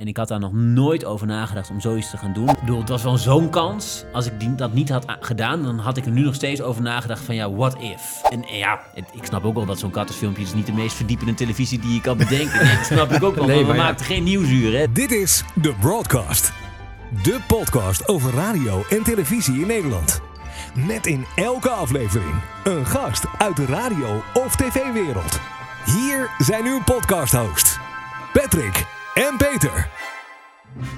en 0.00 0.06
ik 0.08 0.16
had 0.16 0.28
daar 0.28 0.38
nog 0.38 0.52
nooit 0.52 1.04
over 1.04 1.26
nagedacht 1.26 1.70
om 1.70 1.80
zoiets 1.80 2.10
te 2.10 2.16
gaan 2.16 2.32
doen. 2.32 2.48
Ik 2.48 2.60
bedoel, 2.60 2.78
het 2.78 2.88
was 2.88 3.02
wel 3.02 3.16
zo'n 3.18 3.50
kans. 3.50 4.04
Als 4.12 4.26
ik 4.26 4.40
die, 4.40 4.54
dat 4.54 4.72
niet 4.72 4.88
had 4.88 5.04
gedaan, 5.20 5.62
dan 5.62 5.78
had 5.78 5.96
ik 5.96 6.04
er 6.04 6.10
nu 6.10 6.22
nog 6.22 6.34
steeds 6.34 6.60
over 6.62 6.82
nagedacht 6.82 7.22
van 7.22 7.34
ja, 7.34 7.50
what 7.52 7.76
if? 7.80 8.20
En 8.30 8.44
ja, 8.46 8.80
het- 8.94 9.08
ik 9.12 9.24
snap 9.24 9.44
ook 9.44 9.54
wel 9.54 9.66
dat 9.66 9.78
zo'n 9.78 9.90
kattenfilmpje 9.90 10.42
is 10.42 10.54
niet 10.54 10.66
de 10.66 10.72
meest 10.72 10.94
verdiepende 10.96 11.34
televisie 11.34 11.78
die 11.78 11.94
je 11.94 12.00
kan 12.00 12.16
bedenken. 12.16 12.64
Nee, 12.64 12.76
dat 12.76 12.84
snap 12.86 13.12
ik 13.12 13.22
ook 13.22 13.34
wel, 13.34 13.46
Nee, 13.46 13.54
maar 13.56 13.62
we 13.64 13.68
maar 13.68 13.76
ja. 13.76 13.82
maakten 13.82 14.06
geen 14.06 14.22
nieuwsuur, 14.24 14.78
hè. 14.78 14.92
Dit 14.92 15.12
is 15.12 15.44
The 15.62 15.74
Broadcast. 15.80 16.52
De 17.22 17.38
podcast 17.46 18.08
over 18.08 18.34
radio 18.34 18.82
en 18.90 19.02
televisie 19.02 19.60
in 19.60 19.66
Nederland. 19.66 20.20
Met 20.86 21.06
in 21.06 21.24
elke 21.36 21.70
aflevering 21.70 22.34
een 22.64 22.86
gast 22.86 23.24
uit 23.38 23.56
de 23.56 23.66
radio- 23.66 24.22
of 24.34 24.56
tv-wereld. 24.56 25.40
Hier 25.84 26.30
zijn 26.38 26.64
uw 26.66 26.80
podcast-hosts, 26.84 27.78
Patrick 28.32 28.86
en 29.14 29.36
Peter. 29.36 29.88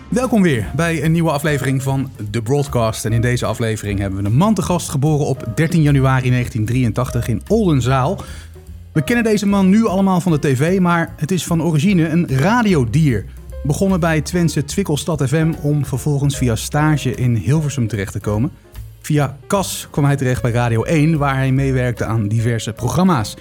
Welkom 0.08 0.42
weer 0.42 0.70
bij 0.76 1.05
een 1.05 1.12
nieuwe 1.12 1.30
aflevering 1.30 1.82
van 1.82 2.10
The 2.30 2.42
Broadcast. 2.42 3.04
En 3.04 3.12
in 3.12 3.20
deze 3.20 3.46
aflevering 3.46 3.98
hebben 3.98 4.23
we 4.23 4.28
een 4.28 4.37
man 4.37 4.54
te 4.54 4.62
gast 4.62 4.88
geboren 4.88 5.27
op 5.27 5.46
13 5.54 5.82
januari 5.82 6.30
1983 6.30 7.28
in 7.28 7.42
Oldenzaal. 7.48 8.20
We 8.92 9.02
kennen 9.02 9.24
deze 9.24 9.46
man 9.46 9.68
nu 9.68 9.87
allemaal 9.87 10.20
van 10.20 10.32
de 10.32 10.38
tv, 10.38 10.80
maar 10.80 11.14
het 11.16 11.30
is 11.30 11.45
van 11.45 11.62
origine 11.62 12.09
een 12.09 12.28
radiodier. 12.28 13.24
Begonnen 13.64 14.01
bij 14.01 14.20
Twentse 14.20 14.65
Twikkelstad 14.65 15.29
FM 15.29 15.52
om 15.60 15.87
vervolgens 15.87 16.37
via 16.37 16.56
stage 16.56 17.15
in 17.15 17.34
Hilversum 17.34 17.88
terecht 17.88 18.12
te 18.12 18.20
komen. 18.20 18.51
Via 19.01 19.37
CAS 19.46 19.88
kwam 19.90 20.04
hij 20.04 20.16
terecht 20.16 20.42
bij 20.42 20.51
Radio 20.51 20.82
1, 20.82 21.18
waar 21.18 21.34
hij 21.34 21.52
meewerkte 21.52 22.04
aan 22.04 22.29
diverse 22.29 22.73
programma's. 22.73 23.37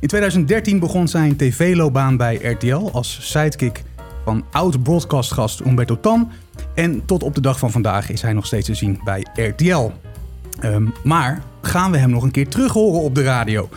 In 0.00 0.08
2013 0.08 0.78
begon 0.78 1.08
zijn 1.08 1.36
tv-loopbaan 1.36 2.16
bij 2.16 2.34
RTL 2.34 2.88
als 2.92 3.18
sidekick 3.20 3.82
van 4.24 4.44
oud-broadcastgast 4.50 5.60
Umberto 5.60 6.00
Tan. 6.00 6.30
En 6.74 7.04
tot 7.04 7.22
op 7.22 7.34
de 7.34 7.40
dag 7.40 7.58
van 7.58 7.70
vandaag 7.70 8.10
is 8.10 8.22
hij 8.22 8.32
nog 8.32 8.46
steeds 8.46 8.66
te 8.66 8.74
zien 8.74 9.00
bij 9.04 9.26
RTL. 9.34 9.90
Ehm, 10.60 10.86
maar 11.04 11.42
gaan 11.60 11.90
we 11.90 11.98
hem 11.98 12.10
nog 12.10 12.22
een 12.22 12.30
keer 12.30 12.48
terug 12.48 12.72
horen 12.72 13.00
op 13.00 13.14
de 13.14 13.22
radio? 13.22 13.68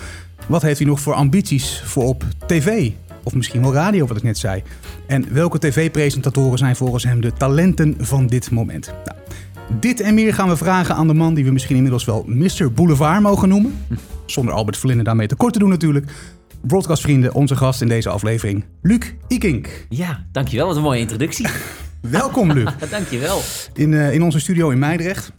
Wat 0.48 0.62
heeft 0.62 0.80
hij 0.80 0.88
nog 0.88 1.00
voor 1.00 1.14
ambities 1.14 1.82
voor 1.86 2.04
op 2.04 2.24
tv? 2.46 2.92
Of 3.24 3.36
misschien 3.36 3.62
wel 3.62 3.74
radio, 3.74 4.08
wat 4.08 4.18
ik 4.18 4.24
net 4.24 4.38
zei. 4.38 4.64
En 5.08 5.34
welke 5.34 5.60
tv-presentatoren 5.60 6.58
zijn 6.58 6.76
volgens 6.76 7.04
hem 7.04 7.22
de 7.22 7.34
talenten 7.34 7.96
van 8.00 8.28
dit 8.28 8.52
moment? 8.52 8.94
Nou, 9.06 9.18
dit 9.80 10.00
en 10.00 10.14
meer 10.14 10.34
gaan 10.34 10.50
we 10.50 10.58
vragen 10.58 10.96
aan 10.96 11.08
de 11.08 11.14
man 11.14 11.34
die 11.34 11.46
we 11.46 11.52
misschien 11.52 11.76
inmiddels 11.76 12.06
wel 12.06 12.24
Mr. 12.28 12.72
Boulevard 12.74 13.22
mogen 13.22 13.50
noemen. 13.50 13.78
Zonder 14.26 14.54
Albert 14.54 14.78
Verlinde 14.78 15.04
daarmee 15.04 15.28
tekort 15.28 15.54
te 15.54 15.60
doen 15.60 15.70
natuurlijk. 15.70 16.12
Broadcastvrienden, 16.68 17.34
onze 17.34 17.56
gast 17.56 17.82
in 17.82 17.88
deze 17.88 18.10
aflevering, 18.10 18.66
Luc 18.82 19.14
Ikink. 19.28 19.86
Ja, 19.90 20.26
dankjewel. 20.32 20.68
Wat 20.68 20.76
een 20.76 20.82
mooie 20.82 21.00
introductie. 21.00 21.48
Welkom 22.02 22.52
Luc, 22.52 22.70
dankjewel. 22.90 23.40
in, 23.74 23.94
eh, 23.94 24.14
in 24.14 24.24
onze 24.24 24.40
studio 24.40 24.70
in 24.70 24.80
Meidrecht. 24.80 25.34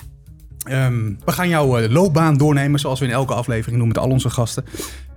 Ehm, 0.64 1.14
we 1.24 1.32
gaan 1.32 1.48
jouw 1.48 1.78
eh, 1.78 1.90
loopbaan 1.90 2.36
doornemen 2.36 2.80
zoals 2.80 3.00
we 3.00 3.06
in 3.06 3.12
elke 3.12 3.34
aflevering 3.34 3.78
doen 3.78 3.88
met 3.88 3.98
al 3.98 4.10
onze 4.10 4.30
gasten. 4.30 4.64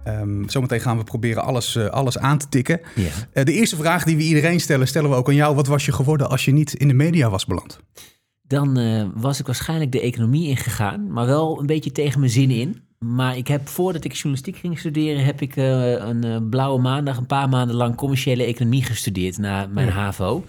Ehm, 0.03 0.47
zometeen 0.47 0.79
gaan 0.79 0.97
we 0.97 1.03
proberen 1.03 1.43
alles, 1.43 1.75
eh, 1.75 1.85
alles 1.85 2.17
aan 2.17 2.37
te 2.37 2.49
tikken. 2.49 2.81
Ja. 2.95 3.43
De 3.43 3.53
eerste 3.53 3.75
vraag 3.75 4.03
die 4.03 4.15
we 4.15 4.23
iedereen 4.23 4.59
stellen, 4.59 4.87
stellen 4.87 5.09
we 5.09 5.15
ook 5.15 5.27
aan 5.27 5.35
jou. 5.35 5.55
Wat 5.55 5.67
was 5.67 5.85
je 5.85 5.91
geworden 5.91 6.29
als 6.29 6.45
je 6.45 6.51
niet 6.51 6.73
in 6.73 6.87
de 6.87 6.93
media 6.93 7.29
was 7.29 7.45
beland? 7.45 7.79
Dan 8.41 8.79
was 9.15 9.39
ik 9.39 9.45
waarschijnlijk 9.45 9.91
de 9.91 10.01
economie 10.01 10.49
ingegaan, 10.49 11.11
maar 11.11 11.25
wel 11.25 11.59
een 11.59 11.65
beetje 11.65 11.91
tegen 11.91 12.19
mijn 12.19 12.31
zin 12.31 12.51
in. 12.51 12.88
Maar 12.99 13.37
ik 13.37 13.47
heb 13.47 13.67
voordat 13.67 14.03
ik 14.03 14.13
journalistiek 14.13 14.57
ging 14.57 14.79
studeren, 14.79 15.25
heb 15.25 15.41
ik 15.41 15.55
eh, 15.55 15.91
een 15.91 16.23
eh, 16.23 16.37
blauwe 16.49 16.81
maandag 16.81 17.17
een 17.17 17.25
paar 17.25 17.49
maanden 17.49 17.75
lang 17.75 17.95
commerciële 17.95 18.43
economie 18.43 18.83
gestudeerd 18.83 19.37
na 19.37 19.67
mijn 19.67 19.89
HAVO 19.89 20.45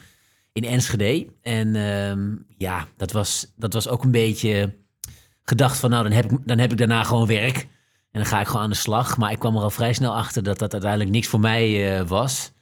in 0.53 0.65
Enschede. 0.65 1.27
En 1.43 1.77
ehm, 1.77 2.37
ja, 2.57 2.87
dat 2.97 3.13
was, 3.13 3.53
dat 3.57 3.73
was 3.73 3.89
ook 3.89 4.05
een 4.05 4.11
beetje 4.11 4.75
gedacht 5.43 5.79
van 5.79 5.91
nou, 5.91 6.03
dan 6.03 6.13
heb, 6.13 6.33
ik, 6.33 6.39
dan 6.45 6.59
heb 6.59 6.71
ik 6.73 6.79
daarna 6.79 7.05
gewoon 7.05 7.27
werk. 7.27 7.57
En 8.11 8.21
dan 8.21 8.27
ga 8.27 8.41
ik 8.41 8.47
gewoon 8.47 8.63
aan 8.63 8.71
de 8.71 8.77
slag. 8.77 9.17
Maar 9.17 9.33
ik 9.33 9.39
kwam 9.39 9.57
er 9.57 9.63
al 9.63 9.71
vrij 9.71 9.93
snel 9.93 10.17
achter 10.17 10.43
dat 10.43 10.59
dat 10.59 10.73
uiteindelijk 10.73 11.11
niks 11.11 11.29
voor 11.29 11.41
mij 11.41 11.99
eh, 11.99 12.07
was. 12.07 12.53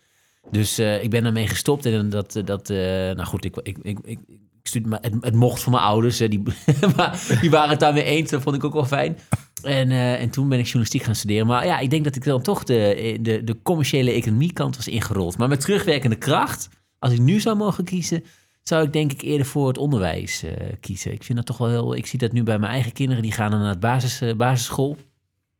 Dus 0.51 0.79
ik 0.79 1.11
ben 1.11 1.23
daarmee 1.23 1.49
gestopt. 1.49 1.87
En 1.87 2.11
dat, 2.11 2.41
dat 2.45 2.69
nou 2.69 3.25
goed, 3.25 3.45
ik, 3.45 3.57
ik, 3.57 3.79
ik, 3.83 3.99
ik, 4.03 4.19
het, 4.63 5.15
het 5.21 5.35
mocht 5.35 5.63
van 5.63 5.73
mijn 5.73 5.85
ouders. 5.85 6.17
die, 6.17 6.43
maar 6.97 7.39
die 7.41 7.51
waren 7.51 7.71
het 7.71 7.81
daarmee 7.81 8.05
eens. 8.05 8.31
Dat 8.31 8.43
vond 8.43 8.57
ik 8.57 8.65
ook 8.65 8.73
wel 8.73 8.85
fijn. 8.85 9.19
En, 9.63 9.91
eh, 9.91 10.21
en 10.21 10.31
toen 10.31 10.49
ben 10.49 10.59
ik 10.59 10.65
journalistiek 10.65 11.03
gaan 11.03 11.15
studeren. 11.15 11.47
Maar 11.47 11.67
ja, 11.67 11.79
ik 11.79 11.91
denk 11.91 12.05
dat 12.05 12.17
ik 12.17 12.25
dan 12.25 12.43
toch 12.43 12.65
de, 12.65 13.19
de, 13.21 13.45
de 13.45 13.57
commerciële 13.63 14.11
economiekant 14.11 14.77
was 14.77 14.89
ingerold. 14.89 15.39
Maar 15.39 15.49
met 15.49 15.61
terugwerkende 15.61 16.17
kracht, 16.17 16.69
als 16.99 17.13
ik 17.13 17.19
nu 17.19 17.41
zou 17.41 17.57
mogen 17.57 17.85
kiezen, 17.85 18.25
zou 18.63 18.85
ik 18.85 18.93
denk 18.93 19.13
ik 19.13 19.23
eerder 19.23 19.47
voor 19.47 19.69
het 19.69 19.79
onderwijs 19.79 20.43
eh, 20.43 20.53
kiezen. 20.81 21.13
Ik 21.13 21.23
vind 21.23 21.39
dat 21.39 21.47
toch 21.47 21.59
wel 21.59 21.69
heel. 21.69 21.97
Ik 21.97 22.07
zie 22.07 22.19
dat 22.19 22.33
nu 22.33 22.43
bij 22.43 22.59
mijn 22.59 22.73
eigen 22.73 22.93
kinderen, 22.93 23.23
die 23.23 23.33
gaan 23.33 23.51
dan 23.51 23.61
naar 23.61 23.69
het 23.71 23.81
basis, 23.81 24.21
eh, 24.21 24.35
basisschool. 24.35 24.97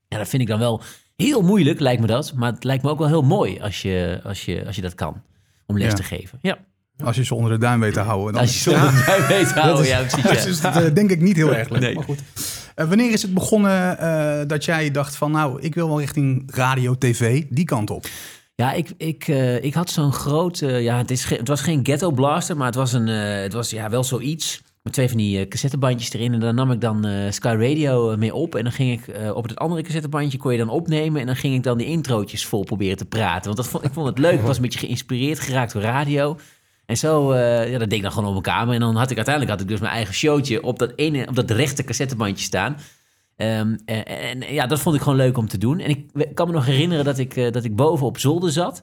Ja, 0.09 0.19
dat 0.19 0.29
vind 0.29 0.43
ik 0.43 0.49
dan 0.49 0.59
wel 0.59 0.81
heel 1.17 1.43
moeilijk, 1.43 1.81
lijkt 1.81 2.01
me 2.01 2.07
dat. 2.07 2.33
Maar 2.37 2.53
het 2.53 2.65
lijkt 2.65 2.83
me 2.83 2.91
ook 2.91 2.99
wel 2.99 3.09
heel 3.09 3.23
mooi 3.23 3.61
als 3.61 3.83
je, 3.83 4.21
als 4.25 4.45
je, 4.45 4.67
als 4.67 4.77
je 4.77 4.83
dat 4.83 4.95
kan. 4.95 5.23
Om 5.67 5.79
les 5.79 5.87
Ja. 5.89 5.95
te 5.95 6.03
geven. 6.03 6.39
Ja. 6.43 6.59
Als 7.05 7.17
je 7.17 7.25
ze 7.25 7.35
onder 7.35 7.51
de 7.51 7.59
duim 7.59 7.81
weet 7.81 7.93
te 7.93 8.01
houden. 8.01 8.33
Dan 8.33 8.43
Als 8.43 8.65
je 8.65 8.71
zonder 8.71 9.05
duim 9.07 9.27
weet 9.27 9.49
te 9.53 9.61
houden. 9.61 9.83
is- 9.85 9.89
Ja, 9.91 10.01
precies. 10.01 10.23
Ja. 10.23 10.31
is 10.51 10.61
het 10.63 10.77
eh, 10.77 10.95
denk 10.95 11.11
ik 11.11 11.21
niet 11.21 11.37
heel 11.37 11.55
erg 11.55 11.69
leuk. 11.69 11.81
Nee. 11.81 11.95
Maar 11.95 12.05
goed. 12.05 12.23
Eh, 12.79 12.89
wanneer 12.89 13.13
is 13.13 13.23
het 13.23 13.35
begonnen 13.35 13.99
eh, 13.99 14.47
dat 14.47 14.65
jij 14.65 14.91
dacht 14.91 15.17
van 15.17 15.31
nou, 15.31 15.61
ik 15.61 15.75
wil 15.75 15.89
wel 15.89 16.01
richting 16.01 16.43
radio, 16.55 16.95
tv, 16.99 17.45
die 17.51 17.65
kant 17.65 17.91
op? 17.91 18.07
Ja, 18.55 18.73
ik, 18.73 18.93
ik, 18.97 19.29
eh, 19.29 19.65
ik 19.65 19.75
had 19.75 19.91
zo'n 19.91 20.13
groot... 20.13 20.61
eh, 20.61 20.83
ja, 20.83 20.97
het, 20.97 21.11
is 21.11 21.25
het 21.25 21.49
was 21.49 21.61
geen 21.61 21.81
ghetto 21.83 22.11
blaster, 22.11 22.57
maar 22.57 22.67
het 22.67 22.75
was, 22.75 22.93
een, 22.93 23.07
het 23.07 23.53
was 23.53 23.71
ja, 23.71 23.91
wel 23.91 24.05
zoiets. 24.05 24.63
Met 24.83 24.93
twee 24.93 25.09
van 25.09 25.17
die 25.17 25.49
cassettebandjes 25.49 26.13
erin. 26.13 26.33
En 26.33 26.41
daar 26.41 26.55
nam 26.55 26.71
ik 26.71 26.81
dan 26.81 27.07
Sky 27.31 27.57
Radio 27.59 28.17
mee 28.17 28.35
op. 28.35 28.55
En 28.55 28.63
dan 28.63 28.73
ging 28.73 29.01
ik 29.01 29.35
op 29.35 29.43
het 29.43 29.59
andere 29.59 29.83
cassettebandje 29.83 30.39
kon 30.39 30.53
je 30.53 30.59
dan 30.59 30.69
opnemen. 30.69 31.21
En 31.21 31.27
dan 31.27 31.37
ging 31.37 31.55
ik 31.55 31.63
dan 31.63 31.79
die 31.79 31.87
introotjes 31.87 32.47
vol 32.47 32.65
proberen 32.65 32.97
te 32.97 33.05
praten. 33.05 33.45
Want 33.45 33.57
dat 33.57 33.69
vond, 33.69 33.85
ik 33.85 33.93
vond 33.93 34.07
het 34.07 34.19
leuk. 34.19 34.39
Ik 34.39 34.41
was 34.41 34.57
een 34.57 34.63
beetje 34.63 34.79
geïnspireerd 34.79 35.41
geraakt 35.41 35.73
door 35.73 35.83
radio. 35.83 36.37
En 36.89 36.97
zo, 36.97 37.33
eh, 37.33 37.71
ja, 37.71 37.79
dat 37.79 37.89
deed 37.89 37.99
ik 37.99 38.03
dan 38.03 38.13
gewoon 38.13 38.27
op 38.27 38.45
mijn 38.45 38.57
kamer. 38.57 38.75
En 38.75 38.81
dan 38.81 38.97
had 38.97 39.11
ik 39.11 39.17
uiteindelijk 39.17 39.55
had 39.55 39.65
ik 39.65 39.69
dus 39.69 39.81
mijn 39.81 39.93
eigen 39.93 40.15
showtje 40.15 40.63
op 40.63 40.79
dat, 40.79 40.93
ene, 40.97 41.27
op 41.27 41.35
dat 41.35 41.51
rechte 41.51 41.85
cassettebandje 41.85 42.45
staan. 42.45 42.77
Ehm, 43.37 43.77
en, 43.85 44.05
en 44.05 44.53
ja, 44.53 44.67
dat 44.67 44.81
vond 44.81 44.97
ik 44.97 45.03
gewoon 45.03 45.19
leuk 45.19 45.39
om 45.39 45.49
te 45.49 45.59
doen. 45.59 45.79
En 45.79 45.91
ik 45.91 46.35
kan 46.35 46.47
me 46.47 46.53
nog 46.53 46.67
herinneren 46.67 47.05
dat 47.05 47.19
ik, 47.19 47.37
eh, 47.37 47.53
dat 47.53 47.65
ik 47.65 47.77
boven 47.77 48.07
op 48.07 48.19
zolder 48.19 48.51
zat. 48.51 48.83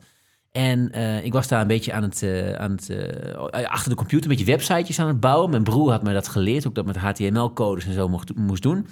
En 0.56 0.92
eh, 0.92 1.24
ik 1.24 1.32
was 1.32 1.48
daar 1.48 1.60
een 1.60 1.66
beetje 1.66 1.92
aan 1.92 2.02
het, 2.02 2.22
eh, 2.22 2.52
aan 2.52 2.70
het 2.70 2.90
eh, 2.90 3.70
achter 3.70 3.90
de 3.90 3.96
computer, 3.96 4.30
een 4.30 4.36
beetje 4.36 4.52
websitejes 4.52 4.98
aan 4.98 5.08
het 5.08 5.20
bouwen. 5.20 5.50
Mijn 5.50 5.62
broer 5.62 5.90
had 5.90 6.02
mij 6.02 6.12
dat 6.12 6.28
geleerd, 6.28 6.64
ik 6.64 6.74
dat 6.74 6.86
met 6.86 6.96
HTML-codes 6.96 7.86
en 7.86 7.92
zo 7.92 8.08
mocht, 8.08 8.34
moest 8.34 8.62
doen. 8.62 8.86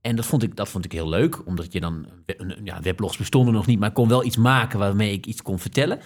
En 0.00 0.16
dat 0.16 0.26
vond, 0.26 0.42
ik, 0.42 0.56
dat 0.56 0.68
vond 0.68 0.84
ik 0.84 0.92
heel 0.92 1.08
leuk, 1.08 1.46
omdat 1.46 1.72
je 1.72 1.80
dan... 1.80 2.06
Ja, 2.64 2.80
weblogs 2.80 3.16
bestonden 3.16 3.54
nog 3.54 3.66
niet, 3.66 3.78
maar 3.78 3.88
ik 3.88 3.94
kon 3.94 4.08
wel 4.08 4.24
iets 4.24 4.36
maken 4.36 4.78
waarmee 4.78 5.12
ik 5.12 5.26
iets 5.26 5.42
kon 5.42 5.58
vertellen. 5.58 5.98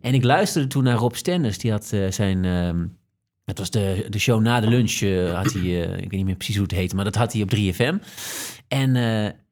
En 0.00 0.14
ik 0.14 0.24
luisterde 0.24 0.68
toen 0.68 0.84
naar 0.84 0.96
Rob 0.96 1.14
Stenders, 1.14 1.58
die 1.58 1.70
had 1.70 1.92
eh, 1.92 2.10
zijn... 2.10 2.44
ehm, 2.44 2.86
het 3.44 3.58
was 3.58 3.70
de, 3.70 4.06
de 4.08 4.18
show 4.18 4.40
na 4.40 4.60
de 4.60 4.68
lunch, 4.68 5.00
eh, 5.00 5.34
had 5.34 5.52
hij, 5.52 5.62
eh, 5.62 5.92
ik 5.92 6.00
weet 6.00 6.10
niet 6.10 6.24
meer 6.24 6.36
precies 6.36 6.56
hoe 6.56 6.64
het 6.64 6.74
heette, 6.74 6.94
maar 6.94 7.04
dat 7.04 7.14
had 7.14 7.32
hij 7.32 7.42
op 7.42 7.50
3FM. 7.54 7.98
En, 8.68 8.96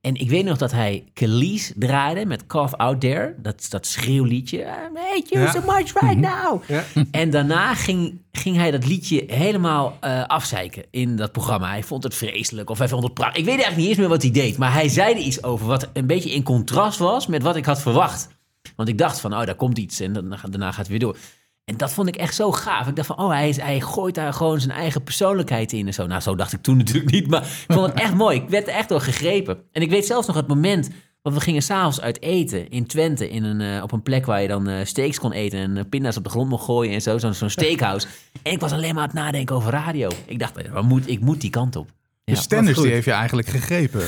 en 0.02 0.14
ik 0.14 0.30
weet 0.30 0.44
nog 0.44 0.58
dat 0.58 0.72
hij 0.72 1.04
Khalees 1.12 1.72
draaide 1.76 2.26
met 2.26 2.46
Cough 2.46 2.72
Out 2.74 3.00
There, 3.00 3.34
dat, 3.38 3.66
dat 3.68 3.86
schreeuwliedje. 3.86 4.58
I 4.58 4.64
hate 4.94 5.26
you 5.28 5.44
Ja. 5.44 5.50
so 5.50 5.60
much 5.60 5.92
right 6.00 6.18
now. 6.18 6.62
Ja. 6.68 6.84
En 7.10 7.30
daarna 7.30 7.74
ging, 7.74 8.20
ging 8.32 8.56
hij 8.56 8.70
dat 8.70 8.86
liedje 8.86 9.24
helemaal 9.26 9.96
eh 10.00 10.24
afzeiken 10.26 10.84
in 10.90 11.16
dat 11.16 11.32
programma. 11.32 11.68
Hij 11.68 11.82
vond 11.82 12.02
het 12.02 12.14
vreselijk 12.14 12.70
of 12.70 12.78
hij 12.78 12.88
vond 12.88 13.02
het 13.04 13.14
prachtig. 13.14 13.38
Ik 13.38 13.44
weet 13.44 13.54
eigenlijk 13.54 13.80
niet 13.80 13.88
eens 13.88 13.98
meer 13.98 14.08
wat 14.08 14.22
hij 14.22 14.30
deed, 14.30 14.58
maar 14.58 14.72
hij 14.72 14.88
zei 14.88 15.14
er 15.14 15.20
iets 15.20 15.42
over 15.42 15.66
wat 15.66 15.88
een 15.92 16.06
beetje 16.06 16.30
in 16.34 16.42
contrast 16.42 16.98
was 16.98 17.26
met 17.26 17.42
wat 17.42 17.56
ik 17.56 17.64
had 17.64 17.82
verwacht. 17.82 18.28
Want 18.76 18.88
ik 18.88 18.98
dacht 18.98 19.20
van, 19.20 19.34
oh, 19.34 19.44
daar 19.46 19.54
komt 19.54 19.78
iets 19.78 20.00
en 20.00 20.12
dan, 20.12 20.28
daarna 20.50 20.68
gaat 20.68 20.76
het 20.78 20.88
weer 20.88 20.98
door. 20.98 21.16
En 21.64 21.76
dat 21.76 21.92
vond 21.92 22.08
ik 22.08 22.16
echt 22.16 22.34
zo 22.34 22.52
gaaf. 22.52 22.86
Ik 22.86 22.96
dacht 22.96 23.06
van, 23.06 23.18
oh, 23.18 23.28
hij, 23.30 23.48
is- 23.48 23.60
hij 23.60 23.80
gooit 23.80 24.14
daar 24.14 24.32
gewoon 24.32 24.60
zijn 24.60 24.76
eigen 24.78 25.02
persoonlijkheid 25.02 25.72
in 25.72 25.86
en 25.86 25.94
zo. 25.94 26.06
Nou, 26.06 26.20
zo 26.20 26.34
dacht 26.34 26.52
ik 26.52 26.62
toen 26.62 26.76
natuurlijk 26.82 27.10
niet, 27.12 27.28
maar 27.28 27.42
ik 27.42 27.64
vond 27.74 27.86
het 27.86 28.00
echt 28.00 28.14
mooi. 28.14 28.36
Ik 28.40 28.48
werd 28.48 28.68
er 28.68 28.74
echt 28.74 28.88
door 28.88 29.00
gegrepen. 29.00 29.58
En 29.72 29.82
ik 29.82 29.90
weet 29.90 30.06
zelfs 30.06 30.26
nog 30.26 30.36
het 30.36 30.46
moment, 30.48 30.90
want 31.22 31.34
we 31.36 31.42
gingen 31.42 31.62
s'avonds 31.62 32.00
uit 32.00 32.22
eten 32.22 32.68
in 32.70 32.86
Twente, 32.86 33.30
in 33.30 33.44
een, 33.44 33.60
eh, 33.76 33.82
op 33.82 33.92
een 33.92 34.02
plek 34.02 34.26
waar 34.26 34.42
je 34.42 34.48
dan 34.48 34.68
eh, 34.68 34.84
steaks 34.84 35.18
kon 35.18 35.32
eten 35.32 35.58
en 35.58 35.76
eh, 35.76 35.84
pinda's 35.88 36.16
op 36.16 36.24
de 36.24 36.30
grond 36.30 36.48
mocht 36.48 36.64
gooien 36.64 36.92
en 36.94 37.02
zo, 37.02 37.18
zo'n 37.18 37.34
zo'n 37.34 37.50
steakhouse. 37.50 38.06
En 38.42 38.52
ik 38.52 38.60
was 38.60 38.72
alleen 38.72 38.94
maar 38.94 39.02
aan 39.02 39.08
het 39.08 39.18
nadenken 39.18 39.56
over 39.56 39.70
radio. 39.72 40.08
Ik 40.26 40.38
dacht, 40.38 40.82
moet, 40.82 41.08
ik 41.08 41.20
moet 41.20 41.40
die 41.40 41.50
kant 41.50 41.76
op. 41.76 41.86
De 42.24 42.32
Ja, 42.32 42.40
Stenders 42.40 42.66
wat 42.68 42.76
goed. 42.76 42.84
die 42.84 42.92
heeft 42.94 43.06
je 43.06 43.12
eigenlijk 43.12 43.48
gegrepen. 43.48 44.02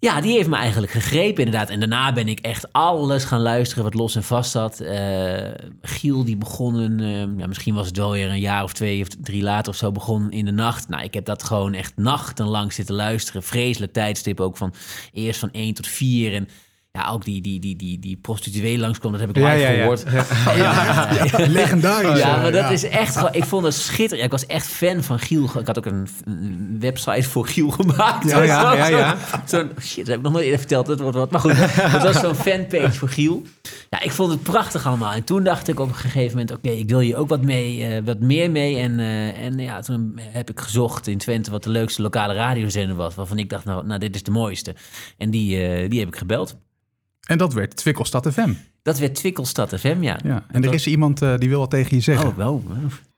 Ja, 0.00 0.20
die 0.20 0.32
heeft 0.32 0.48
me 0.48 0.56
eigenlijk 0.56 0.92
gegrepen 0.92 1.44
inderdaad. 1.44 1.70
En 1.70 1.78
daarna 1.78 2.12
ben 2.12 2.28
ik 2.28 2.40
echt 2.40 2.72
alles 2.72 3.24
gaan 3.24 3.40
luisteren 3.40 3.84
wat 3.84 3.94
los 3.94 4.16
en 4.16 4.22
vast 4.22 4.50
zat. 4.50 4.80
Eh, 4.80 5.48
Giel 5.82 6.24
die 6.24 6.36
begon, 6.36 6.74
een, 6.74 7.00
eh, 7.00 7.38
ja, 7.38 7.46
misschien 7.46 7.74
was 7.74 7.86
het 7.86 7.96
wel 7.96 8.10
weer 8.10 8.28
een 8.28 8.40
jaar 8.40 8.62
of 8.62 8.72
twee 8.72 9.00
of 9.00 9.08
drie 9.08 9.42
later 9.42 9.72
of 9.72 9.78
zo, 9.78 9.92
begon 9.92 10.30
in 10.30 10.44
de 10.44 10.50
nacht. 10.50 10.88
Nou, 10.88 11.02
ik 11.02 11.14
heb 11.14 11.24
dat 11.24 11.42
gewoon 11.42 11.74
echt 11.74 11.96
nachtenlang 11.96 12.72
zitten 12.72 12.94
luisteren. 12.94 13.42
Vreselijk 13.42 13.92
tijdstip 13.92 14.40
ook 14.40 14.56
van 14.56 14.74
eerst 15.12 15.40
van 15.40 15.52
één 15.52 15.74
tot 15.74 15.86
vier. 15.86 16.34
En 16.34 16.48
ja, 16.92 17.08
ook 17.10 17.24
die, 17.24 17.42
die, 17.42 17.60
die, 17.60 17.76
die, 17.76 17.98
die 17.98 18.16
prostituee 18.16 18.78
langskwam, 18.78 19.12
dat 19.12 19.20
heb 19.20 19.30
ik 19.30 19.36
Ja, 19.36 19.52
live 19.52 19.60
ja, 19.60 19.70
ja. 19.70 19.78
gehoord. 19.78 20.04
Ja, 20.56 21.08
legendarisch. 21.60 22.18
Ja, 22.18 22.36
maar 22.36 22.52
dat 22.52 22.60
ja. 22.60 22.70
is 22.70 22.84
echt 22.84 23.16
gewoon... 23.16 23.34
Ik 23.34 23.44
vond 23.44 23.64
het 23.64 23.74
schitterend. 23.74 24.18
Ja, 24.18 24.24
ik 24.24 24.30
was 24.30 24.46
echt 24.46 24.66
fan 24.66 25.02
van 25.02 25.18
Giel. 25.18 25.44
Ik 25.44 25.66
had 25.66 25.78
ook 25.78 25.86
een, 25.86 26.08
een 26.24 26.76
website 26.80 27.28
voor 27.28 27.46
Giel 27.46 27.70
gemaakt. 27.70 28.30
Ja, 28.30 28.42
ja, 28.42 28.74
ja, 28.74 28.86
ja. 28.86 29.16
Zo'n... 29.44 29.70
Shit, 29.80 29.96
dat 29.96 30.06
heb 30.06 30.16
ik 30.16 30.22
nog 30.22 30.32
nooit 30.32 30.44
eerder 30.44 30.58
verteld. 30.58 30.86
Dat 30.86 31.00
wordt 31.00 31.16
wat. 31.16 31.30
Maar 31.30 31.40
goed, 31.40 31.58
dat 31.92 32.02
was 32.02 32.20
zo'n 32.20 32.34
fanpage 32.34 32.92
voor 32.92 33.08
Giel. 33.08 33.42
Ja, 33.90 34.00
ik 34.00 34.12
vond 34.12 34.30
het 34.30 34.42
prachtig 34.42 34.86
allemaal. 34.86 35.12
En 35.12 35.24
toen 35.24 35.44
dacht 35.44 35.68
ik 35.68 35.80
op 35.80 35.88
een 35.88 35.94
gegeven 35.94 36.30
moment... 36.38 36.56
Oké, 36.56 36.70
ik 36.70 36.88
wil 36.88 36.98
hier 36.98 37.16
ook 37.16 37.28
wat, 37.28 37.42
mee, 37.42 37.84
eh, 37.84 38.02
wat 38.04 38.20
meer 38.20 38.50
mee. 38.50 38.76
En, 38.76 39.00
eh, 39.00 39.44
en 39.44 39.58
ja, 39.58 39.80
toen 39.80 40.18
heb 40.20 40.50
ik 40.50 40.60
gezocht 40.60 41.06
in 41.06 41.18
Twente... 41.18 41.50
wat 41.50 41.64
de 41.64 41.70
leukste 41.70 42.02
lokale 42.02 42.34
radiozender 42.34 42.96
was. 42.96 43.14
Waarvan 43.14 43.38
ik 43.38 43.50
dacht, 43.50 43.64
nou, 43.64 43.86
nou 43.86 44.00
dit 44.00 44.14
is 44.14 44.22
de 44.22 44.30
mooiste. 44.30 44.74
En 45.18 45.30
die, 45.30 45.66
eh, 45.66 45.90
die 45.90 45.98
heb 45.98 46.08
ik 46.08 46.16
gebeld. 46.16 46.56
En 47.28 47.38
dat 47.38 47.52
werd 47.52 47.76
Twikkelstad 47.76 48.32
FM. 48.32 48.52
Dat 48.82 48.98
werd 48.98 49.14
Twikkelstad 49.14 49.74
FM, 49.78 49.96
ja. 50.02 50.18
Ja. 50.24 50.44
En 50.48 50.64
er 50.64 50.74
is 50.74 50.86
iemand 50.86 51.22
eh, 51.22 51.36
die 51.36 51.48
wil 51.48 51.58
wat 51.58 51.70
tegen 51.70 51.96
je 51.96 52.02
zeggen. 52.02 52.28
Oh, 52.28 52.36
wel. 52.36 52.62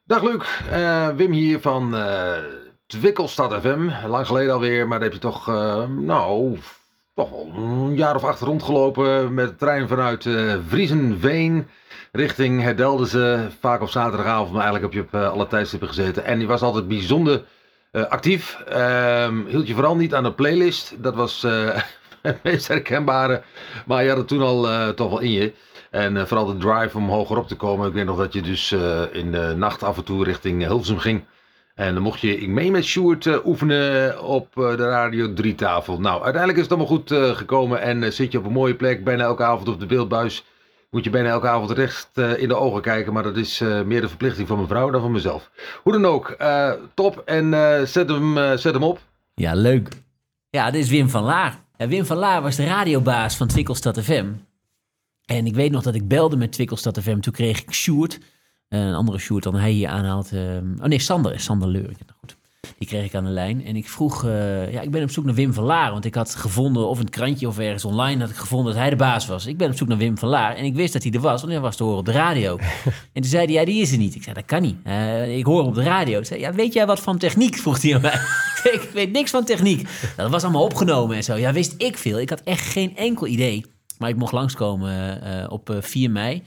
Dag 0.04 0.22
Luc, 0.22 0.42
Eh, 0.70 1.08
Wim 1.08 1.32
hier 1.32 1.60
van 1.60 1.96
eh 1.96 2.32
Twikkelstad 2.86 3.60
FM. 3.60 3.90
Lang 4.06 4.26
geleden 4.26 4.52
alweer, 4.52 4.88
maar 4.88 4.98
daar 4.98 5.08
heb 5.08 5.16
je 5.16 5.28
toch, 5.28 5.48
eh, 5.48 5.88
nou, 5.88 6.58
toch 7.14 7.30
wel 7.30 7.52
een 7.56 7.96
jaar 7.96 8.14
of 8.16 8.24
acht 8.24 8.40
rondgelopen 8.40 9.34
met 9.34 9.48
de 9.48 9.56
trein 9.56 9.88
vanuit 9.88 10.26
eh 10.26 10.54
Vriezenveen 10.68 11.66
richting 12.12 12.62
Herdeldense. 12.62 13.48
Vaak 13.60 13.80
op 13.82 13.88
zaterdagavond, 13.88 14.52
maar 14.52 14.62
eigenlijk 14.62 14.94
heb 14.94 15.04
je 15.10 15.18
op 15.18 15.32
alle 15.32 15.46
tijdstippen 15.46 15.88
gezeten. 15.88 16.24
En 16.24 16.38
die 16.38 16.46
was 16.48 16.62
altijd 16.62 16.88
bijzonder 16.88 17.44
eh, 17.90 18.04
actief. 18.04 18.60
Ehm, 18.68 19.46
hield 19.46 19.66
je 19.66 19.74
vooral 19.74 19.96
niet 19.96 20.14
aan 20.14 20.22
de 20.22 20.32
playlist. 20.32 20.94
Dat 20.98 21.14
was 21.14 21.44
eh, 21.44 21.80
meest 22.42 22.68
herkenbare. 22.68 23.42
Maar 23.86 24.02
je 24.02 24.08
had 24.08 24.18
het 24.18 24.28
toen 24.28 24.42
al 24.42 24.68
eh, 24.68 24.88
toch 24.88 25.08
wel 25.10 25.20
in 25.20 25.30
je. 25.32 25.52
En 25.90 26.16
eh, 26.16 26.24
vooral 26.24 26.46
de 26.46 26.56
drive 26.56 26.96
om 26.96 27.08
hoger 27.08 27.38
op 27.38 27.48
te 27.48 27.56
komen. 27.56 27.88
Ik 27.88 27.94
weet 27.94 28.04
nog 28.04 28.18
dat 28.18 28.32
je 28.32 28.42
dus 28.42 28.72
eh, 28.72 29.02
in 29.12 29.32
de 29.32 29.54
nacht 29.56 29.82
af 29.82 29.96
en 29.96 30.04
toe 30.04 30.24
richting 30.24 30.66
Hilversum 30.66 30.98
ging. 30.98 31.24
En 31.74 31.94
dan 31.94 32.02
mocht 32.02 32.20
je, 32.20 32.38
ik 32.38 32.48
mee 32.48 32.70
met 32.70 32.84
Sjoerd, 32.84 33.26
eh, 33.26 33.46
oefenen 33.46 34.22
op 34.22 34.58
eh, 34.58 34.76
de 34.76 34.88
Radio 34.88 35.32
3 35.32 35.54
tafel. 35.54 36.00
Nou, 36.00 36.14
uiteindelijk 36.22 36.56
is 36.56 36.62
het 36.68 36.72
allemaal 36.72 36.96
goed 36.96 37.10
eh, 37.10 37.30
gekomen. 37.30 37.80
En 37.80 38.02
eh, 38.02 38.10
zit 38.10 38.32
je 38.32 38.38
op 38.38 38.44
een 38.44 38.52
mooie 38.52 38.74
plek, 38.74 39.04
bijna 39.04 39.22
elke 39.24 39.44
avond 39.44 39.68
op 39.68 39.80
de 39.80 39.86
beeldbuis. 39.86 40.44
Moet 40.90 41.04
je 41.04 41.10
bijna 41.10 41.28
elke 41.28 41.48
avond 41.48 41.70
recht 41.70 42.10
eh, 42.14 42.38
in 42.38 42.48
de 42.48 42.56
ogen 42.56 42.82
kijken. 42.82 43.12
Maar 43.12 43.22
dat 43.22 43.36
is 43.36 43.60
eh, 43.60 43.82
meer 43.82 44.00
de 44.00 44.08
verplichting 44.08 44.48
van 44.48 44.56
mijn 44.56 44.68
vrouw 44.68 44.90
dan 44.90 45.00
van 45.00 45.12
mezelf. 45.12 45.50
Hoe 45.82 45.92
dan 45.92 46.06
ook, 46.06 46.30
eh, 46.30 46.72
top. 46.94 47.22
En 47.24 47.54
eh, 47.54 47.82
zet, 47.82 48.08
hem, 48.08 48.38
eh, 48.38 48.56
zet 48.56 48.74
hem 48.74 48.82
op. 48.82 48.98
Ja, 49.34 49.54
leuk. 49.54 49.88
Ja, 50.50 50.70
dit 50.70 50.82
is 50.82 50.90
Wim 50.90 51.08
van 51.08 51.22
Laar. 51.22 51.61
Wim 51.76 52.04
van 52.04 52.16
Laar 52.16 52.42
was 52.42 52.56
de 52.56 52.64
radiobaas 52.64 53.36
van 53.36 53.46
Twikkelstad 53.48 54.00
FM. 54.00 54.32
En 55.24 55.46
ik 55.46 55.54
weet 55.54 55.70
nog 55.70 55.82
dat 55.82 55.94
ik 55.94 56.08
belde 56.08 56.36
met 56.36 56.52
Twikkelstad 56.52 56.98
FM. 57.00 57.20
Toen 57.20 57.32
kreeg 57.32 57.62
ik 57.62 57.72
Sjoerd, 57.72 58.18
eh, 58.68 58.80
een 58.80 58.94
andere 58.94 59.18
Sjoerd 59.18 59.42
dan 59.42 59.54
hij 59.54 59.70
hier 59.70 59.88
aanhaalt. 59.88 60.32
ehm, 60.32 60.74
oh 60.80 60.84
nee, 60.86 60.98
Sander, 60.98 61.40
Sander 61.40 61.68
Leurik. 61.68 61.98
Nou 62.06 62.18
goed, 62.20 62.36
die 62.78 62.88
kreeg 62.88 63.04
ik 63.04 63.14
aan 63.14 63.24
de 63.24 63.30
lijn. 63.30 63.64
En 63.64 63.76
ik 63.76 63.88
vroeg, 63.88 64.24
eh, 64.24 64.72
ja, 64.72 64.80
ik 64.80 64.90
ben 64.90 65.02
op 65.02 65.10
zoek 65.10 65.24
naar 65.24 65.34
Wim 65.34 65.52
van 65.52 65.64
Laar. 65.64 65.90
Want 65.90 66.04
ik 66.04 66.14
had 66.14 66.34
gevonden, 66.34 66.88
of 66.88 66.98
in 66.98 67.04
het 67.04 67.14
krantje 67.14 67.48
of 67.48 67.58
ergens 67.58 67.84
online, 67.84 68.20
had 68.20 68.30
ik 68.30 68.36
gevonden 68.36 68.72
dat 68.72 68.80
hij 68.80 68.90
de 68.90 68.96
baas 68.96 69.26
was. 69.26 69.46
Ik 69.46 69.56
ben 69.56 69.70
op 69.70 69.76
zoek 69.76 69.88
naar 69.88 69.98
Wim 69.98 70.18
van 70.18 70.28
Laar. 70.28 70.56
En 70.56 70.64
ik 70.64 70.74
wist 70.74 70.92
dat 70.92 71.02
hij 71.02 71.12
er 71.12 71.20
was, 71.20 71.40
want 71.40 71.52
hij 71.52 71.62
was 71.62 71.76
te 71.76 71.82
horen 71.82 71.98
op 71.98 72.04
de 72.04 72.12
radio. 72.12 72.58
en 73.12 73.22
toen 73.22 73.24
zei 73.24 73.44
hij, 73.44 73.54
ja, 73.54 73.64
die 73.64 73.80
is 73.80 73.92
er 73.92 73.98
niet. 73.98 74.14
Ik 74.14 74.22
zei, 74.22 74.34
dat 74.34 74.44
kan 74.44 74.62
niet. 74.62 74.76
Eh, 74.82 75.36
ik 75.36 75.44
hoor 75.44 75.62
op 75.62 75.74
de 75.74 75.82
radio. 75.82 76.18
Ik 76.18 76.24
zei, 76.24 76.40
ja, 76.40 76.52
weet 76.52 76.72
jij 76.72 76.86
wat 76.86 77.00
van 77.00 77.18
techniek? 77.18 77.56
Vroeg 77.62 77.82
hij 77.82 77.94
aan 77.94 78.00
mij. 78.00 78.20
Ik 78.64 78.82
ik 78.82 78.90
weet 78.90 79.12
niks 79.12 79.30
van 79.30 79.44
techniek. 79.44 79.88
Dat 80.16 80.30
was 80.30 80.42
allemaal 80.42 80.64
opgenomen 80.64 81.16
en 81.16 81.24
zo. 81.24 81.36
Ja, 81.36 81.52
wist 81.52 81.74
ik 81.76 81.98
veel. 81.98 82.20
Ik 82.20 82.30
had 82.30 82.40
echt 82.40 82.66
geen 82.66 82.96
enkel 82.96 83.26
idee. 83.26 83.64
Maar 83.98 84.08
ik 84.08 84.16
mocht 84.16 84.32
langskomen 84.32 85.22
eh, 85.22 85.50
op 85.52 85.70
eh, 85.70 85.76
4 85.80 86.10
mei. 86.10 86.42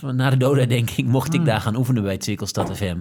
Na 0.00 0.30
de 0.30 0.36
dodenherdenking 0.36 1.08
mocht 1.08 1.34
ik 1.34 1.44
daar 1.44 1.60
gaan 1.60 1.76
oefenen 1.76 2.02
bij 2.02 2.16
Twikkelstad 2.16 2.76
FM. 2.76 2.96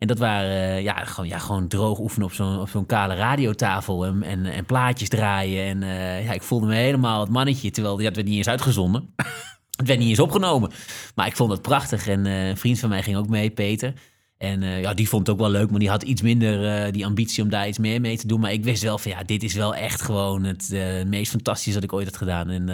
En 0.00 0.06
dat 0.06 0.18
waren 0.18 0.50
eh, 0.50 0.82
ja, 0.82 1.04
gewoon, 1.04 1.28
ja, 1.28 1.38
gewoon 1.38 1.68
droog 1.68 1.98
oefenen 1.98 2.26
op 2.26 2.32
zo'n, 2.32 2.60
op 2.60 2.68
zo'n 2.68 2.86
kale 2.86 3.14
radiotafel 3.14 4.06
en, 4.06 4.22
en, 4.22 4.46
en 4.46 4.64
plaatjes 4.64 5.08
draaien. 5.08 5.64
En 5.64 5.82
eh, 5.82 6.24
ja, 6.24 6.32
ik 6.32 6.42
voelde 6.42 6.66
me 6.66 6.74
helemaal 6.74 7.20
het 7.20 7.28
mannetje, 7.28 7.70
terwijl 7.70 7.96
dat 7.96 8.14
werd 8.14 8.26
niet 8.26 8.36
eens 8.36 8.48
uitgezonden. 8.48 9.08
Het 9.76 9.88
werd 9.88 10.00
niet 10.00 10.08
eens 10.08 10.20
opgenomen. 10.20 10.70
Maar 11.14 11.26
ik 11.26 11.36
vond 11.36 11.50
het 11.50 11.62
prachtig. 11.62 12.06
En 12.06 12.26
eh, 12.26 12.48
een 12.48 12.56
vriend 12.56 12.78
van 12.78 12.88
mij 12.88 13.02
ging 13.02 13.16
ook 13.16 13.28
mee, 13.28 13.50
Peter. 13.50 13.92
En 14.36 14.62
ja, 14.62 14.94
die 14.94 15.08
vond 15.08 15.26
het 15.26 15.36
ook 15.36 15.42
wel 15.42 15.50
leuk, 15.50 15.70
maar 15.70 15.78
die 15.78 15.88
had 15.88 16.02
iets 16.02 16.22
minder 16.22 16.92
die 16.92 17.06
ambitie 17.06 17.42
om 17.42 17.48
daar 17.48 17.68
iets 17.68 17.78
meer 17.78 18.00
mee 18.00 18.16
te 18.16 18.26
doen. 18.26 18.40
Maar 18.40 18.52
ik 18.52 18.64
wist 18.64 18.82
wel 18.82 18.98
van 18.98 19.10
ja, 19.10 19.22
dit 19.22 19.42
is 19.42 19.54
wel 19.54 19.74
echt 19.74 20.02
gewoon 20.02 20.44
het 20.44 20.74
meest 21.06 21.30
fantastische 21.30 21.74
dat 21.74 21.82
ik 21.82 21.92
ooit 21.92 22.06
had 22.06 22.16
gedaan. 22.16 22.50
En 22.50 22.68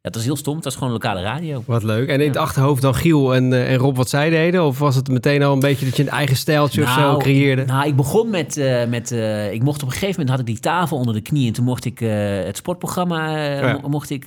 ja, 0.00 0.04
het 0.08 0.14
was 0.14 0.24
heel 0.24 0.36
stom. 0.36 0.54
Het 0.54 0.64
was 0.64 0.76
gewoon 0.76 0.92
lokale 0.92 1.22
radio. 1.22 1.62
Wat 1.66 1.82
leuk. 1.82 2.08
En 2.08 2.20
in 2.20 2.28
het 2.28 2.36
achterhoofd 2.36 2.82
dan 2.82 2.94
Giel 2.94 3.34
en, 3.34 3.52
eh, 3.52 3.72
en 3.72 3.76
Rob 3.76 3.96
wat 3.96 4.08
zij 4.08 4.30
deden? 4.30 4.64
Of 4.64 4.78
was 4.78 4.94
het 4.94 5.08
meteen 5.08 5.42
al 5.42 5.52
een 5.52 5.60
beetje 5.60 5.84
dat 5.84 5.96
je 5.96 6.02
een 6.02 6.08
eigen 6.08 6.36
stijltje 6.36 6.82
of 6.82 6.90
zo 6.90 7.16
creëerde? 7.16 7.64
Nou, 7.64 7.86
ik 7.86 7.96
begon 7.96 8.30
met, 8.30 8.56
eh, 8.56 8.86
met 8.86 9.12
eh, 9.12 9.52
ik 9.52 9.62
mocht 9.62 9.82
op 9.82 9.88
een 9.88 9.92
gegeven 9.94 10.20
moment 10.20 10.30
had 10.30 10.38
ik 10.40 10.46
die 10.46 10.60
tafel 10.60 10.96
onder 10.96 11.14
de 11.14 11.20
knie 11.20 11.46
en 11.46 11.52
toen 11.52 11.64
mocht 11.64 11.84
ik 11.84 11.98
het 11.98 12.56
sportprogramma 12.56 13.46
Ja. 13.46 13.80
mocht 13.86 14.10
ik 14.10 14.24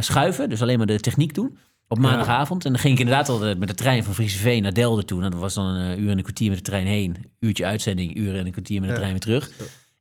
schuiven, 0.00 0.48
dus 0.48 0.62
alleen 0.62 0.78
maar 0.78 0.86
de 0.86 1.00
techniek 1.00 1.34
doen. 1.34 1.58
Op 1.88 1.98
maandagavond. 1.98 2.64
En 2.64 2.72
dan 2.72 2.80
ging 2.80 2.94
ik 2.94 3.00
inderdaad 3.00 3.28
altijd 3.28 3.58
met 3.58 3.68
de 3.68 3.74
trein 3.74 4.04
van 4.04 4.14
Frieseveen 4.14 4.62
naar 4.62 4.72
Delden 4.72 5.06
toe. 5.06 5.22
En 5.22 5.30
dat 5.30 5.40
was 5.40 5.54
dan 5.54 5.66
een 5.66 6.00
uur 6.00 6.10
en 6.10 6.16
een 6.16 6.22
kwartier 6.22 6.48
met 6.48 6.58
de 6.58 6.64
trein 6.64 6.86
heen. 6.86 7.16
Uurtje 7.40 7.66
uitzending, 7.66 8.16
uur 8.16 8.36
en 8.36 8.46
een 8.46 8.52
kwartier 8.52 8.80
met 8.80 8.90
de 8.90 8.94
trein 8.96 9.10
weer 9.10 9.20
terug. 9.20 9.50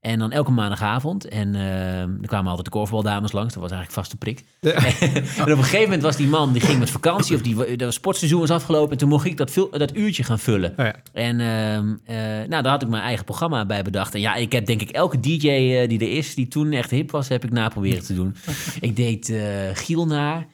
En 0.07 0.19
dan 0.19 0.31
elke 0.31 0.51
maandagavond. 0.51 1.27
En 1.27 1.55
eh, 1.55 2.01
er 2.01 2.27
kwamen 2.27 2.47
altijd 2.47 2.65
de 2.65 2.71
korfbaldames 2.71 3.31
langs. 3.31 3.53
Dat 3.53 3.61
was 3.61 3.71
eigenlijk 3.71 3.99
vaste 3.99 4.17
prik. 4.17 4.43
en 4.59 5.41
op 5.41 5.47
een 5.47 5.57
gegeven 5.57 5.81
moment 5.81 6.01
was 6.01 6.15
die 6.15 6.27
man, 6.27 6.53
die 6.53 6.61
ging 6.61 6.79
met 6.79 6.89
vakantie. 6.89 7.35
Of 7.35 7.41
die, 7.41 7.75
de 7.75 7.91
sportseizoen 7.91 8.39
was 8.39 8.49
afgelopen. 8.49 8.91
En 8.91 8.97
toen 8.97 9.09
mocht 9.09 9.25
ik 9.25 9.37
dat, 9.37 9.67
dat 9.71 9.95
uurtje 9.95 10.23
gaan 10.23 10.39
vullen. 10.39 10.73
Oh 10.77 10.85
ja. 10.85 10.95
En 11.13 11.39
ehm, 11.39 11.95
eh, 12.05 12.47
nou, 12.47 12.63
daar 12.63 12.71
had 12.71 12.81
ik 12.81 12.87
mijn 12.87 13.03
eigen 13.03 13.25
programma 13.25 13.65
bij 13.65 13.83
bedacht. 13.83 14.13
En 14.13 14.19
ja, 14.19 14.35
ik 14.35 14.51
heb 14.51 14.65
denk 14.65 14.81
ik 14.81 14.89
elke 14.89 15.19
DJ 15.19 15.47
eh, 15.49 15.89
die 15.89 15.99
er 15.99 16.17
is, 16.17 16.35
die 16.35 16.47
toen 16.47 16.71
echt 16.71 16.89
hip 16.89 17.11
was, 17.11 17.27
heb 17.27 17.43
ik 17.43 17.51
na 17.51 17.69
proberen 17.69 18.03
te 18.03 18.13
doen. 18.13 18.35
ik 18.79 18.95
deed 18.95 19.29
eh, 19.29 19.39
Giel 19.73 20.05
na, 20.05 20.45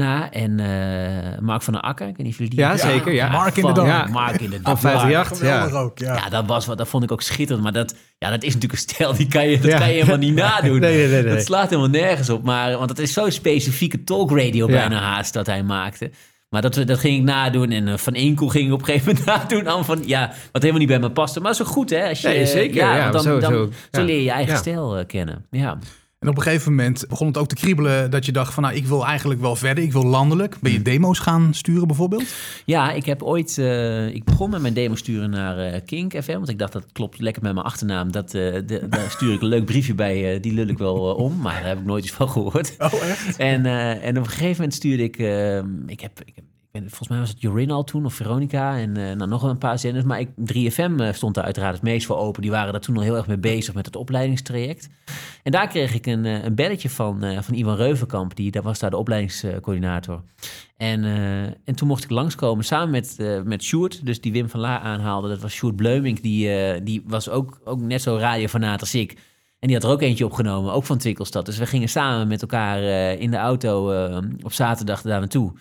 na 0.00 0.30
en 0.30 0.60
eh, 0.60 1.38
Mark 1.40 1.62
van 1.62 1.72
der 1.72 1.82
Akker. 1.82 2.08
Ik 2.08 2.16
weet 2.16 2.24
niet 2.26 2.32
of 2.32 2.38
jullie 2.38 2.54
die 2.54 2.64
Ja, 2.64 2.76
zeker. 2.76 3.12
Ja. 3.12 3.28
Mark 3.30 3.56
in 3.56 3.66
de 3.66 3.72
Dam. 3.72 3.86
Ja. 3.86 4.06
Mark 4.06 4.40
in 4.40 4.50
de 4.50 4.54
Van 4.56 4.62
Dam. 4.64 4.76
538, 4.78 5.48
ja. 5.72 5.78
Ook, 5.80 5.98
ja. 5.98 6.14
Ja, 6.14 6.28
dat, 6.28 6.46
was 6.46 6.66
wat, 6.66 6.78
dat 6.78 6.88
vond 6.88 7.02
ik 7.04 7.12
ook 7.12 7.22
schitterend. 7.22 7.62
Maar 7.64 7.72
dat, 7.72 7.94
ja, 8.18 8.30
dat 8.30 8.42
is 8.42 8.54
natuurlijk 8.54 8.72
een 8.72 8.88
stijl, 8.88 9.14
die 9.16 9.28
kan 9.28 9.48
je, 9.48 9.58
dat 9.58 9.70
Ja. 9.70 9.78
kan 9.78 9.86
je 9.88 9.94
helemaal 9.94 10.16
niet 10.16 10.34
nadoen. 10.44 10.80
Nee, 10.80 10.96
nee, 10.96 11.08
nee, 11.08 11.22
nee. 11.22 11.34
Dat 11.34 11.44
slaat 11.44 11.68
helemaal 11.70 11.90
nergens 11.90 12.30
op. 12.30 12.42
Maar, 12.44 12.76
want 12.78 12.90
het 12.90 12.98
is 12.98 13.12
zo'n 13.12 13.30
specifieke 13.30 14.04
talkradio 14.04 14.66
Ja. 14.68 14.72
bijna 14.72 14.98
haast 15.00 15.32
dat 15.32 15.46
hij 15.46 15.62
maakte. 15.62 16.10
Maar 16.48 16.62
dat, 16.62 16.74
dat 16.86 16.98
ging 16.98 17.16
ik 17.18 17.22
nadoen. 17.24 17.70
En 17.70 17.88
eh, 17.88 17.96
Van 17.96 18.14
Enkel 18.14 18.48
ging 18.48 18.66
ik 18.66 18.72
op 18.72 18.78
een 18.78 18.84
gegeven 18.84 19.08
moment 19.08 19.26
nadoen. 19.36 19.68
Aan 19.68 19.84
van, 19.84 20.02
ja, 20.06 20.26
wat 20.52 20.62
helemaal 20.62 20.78
niet 20.80 20.88
bij 20.90 20.98
me 20.98 21.10
paste. 21.10 21.40
Maar 21.40 21.54
zo 21.54 21.64
goed, 21.64 21.90
hè? 21.90 22.08
Als 22.08 22.20
je, 22.20 22.28
Nee, 22.28 22.46
zeker, 22.46 22.76
ja, 22.76 23.10
want 23.10 23.24
dan, 23.24 23.40
dan, 23.40 23.50
zo 23.52 23.70
Ja. 23.90 24.02
leer 24.02 24.16
je 24.16 24.22
je 24.22 24.30
eigen 24.30 24.52
Ja. 24.52 24.58
stijl 24.58 24.96
eh, 24.98 25.06
kennen. 25.06 25.46
Ja. 25.50 25.78
En 26.26 26.32
op 26.32 26.38
een 26.38 26.44
gegeven 26.44 26.74
moment 26.74 27.04
begon 27.08 27.26
het 27.26 27.36
ook 27.36 27.48
te 27.48 27.54
kriebelen 27.54 28.10
dat 28.10 28.26
je 28.26 28.32
dacht 28.32 28.54
van 28.54 28.62
nou, 28.62 28.74
ik 28.74 28.86
wil 28.86 29.06
eigenlijk 29.06 29.40
wel 29.40 29.56
verder, 29.56 29.84
ik 29.84 29.92
wil 29.92 30.04
landelijk. 30.06 30.56
Ben 30.60 30.72
je 30.72 30.82
demo's 30.82 31.18
gaan 31.18 31.54
sturen 31.54 31.86
bijvoorbeeld? 31.86 32.34
Ja, 32.64 32.92
ik 32.92 33.06
heb 33.06 33.22
ooit. 33.22 33.58
eh, 33.58 34.08
ik 34.14 34.24
begon 34.24 34.50
met 34.50 34.60
mijn 34.60 34.74
demo 34.74 34.94
sturen 34.94 35.30
naar 35.30 35.58
eh, 35.58 35.80
Kink 35.84 36.22
FM. 36.22 36.32
Want 36.32 36.48
ik 36.48 36.58
dacht 36.58 36.72
dat 36.72 36.86
klopt 36.92 37.20
lekker 37.20 37.42
met 37.42 37.52
mijn 37.54 37.66
achternaam. 37.66 38.12
Dat, 38.12 38.34
eh, 38.34 38.52
de- 38.66 38.86
daar 38.90 39.10
stuur 39.10 39.32
ik 39.34 39.40
een 39.42 39.48
leuk 39.48 39.64
briefje 39.64 39.94
bij. 39.94 40.40
die 40.40 40.52
lul 40.52 40.66
ik 40.66 40.78
wel 40.78 41.14
om. 41.14 41.40
Maar 41.40 41.54
daar 41.54 41.68
heb 41.68 41.78
ik 41.78 41.84
nooit 41.84 42.04
iets 42.04 42.12
van 42.12 42.28
gehoord. 42.28 42.74
Oh, 42.78 42.92
echt? 42.92 43.36
En, 43.36 43.66
en 44.02 44.18
op 44.18 44.24
een 44.24 44.30
gegeven 44.30 44.54
moment 44.54 44.74
stuurde 44.74 45.02
ik. 45.02 45.16
ik 45.86 46.00
heb. 46.00 46.20
Ik 46.24 46.32
heb 46.34 46.44
ben, 46.80 46.88
volgens 46.88 47.08
mij 47.08 47.18
was 47.18 47.28
het 47.28 47.40
Jorin 47.40 47.70
al 47.70 47.84
toen, 47.84 48.04
of 48.04 48.14
Veronica. 48.14 48.78
En 48.78 48.96
eh, 48.96 49.16
nou, 49.16 49.30
nog 49.30 49.42
een 49.42 49.58
paar 49.58 49.78
zenders. 49.78 50.04
Maar 50.04 50.20
ik, 50.20 50.28
3FM 50.28 51.00
eh, 51.00 51.12
stond 51.12 51.34
daar 51.34 51.44
uiteraard 51.44 51.74
het 51.74 51.82
meest 51.82 52.06
voor 52.06 52.16
open. 52.16 52.42
Die 52.42 52.50
waren 52.50 52.72
daar 52.72 52.80
toen 52.80 52.96
al 52.96 53.02
heel 53.02 53.16
erg 53.16 53.26
mee 53.26 53.38
bezig 53.38 53.74
met 53.74 53.86
het 53.86 53.96
opleidingstraject. 53.96 54.88
En 55.42 55.52
daar 55.52 55.68
kreeg 55.68 55.94
ik 55.94 56.06
een, 56.06 56.24
eh, 56.24 56.44
een 56.44 56.54
belletje 56.54 56.90
van, 56.90 57.24
van 57.42 57.54
Iwan 57.54 57.76
Reuvenkamp. 57.76 58.36
Die, 58.36 58.50
daar 58.50 58.62
was 58.62 58.78
daar 58.78 58.90
de 58.90 58.96
opleidingscoördinator. 58.96 60.22
En, 60.76 61.04
en 61.64 61.74
toen 61.74 61.88
mocht 61.88 62.04
ik 62.04 62.10
langskomen 62.10 62.64
samen 62.64 62.90
met, 62.90 63.16
met 63.44 63.62
Sjoerd, 63.62 64.06
dus 64.06 64.20
die 64.20 64.32
Wim 64.32 64.48
van 64.48 64.60
La 64.60 64.80
aanhaalde. 64.80 65.28
Dat 65.28 65.40
was 65.40 65.52
Sjoerd 65.52 65.76
Bleumink, 65.76 66.22
die, 66.22 66.82
die 66.82 67.02
was 67.06 67.28
ook, 67.28 67.60
ook 67.64 67.80
net 67.80 68.02
zo 68.02 68.16
radiofanaat 68.16 68.80
als 68.80 68.94
ik. 68.94 69.12
En 69.58 69.68
die 69.68 69.76
had 69.76 69.84
er 69.84 69.90
ook 69.90 70.02
eentje 70.02 70.24
opgenomen, 70.24 70.72
ook 70.72 70.84
van 70.84 70.98
Twikkelstad. 70.98 71.46
Dus 71.46 71.58
we 71.58 71.66
gingen 71.66 71.88
samen 71.88 72.28
met 72.28 72.42
elkaar 72.42 72.82
in 73.18 73.30
de 73.30 73.36
auto 73.36 73.92
op 74.42 74.52
zaterdag 74.52 75.02
daar 75.02 75.18
naartoe. 75.18 75.52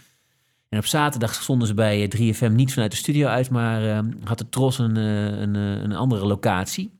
En 0.75 0.81
op 0.81 0.87
zaterdag 0.87 1.33
stonden 1.33 1.67
ze 1.67 1.73
bij 1.73 2.09
eh, 2.09 2.33
3FM 2.33 2.51
niet 2.51 2.73
vanuit 2.73 2.91
de 2.91 2.97
studio 2.97 3.27
uit, 3.27 3.49
maar 3.49 3.89
eh, 3.89 3.99
had 4.23 4.37
de 4.37 4.49
Tros 4.49 4.79
een, 4.79 4.97
eh, 4.97 5.39
een, 5.39 5.55
een 5.55 5.95
andere 5.95 6.25
locatie. 6.25 6.91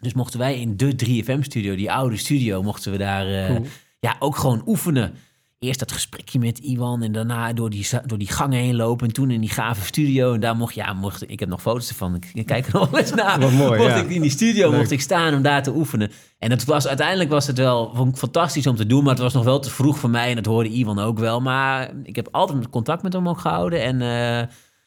Dus 0.00 0.12
mochten 0.12 0.38
wij 0.38 0.60
in 0.60 0.76
de 0.76 0.94
3FM-studio, 0.94 1.74
die 1.74 1.92
oude 1.92 2.16
studio, 2.16 2.62
mochten 2.62 2.92
we 2.92 2.98
daar 2.98 3.46
Cool. 3.46 3.66
ja, 4.00 4.16
ook 4.18 4.36
gewoon 4.36 4.62
oefenen 4.66 5.14
eerst 5.62 5.78
dat 5.78 5.92
gesprekje 5.92 6.38
met 6.38 6.58
Iwan 6.58 7.02
en 7.02 7.12
daarna 7.12 7.52
door 7.52 7.70
die, 7.70 7.88
door 8.06 8.18
die 8.18 8.28
gangen 8.28 8.58
heen 8.58 8.76
lopen. 8.76 9.06
En 9.06 9.12
toen 9.12 9.30
in 9.30 9.40
die 9.40 9.50
gave 9.50 9.84
studio. 9.84 10.34
En 10.34 10.40
daar 10.40 10.56
mocht, 10.56 10.74
ja, 10.74 10.92
mocht, 10.92 11.30
ik 11.30 11.40
heb 11.40 11.48
nog 11.48 11.60
foto's 11.60 11.88
ervan. 11.88 12.18
Ik, 12.32 12.46
kijk 12.46 12.66
er 12.66 12.72
nog 12.72 12.98
eens 12.98 13.14
naar. 13.14 13.40
Wat 13.40 13.52
mooi, 13.52 13.78
mocht 13.78 13.90
ja. 13.90 13.96
ik 13.96 14.10
in 14.10 14.20
die 14.20 14.30
studio 14.30 14.70
Leuk. 14.70 14.78
mocht 14.78 14.90
ik 14.90 15.00
staan 15.00 15.34
om 15.34 15.42
daar 15.42 15.62
te 15.62 15.74
oefenen. 15.74 16.10
En 16.38 16.50
het 16.50 16.64
was, 16.64 16.86
uiteindelijk 16.86 17.30
was 17.30 17.46
het 17.46 17.58
wel 17.58 17.94
vond 17.94 18.12
ik 18.12 18.16
fantastisch 18.16 18.66
om 18.66 18.76
te 18.76 18.86
doen. 18.86 19.02
Maar 19.02 19.12
het 19.12 19.22
was 19.22 19.32
nog 19.32 19.44
wel 19.44 19.60
te 19.60 19.70
vroeg 19.70 19.98
voor 19.98 20.10
mij. 20.10 20.28
En 20.28 20.36
dat 20.36 20.46
hoorde 20.46 20.70
Iwan 20.70 20.98
ook 20.98 21.18
wel. 21.18 21.40
Maar 21.40 21.90
ik 22.02 22.16
heb 22.16 22.28
altijd 22.30 22.68
contact 22.68 23.02
met 23.02 23.12
hem 23.12 23.28
ook 23.28 23.40
gehouden. 23.40 23.82
En... 23.82 24.00
eh, 24.00 24.44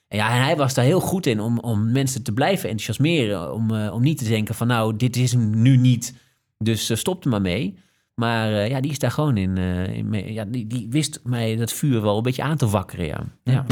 en 0.08 0.18
ja, 0.18 0.30
en 0.36 0.44
hij 0.44 0.56
was 0.56 0.74
daar 0.74 0.86
heel 0.86 1.00
goed 1.00 1.26
in 1.26 1.40
om, 1.40 1.60
om 1.60 1.92
mensen 1.92 2.24
te 2.24 2.34
blijven 2.34 2.70
enthousiasmeren. 2.70 3.54
Om, 3.54 3.76
eh, 3.76 3.94
om 3.94 4.02
niet 4.02 4.18
te 4.18 4.28
denken 4.28 4.56
van 4.56 4.68
nou, 4.68 4.96
dit 4.96 5.16
is 5.16 5.32
hem 5.32 5.62
nu 5.62 5.78
niet, 5.78 6.14
dus 6.58 6.90
eh, 6.90 6.98
stop 6.98 7.24
er 7.24 7.30
maar 7.30 7.42
mee. 7.42 7.78
Maar 8.16 8.54
eh, 8.54 8.70
ja, 8.70 8.82
die 8.82 8.92
is 8.92 9.00
daar 9.00 9.12
gewoon 9.12 9.38
in. 9.38 9.58
eh, 9.58 9.98
in 9.98 10.10
mee- 10.10 10.34
ja, 10.34 10.46
die, 10.48 10.68
die 10.68 10.88
wist 10.90 11.20
mij 11.24 11.56
dat 11.56 11.72
vuur 11.74 12.02
wel 12.02 12.18
een 12.18 12.24
beetje 12.24 12.44
aan 12.44 12.58
te 12.58 12.68
wakkeren, 12.70 13.06
ja. 13.06 13.24
ja. 13.44 13.66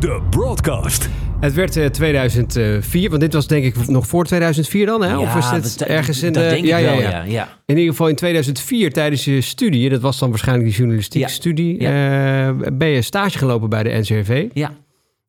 De 0.00 0.22
Broadcast. 0.30 1.08
Het 1.40 1.54
werd 1.54 1.76
eh, 1.76 1.86
2004, 1.86 3.08
want 3.08 3.20
dit 3.20 3.32
was 3.32 3.46
denk 3.46 3.64
ik 3.64 3.88
nog 3.88 4.06
voor 4.06 4.24
2004 4.24 4.86
dan, 4.86 5.02
hè? 5.02 5.18
of 5.18 5.24
Ja, 5.34 5.38
is 5.56 5.62
dit 5.62 5.78
dat- 5.78 5.88
ergens 5.88 6.22
in 6.22 6.32
dat 6.32 6.42
de... 6.42 6.48
denk 6.48 6.64
ik 6.64 6.70
wel, 6.70 7.00
ja. 7.00 7.22
ja. 7.22 7.48
In 7.66 7.76
ieder 7.76 7.90
geval 7.90 8.08
in 8.08 8.14
2004 8.16 8.92
tijdens 8.92 9.24
je 9.24 9.40
studie, 9.40 9.88
dat 9.88 10.00
was 10.00 10.18
dan 10.18 10.28
waarschijnlijk 10.30 10.68
die 10.68 10.76
journalistieke 10.78 11.26
Ja. 11.26 11.32
studie, 11.32 11.78
eh, 11.78 12.50
ben 12.72 12.88
je 12.88 13.02
stage 13.02 13.38
gelopen 13.38 13.68
bij 13.68 13.82
de 13.82 13.90
NCRV. 13.90 14.46
Ja. 14.52 14.70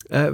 Eh, 0.07 0.25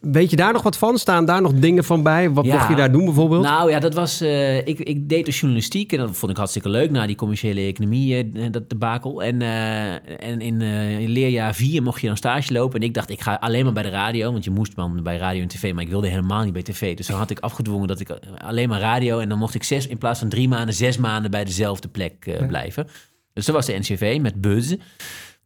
weet 0.00 0.30
je 0.30 0.36
daar 0.36 0.52
nog 0.52 0.62
wat 0.62 0.78
van? 0.78 0.98
Staan 0.98 1.24
daar 1.24 1.42
nog 1.42 1.52
dingen 1.52 1.84
van 1.84 2.02
bij? 2.02 2.30
Wat 2.30 2.44
Ja. 2.44 2.54
mocht 2.54 2.68
je 2.68 2.74
daar 2.74 2.92
doen 2.92 3.04
bijvoorbeeld? 3.04 3.42
Nou 3.42 3.70
ja, 3.70 3.78
dat 3.78 3.94
was. 3.94 4.20
eh, 4.20 4.56
ik, 4.56 4.78
ik 4.78 5.08
deed 5.08 5.24
de 5.26 5.30
journalistiek 5.32 5.92
en 5.92 5.98
dat 5.98 6.16
vond 6.16 6.30
ik 6.32 6.36
hartstikke 6.38 6.68
leuk 6.68 6.90
na 6.90 7.06
die 7.06 7.16
commerciële 7.16 7.60
economie, 7.60 8.32
eh, 8.32 8.46
dat 8.50 8.70
debakel. 8.70 9.22
En, 9.22 9.42
en 9.42 10.40
in, 10.40 10.62
in 11.00 11.08
leerjaar 11.08 11.54
4 11.54 11.82
mocht 11.82 12.00
je 12.00 12.06
dan 12.06 12.16
stage 12.16 12.52
lopen. 12.52 12.80
En 12.80 12.86
ik 12.86 12.94
dacht, 12.94 13.10
ik 13.10 13.20
ga 13.20 13.34
alleen 13.34 13.64
maar 13.64 13.72
bij 13.72 13.82
de 13.82 13.88
radio, 13.88 14.32
want 14.32 14.44
je 14.44 14.50
moest 14.50 14.76
dan 14.76 15.02
bij 15.02 15.16
radio 15.16 15.42
en 15.42 15.48
tv, 15.48 15.72
maar 15.74 15.82
ik 15.84 15.90
wilde 15.90 16.08
helemaal 16.08 16.44
niet 16.44 16.52
bij 16.52 16.62
tv. 16.62 16.96
Dus 16.96 17.06
dan 17.06 17.18
had 17.18 17.30
ik 17.30 17.38
afgedwongen 17.38 17.88
dat 17.88 18.00
ik 18.00 18.10
alleen 18.36 18.68
maar 18.68 18.80
radio 18.80 19.18
en 19.18 19.28
dan 19.28 19.38
mocht 19.38 19.54
ik 19.54 19.62
zes, 19.62 19.86
in 19.86 19.98
plaats 19.98 20.18
van 20.18 20.28
drie 20.28 20.48
maanden, 20.48 20.74
zes 20.74 20.96
maanden 20.96 21.30
bij 21.30 21.44
dezelfde 21.44 21.88
plek 21.88 22.36
blijven. 22.48 22.86
Dus 23.32 23.46
dat 23.46 23.54
was 23.54 23.66
de 23.66 23.78
NCV 23.78 24.18
met 24.20 24.40
Buzz. 24.40 24.74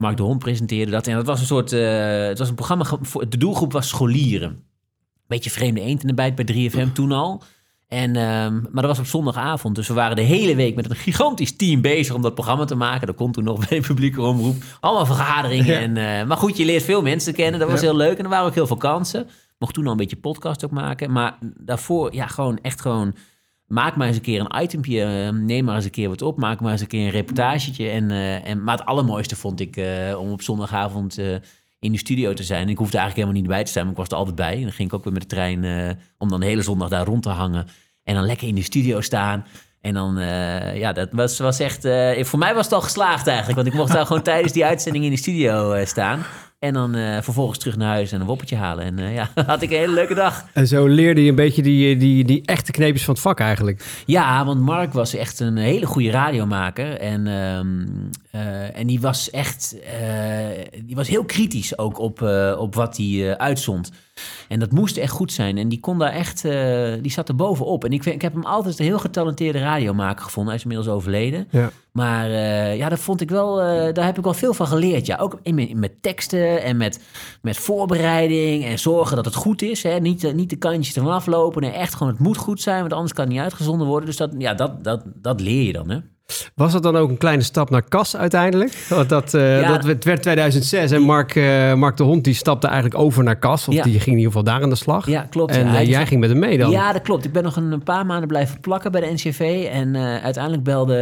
Mark 0.03 0.17
de 0.17 0.23
Hond 0.23 0.39
presenteerde 0.39 0.91
dat. 0.91 1.07
En 1.07 1.15
dat 1.17 1.27
was 1.27 1.41
een 1.41 1.47
soort. 1.47 1.73
eh, 1.73 2.27
het 2.27 2.39
was 2.39 2.49
een 2.49 2.55
programma. 2.55 2.85
Voor, 3.01 3.29
de 3.29 3.37
doelgroep 3.39 3.73
was 3.73 3.89
scholieren. 3.89 4.63
Beetje 5.27 5.51
vreemde 5.51 5.81
eend 5.81 6.01
in 6.03 6.07
de 6.09 6.15
bijt 6.15 6.35
bij 6.35 6.45
3FM 6.45 6.93
toen 6.93 7.13
al. 7.13 7.43
En, 7.89 8.17
ehm, 8.17 8.55
maar 8.55 8.83
dat 8.83 8.87
was 8.87 8.99
op 8.99 9.07
zondagavond. 9.07 9.75
Dus 9.75 9.89
we 9.89 9.95
waren 9.95 10.17
de 10.17 10.23
hele 10.23 10.55
week 10.55 10.75
met 10.77 10.91
een 10.91 10.97
gigantisch 10.97 11.57
team 11.57 11.81
bezig 11.81 12.15
om 12.15 12.23
dat 12.23 12.35
programma 12.35 12.65
te 12.65 12.75
maken. 12.75 13.07
Dat 13.07 13.17
kon 13.17 13.33
toen 13.33 13.45
nog 13.45 13.59
bij 13.69 13.81
publieke 13.81 14.23
omroep. 14.23 14.63
Allemaal 14.81 15.07
vergaderingen. 15.07 15.67
Ja. 15.67 15.81
En, 15.81 15.97
eh, 16.21 16.27
maar 16.27 16.37
goed, 16.37 16.57
je 16.57 16.65
leert 16.65 16.83
veel 16.83 17.03
mensen 17.03 17.35
kennen. 17.35 17.61
Dat 17.61 17.71
was 17.71 17.81
Ja. 17.81 17.87
heel 17.87 17.97
leuk. 17.97 18.19
En 18.19 18.25
er 18.25 18.31
waren 18.31 18.47
ook 18.47 18.55
heel 18.55 18.67
veel 18.67 18.77
kansen. 18.77 19.27
Mocht 19.59 19.75
toen 19.75 19.85
al 19.85 19.91
een 19.91 19.97
beetje 19.97 20.17
podcast 20.17 20.65
ook 20.65 20.71
maken. 20.71 21.13
Maar 21.13 21.39
daarvoor, 21.57 22.15
ja, 22.15 22.27
gewoon 22.27 22.59
echt 22.63 22.81
gewoon... 22.81 23.15
Maak 23.73 23.97
maar 23.97 24.07
eens 24.07 24.17
een 24.17 24.23
keer 24.23 24.41
een 24.41 24.63
itempje. 24.63 25.03
eh, 25.03 25.29
neem 25.29 25.65
maar 25.65 25.75
eens 25.75 25.85
een 25.85 25.91
keer 25.91 26.09
wat 26.09 26.23
op. 26.23 26.37
Maak 26.39 26.61
maar 26.61 26.73
eens 26.73 26.81
een 26.81 26.87
keer 26.87 27.05
een 27.05 27.11
reportagetje. 27.11 27.89
En, 27.89 28.11
eh, 28.11 28.49
en, 28.49 28.65
maar 28.65 28.77
het 28.77 28.87
allermooiste 28.87 29.37
vond 29.37 29.61
ik 29.61 29.77
eh, 29.77 30.19
om 30.19 30.31
op 30.31 30.43
zondagavond 30.43 31.19
eh, 31.19 31.35
in 31.79 31.93
de 31.93 31.99
studio 31.99 32.33
te 32.33 32.43
zijn. 32.43 32.69
Ik 32.69 32.79
hoefde 32.79 32.99
eigenlijk 32.99 33.17
helemaal 33.17 33.41
niet 33.41 33.57
bij 33.57 33.65
te 33.65 33.73
zijn, 33.73 33.85
maar 33.85 33.93
ik 33.93 33.99
was 34.01 34.09
er 34.09 34.17
altijd 34.17 34.37
bij. 34.37 34.55
En 34.55 34.63
dan 34.63 34.73
ging 34.73 34.89
ik 34.89 34.95
ook 34.95 35.05
weer 35.05 35.13
met 35.13 35.23
de 35.23 35.29
trein 35.29 35.65
om 36.19 36.29
dan 36.29 36.41
de 36.41 36.47
hele 36.47 36.63
zondag 36.63 36.89
daar 36.89 37.07
rond 37.07 37.23
te 37.23 37.29
hangen. 37.29 37.67
En 38.03 38.15
dan 38.15 38.27
lekker 38.27 38.49
in 38.49 38.55
de 38.55 38.63
studio 38.63 39.01
staan. 39.01 39.47
En 39.81 39.95
dan, 39.95 40.19
ja, 40.75 40.93
dat 40.93 41.09
was, 41.13 41.39
was 41.39 41.59
echt... 41.59 41.89
voor 42.27 42.39
mij 42.39 42.55
was 42.55 42.65
het 42.65 42.75
al 42.75 42.81
geslaagd 42.81 43.27
eigenlijk. 43.27 43.57
Want 43.57 43.69
ik 43.69 43.75
mocht 43.75 43.93
daar 43.93 44.07
gewoon 44.07 44.23
tijdens 44.33 44.53
die 44.53 44.65
uitzending 44.65 45.05
in 45.05 45.11
de 45.11 45.17
studio 45.17 45.85
staan. 45.85 46.23
En 46.63 46.73
dan 46.73 46.95
eh, 46.95 47.23
vervolgens 47.23 47.59
terug 47.59 47.77
naar 47.77 47.89
huis 47.89 48.13
en 48.13 48.21
een 48.21 48.27
woppertje 48.27 48.57
halen. 48.57 48.85
En 48.85 48.99
eh, 48.99 49.15
ja, 49.15 49.31
had 49.47 49.63
ik 49.63 49.71
een 49.71 49.77
hele 49.77 49.93
leuke 49.93 50.15
dag. 50.15 50.45
En 50.53 50.67
zo 50.67 50.87
leerde 50.87 51.25
je 51.25 51.29
een 51.31 51.35
beetje 51.35 51.63
die, 51.63 51.97
die, 51.97 52.25
die 52.25 52.43
echte 52.45 52.73
kneepjes 52.73 53.05
van 53.05 53.15
het 53.15 53.23
vak 53.23 53.41
eigenlijk. 53.41 54.03
Ja, 54.07 54.45
want 54.45 54.61
Mark 54.61 54.93
was 54.93 55.15
echt 55.15 55.41
een 55.41 55.57
hele 55.57 55.87
goede 55.87 56.11
radiomaker. 56.11 56.99
En, 56.99 57.27
ehm, 57.27 57.87
eh, 58.31 58.79
en 58.79 58.87
die 58.87 59.01
was 59.01 59.31
echt 59.31 59.77
eh, 59.81 60.83
die 60.85 60.95
was 60.95 61.09
heel 61.09 61.25
kritisch 61.25 61.79
ook 61.79 61.99
op, 61.99 62.23
eh, 62.23 62.57
op 62.59 62.75
wat 62.75 62.97
hij 62.97 63.31
eh, 63.31 63.37
uitzond. 63.37 63.91
En 64.49 64.59
dat 64.59 64.73
moest 64.73 64.97
echt 64.97 65.13
goed 65.13 65.33
zijn. 65.33 65.59
En 65.59 65.69
die 65.69 65.81
kon 65.81 65.99
daar 65.99 66.13
echt, 66.13 66.45
eh, 66.45 66.93
die 67.01 67.11
zat 67.11 67.29
er 67.29 67.37
bovenop. 67.37 67.85
En 67.85 67.93
ik, 67.93 68.05
ik 68.05 68.23
heb 68.23 68.33
hem 68.33 68.45
altijd 68.45 68.79
een 68.79 68.85
heel 68.85 68.99
getalenteerde 68.99 69.59
radiomaker 69.59 70.25
gevonden. 70.25 70.53
Hij 70.53 70.63
is 70.63 70.71
inmiddels 70.71 70.97
overleden. 70.97 71.47
Ja. 71.51 71.71
Maar 71.93 72.31
eh, 72.31 72.77
ja, 72.77 72.89
dat 72.89 72.99
vond 72.99 73.21
ik 73.21 73.31
wel, 73.31 73.61
eh, 73.63 73.93
daar 73.95 74.05
heb 74.05 74.19
ik 74.19 74.25
wel 74.25 74.35
veel 74.35 74.55
van 74.55 74.67
geleerd. 74.67 75.07
Ja, 75.07 75.17
ook 75.17 75.39
in, 75.43 75.55
met- 75.55 75.75
met 75.75 76.03
teksten 76.03 76.63
en 76.63 76.77
met, 76.77 77.01
met 77.43 77.57
voorbereiding 77.57 78.65
en 78.65 78.79
zorgen 78.79 79.17
dat 79.17 79.25
het 79.25 79.35
goed 79.35 79.63
is. 79.63 79.83
Hè. 79.83 79.99
Niet, 79.99 80.25
eh, 80.25 80.33
niet 80.33 80.51
de 80.51 80.57
kantjes 80.57 80.97
ervan 80.97 81.13
aflopen. 81.13 81.63
Nee, 81.63 81.71
echt 81.71 81.95
gewoon, 81.95 82.13
het 82.13 82.21
moet 82.23 82.37
goed 82.37 82.61
zijn, 82.61 82.81
want 82.81 82.93
anders 82.93 83.13
kan 83.13 83.25
het 83.25 83.33
niet 83.33 83.43
uitgezonden 83.43 83.87
worden. 83.87 84.07
Dus 84.07 84.17
dat, 84.17 84.31
ja, 84.39 84.55
dat, 84.55 84.85
dat, 84.85 85.03
dat 85.15 85.41
leer 85.41 85.63
je 85.63 85.73
dan, 85.73 85.91
hè. 85.91 85.99
Was 86.55 86.73
dat 86.73 86.83
dan 86.83 86.97
ook 86.97 87.09
een 87.11 87.17
kleine 87.19 87.43
stap 87.43 87.71
naar 87.71 87.89
Cas 87.89 88.17
uiteindelijk? 88.17 88.87
Want 88.89 89.09
dat, 89.09 89.35
eh, 89.35 89.61
Ja. 89.61 89.69
dat 89.69 89.85
werd- 89.85 90.05
werd 90.05 90.23
2006 90.23 90.91
en 90.91 91.03
Mark, 91.03 91.35
eh, 91.37 91.75
Mark 91.75 91.97
de 91.97 92.03
Hond 92.03 92.25
die 92.25 92.35
stapte 92.35 92.67
eigenlijk 92.67 92.99
over 92.99 93.25
naar. 93.25 93.41
Of 93.43 93.67
Ja. 93.67 93.83
die 93.83 93.93
ging 93.93 94.07
in 94.07 94.13
ieder 94.13 94.27
geval 94.27 94.43
daar 94.45 94.63
aan 94.63 94.69
de 94.69 94.75
slag. 94.75 95.07
Ja, 95.07 95.23
klopt. 95.23 95.51
En 95.53 95.67
ja. 95.67 95.79
eh, 95.81 95.89
jij 95.89 96.07
ging 96.07 96.21
met 96.21 96.31
hem 96.31 96.39
mee 96.39 96.59
dan? 96.59 96.71
Ja, 96.71 96.93
dat 96.93 97.03
klopt. 97.03 97.25
Ik 97.25 97.33
ben 97.33 97.43
nog 97.43 97.57
een, 97.57 97.83
paar 97.83 98.07
maanden 98.07 98.29
blijven 98.29 98.61
plakken 98.61 98.93
bij 98.93 99.01
de 99.01 99.13
NCV. 99.13 99.69
En 99.73 99.97
uiteindelijk 99.97 100.63
belde, 100.65 100.97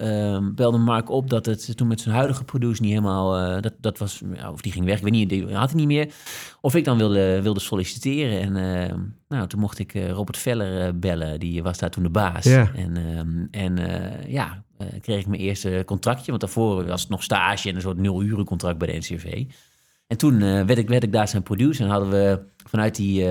eh, 0.00 0.46
belde 0.54 0.78
Mark 0.78 1.10
op 1.10 1.30
dat 1.30 1.46
het 1.46 1.76
toen 1.76 1.88
met 1.88 2.00
zijn 2.00 2.14
huidige 2.14 2.44
producer 2.44 2.84
niet 2.84 2.92
helemaal... 2.94 3.60
dat, 3.60 3.72
dat 3.80 3.98
was, 3.98 4.20
of 4.52 4.60
die 4.60 4.72
ging 4.72 4.84
weg, 4.84 4.96
ik 4.96 5.02
weet 5.02 5.12
niet, 5.12 5.28
die 5.28 5.54
had 5.54 5.70
hij 5.70 5.78
niet 5.78 5.86
meer. 5.88 6.08
Of 6.60 6.74
ik 6.74 6.84
dan 6.84 6.98
wilde, 6.98 7.42
wilde 7.42 7.60
solliciteren. 7.60 8.40
En 8.40 8.56
eh, 8.88 8.94
nou, 9.30 9.46
toen 9.48 9.60
mocht 9.60 9.78
ik 9.78 9.94
eh, 9.94 10.10
Robert 10.10 10.38
Veller 10.38 10.86
eh, 10.86 10.92
bellen. 10.94 11.40
Die 11.40 11.62
was 11.62 11.78
daar 11.78 11.90
toen 11.90 12.02
de 12.02 12.08
baas. 12.10 12.44
Ja. 12.44 12.70
En, 12.74 12.96
ehm, 12.96 13.46
en 13.64 13.78
eh, 13.78 14.32
ja, 14.32 14.62
kreeg 15.00 15.20
ik 15.20 15.26
mijn 15.26 15.40
eerste 15.40 15.82
contractje. 15.86 16.26
Want 16.30 16.40
daarvoor 16.40 16.86
was 16.86 17.00
het 17.00 17.10
nog 17.10 17.22
stage 17.22 17.68
en 17.68 17.74
een 17.74 17.80
soort 17.80 17.98
nul-uren 17.98 18.44
contract 18.44 18.78
bij 18.78 18.86
de 18.86 18.96
NCV. 18.98 19.44
En 20.06 20.16
toen 20.16 20.38
werd, 20.38 20.78
ik, 20.78 20.88
werd 20.88 21.02
ik 21.02 21.12
daar 21.12 21.28
zijn 21.28 21.42
producer 21.42 21.84
en 21.84 21.90
hadden 21.90 22.10
we 22.10 22.40
vanuit 22.68 22.94
die, 22.96 23.24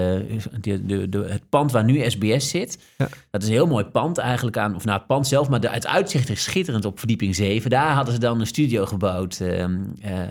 die- 0.60 0.86
de, 0.86 1.10
de, 1.10 1.18
het 1.28 1.50
pand 1.50 1.72
waar 1.72 1.84
nu 1.84 2.10
SBS 2.10 2.50
zit. 2.50 2.80
Ja. 2.98 3.08
Dat 3.32 3.42
is 3.42 3.48
een 3.48 3.54
heel 3.54 3.68
mooi 3.68 3.86
pand 3.86 4.18
eigenlijk 4.18 4.58
aan, 4.58 4.76
of 4.76 4.86
nou 4.86 4.98
het 4.98 5.08
pand 5.08 5.28
zelf, 5.28 5.50
maar 5.50 5.60
de, 5.60 5.70
het 5.70 5.88
uitzicht 5.88 6.30
is 6.30 6.44
schitterend 6.44 6.86
op 6.86 7.00
verdieping 7.00 7.36
7. 7.36 7.70
Daar 7.70 7.94
hadden 7.94 8.14
ze 8.14 8.20
dan 8.20 8.40
een 8.40 8.48
studio 8.48 8.86
gebouwd 8.86 9.40
ehm, 9.40 9.78
eh, 10.02 10.22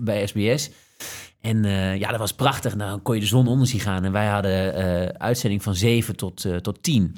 bij 0.00 0.26
SBS. 0.26 0.70
En 1.46 1.64
eh, 1.64 1.98
ja, 1.98 2.10
dat 2.10 2.18
was 2.18 2.32
prachtig. 2.34 2.74
Nou, 2.76 2.90
dan 2.90 3.02
kon 3.02 3.14
je 3.14 3.20
de 3.20 3.26
zon 3.26 3.46
onder 3.48 3.66
zien 3.66 3.80
gaan. 3.80 4.04
En 4.04 4.12
wij 4.12 4.26
hadden 4.26 4.74
eh, 4.74 5.08
uitzending 5.18 5.62
van 5.62 5.74
7 5.74 6.16
tot, 6.16 6.44
eh, 6.44 6.56
tot 6.56 6.82
10 6.82 7.16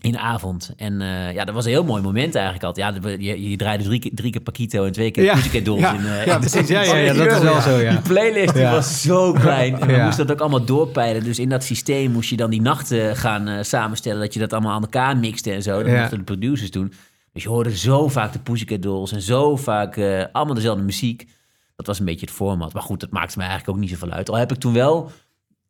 in 0.00 0.12
de 0.12 0.18
avond. 0.18 0.72
En 0.76 1.00
ja, 1.34 1.44
dat 1.44 1.54
was 1.54 1.64
een 1.64 1.70
heel 1.70 1.84
mooi 1.84 2.02
moment 2.02 2.34
eigenlijk 2.34 2.64
altijd. 2.64 2.94
Ja, 3.04 3.10
je, 3.18 3.50
je 3.50 3.56
draaide 3.56 3.84
drie 3.84 3.98
keer, 3.98 4.10
drie 4.14 4.30
keer 4.32 4.40
Paquito 4.40 4.84
en 4.84 4.92
twee 4.92 5.10
keer 5.10 5.24
Ja. 5.24 5.34
Pussycat 5.34 5.64
Dolls 5.64 5.80
Ja. 5.80 5.94
in, 5.94 6.26
Ja, 6.26 6.38
precies. 6.38 6.68
Ja, 6.68 6.82
ja, 6.82 6.96
ja, 6.96 7.12
dat 7.12 7.26
is 7.32 7.38
wel 7.38 7.60
zo, 7.60 7.76
ja. 7.78 7.90
Die 7.90 8.00
playlist 8.00 8.54
die 8.54 8.62
was 8.64 9.02
zo 9.02 9.32
klein. 9.32 9.80
En 9.80 9.86
we 9.86 9.96
moesten 10.02 10.26
dat 10.26 10.36
ook 10.36 10.40
allemaal 10.42 10.64
doorpeilen. 10.64 11.24
Dus 11.24 11.38
in 11.38 11.48
dat 11.48 11.64
systeem 11.64 12.10
moest 12.10 12.30
je 12.30 12.36
dan 12.36 12.50
die 12.50 12.60
nachten 12.60 13.16
gaan 13.16 13.64
samenstellen... 13.64 14.20
dat 14.20 14.34
je 14.34 14.40
dat 14.40 14.52
allemaal 14.52 14.72
aan 14.72 14.82
elkaar 14.82 15.16
mixte 15.16 15.52
en 15.52 15.62
zo. 15.62 15.82
Dat 15.82 15.92
Ja. 15.92 15.98
moesten 16.00 16.18
de 16.18 16.24
producers 16.24 16.70
doen. 16.70 16.92
Dus 17.32 17.42
je 17.42 17.48
hoorde 17.48 17.76
zo 17.76 18.08
vaak 18.08 18.32
de 18.32 18.38
Pussycat 18.38 18.82
Dolls... 18.82 19.12
en 19.12 19.22
zo 19.22 19.56
vaak 19.56 19.98
allemaal 20.32 20.54
dezelfde 20.54 20.82
muziek. 20.82 21.26
Dat 21.76 21.86
was 21.86 21.98
een 21.98 22.04
beetje 22.04 22.26
het 22.26 22.34
format. 22.34 22.72
Maar 22.72 22.82
goed, 22.82 23.00
dat 23.00 23.10
maakte 23.10 23.38
me 23.38 23.44
eigenlijk 23.44 23.74
ook 23.76 23.82
niet 23.82 23.90
zoveel 23.90 24.10
uit. 24.10 24.30
Al 24.30 24.36
heb 24.36 24.52
ik 24.52 24.58
toen 24.58 24.72
wel... 24.72 25.10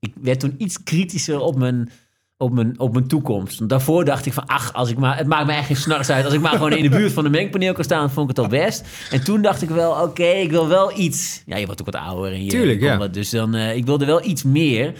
Ik 0.00 0.12
werd 0.20 0.40
toen 0.40 0.54
iets 0.58 0.82
kritischer 0.82 1.40
op 1.40 1.56
mijn 1.56 1.90
op 2.38 2.52
mijn, 2.52 2.78
op 2.78 2.92
mijn 2.92 3.06
toekomst. 3.08 3.58
Want 3.58 3.70
daarvoor 3.70 4.04
dacht 4.04 4.26
ik 4.26 4.32
van, 4.32 4.46
ach, 4.46 4.72
als 4.72 4.90
ik 4.90 4.98
maar, 4.98 5.16
het 5.16 5.26
maakt 5.26 5.46
me 5.46 5.52
echt 5.52 5.66
geen 5.66 5.76
s'nachts 5.76 6.10
uit. 6.10 6.24
Als 6.24 6.34
ik 6.34 6.40
maar 6.40 6.52
gewoon 6.52 6.72
in 6.72 6.82
de 6.82 6.88
buurt 6.88 7.12
van 7.12 7.24
de 7.24 7.30
mengpaneel 7.30 7.72
kan 7.72 7.84
staan, 7.84 8.10
vond 8.10 8.30
ik 8.30 8.36
het 8.36 8.44
al 8.44 8.50
best. 8.50 8.84
En 9.10 9.24
toen 9.24 9.42
dacht 9.42 9.62
ik 9.62 9.68
wel, 9.68 10.02
oké, 10.02 10.24
ik 10.26 10.50
wil 10.50 10.68
wel 10.68 10.98
iets. 10.98 11.42
Ja, 11.46 11.56
je 11.56 11.66
wordt 11.66 11.80
ook 11.80 11.92
wat 11.92 12.02
ouder. 12.02 12.32
En 12.32 12.44
je, 12.44 12.50
Tuurlijk, 12.50 12.80
ja. 12.80 12.96
wat, 12.96 13.14
dus 13.14 13.30
dan, 13.30 13.54
eh, 13.54 13.76
ik 13.76 13.84
wilde 13.86 14.04
wel 14.04 14.24
iets 14.24 14.42
meer 14.42 14.92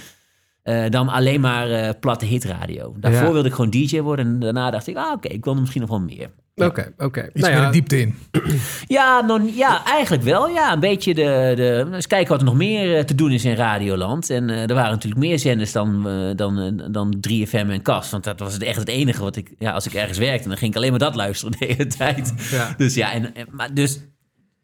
eh, 0.63 0.91
dan 0.91 1.09
alleen 1.09 1.41
maar 1.41 1.71
eh, 1.71 1.91
platte 2.01 2.25
hitradio. 2.25 2.95
Daarvoor 3.01 3.27
Ja. 3.27 3.33
wilde 3.33 3.49
ik 3.49 3.55
gewoon 3.55 3.71
DJ 3.71 4.01
worden. 4.01 4.27
En 4.27 4.39
daarna 4.41 4.71
dacht 4.71 4.87
ik, 4.87 4.97
ah, 4.97 5.13
oké, 5.13 5.29
ik 5.29 5.45
wil 5.45 5.55
er 5.55 5.61
misschien 5.61 5.81
nog 5.81 5.91
wel 5.91 6.01
meer. 6.01 6.31
Oké, 6.65 6.93
oké. 6.99 7.23
Iets 7.33 7.43
Nou 7.43 7.55
meer 7.55 7.63
ja, 7.63 7.71
diepte 7.71 8.01
in. 8.01 8.15
Ja, 8.87 9.21
non, 9.21 9.55
ja, 9.55 9.85
eigenlijk 9.85 10.23
wel. 10.23 10.49
Ja, 10.49 10.73
een 10.73 10.81
beetje 10.81 11.15
de, 11.15 11.53
de... 11.57 11.89
Eens 11.93 12.07
kijken 12.07 12.29
wat 12.31 12.39
er 12.41 12.47
nog 12.47 12.57
meer 12.57 12.97
eh, 12.97 13.05
te 13.05 13.15
doen 13.15 13.31
is 13.31 13.45
in 13.45 13.55
Radioland. 13.55 14.31
En 14.31 14.51
eh, 14.51 14.69
er 14.69 14.75
waren 14.75 14.91
natuurlijk 14.91 15.21
meer 15.21 15.39
zenders 15.39 15.73
dan, 15.73 16.09
eh, 16.09 16.37
dan, 16.37 16.83
dan 16.91 17.17
3FM 17.29 17.51
en 17.71 17.83
KAS. 17.83 18.11
Want 18.11 18.25
dat 18.25 18.41
was 18.41 18.53
het 18.53 18.63
echt 18.63 18.79
het 18.79 18.89
enige 18.89 19.23
wat 19.23 19.37
ik... 19.37 19.51
Ja, 19.59 19.73
als 19.73 19.87
ik 19.87 19.93
ergens 19.95 20.19
werkte, 20.19 20.49
dan 20.49 20.57
ging 20.57 20.71
ik 20.71 20.77
alleen 20.77 20.91
maar 20.91 20.99
dat 20.99 21.15
luisteren 21.15 21.59
de 21.59 21.67
hele 21.67 21.87
tijd. 21.87 22.33
Ja. 22.51 22.75
Dus 22.77 22.95
ja, 22.95 23.13
en, 23.13 23.35
en- 23.35 23.47
maar 23.51 23.75
dus... 23.75 24.01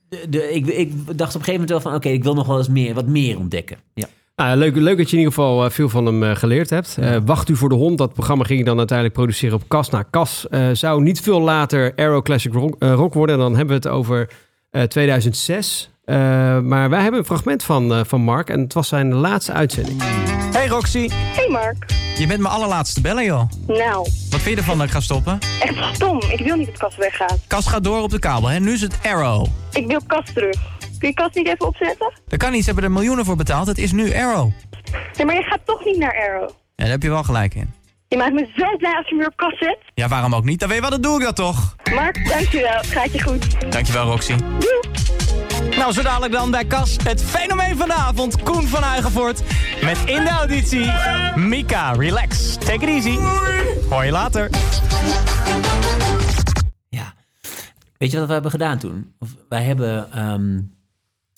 De, 0.08 0.26
de, 0.28 0.52
ik, 0.52 0.66
ik 0.66 0.92
dacht 0.94 1.34
op 1.34 1.40
een 1.40 1.44
gegeven 1.44 1.52
moment 1.52 1.70
wel 1.70 1.80
van... 1.80 1.94
Oké, 1.94 2.08
ik 2.08 2.22
wil 2.22 2.34
nog 2.34 2.46
wel 2.46 2.58
eens 2.58 2.68
meer, 2.68 2.94
wat 2.94 3.06
meer 3.06 3.38
ontdekken. 3.38 3.76
Ja. 3.94 4.06
Nou, 4.42 4.56
leuk, 4.56 4.76
leuk 4.76 4.96
dat 4.96 5.10
je 5.10 5.16
in 5.16 5.22
ieder 5.22 5.34
geval 5.34 5.64
eh, 5.64 5.70
veel 5.70 5.88
van 5.88 6.06
hem 6.06 6.22
eh, 6.22 6.36
geleerd 6.36 6.70
hebt. 6.70 6.96
Eh, 7.00 7.16
Wacht 7.24 7.48
u 7.48 7.56
voor 7.56 7.68
de 7.68 7.74
hond. 7.74 7.98
Dat 7.98 8.12
programma 8.12 8.44
ging 8.44 8.58
je 8.58 8.64
dan 8.64 8.78
uiteindelijk 8.78 9.16
produceren 9.18 9.56
op 9.56 9.68
Cas. 9.68 9.90
Nou, 9.90 10.04
Cas 10.10 10.48
eh, 10.48 10.68
zou 10.72 11.02
niet 11.02 11.20
veel 11.20 11.40
later 11.40 11.92
Aero 11.96 12.22
Classic 12.22 12.52
Rock, 12.52 12.74
Rock 12.78 13.14
worden. 13.14 13.34
En 13.36 13.40
dan 13.40 13.50
hebben 13.56 13.80
we 13.80 13.88
het 13.88 13.96
over 13.96 14.30
eh, 14.70 14.82
2006. 14.82 15.90
Eh, 16.04 16.16
maar 16.60 16.90
wij 16.90 17.00
hebben 17.02 17.20
een 17.20 17.26
fragment 17.26 17.62
van, 17.62 17.92
eh, 17.94 18.00
van 18.06 18.20
Mark 18.20 18.48
en 18.50 18.60
het 18.60 18.72
was 18.72 18.88
zijn 18.88 19.12
laatste 19.14 19.52
uitzending. 19.52 20.02
Hey 20.52 20.66
Roxy, 20.68 21.08
Hey 21.12 21.48
Mark. 21.48 21.84
je 22.18 22.26
bent 22.26 22.40
mijn 22.40 22.54
allerlaatste 22.54 23.00
bellen 23.00 23.24
joh. 23.24 23.42
Nou, 23.66 23.96
Wat 24.30 24.40
vind 24.40 24.44
je 24.44 24.56
ervan 24.56 24.78
dat 24.78 24.86
ik 24.86 24.92
ga 24.92 25.00
stoppen? 25.00 25.38
echt 25.60 25.94
stom. 25.94 26.20
Ik 26.30 26.40
wil 26.44 26.56
niet 26.56 26.66
dat 26.66 26.76
Kas 26.78 26.96
weggaat. 26.96 27.38
Kast 27.46 27.68
gaat 27.68 27.84
door 27.84 28.02
op 28.02 28.10
de 28.10 28.18
kabel, 28.18 28.48
hè? 28.48 28.58
nu 28.58 28.72
is 28.72 28.80
het 28.80 28.98
Arrow. 29.02 29.46
Ik 29.72 29.86
wil 29.86 30.00
Kas 30.06 30.24
terug. 30.34 30.56
Kun 31.02 31.10
je 31.10 31.16
Kas 31.16 31.34
niet 31.34 31.46
even 31.46 31.66
opzetten? 31.66 32.12
Daar 32.26 32.38
kan 32.38 32.52
niet, 32.52 32.60
ze 32.60 32.66
hebben 32.66 32.84
er 32.84 32.90
miljoenen 32.90 33.24
voor 33.24 33.36
betaald. 33.36 33.66
Het 33.66 33.78
is 33.78 33.92
nu 33.92 34.14
Arrow. 34.14 34.50
Nee, 35.16 35.26
maar 35.26 35.34
je 35.34 35.42
gaat 35.42 35.60
toch 35.64 35.84
niet 35.84 35.98
naar 35.98 36.14
Arrow. 36.28 36.48
Ja, 36.48 36.54
daar 36.74 36.88
heb 36.88 37.02
je 37.02 37.08
wel 37.08 37.22
gelijk 37.22 37.54
in. 37.54 37.74
Je 38.08 38.16
maakt 38.16 38.32
me 38.32 38.50
zo 38.56 38.76
blij 38.76 38.96
als 38.96 39.08
je 39.08 39.14
me 39.14 39.18
weer 39.18 39.28
op 39.28 39.36
Kas 39.36 39.58
zet. 39.58 39.78
Ja, 39.94 40.08
waarom 40.08 40.34
ook 40.34 40.44
niet? 40.44 40.60
Dan 40.60 40.68
weet 40.68 40.76
je 40.76 40.82
wat, 40.82 40.92
dan 40.92 41.00
doe 41.00 41.18
ik 41.18 41.24
dat 41.24 41.36
toch. 41.36 41.76
Mark, 41.94 42.28
dankjewel. 42.28 42.82
Gaat 42.82 43.12
je 43.12 43.22
goed. 43.22 43.72
Dankjewel 43.72 44.04
Roxy. 44.06 44.34
Doei. 44.36 44.80
Nou, 45.76 45.92
zo 45.92 46.02
dadelijk 46.02 46.32
dan 46.32 46.50
bij 46.50 46.64
Kas 46.64 46.96
het 47.04 47.22
fenomeen 47.24 47.76
van 47.76 47.88
de 47.88 47.94
avond, 47.94 48.42
Koen 48.42 48.66
van 48.66 48.82
Huigenvoort. 48.82 49.42
Met 49.82 49.98
in 50.04 50.24
de 50.24 50.30
auditie 50.30 50.90
Mika, 51.34 51.92
relax, 51.92 52.56
take 52.56 52.86
it 52.86 53.04
easy. 53.04 53.18
Hoor 53.90 54.04
je 54.04 54.10
later. 54.10 54.50
Ja. 56.88 57.14
Weet 57.98 58.10
je 58.10 58.18
wat 58.18 58.26
we 58.26 58.32
hebben 58.32 58.50
gedaan 58.50 58.78
toen? 58.78 59.14
Of 59.18 59.28
wij 59.48 59.62
hebben 59.62 60.12
ehm, 60.12 60.56
eh, 60.56 60.62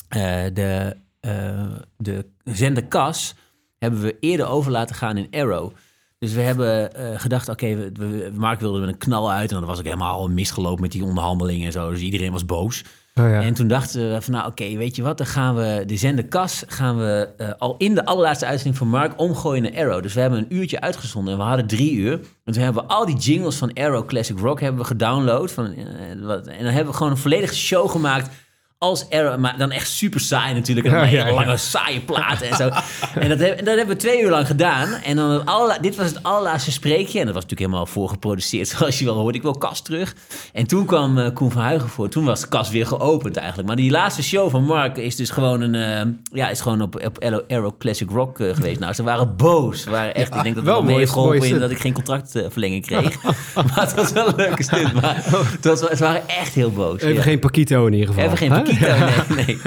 de, 0.09 0.97
eh, 1.21 1.73
de 1.97 2.27
zender 2.45 2.87
Cas 2.87 3.35
hebben 3.79 4.01
we 4.01 4.17
eerder 4.21 4.47
over 4.47 4.71
laten 4.71 4.97
gaan 4.97 5.17
in 5.17 5.29
Arrow. 5.31 5.73
Dus 6.19 6.33
we 6.33 6.41
hebben 6.41 6.95
eh, 6.95 7.21
gedacht, 7.21 7.49
oké, 7.49 7.77
we, 7.77 7.91
we, 7.93 8.31
Mark 8.35 8.61
wilde 8.61 8.81
met 8.81 8.89
een 8.89 8.99
knal 8.99 9.33
uit. 9.33 9.51
En 9.51 9.59
dan 9.59 9.67
was 9.67 9.79
ik 9.79 9.85
helemaal 9.85 10.29
misgelopen 10.29 10.83
met 10.83 10.93
die 10.93 11.05
onderhandelingen 11.05 11.67
en 11.67 11.73
zo. 11.73 11.91
Dus 11.91 12.01
iedereen 12.01 12.33
was 12.33 12.47
boos. 12.47 12.85
Oh, 13.15 13.29
ja. 13.29 13.41
En 13.41 13.55
toen 13.55 13.69
dachten 13.69 14.13
we 14.13 14.23
van, 14.23 14.33
nou 14.33 14.47
oké, 14.47 14.77
weet 14.77 14.97
je 14.97 15.03
wat? 15.03 15.19
Dan 15.19 15.27
gaan 15.27 15.55
we 15.55 15.83
de 15.87 15.97
zender 15.97 16.25
Cas 16.25 16.65
gaan 16.67 16.97
we 16.97 17.29
eh, 17.37 17.49
al 17.59 17.75
in 17.79 17.95
de 17.95 18.05
allerlaatste 18.05 18.47
uitzending 18.47 18.77
van 18.77 18.89
Mark 18.89 19.21
omgooien 19.21 19.63
naar 19.63 19.77
Arrow. 19.77 20.03
Dus 20.03 20.15
we 20.15 20.21
hebben 20.21 20.39
een 20.39 20.55
uurtje 20.55 20.81
uitgezonden 20.81 21.33
en 21.33 21.39
we 21.39 21.45
hadden 21.45 21.67
drie 21.67 21.93
uur. 21.93 22.13
En 22.45 22.53
toen 22.53 22.63
hebben 22.63 22.83
we 22.83 22.89
al 22.89 23.07
die 23.07 23.17
jingles 23.17 23.57
van 23.57 23.73
Arrow 23.73 24.07
Classic 24.07 24.39
Rock 24.39 24.61
hebben 24.61 24.81
we 24.81 24.87
gedownload. 24.87 25.53
Van, 25.53 25.73
eh, 25.73 25.85
wat, 26.23 26.47
en 26.47 26.65
dan 26.65 26.73
hebben 26.73 26.93
we 26.93 26.97
gewoon 26.97 27.13
een 27.13 27.19
volledige 27.19 27.55
show 27.55 27.91
gemaakt 27.91 28.31
als 28.79 29.11
Arrow. 29.11 29.39
Maar 29.39 29.59
dan 29.59 29.71
echt 29.71 29.89
super 29.91 30.21
saai 30.21 30.55
natuurlijk. 30.55 30.87
En 30.87 30.93
dan 30.93 31.11
Ja, 31.11 31.27
ja, 31.27 31.33
lange 31.35 31.57
saaie 31.57 32.01
platen 32.01 32.51
en 32.51 32.57
zo. 32.57 32.71
en 33.19 33.29
dat, 33.29 33.39
heb- 33.39 33.59
dat 33.59 33.67
hebben 33.77 33.87
we 33.95 33.97
twee 33.97 34.23
uur 34.23 34.31
lang 34.31 34.47
gedaan. 34.47 34.93
En 34.93 35.17
dan 35.17 35.31
het 35.31 35.83
dit 35.83 35.97
was 35.97 36.07
het 36.07 36.23
allerlaatste 36.23 36.73
spreekje. 36.73 37.19
En 37.19 37.25
dat 37.25 37.35
was 37.35 37.43
natuurlijk 37.43 37.71
helemaal 37.71 37.87
voorgeproduceerd, 37.93 38.69
zoals 38.79 38.99
je 38.99 39.05
wel 39.05 39.15
hoort. 39.15 39.35
Ik 39.35 39.43
wil 39.43 39.59
Kas 39.59 39.83
terug. 39.83 40.15
En 40.53 40.67
toen 40.67 40.85
kwam 40.87 41.19
eh, 41.19 41.33
Koen 41.35 41.51
van 41.51 41.63
Huigen 41.63 41.89
voor. 41.89 42.09
Toen 42.09 42.25
was 42.25 42.49
Kas 42.49 42.71
weer 42.71 42.87
geopend 42.87 43.37
eigenlijk. 43.37 43.69
Maar 43.69 43.77
die 43.77 43.91
laatste 43.91 44.23
show 44.23 44.51
van 44.51 44.65
Mark 44.65 44.97
is 44.97 45.17
dus 45.17 45.31
gewoon, 45.31 45.61
een, 45.61 45.75
eh, 45.75 46.13
ja, 46.39 46.49
is 46.49 46.61
gewoon 46.61 46.81
op, 46.83 47.05
op 47.05 47.25
Arrow- 47.49 47.79
Classic 47.79 48.11
Rock 48.11 48.41
eh, 48.41 48.55
geweest. 48.55 48.81
Nou, 48.81 48.93
ze 48.93 49.03
waren 49.03 49.37
boos. 49.37 49.83
Ze 49.83 49.91
waren 49.91 50.15
echt, 50.15 50.35
ik 50.35 50.43
denk 50.43 50.55
dat 50.55 50.65
het 50.65 50.65
wel 50.65 50.83
mee 50.83 51.07
geholpen 51.07 51.49
in 51.49 51.59
dat 51.59 51.71
ik 51.71 51.79
geen 51.79 51.93
contractverlenging 51.93 52.87
kreeg. 52.87 53.23
maar 53.55 53.81
het 53.81 53.95
was 53.95 54.13
wel 54.13 54.29
een 54.29 54.35
leuke 54.37 54.63
stunt. 54.63 54.93
Maar 55.01 55.23
het 55.25 55.65
was, 55.65 55.79
ze 55.81 55.97
waren 55.99 56.29
echt 56.29 56.55
heel 56.55 56.71
boos. 56.71 57.01
Even 57.01 57.23
geen 57.23 57.39
Paquito 57.39 57.87
in 57.87 57.93
ieder 57.93 58.09
geval. 58.09 58.25
Even 58.25 58.37
geen? 58.37 58.49
Paquito, 58.49 58.73
nee, 59.37 59.47
nee. 59.47 59.59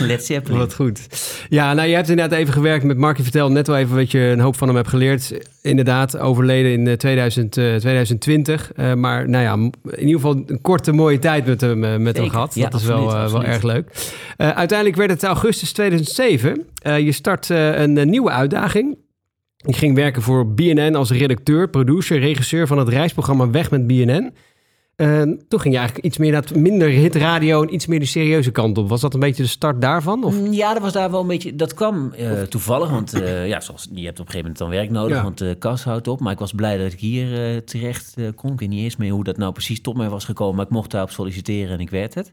Led 0.00 0.24
Zeppelin. 0.24 0.58
Wat 0.58 0.74
goed. 0.74 1.06
Ja, 1.48 1.72
nou, 1.74 1.88
je 1.88 1.94
hebt 1.94 2.08
inderdaad 2.08 2.38
even 2.38 2.52
gewerkt 2.52 2.84
met 2.84 2.98
Mark. 2.98 3.16
Je 3.16 3.22
vertelde 3.22 3.54
net 3.54 3.66
wel 3.66 3.76
even 3.76 3.96
wat 3.96 4.10
je 4.10 4.18
een 4.18 4.40
hoop 4.40 4.56
van 4.56 4.68
hem 4.68 4.76
hebt 4.76 4.88
geleerd. 4.88 5.32
Inderdaad, 5.62 6.18
overleden 6.18 6.72
in 6.72 6.86
eh, 6.86 6.94
2000, 6.94 7.56
eh, 7.56 7.64
2020. 7.64 8.72
Eh, 8.72 8.94
maar 8.94 9.28
nou 9.28 9.44
ja, 9.44 9.52
in 9.90 10.00
ieder 10.06 10.14
geval 10.20 10.42
een 10.46 10.60
korte 10.60 10.92
mooie 10.92 11.18
tijd 11.18 11.46
met 11.46 11.60
hem, 11.60 11.84
eh, 11.84 11.96
met 11.96 12.16
hem 12.16 12.30
gehad. 12.30 12.54
Ja, 12.54 12.68
dat 12.68 12.80
is 12.80 12.86
wel, 12.86 13.04
absoluut, 13.04 13.26
eh, 13.26 13.32
wel 13.32 13.44
erg 13.44 13.62
leuk. 13.62 13.90
Eh, 14.36 14.48
uiteindelijk 14.50 14.98
werd 14.98 15.10
het 15.10 15.22
augustus 15.22 15.72
2007. 15.72 16.66
Eh, 16.82 16.98
je 16.98 17.12
start 17.12 17.50
eh, 17.50 17.80
een 17.80 17.98
eh, 17.98 18.06
nieuwe 18.06 18.30
uitdaging. 18.30 18.96
Ik 19.66 19.76
ging 19.76 19.94
werken 19.94 20.22
voor 20.22 20.54
BNN 20.54 20.94
als 20.94 21.10
redacteur, 21.10 21.68
producer, 21.68 22.18
regisseur 22.18 22.66
van 22.66 22.78
het 22.78 22.88
reisprogramma 22.88 23.50
Weg 23.50 23.70
met 23.70 23.86
BNN. 23.86 24.32
Eh, 24.96 25.22
toen 25.22 25.60
ging 25.60 25.74
je 25.74 25.80
eigenlijk 25.80 26.06
iets 26.06 26.18
meer 26.18 26.32
dat 26.32 26.54
minder 26.54 26.88
hitradio 26.88 27.62
en 27.62 27.74
iets 27.74 27.86
meer 27.86 27.98
de 28.00 28.04
serieuze 28.06 28.50
kant 28.50 28.78
op. 28.78 28.88
Was 28.88 29.00
dat 29.00 29.14
een 29.14 29.20
beetje 29.20 29.42
de 29.42 29.48
start 29.48 29.80
daarvan? 29.80 30.24
Of? 30.24 30.40
Mm, 30.40 30.52
Ja, 30.52 30.72
dat 30.72 30.82
was 30.82 30.92
daar 30.92 31.10
wel 31.10 31.20
een 31.20 31.26
beetje. 31.26 31.56
Dat 31.56 31.74
kwam 31.74 32.12
eh, 32.12 32.42
toevallig, 32.42 32.90
want 32.90 33.12
eh, 33.14 33.48
ja, 33.48 33.60
zoals, 33.60 33.88
je 33.94 34.04
hebt 34.04 34.20
op 34.20 34.26
een 34.26 34.32
gegeven 34.32 34.38
moment 34.40 34.58
dan 34.58 34.68
werk 34.68 34.90
nodig, 34.90 35.16
Ja. 35.16 35.22
want 35.22 35.38
de 35.38 35.56
kas 35.58 35.84
houdt 35.84 36.08
op. 36.08 36.20
Maar 36.20 36.32
ik 36.32 36.38
was 36.38 36.52
blij 36.52 36.78
dat 36.78 36.92
ik 36.92 37.00
hier 37.00 37.44
eh, 37.54 37.56
terecht 37.56 38.14
eh, 38.16 38.26
kon. 38.34 38.52
Ik 38.52 38.58
weet 38.60 38.68
niet 38.68 38.82
eens 38.84 38.96
meer 38.96 39.12
hoe 39.12 39.24
dat 39.24 39.36
nou 39.36 39.52
precies 39.52 39.80
tot 39.80 39.96
mij 39.96 40.08
was 40.08 40.24
gekomen, 40.24 40.56
maar 40.56 40.64
ik 40.64 40.70
mocht 40.70 40.90
daarop 40.90 41.10
solliciteren 41.10 41.72
en 41.74 41.80
ik 41.80 41.90
werd 41.90 42.14
het. 42.14 42.32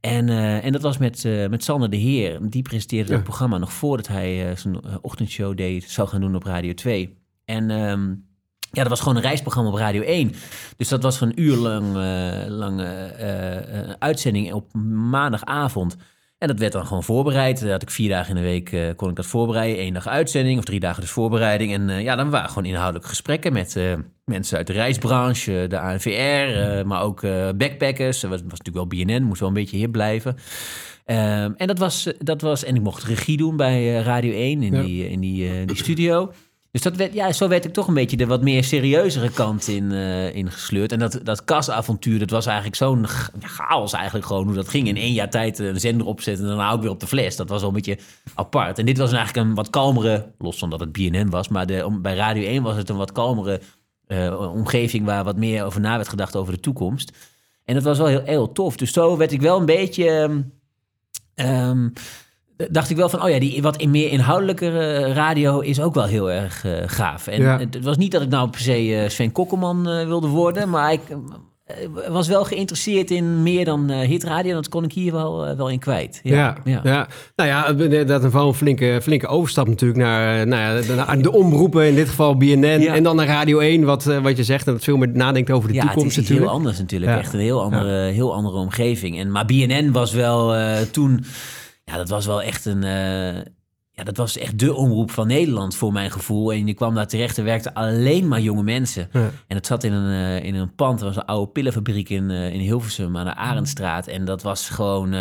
En, 0.00 0.28
eh, 0.28 0.64
en 0.64 0.72
dat 0.72 0.82
was 0.82 0.98
met, 0.98 1.24
eh, 1.24 1.48
met 1.48 1.64
Sander 1.64 1.90
de 1.90 1.96
Heer. 1.96 2.38
Die 2.42 2.62
presenteerde 2.62 3.08
Ja. 3.08 3.14
dat 3.14 3.24
programma 3.24 3.58
nog 3.58 3.72
voordat 3.72 4.06
hij 4.08 4.48
eh, 4.50 4.56
zijn 4.56 4.74
eh, 4.80 4.94
ochtendshow 5.00 5.56
deed, 5.56 5.84
zou 5.90 6.08
gaan 6.08 6.20
doen 6.20 6.34
op 6.34 6.44
Radio 6.44 6.74
2. 6.74 7.18
En 7.44 7.70
ehm, 7.70 8.14
ja, 8.70 8.80
dat 8.82 8.88
was 8.88 9.00
gewoon 9.00 9.16
een 9.16 9.22
reisprogramma 9.22 9.70
op 9.70 9.76
Radio 9.76 10.02
1. 10.02 10.32
Dus 10.76 10.88
dat 10.88 11.02
was 11.02 11.20
een 11.20 11.40
uur 11.40 11.56
lang, 11.56 11.86
eh, 11.96 12.48
lange 12.48 12.84
eh, 12.84 13.56
eh, 13.56 13.90
uitzending 13.98 14.52
op 14.52 14.74
maandagavond. 15.10 15.96
En 16.38 16.48
dat 16.48 16.58
werd 16.58 16.72
dan 16.72 16.86
gewoon 16.86 17.02
voorbereid. 17.02 17.60
Dat 17.60 17.70
had 17.70 17.82
ik 17.82 17.90
vier 17.90 18.08
dagen 18.08 18.36
in 18.36 18.42
de 18.42 18.48
week 18.48 18.96
kon 18.96 19.08
ik 19.10 19.16
dat 19.16 19.26
voorbereiden. 19.26 19.84
Eén 19.84 19.92
dag 19.92 20.08
uitzending 20.08 20.58
of 20.58 20.64
drie 20.64 20.80
dagen 20.80 21.00
dus 21.00 21.10
voorbereiding. 21.10 21.72
En 21.72 22.02
ja, 22.02 22.16
dan 22.16 22.30
waren 22.30 22.48
gewoon 22.48 22.64
inhoudelijke 22.64 23.08
gesprekken 23.08 23.52
met 23.52 23.76
mensen 24.24 24.56
uit 24.56 24.66
de 24.66 24.72
reisbranche, 24.72 25.66
de 25.68 25.78
ANVR, 25.80 26.08
eh, 26.08 26.84
maar 26.84 27.02
ook 27.02 27.20
backpackers. 27.56 28.20
Dat 28.20 28.30
was, 28.30 28.40
was 28.40 28.58
natuurlijk 28.58 28.76
wel 28.76 28.86
BNN, 28.86 29.22
moest 29.22 29.40
wel 29.40 29.48
een 29.48 29.54
beetje 29.54 29.76
hip 29.76 29.92
blijven. 29.92 30.36
Ehm, 31.04 31.52
en 31.56 31.66
dat 31.66 31.78
was, 31.78 32.12
dat 32.18 32.40
was, 32.40 32.64
en 32.64 32.74
ik 32.74 32.82
mocht 32.82 33.04
regie 33.04 33.36
doen 33.36 33.56
bij 33.56 33.92
Radio 33.92 34.32
1 34.32 34.62
in, 34.62 34.74
Ja. 34.74 34.82
die, 34.82 35.08
in 35.10 35.20
die, 35.20 35.64
die 35.64 35.76
studio. 35.76 36.32
Dus 36.72 36.82
dat 36.82 36.96
werd, 36.96 37.12
ja, 37.12 37.32
zo 37.32 37.48
werd 37.48 37.64
ik 37.64 37.72
toch 37.72 37.88
een 37.88 37.94
beetje 37.94 38.16
de 38.16 38.26
wat 38.26 38.42
meer 38.42 38.64
serieuzere 38.64 39.30
kant 39.30 39.68
in, 39.68 39.92
eh 39.92 40.34
in 40.34 40.50
gesleurd. 40.50 40.92
En 40.92 40.98
dat, 40.98 41.20
dat 41.22 41.44
kasavontuur, 41.44 42.18
dat 42.18 42.30
was 42.30 42.46
eigenlijk 42.46 42.76
zo'n 42.76 43.06
cha- 43.06 43.30
chaos 43.40 43.92
eigenlijk 43.92 44.26
gewoon 44.26 44.44
hoe 44.46 44.54
dat 44.54 44.68
ging. 44.68 44.88
In 44.88 44.96
één 44.96 45.12
jaar 45.12 45.30
tijd 45.30 45.58
een 45.58 45.80
zender 45.80 46.06
opzetten 46.06 46.44
en 46.44 46.50
daarna 46.50 46.72
ook 46.72 46.80
weer 46.80 46.90
op 46.90 47.00
de 47.00 47.06
fles. 47.06 47.36
Dat 47.36 47.48
was 47.48 47.60
wel 47.60 47.68
een 47.68 47.74
beetje 47.74 47.98
apart. 48.34 48.78
En 48.78 48.86
dit 48.86 48.98
was 48.98 49.12
eigenlijk 49.12 49.46
een 49.48 49.54
wat 49.54 49.70
kalmere, 49.70 50.32
los 50.38 50.58
van 50.58 50.70
dat 50.70 50.80
het 50.80 50.92
BNN 50.92 51.30
was, 51.30 51.48
maar 51.48 51.66
de, 51.66 51.98
bij 52.02 52.14
Radio 52.14 52.46
1 52.46 52.62
was 52.62 52.76
het 52.76 52.88
een 52.88 52.96
wat 52.96 53.12
kalmere 53.12 53.60
eh, 54.06 54.52
omgeving 54.54 55.04
waar 55.04 55.24
wat 55.24 55.36
meer 55.36 55.64
over 55.64 55.80
na 55.80 55.96
werd 55.96 56.08
gedacht 56.08 56.36
over 56.36 56.52
de 56.52 56.60
toekomst. 56.60 57.12
En 57.64 57.74
dat 57.74 57.84
was 57.84 57.98
wel 57.98 58.06
heel, 58.06 58.22
heel 58.24 58.52
tof. 58.52 58.76
Dus 58.76 58.92
zo 58.92 59.16
werd 59.16 59.32
ik 59.32 59.40
wel 59.40 59.58
een 59.60 59.66
beetje... 59.66 60.08
ehm, 60.08 60.40
ehm, 61.34 61.88
dacht 62.70 62.90
ik 62.90 62.96
wel 62.96 63.08
van, 63.08 63.22
oh 63.22 63.30
ja, 63.30 63.38
die 63.38 63.62
wat 63.62 63.76
in 63.76 63.90
meer 63.90 64.10
inhoudelijke 64.10 64.96
radio 65.12 65.60
is 65.60 65.80
ook 65.80 65.94
wel 65.94 66.04
heel 66.06 66.30
erg 66.30 66.64
eh, 66.64 66.72
gaaf. 66.86 67.26
En 67.26 67.42
Ja. 67.42 67.58
het 67.58 67.78
was 67.84 67.96
niet 67.96 68.12
dat 68.12 68.22
ik 68.22 68.28
nou 68.28 68.50
per 68.50 68.60
se 68.60 68.94
eh, 68.96 69.08
Sven 69.08 69.32
Kokkelman 69.32 69.88
eh, 69.88 70.06
wilde 70.06 70.26
worden, 70.28 70.70
maar 70.70 70.92
ik 70.92 71.00
eh, 71.08 71.74
was 72.08 72.28
wel 72.28 72.44
geïnteresseerd 72.44 73.10
in 73.10 73.42
meer 73.42 73.64
dan 73.64 73.90
eh, 73.90 73.98
hitradio. 74.08 74.48
En 74.50 74.56
dat 74.56 74.68
kon 74.68 74.84
ik 74.84 74.92
hier 74.92 75.12
wel, 75.12 75.46
eh, 75.46 75.56
wel 75.56 75.68
in 75.68 75.78
kwijt. 75.78 76.20
Ja, 76.22 76.56
ja. 76.64 77.08
nou 77.36 77.48
ja, 77.48 77.72
dat 78.04 78.24
is 78.24 78.32
wel 78.32 78.48
een 78.48 78.54
flinke, 78.54 78.98
flinke 79.02 79.26
overstap 79.26 79.68
natuurlijk 79.68 80.00
naar, 80.00 80.40
eh, 80.40 80.46
nou 80.46 80.62
ja, 80.62 80.86
de, 80.86 80.94
naar 80.94 81.22
de 81.22 81.32
omroepen, 81.32 81.86
in 81.88 81.94
dit 81.94 82.08
geval 82.08 82.36
BNN, 82.36 82.80
Ja. 82.80 82.94
en 82.94 83.02
dan 83.02 83.16
naar 83.16 83.26
Radio 83.26 83.58
1, 83.58 83.84
wat, 83.84 84.06
eh, 84.06 84.18
wat 84.22 84.36
je 84.36 84.44
zegt, 84.44 84.66
en 84.66 84.72
dat 84.72 84.84
veel 84.84 84.96
meer 84.96 85.08
nadenkt 85.12 85.50
over 85.50 85.68
de 85.68 85.74
ja, 85.74 85.80
toekomst 85.80 86.02
het 86.04 86.12
is 86.16 86.18
iets 86.20 86.28
natuurlijk. 86.28 86.50
heel 86.50 86.58
anders 86.58 86.78
natuurlijk. 86.78 87.12
Ja. 87.12 87.18
Echt 87.18 87.32
een 87.32 87.40
heel 87.40 87.62
andere, 87.62 88.10
heel 88.10 88.34
andere 88.34 88.56
omgeving. 88.58 89.18
En, 89.18 89.30
maar 89.30 89.44
BNN 89.44 89.90
was 89.92 90.12
wel 90.12 90.54
eh, 90.54 90.76
toen... 90.90 91.24
Ja, 91.90 91.96
dat 91.96 92.08
was 92.08 92.26
wel 92.26 92.42
echt 92.42 92.64
een... 92.64 92.84
eh, 92.84 93.34
ja, 93.92 94.04
dat 94.04 94.16
was 94.16 94.38
echt 94.38 94.58
de 94.58 94.74
omroep 94.74 95.10
van 95.10 95.26
Nederland 95.26 95.74
voor 95.76 95.92
mijn 95.92 96.10
gevoel. 96.10 96.52
En 96.52 96.66
je 96.66 96.74
kwam 96.74 96.94
daar 96.94 97.06
terecht 97.06 97.38
en 97.38 97.44
werkte 97.44 97.74
alleen 97.74 98.28
maar 98.28 98.40
jonge 98.40 98.62
mensen. 98.62 99.08
Ja. 99.12 99.30
En 99.46 99.56
het 99.56 99.66
zat 99.66 99.84
in 99.84 99.92
een, 99.92 100.38
eh, 100.38 100.44
in 100.46 100.54
een 100.54 100.74
pand. 100.74 101.00
Er 101.00 101.06
was 101.06 101.16
een 101.16 101.24
oude 101.24 101.50
pillenfabriek 101.52 102.08
in, 102.08 102.30
eh, 102.30 102.52
in 102.54 102.60
Hilversum 102.60 103.16
aan 103.16 103.24
de 103.24 103.34
Arendstraat. 103.34 104.06
En 104.06 104.24
dat 104.24 104.42
was 104.42 104.68
gewoon... 104.68 105.12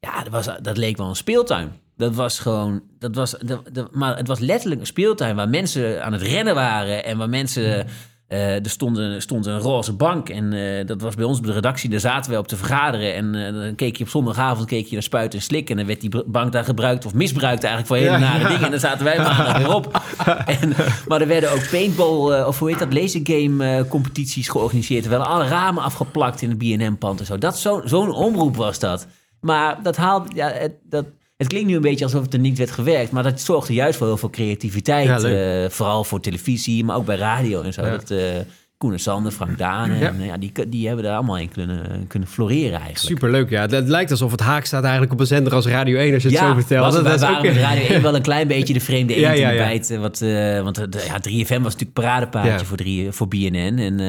ja, 0.00 0.22
dat, 0.22 0.28
was, 0.28 0.48
dat 0.62 0.76
leek 0.76 0.96
wel 0.96 1.08
een 1.08 1.16
speeltuin. 1.16 1.72
Dat 1.96 2.14
was 2.14 2.38
gewoon... 2.38 2.82
Dat 2.98 3.14
was, 3.14 3.30
dat, 3.44 3.68
dat- 3.72 3.94
maar 3.94 4.16
het 4.16 4.26
was 4.28 4.38
letterlijk 4.38 4.80
een 4.80 4.86
speeltuin 4.86 5.36
waar 5.36 5.48
mensen 5.48 6.04
aan 6.04 6.12
het 6.12 6.22
rennen 6.22 6.54
waren. 6.54 7.04
En 7.04 7.18
waar 7.18 7.28
mensen... 7.28 7.86
eh, 8.28 8.54
er 8.54 8.70
stond 8.70 8.96
een, 8.98 9.22
stond 9.22 9.46
een 9.46 9.58
roze 9.58 9.92
bank 9.92 10.28
en 10.28 10.52
eh, 10.52 10.86
dat 10.86 11.00
was 11.00 11.14
bij 11.14 11.24
ons 11.24 11.38
op 11.38 11.44
de 11.46 11.52
redactie. 11.52 11.90
Daar 11.90 12.00
zaten 12.00 12.30
we 12.32 12.38
op 12.38 12.48
te 12.48 12.56
vergaderen 12.56 13.14
en 13.14 13.34
eh, 13.46 13.52
dan 13.62 13.74
keek 13.74 13.96
je 13.96 14.04
op 14.04 14.10
zondagavond 14.10 14.66
keek 14.68 14.86
je 14.86 14.92
naar 14.92 15.02
spuiten 15.02 15.38
en 15.38 15.44
slikken. 15.44 15.70
En 15.70 15.76
dan 15.76 15.86
werd 15.86 16.00
die 16.00 16.24
bank 16.26 16.52
daar 16.52 16.64
gebruikt 16.64 17.06
of 17.06 17.14
misbruikt 17.14 17.64
eigenlijk 17.64 17.86
voor 17.86 17.96
hele 17.96 18.10
Ja, 18.10 18.18
nare 18.32 18.42
ja. 18.42 18.48
dingen. 18.48 18.64
En 18.64 18.70
dan 18.70 18.80
zaten 18.80 19.04
wij 19.04 19.16
maandag 19.18 19.56
weer 19.58 19.74
op. 19.74 19.86
En, 20.46 20.72
maar 21.08 21.20
er 21.20 21.26
werden 21.26 21.52
ook 21.52 21.68
paintball, 21.70 22.42
of 22.44 22.58
hoe 22.58 22.68
heet 22.70 22.78
dat, 22.78 22.92
lasergame 22.94 23.76
eh, 23.76 23.88
competities 23.88 24.48
georganiseerd. 24.48 25.04
Er 25.04 25.10
werden 25.10 25.28
alle 25.28 25.46
ramen 25.46 25.82
afgeplakt 25.82 26.42
in 26.42 26.48
het 26.48 26.58
BNM-pand 26.58 27.20
en 27.20 27.26
zo. 27.26 27.38
Dat 27.38 27.58
zo- 27.58 27.80
Zo'n 27.84 28.12
omroep 28.12 28.56
was 28.56 28.78
dat. 28.78 29.06
Maar 29.40 29.82
dat 29.82 29.96
haalt, 29.96 30.34
ja, 30.34 30.52
dat, 30.82 31.04
het 31.38 31.46
klinkt 31.46 31.68
nu 31.68 31.74
een 31.74 31.80
beetje 31.80 32.04
alsof 32.04 32.22
het 32.22 32.32
er 32.32 32.38
niet 32.38 32.58
werd 32.58 32.70
gewerkt. 32.70 33.10
Maar 33.10 33.22
dat 33.22 33.40
zorgde 33.40 33.74
juist 33.74 33.98
voor 33.98 34.06
heel 34.06 34.16
veel 34.16 34.30
creativiteit. 34.30 35.22
Ja, 35.22 35.62
eh, 35.64 35.70
vooral 35.70 36.04
voor 36.04 36.20
televisie, 36.20 36.84
maar 36.84 36.96
ook 36.96 37.04
bij 37.04 37.16
radio 37.16 37.62
en 37.62 37.72
zo. 37.72 37.84
Ja. 37.84 37.90
Dat, 37.90 38.10
eh, 38.10 38.36
Koen 38.78 38.92
en 38.92 38.98
Sander, 39.00 39.32
Frank 39.32 39.58
Daan. 39.58 39.90
En 39.90 39.98
Ja. 39.98 40.24
ja. 40.24 40.36
die, 40.36 40.52
die 40.68 40.86
hebben 40.86 41.04
daar 41.04 41.14
allemaal 41.16 41.38
in 41.38 41.48
kunnen, 41.48 42.04
kunnen 42.08 42.28
floreren 42.28 42.70
eigenlijk. 42.72 42.98
Superleuk, 42.98 43.50
ja. 43.50 43.66
Het 43.66 43.88
lijkt 43.88 44.10
alsof 44.10 44.30
het 44.30 44.40
haak 44.40 44.64
staat 44.64 44.82
eigenlijk 44.82 45.12
op 45.12 45.20
een 45.20 45.26
zender 45.26 45.54
als 45.54 45.66
Radio 45.66 45.98
1 45.98 46.14
als 46.14 46.22
je 46.22 46.28
het 46.28 46.38
zo 46.38 46.54
vertelt. 46.54 46.84
was, 46.94 47.02
Dat, 47.02 47.20
waren 47.20 47.38
ook 47.38 47.56
Radio 47.56 47.86
1 47.94 48.02
wel 48.02 48.14
een 48.14 48.22
klein 48.22 48.48
beetje 48.48 48.72
de 48.72 48.80
vreemde 48.80 49.14
eend 49.14 49.22
Ja, 49.22 49.32
in 49.32 49.38
ja, 49.40 49.48
de 49.48 49.54
ja. 49.54 49.64
bijt. 49.64 49.90
eh, 49.90 49.98
Wat, 49.98 50.20
eh, 50.20 50.62
want 50.62 50.78
eh, 50.78 51.06
ja, 51.06 51.18
3FM 51.20 51.48
was 51.62 51.72
natuurlijk 51.72 51.92
paradepaardje 51.92 52.66
voor, 52.66 52.76
3, 52.76 53.12
voor 53.12 53.28
BNN. 53.28 53.78
En, 53.78 54.00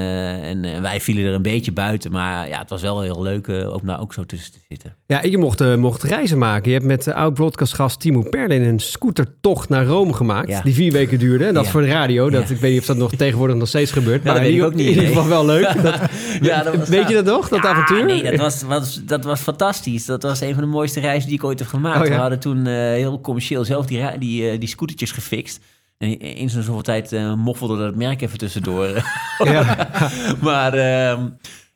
en 0.64 0.82
wij 0.82 1.02
vielen 1.02 1.26
er 1.26 1.34
een 1.34 1.42
beetje 1.42 1.72
buiten. 1.72 2.12
Maar 2.12 2.48
ja, 2.48 2.60
het 2.60 2.70
was 2.70 2.82
wel 2.82 3.02
heel 3.02 3.22
leuk 3.22 3.48
om 3.48 3.82
daar 3.84 4.02
ook 4.02 4.14
zo 4.14 4.26
tussen 4.26 4.52
te 4.52 4.60
zitten. 4.70 4.96
Ja, 5.06 5.24
je 5.24 5.38
mocht, 5.38 5.76
mocht 5.78 6.04
reizen 6.04 6.38
maken. 6.38 6.68
Je 6.72 6.78
hebt 6.78 6.88
met 6.88 7.08
oud-broadcastgast 7.08 8.00
Timo 8.00 8.22
Perlin 8.22 8.62
een 8.62 8.80
scootertocht 8.80 9.70
naar 9.70 9.86
Rome 9.86 10.14
gemaakt. 10.14 10.64
Die 10.64 10.74
vier 10.74 10.92
weken 10.92 11.20
duurde. 11.20 11.46
En 11.46 11.54
dat 11.54 11.68
voor 11.68 11.82
de 11.82 11.88
radio. 11.88 12.30
Dat. 12.30 12.50
Ik 12.50 12.58
weet 12.58 12.72
niet 12.72 12.80
of 12.80 12.86
dat 12.86 12.98
nog 12.98 13.12
tegenwoordig 13.16 13.56
nog 13.56 13.68
steeds 13.68 13.92
gebeurt. 13.92 14.24
maar 14.24 14.42
ik 14.60 14.66
ook 14.66 14.74
niet, 14.74 14.88
in 14.88 14.94
ieder 14.94 15.08
geval 15.08 15.28
wel 15.28 15.46
leuk. 15.46 15.82
Dat, 15.82 16.00
Ja, 16.42 16.64
dat 16.64 16.76
was 16.76 16.90
weet 16.90 17.08
je 17.08 17.14
dat 17.14 17.26
nog, 17.26 17.50
dat 17.50 17.64
Ja, 17.64 17.70
avontuur? 17.70 18.06
Nee, 18.06 18.24
dat 18.24 18.36
was, 18.36 18.62
was, 18.62 19.02
dat 19.06 19.24
was 19.24 19.40
fantastisch. 19.40 20.06
Dat 20.06 20.24
was 20.24 20.42
een 20.42 20.54
van 20.54 20.64
de 20.64 20.70
mooiste 20.70 21.00
reizen 21.00 21.30
die 21.30 21.38
ik 21.38 21.44
ooit 21.44 21.60
heb 21.60 21.68
gemaakt. 21.68 22.00
Oh, 22.02 22.06
ja? 22.06 22.14
We 22.14 22.20
hadden 22.20 22.40
toen 22.40 22.68
eh, 22.68 22.74
heel 22.74 23.22
commercieel 23.22 23.66
zelf 23.66 23.86
die, 23.86 24.18
die, 24.18 24.50
eh, 24.50 24.60
die 24.60 24.70
scootertjes 24.70 25.12
gefixt. 25.12 25.60
En 25.98 26.20
in 26.20 26.50
zo'n 26.50 26.62
zoveel 26.62 26.82
tijd 26.82 27.12
eh, 27.12 27.34
moffelde 27.34 27.78
dat 27.78 27.96
merk 27.96 28.22
even 28.22 28.38
tussendoor. 28.38 29.04
Ja. 29.44 29.90
maar 30.42 30.74
ehm, 30.74 31.28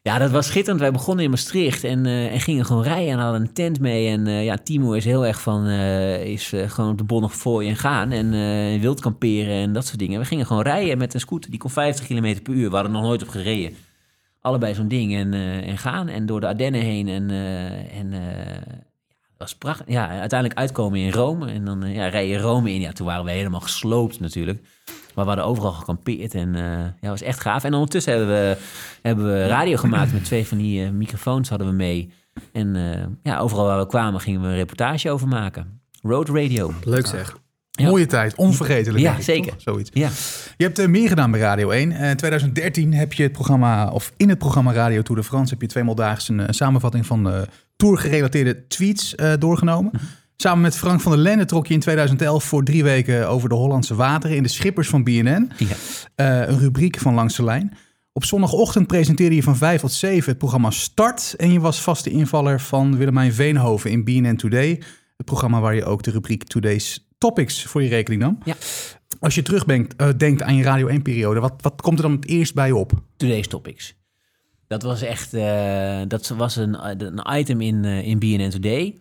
ja, 0.04 0.18
dat 0.18 0.32
was 0.32 0.48
schitterend. 0.48 0.80
Wij 0.80 0.92
begonnen 0.92 1.24
in 1.24 1.30
Maastricht 1.30 1.84
en, 1.84 2.06
eh, 2.06 2.34
en 2.34 2.40
gingen 2.40 2.66
gewoon 2.66 2.84
rijden 2.84 3.12
en 3.12 3.20
hadden 3.20 3.42
een 3.42 3.54
tent 3.54 3.80
mee. 3.80 4.08
En 4.08 4.28
eh, 4.28 4.44
ja, 4.44 4.58
Timo 4.58 4.92
is 4.94 5.06
heel 5.06 5.26
erg 5.26 5.42
van, 5.42 5.68
eh, 5.68 6.26
is 6.26 6.54
gewoon 6.68 6.92
op 6.92 6.98
de 6.98 7.04
bonnig 7.04 7.34
voor 7.34 7.64
en 7.64 7.76
gaan. 7.76 8.12
En 8.12 8.30
wild 8.80 9.00
kamperen 9.00 9.56
en 9.56 9.74
dat 9.74 9.86
soort 9.86 10.00
dingen. 10.00 10.20
We 10.20 10.26
gingen 10.26 10.46
gewoon 10.46 10.62
rijden 10.62 10.98
met 10.98 11.14
een 11.14 11.20
scooter. 11.20 11.50
Die 11.50 11.60
kon 11.60 11.70
50 11.70 12.06
km 12.06 12.42
per 12.42 12.54
uur. 12.54 12.70
We 12.70 12.76
hadden 12.76 12.92
nog 12.94 13.02
nooit 13.02 13.22
op 13.22 13.28
gereden. 13.28 13.76
Allebei 14.42 14.74
zo'n 14.74 14.88
ding 14.88 15.16
en, 15.16 15.34
en 15.64 15.78
gaan. 15.78 16.08
En 16.08 16.26
door 16.26 16.40
de 16.40 16.48
Ardennen 16.48 16.82
heen. 16.82 17.08
En, 17.08 17.30
en 17.92 18.12
dat 18.12 19.38
was 19.38 19.56
prachtig. 19.56 19.88
Ja, 19.88 20.08
uiteindelijk 20.08 20.60
uitkomen 20.60 21.00
in 21.00 21.12
Rome. 21.12 21.52
En 21.52 21.66
dan 21.66 21.92
ja, 21.92 22.08
rij 22.08 22.28
je 22.28 22.38
Rome 22.38 22.74
in. 22.74 22.82
Ja, 22.82 22.92
toen 22.92 23.06
waren 23.06 23.26
we 23.26 23.32
helemaal 23.32 23.60
gesloopt 23.60 24.20
natuurlijk. 24.20 24.64
Maar 25.16 25.24
we 25.24 25.30
hadden 25.30 25.50
overal 25.50 25.72
gekampeerd 25.72 26.34
en 26.34 26.56
eh, 26.56 26.86
ja, 27.02 27.10
was 27.10 27.22
echt 27.22 27.40
gaaf. 27.40 27.64
En 27.64 27.74
ondertussen 27.74 28.14
hebben 28.14 28.36
we, 28.36 28.58
hebben 29.02 29.26
we 29.26 29.48
radio 29.48 29.78
gemaakt 29.78 30.14
met 30.14 30.26
twee 30.26 30.48
van 30.48 30.58
die 30.58 30.84
eh, 30.84 30.90
microfoons 30.90 31.50
hadden 31.50 31.68
we 31.68 31.74
mee. 31.74 32.10
En 32.52 32.76
eh, 32.76 33.04
ja, 33.24 33.38
overal 33.40 33.66
waar 33.66 33.80
we 33.80 33.88
kwamen 33.88 34.22
gingen 34.22 34.42
we 34.42 34.48
een 34.48 34.56
reportage 34.56 35.10
over 35.12 35.28
maken. 35.28 35.82
Road 36.02 36.30
radio. 36.30 36.74
Leuk 36.84 37.08
zeg. 37.08 37.42
Ja. 37.72 37.88
Mooie 37.88 38.06
tijd, 38.06 38.36
onvergetelijk. 38.36 39.04
Ja, 39.04 39.16
ik, 39.16 39.24
zeker. 39.24 39.52
toch? 39.52 39.62
Zoiets. 39.62 39.90
Ja, 39.94 40.10
Je 40.58 40.64
hebt 40.64 40.80
eh, 40.80 40.88
meer 40.88 41.08
gedaan 41.08 41.32
bij 41.32 41.40
Radio 41.40 41.70
1. 41.70 41.92
Eh, 41.92 42.10
In 42.10 42.18
2013 42.18 42.94
heb 42.94 43.14
je 43.14 43.24
het 43.24 43.32
programma, 43.32 43.90
of 43.90 44.14
in 44.18 44.30
het 44.30 44.38
programma 44.38 44.74
Radio 44.74 45.02
Tour 45.02 45.22
de 45.22 45.28
France, 45.28 45.54
heb 45.54 45.62
je 45.62 45.68
tweemaal 45.68 45.96
daags 45.96 46.30
een, 46.30 46.54
samenvatting 46.54 47.06
van 47.06 47.28
uh, 47.28 47.42
tour-gerelateerde 47.76 48.68
tweets 48.68 49.16
eh, 49.16 49.34
doorgenomen. 49.40 49.92
Samen 50.36 50.62
met 50.62 50.78
Frank 50.78 51.02
van 51.02 51.12
der 51.12 51.22
Lende 51.22 51.46
trok 51.46 51.68
je 51.68 51.74
in 51.74 51.80
2011 51.80 52.44
voor 52.44 52.64
drie 52.64 52.84
weken 52.84 53.30
over 53.30 53.50
de 53.50 53.56
Hollandse 53.56 53.96
wateren 53.96 54.38
in 54.38 54.44
de 54.44 54.50
Schippers 54.50 54.88
van 54.88 55.04
BNN. 55.04 55.52
ja. 55.58 55.76
Eh, 56.16 56.48
een 56.48 56.60
rubriek 56.60 57.00
van 57.00 57.14
Langs 57.14 57.36
de 57.36 57.44
Lijn. 57.44 57.78
Op 58.14 58.26
zondagochtend 58.26 58.88
presenteerde 58.88 59.36
je 59.36 59.44
van 59.44 59.56
5 59.56 59.82
tot 59.82 59.92
7 59.92 60.30
het 60.30 60.38
programma 60.38 60.72
Start. 60.72 61.34
En 61.38 61.52
je 61.52 61.60
was 61.60 61.82
vaste 61.82 62.10
invaller 62.10 62.60
van 62.60 62.98
Willemijn 62.98 63.34
Veenhoven 63.34 63.92
in 63.92 64.04
BNN 64.04 64.36
Today. 64.36 64.82
Het 65.18 65.26
programma 65.26 65.60
waar 65.60 65.76
je 65.76 65.86
ook 65.86 66.04
de 66.04 66.12
rubriek 66.12 66.44
Today's 66.44 67.08
Topics 67.18 67.64
voor 67.64 67.84
je 67.84 67.90
rekening 67.90 68.22
nam. 68.22 68.38
Ja. 68.46 68.56
Als 69.20 69.36
je 69.36 69.42
terugdenkt 69.42 69.96
eh, 69.96 70.10
denkt 70.18 70.42
aan 70.42 70.56
je 70.56 70.64
Radio 70.64 70.90
1-periode, 70.90 71.40
wat, 71.40 71.54
wat 71.62 71.82
komt 71.82 71.98
er 71.98 72.04
dan 72.04 72.12
het 72.12 72.28
eerst 72.28 72.54
bij 72.54 72.68
je 72.68 72.76
op? 72.76 72.92
Today's 73.18 73.48
Topics. 73.48 73.96
Dat 74.68 74.84
was 74.84 75.02
echt, 75.02 75.34
eh, 75.34 76.02
dat 76.08 76.28
was 76.28 76.56
een, 76.56 77.02
een 77.06 77.40
item 77.40 77.62
in, 77.62 77.86
eh, 77.86 78.08
in 78.08 78.20
BNN 78.20 78.50
Today. 78.50 78.98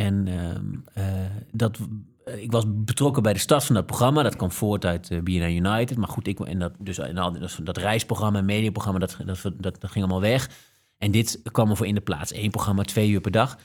En 0.00 0.28
ehm, 0.28 0.66
eh, 0.92 1.30
dat, 1.52 1.78
ik 2.24 2.52
was 2.52 2.64
betrokken 2.66 3.22
bij 3.22 3.32
de 3.32 3.38
start 3.38 3.64
van 3.64 3.74
dat 3.74 3.86
programma. 3.86 4.22
Dat 4.22 4.36
kwam 4.36 4.52
voort 4.52 4.84
uit 4.84 5.10
eh, 5.10 5.20
BNN 5.20 5.66
United. 5.66 5.96
Maar 5.96 6.08
goed, 6.08 6.26
ik, 6.26 6.40
en 6.40 6.58
dat, 6.58 6.72
dus, 6.78 6.98
en 6.98 7.38
dat, 7.62 7.76
reisprogramma 7.76 8.38
en 8.38 8.44
mediaprogramma, 8.44 8.98
dat, 8.98 9.16
dat, 9.24 9.52
dat, 9.58 9.90
ging 9.90 10.04
allemaal 10.04 10.20
weg. 10.20 10.50
En 10.98 11.10
dit 11.10 11.40
kwam 11.52 11.70
ervoor 11.70 11.86
in 11.86 11.94
de 11.94 12.00
plaats. 12.00 12.34
Eén 12.34 12.50
programma, 12.50 12.82
twee 12.82 13.10
uur 13.10 13.20
per 13.20 13.30
dag. 13.30 13.58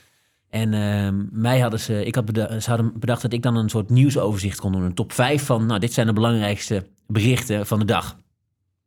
En 0.48 0.74
ehm, 0.74 1.24
mij 1.30 1.60
hadden 1.60 1.80
ze, 1.80 2.04
ik 2.04 2.14
had 2.14 2.24
ze 2.34 2.68
hadden 2.70 2.98
bedacht 2.98 3.22
dat 3.22 3.32
ik 3.32 3.42
dan 3.42 3.56
een 3.56 3.68
soort 3.68 3.90
nieuwsoverzicht 3.90 4.60
kon 4.60 4.72
doen. 4.72 4.82
Een 4.82 4.94
top 4.94 5.12
5 5.12 5.44
van, 5.44 5.66
nou, 5.66 5.80
dit 5.80 5.92
zijn 5.92 6.06
de 6.06 6.12
belangrijkste 6.12 6.86
berichten 7.06 7.66
van 7.66 7.78
de 7.78 7.84
dag. 7.84 8.16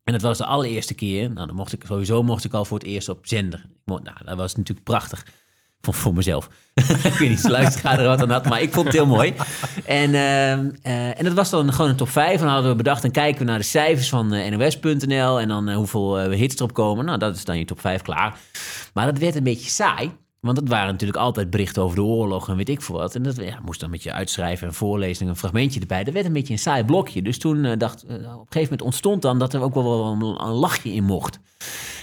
En 0.03 0.13
dat 0.13 0.21
was 0.21 0.37
de 0.37 0.45
allereerste 0.45 0.93
keer. 0.93 1.31
Nou, 1.31 1.47
dan 1.47 1.55
mocht 1.55 1.73
ik 1.73 1.83
sowieso 1.85 2.23
mocht 2.23 2.43
ik 2.43 2.53
al 2.53 2.65
voor 2.65 2.77
het 2.77 2.87
eerst 2.87 3.09
op 3.09 3.27
zender. 3.27 3.65
Nou, 3.85 4.01
dat 4.25 4.37
was 4.37 4.55
natuurlijk 4.55 4.85
prachtig. 4.85 5.25
Voor, 5.81 5.93
voor 5.93 6.13
mezelf. 6.13 6.49
ik 7.03 7.13
weet 7.13 7.29
niet 7.29 7.49
luisteraar 7.49 7.99
er 7.99 8.07
wat 8.07 8.21
aan 8.21 8.29
had, 8.29 8.45
maar 8.45 8.61
ik 8.61 8.73
vond 8.73 8.85
het 8.85 8.95
heel 8.95 9.05
mooi. 9.05 9.33
En, 9.85 10.13
ehm, 10.13 10.69
eh, 10.81 11.19
en 11.19 11.23
dat 11.23 11.33
was 11.33 11.49
dan 11.49 11.73
gewoon 11.73 11.89
een 11.89 11.95
top 11.95 12.09
5. 12.09 12.31
En 12.31 12.39
dan 12.39 12.47
hadden 12.49 12.71
we 12.71 12.77
bedacht, 12.77 13.01
dan 13.01 13.11
kijken 13.11 13.39
we 13.39 13.45
naar 13.45 13.57
de 13.57 13.63
cijfers 13.63 14.09
van 14.09 14.33
eh, 14.33 14.51
nos.nl. 14.51 15.39
En 15.39 15.47
dan 15.47 15.69
eh, 15.69 15.75
hoeveel 15.75 16.17
hits 16.17 16.55
erop 16.55 16.73
komen. 16.73 17.05
Nou, 17.05 17.17
dat 17.17 17.35
is 17.35 17.45
dan 17.45 17.57
je 17.57 17.65
top 17.65 17.79
5 17.79 18.01
klaar. 18.01 18.37
Maar 18.93 19.05
dat 19.05 19.17
werd 19.17 19.35
een 19.35 19.43
beetje 19.43 19.69
saai. 19.69 20.11
Want 20.39 20.55
dat 20.55 20.67
waren 20.67 20.91
natuurlijk 20.91 21.19
altijd 21.19 21.49
berichten 21.49 21.83
over 21.83 21.95
de 21.95 22.03
oorlog 22.03 22.49
en 22.49 22.55
weet 22.55 22.69
ik 22.69 22.81
veel 22.81 22.95
wat. 22.95 23.15
En 23.15 23.23
dat 23.23 23.35
ja, 23.35 23.59
moest 23.65 23.79
dan 23.79 23.89
met 23.89 24.03
je 24.03 24.13
uitschrijven 24.13 24.67
en 24.67 24.73
voorlezen 24.73 25.23
en 25.23 25.29
een 25.29 25.37
fragmentje 25.37 25.79
erbij. 25.79 26.03
Dat 26.03 26.13
werd 26.13 26.25
een 26.25 26.33
beetje 26.33 26.53
een 26.53 26.59
saai 26.59 26.83
blokje. 26.83 27.21
Dus 27.21 27.37
toen 27.37 27.65
eh, 27.65 27.77
dacht, 27.77 28.03
eh, 28.03 28.15
op 28.15 28.21
een 28.21 28.29
gegeven 28.29 28.61
moment 28.61 28.81
ontstond 28.81 29.21
dan 29.21 29.39
dat 29.39 29.53
er 29.53 29.61
ook 29.61 29.73
wel, 29.73 30.05
een, 30.05 30.47
lachje 30.47 30.93
in 30.93 31.03
mocht. 31.03 31.39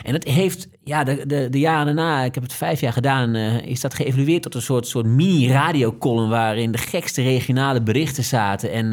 En 0.03 0.12
dat 0.12 0.25
heeft, 0.25 0.68
ja, 0.85 1.05
de, 1.05 1.27
de, 1.27 1.49
de 1.51 1.59
jaren 1.59 1.87
daarna, 1.87 2.22
ik 2.22 2.35
heb 2.35 2.42
het 2.42 2.53
vijf 2.53 2.81
jaar 2.81 2.92
gedaan, 2.92 3.35
eh, 3.35 3.66
is 3.66 3.81
dat 3.81 3.94
geëvolueerd 3.94 4.42
tot 4.42 4.55
een 4.55 4.62
soort, 4.62 4.87
soort 4.87 5.07
mini-radiocolumn 5.07 6.29
waarin 6.29 6.72
de 6.72 6.79
gekste 6.79 7.22
regionale 7.22 7.83
berichten 7.83 8.25
zaten. 8.25 8.70
En, 8.70 8.92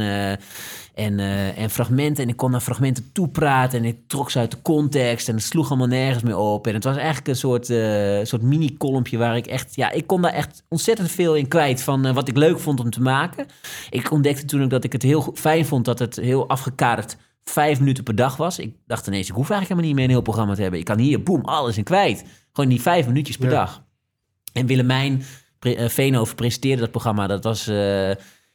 en, 0.94 1.20
eh, 1.20 1.58
en 1.58 1.70
fragmenten. 1.70 2.24
En 2.24 2.30
ik 2.30 2.38
kon 2.38 2.52
naar 2.52 2.62
fragmenten 2.62 3.12
toepraten. 3.12 3.80
En 3.80 3.86
ik 3.86 3.98
trok 4.08 4.32
ze 4.32 4.40
uit 4.40 4.52
de 4.52 4.62
context. 4.62 5.28
En 5.28 5.36
het 5.36 5.44
sloeg 5.44 5.70
allemaal 5.70 5.88
nergens 5.88 6.24
meer 6.24 6.38
op. 6.38 6.68
En 6.68 6.74
het 6.74 6.84
was 6.84 6.96
eigenlijk 6.96 7.28
een 7.28 7.36
soort, 7.36 7.70
eh, 7.70 8.20
soort 8.24 8.42
mini-kolompje 8.42 9.18
waar 9.18 9.36
ik 9.38 9.46
echt... 9.48 9.76
Ja, 9.76 9.92
ik 9.92 10.08
kon 10.08 10.22
daar 10.22 10.34
echt 10.34 10.64
ontzettend 10.70 11.12
veel 11.12 11.36
in 11.36 11.48
kwijt 11.48 11.82
van 11.82 12.06
eh, 12.06 12.14
wat 12.14 12.28
ik 12.28 12.38
leuk 12.38 12.60
vond 12.60 12.80
om 12.80 12.90
te 12.90 13.02
maken. 13.02 13.46
Ik 13.90 14.12
ontdekte 14.12 14.46
toen 14.46 14.64
ook 14.64 14.70
dat 14.70 14.84
ik 14.84 14.92
het 14.92 15.02
heel 15.02 15.32
fijn 15.36 15.66
vond 15.66 15.86
dat 15.86 16.00
het 16.00 16.16
heel 16.16 16.50
afgekaderd 16.50 17.18
vijf 17.44 17.80
minuten 17.80 18.04
per 18.04 18.16
dag 18.16 18.38
was. 18.38 18.60
Ik 18.60 18.76
dacht 18.88 19.08
ineens, 19.08 19.30
ik 19.30 19.36
hoef 19.36 19.50
eigenlijk 19.50 19.70
helemaal 19.70 19.88
niet 19.88 19.96
meer 19.96 20.06
een 20.06 20.10
heel 20.10 20.22
programma 20.22 20.56
te 20.56 20.62
hebben. 20.62 20.80
Ik 20.80 20.86
kan 20.86 21.00
hier, 21.00 21.24
boem, 21.24 21.42
alles 21.46 21.78
in 21.78 21.84
kwijt. 21.84 22.24
Gewoon 22.54 22.70
die 22.70 22.82
vijf 22.82 23.08
minuutjes 23.08 23.38
per 23.38 23.50
Ja. 23.50 23.56
dag. 23.56 23.84
En 24.54 24.66
Willemijn 24.66 25.24
Veenhoven 25.88 26.36
presenteerde 26.36 26.82
dat 26.82 26.92
programma. 26.92 27.28
Dat 27.28 27.44
was... 27.44 27.70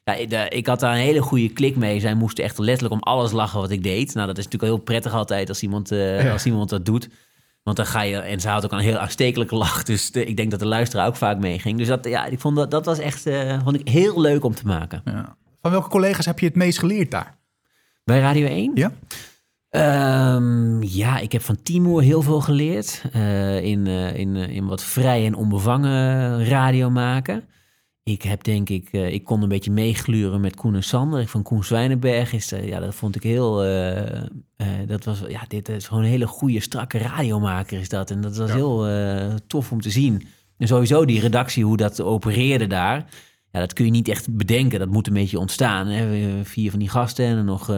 ja, 0.09 0.15
ik, 0.15 0.31
de- 0.31 0.49
ik 0.49 0.67
had 0.67 0.81
daar 0.81 0.93
een 0.95 1.01
hele 1.01 1.21
goede 1.23 1.49
klik 1.49 1.77
mee. 1.77 2.01
Zij 2.01 2.15
moesten 2.15 2.45
echt 2.45 2.59
letterlijk 2.59 2.95
om 2.95 3.01
alles 3.13 3.33
lachen 3.33 3.61
wat 3.61 3.71
ik 3.71 3.83
deed. 3.83 4.15
Nou, 4.15 4.27
dat 4.27 4.39
is 4.39 4.45
natuurlijk 4.45 4.73
heel 4.73 4.83
prettig 4.83 5.13
altijd 5.13 5.49
als 5.49 5.63
iemand, 5.63 5.91
eh, 5.93 6.23
Ja. 6.25 6.33
als 6.33 6.47
iemand 6.47 6.69
dat 6.71 6.85
doet. 6.87 7.09
Want 7.63 7.77
dan 7.77 7.87
ga 7.87 8.03
je... 8.03 8.17
En 8.19 8.41
ze 8.41 8.49
had 8.49 8.65
ook 8.65 8.73
een 8.73 8.79
heel 8.79 8.97
aanstekelijke 8.99 9.55
lach. 9.55 9.83
Dus 9.83 10.11
de- 10.11 10.25
ik 10.25 10.37
denk 10.37 10.51
dat 10.51 10.61
de 10.61 10.67
luisteraar 10.67 11.07
ook 11.07 11.17
vaak 11.17 11.39
meeging. 11.39 11.79
Dus 11.79 11.87
dat, 11.89 12.05
ja, 12.05 12.25
ik 12.27 12.41
vond 12.41 12.57
dat, 12.57 12.71
dat 12.71 12.85
was 12.85 12.99
echt 12.99 13.27
eh, 13.27 13.59
vond 13.65 13.81
ik 13.81 13.89
heel 13.89 14.21
leuk 14.21 14.45
om 14.45 14.55
te 14.55 14.67
maken. 14.67 15.01
Ja. 15.05 15.37
Van 15.63 15.71
welke 15.71 15.89
collega's 15.89 16.27
heb 16.27 16.39
je 16.39 16.47
het 16.47 16.55
meest 16.57 16.79
geleerd 16.79 17.11
daar? 17.11 17.37
Bij 18.05 18.21
Radio 18.21 18.47
1? 18.47 18.71
Ja? 18.75 18.93
Ehm, 19.71 20.83
ja, 20.83 21.19
ik 21.19 21.33
heb 21.33 21.43
van 21.43 21.63
Timur 21.63 22.03
heel 22.03 22.23
veel 22.23 22.41
geleerd. 22.41 23.03
eh, 23.13 23.63
in, 23.65 23.87
in, 23.87 24.37
in 24.37 24.67
wat 24.67 24.85
vrij 24.85 25.27
en 25.27 25.35
onbevangen 25.35 26.45
radio 26.45 26.91
maken. 26.91 27.45
Ik 28.09 28.23
heb 28.23 28.45
denk 28.45 28.69
ik, 28.69 28.89
eh, 28.93 29.13
ik 29.13 29.25
kon 29.25 29.43
een 29.43 29.49
beetje 29.49 29.71
meegluren 29.71 30.41
met 30.41 30.57
Koen 30.57 30.75
en 30.75 30.83
Sander. 30.83 31.27
Van 31.27 31.43
Koen 31.43 31.65
Zwijnenberg 31.65 32.33
is, 32.33 32.53
eh, 32.53 32.69
ja, 32.69 32.81
dat 32.81 32.95
vond 32.95 33.17
ik 33.17 33.23
heel, 33.23 33.65
eh, 33.65 34.23
dat 34.87 35.05
was, 35.05 35.23
ja, 35.29 35.45
dit 35.49 35.69
is 35.69 35.87
gewoon 35.87 36.03
een 36.03 36.09
hele 36.09 36.27
goede, 36.27 36.61
strakke 36.61 36.99
radiomaker 36.99 37.81
is 37.81 37.89
dat. 37.89 38.11
En 38.11 38.21
dat 38.21 38.37
was 38.37 38.53
heel 38.53 38.89
tof 39.47 39.73
om 39.73 39.81
te 39.81 39.91
zien. 39.91 40.27
En 40.59 40.67
sowieso 40.67 41.05
die 41.05 41.21
redactie, 41.21 41.65
hoe 41.65 41.77
dat 41.77 42.01
opereerde 42.01 42.67
daar. 42.67 43.07
Ja, 43.53 43.61
dat 43.61 43.73
kun 43.73 43.85
je 43.85 43.91
niet 43.91 44.09
echt 44.09 44.37
bedenken. 44.37 44.79
Dat 44.79 44.89
moet 44.89 45.07
een 45.07 45.13
beetje 45.13 45.39
ontstaan. 45.39 45.87
Hè. 45.87 46.45
Vier 46.45 46.71
van 46.71 46.79
die 46.79 46.89
gasten 46.89 47.25
en 47.25 47.45
nog 47.45 47.73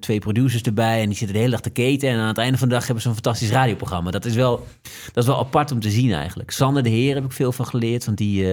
twee 0.00 0.18
producers 0.18 0.62
erbij. 0.62 1.00
En 1.00 1.08
die 1.08 1.16
zitten 1.16 1.34
de 1.34 1.42
hele 1.42 1.52
dag 1.52 1.60
te 1.60 1.70
keten. 1.70 2.08
En 2.08 2.18
aan 2.18 2.28
het 2.28 2.38
einde 2.38 2.58
van 2.58 2.68
de 2.68 2.74
dag 2.74 2.84
hebben 2.84 3.02
ze 3.02 3.08
een 3.08 3.14
fantastisch 3.14 3.50
radioprogramma. 3.50 4.10
Dat 4.10 4.24
is 4.24 4.34
wel, 4.34 4.66
dat 5.12 5.22
is 5.22 5.26
wel 5.26 5.38
apart 5.38 5.72
om 5.72 5.80
te 5.80 5.90
zien 5.90 6.12
eigenlijk. 6.12 6.50
Sander 6.50 6.82
de 6.82 6.88
Heer 6.88 7.14
heb 7.14 7.24
ik 7.24 7.32
veel 7.32 7.52
van 7.52 7.66
geleerd. 7.66 8.04
Want 8.04 8.18
die, 8.18 8.44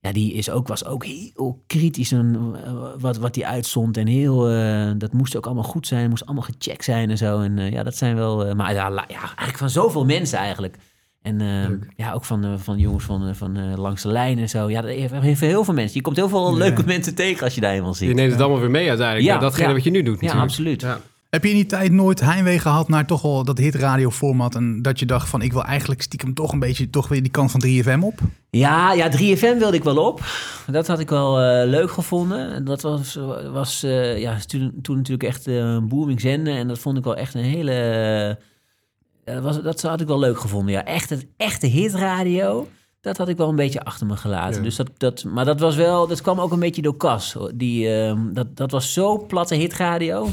ja, 0.00 0.12
die 0.12 0.32
is 0.32 0.50
ook, 0.50 0.68
was 0.68 0.84
ook 0.84 1.04
heel 1.04 1.62
kritisch 1.66 2.12
en, 2.12 2.54
eh, 2.64 2.72
wat, 2.98 3.16
wat 3.16 3.34
die 3.34 3.46
uitzond. 3.46 3.96
En 3.96 4.06
heel, 4.06 4.48
eh, 4.50 4.90
dat 4.98 5.12
moest 5.12 5.36
ook 5.36 5.46
allemaal 5.46 5.64
goed 5.64 5.86
zijn. 5.86 6.08
moest 6.10 6.24
allemaal 6.26 6.42
gecheckt 6.58 6.84
zijn 6.84 7.10
en 7.10 7.18
zo. 7.18 7.40
En 7.40 7.58
eh, 7.58 7.70
ja, 7.72 7.82
dat 7.82 7.96
zijn 7.96 8.16
wel... 8.16 8.46
eh, 8.46 8.54
maar 8.54 8.72
ja, 8.74 8.90
la- 8.90 9.04
ja, 9.08 9.20
eigenlijk 9.20 9.58
van 9.58 9.70
zoveel 9.70 10.04
mensen 10.04 10.38
eigenlijk. 10.38 10.76
En 11.22 11.40
eh, 11.40 11.68
ja, 11.96 12.12
ook 12.12 12.24
van, 12.24 12.58
van 12.58 12.78
jongens 12.78 13.04
van, 13.04 13.34
van 13.36 13.56
eh, 13.56 13.76
langs 13.76 14.02
de 14.02 14.08
lijn 14.08 14.38
en 14.38 14.48
zo. 14.48 14.70
Ja, 14.70 14.80
dat 14.80 14.90
heeft, 14.90 15.12
heeft 15.12 15.40
heel 15.40 15.64
veel 15.64 15.74
mensen. 15.74 15.94
Je 15.96 16.02
komt 16.02 16.16
heel 16.16 16.28
veel 16.28 16.56
leuke 16.56 16.82
mensen 16.86 17.14
tegen 17.14 17.44
als 17.44 17.54
je 17.54 17.60
daar 17.60 17.72
eenmaal 17.72 17.90
Je 17.90 17.96
ziet. 17.96 18.14
neemt 18.14 18.32
het 18.32 18.40
allemaal 18.40 18.60
weer 18.60 18.70
mee 18.70 18.88
uiteindelijk. 18.88 19.26
Ja, 19.28 19.38
datgene 19.38 19.68
ja. 19.68 19.74
wat 19.74 19.84
je 19.84 19.90
nu 19.90 20.02
doet 20.02 20.20
Ja, 20.20 20.32
absoluut. 20.32 20.80
Ja. 20.80 21.00
Heb 21.30 21.42
je 21.44 21.48
in 21.50 21.54
die 21.56 21.66
tijd 21.66 21.92
nooit 21.92 22.20
heimwee 22.20 22.58
gehad 22.58 22.88
naar 22.88 23.06
toch 23.06 23.22
wel 23.22 23.44
dat 23.44 23.58
hitradioformat 23.58 24.54
en 24.54 24.82
dat 24.82 24.98
je 24.98 25.06
dacht 25.06 25.28
van 25.28 25.42
ik 25.42 25.52
wil 25.52 25.64
eigenlijk 25.64 26.02
stiekem 26.02 26.34
toch 26.34 26.52
een 26.52 26.58
beetje 26.58 26.90
toch 26.90 27.08
weer 27.08 27.22
die 27.22 27.30
kant 27.30 27.50
van 27.50 27.62
3FM 27.66 27.98
op? 28.00 28.20
Ja, 28.50 28.92
ja, 28.92 29.10
3FM 29.10 29.58
wilde 29.58 29.76
ik 29.76 29.84
wel 29.84 30.06
op. 30.06 30.20
Dat 30.66 30.86
had 30.86 30.98
ik 30.98 31.08
wel 31.08 31.40
eh, 31.40 31.68
leuk 31.68 31.90
gevonden. 31.90 32.64
Dat 32.64 32.82
was, 32.82 33.18
was 33.52 33.82
eh, 33.82 34.18
ja, 34.18 34.38
toen, 34.46 34.78
toen 34.82 34.96
natuurlijk 34.96 35.28
echt 35.28 35.46
eh, 35.46 35.56
een 35.56 35.88
booming 35.88 36.20
zender. 36.20 36.54
En 36.54 36.68
dat 36.68 36.78
vond 36.78 36.98
ik 36.98 37.04
wel 37.04 37.16
echt 37.16 37.34
een 37.34 37.44
hele... 37.44 38.38
dat, 39.24 39.42
was, 39.42 39.62
dat 39.62 39.82
had 39.82 40.00
ik 40.00 40.06
wel 40.06 40.18
leuk 40.18 40.38
gevonden, 40.38 40.72
ja. 40.72 40.84
Echt 40.84 41.10
het 41.10 41.26
echte 41.36 41.66
hitradio, 41.66 42.68
dat 43.00 43.16
had 43.16 43.28
ik 43.28 43.36
wel 43.36 43.48
een 43.48 43.56
beetje 43.56 43.82
achter 43.84 44.06
me 44.06 44.16
gelaten. 44.16 44.56
Ja. 44.56 44.62
Dus 44.62 44.76
dat, 44.76 44.90
dat, 44.96 45.24
maar 45.24 45.44
dat 45.44 45.60
was 45.60 45.76
wel... 45.76 46.06
Dat 46.06 46.20
kwam 46.20 46.40
ook 46.40 46.52
een 46.52 46.60
beetje 46.60 46.82
door 46.82 46.96
Cas. 46.96 47.32
hoor. 47.32 47.50
Die, 47.54 47.94
ehm, 47.94 48.32
dat, 48.32 48.56
dat 48.56 48.70
was 48.70 48.92
zo 48.92 49.26
platte 49.26 49.54
hitradio. 49.54 50.28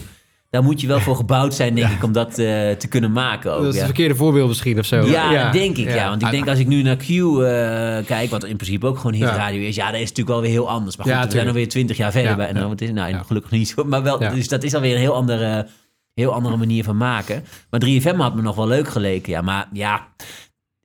Daar 0.49 0.63
moet 0.63 0.81
je 0.81 0.87
wel 0.87 0.99
voor 0.99 1.15
gebouwd 1.15 1.53
zijn, 1.53 1.75
denk 1.75 1.89
ik, 1.89 2.03
om 2.03 2.11
dat 2.11 2.29
eh, 2.29 2.35
te 2.71 2.87
kunnen 2.89 3.11
maken 3.11 3.53
ook. 3.53 3.61
Dat 3.61 3.67
is 3.67 3.73
ja. 3.73 3.77
het 3.77 3.85
verkeerde 3.87 4.15
voorbeeld 4.15 4.47
misschien 4.47 4.79
of 4.79 4.85
zo. 4.85 5.05
Ja, 5.05 5.51
denk 5.51 5.77
ik, 5.77 5.93
ja. 5.93 6.09
Want 6.09 6.21
ik 6.21 6.31
denk 6.31 6.47
als 6.47 6.59
ik 6.59 6.67
nu 6.67 6.81
naar 6.81 6.95
Q 6.95 7.09
eh, 7.09 8.05
kijk, 8.05 8.29
wat 8.29 8.43
in 8.43 8.55
principe 8.55 8.85
ook 8.85 8.97
gewoon 8.97 9.13
hitradio 9.13 9.61
is, 9.61 9.75
ja, 9.75 9.85
dat 9.85 9.99
is 9.99 10.09
natuurlijk 10.09 10.27
wel 10.27 10.41
weer 10.41 10.51
heel 10.51 10.69
anders. 10.69 10.95
Maar 10.95 11.05
goed, 11.05 11.15
we 11.15 11.19
zijn 11.19 11.29
tuurlijk. 11.29 11.49
alweer 11.49 11.69
twintig 11.69 11.97
jaar 11.97 12.11
verder 12.11 12.35
bij. 12.35 12.51
Nou, 12.51 12.67
wat 12.67 12.81
is, 12.81 12.91
nou, 12.91 13.15
gelukkig 13.25 13.51
niet 13.51 13.67
zo. 13.67 13.83
Maar 13.97 14.03
wel, 14.03 14.19
dus 14.19 14.47
dat 14.47 14.63
is 14.63 14.73
alweer 14.73 14.93
een 14.93 14.99
heel 14.99 15.15
andere, 15.15 15.67
heel 16.13 16.33
andere 16.33 16.57
manier 16.57 16.83
van 16.83 16.97
maken. 16.97 17.43
Maar 17.69 17.81
3FM 17.85 18.15
had 18.15 18.35
me 18.35 18.41
nog 18.41 18.55
wel 18.55 18.67
leuk 18.67 18.87
geleken, 18.87 19.31
ja. 19.31 19.41
Maar 19.41 19.69
ja, 19.73 20.07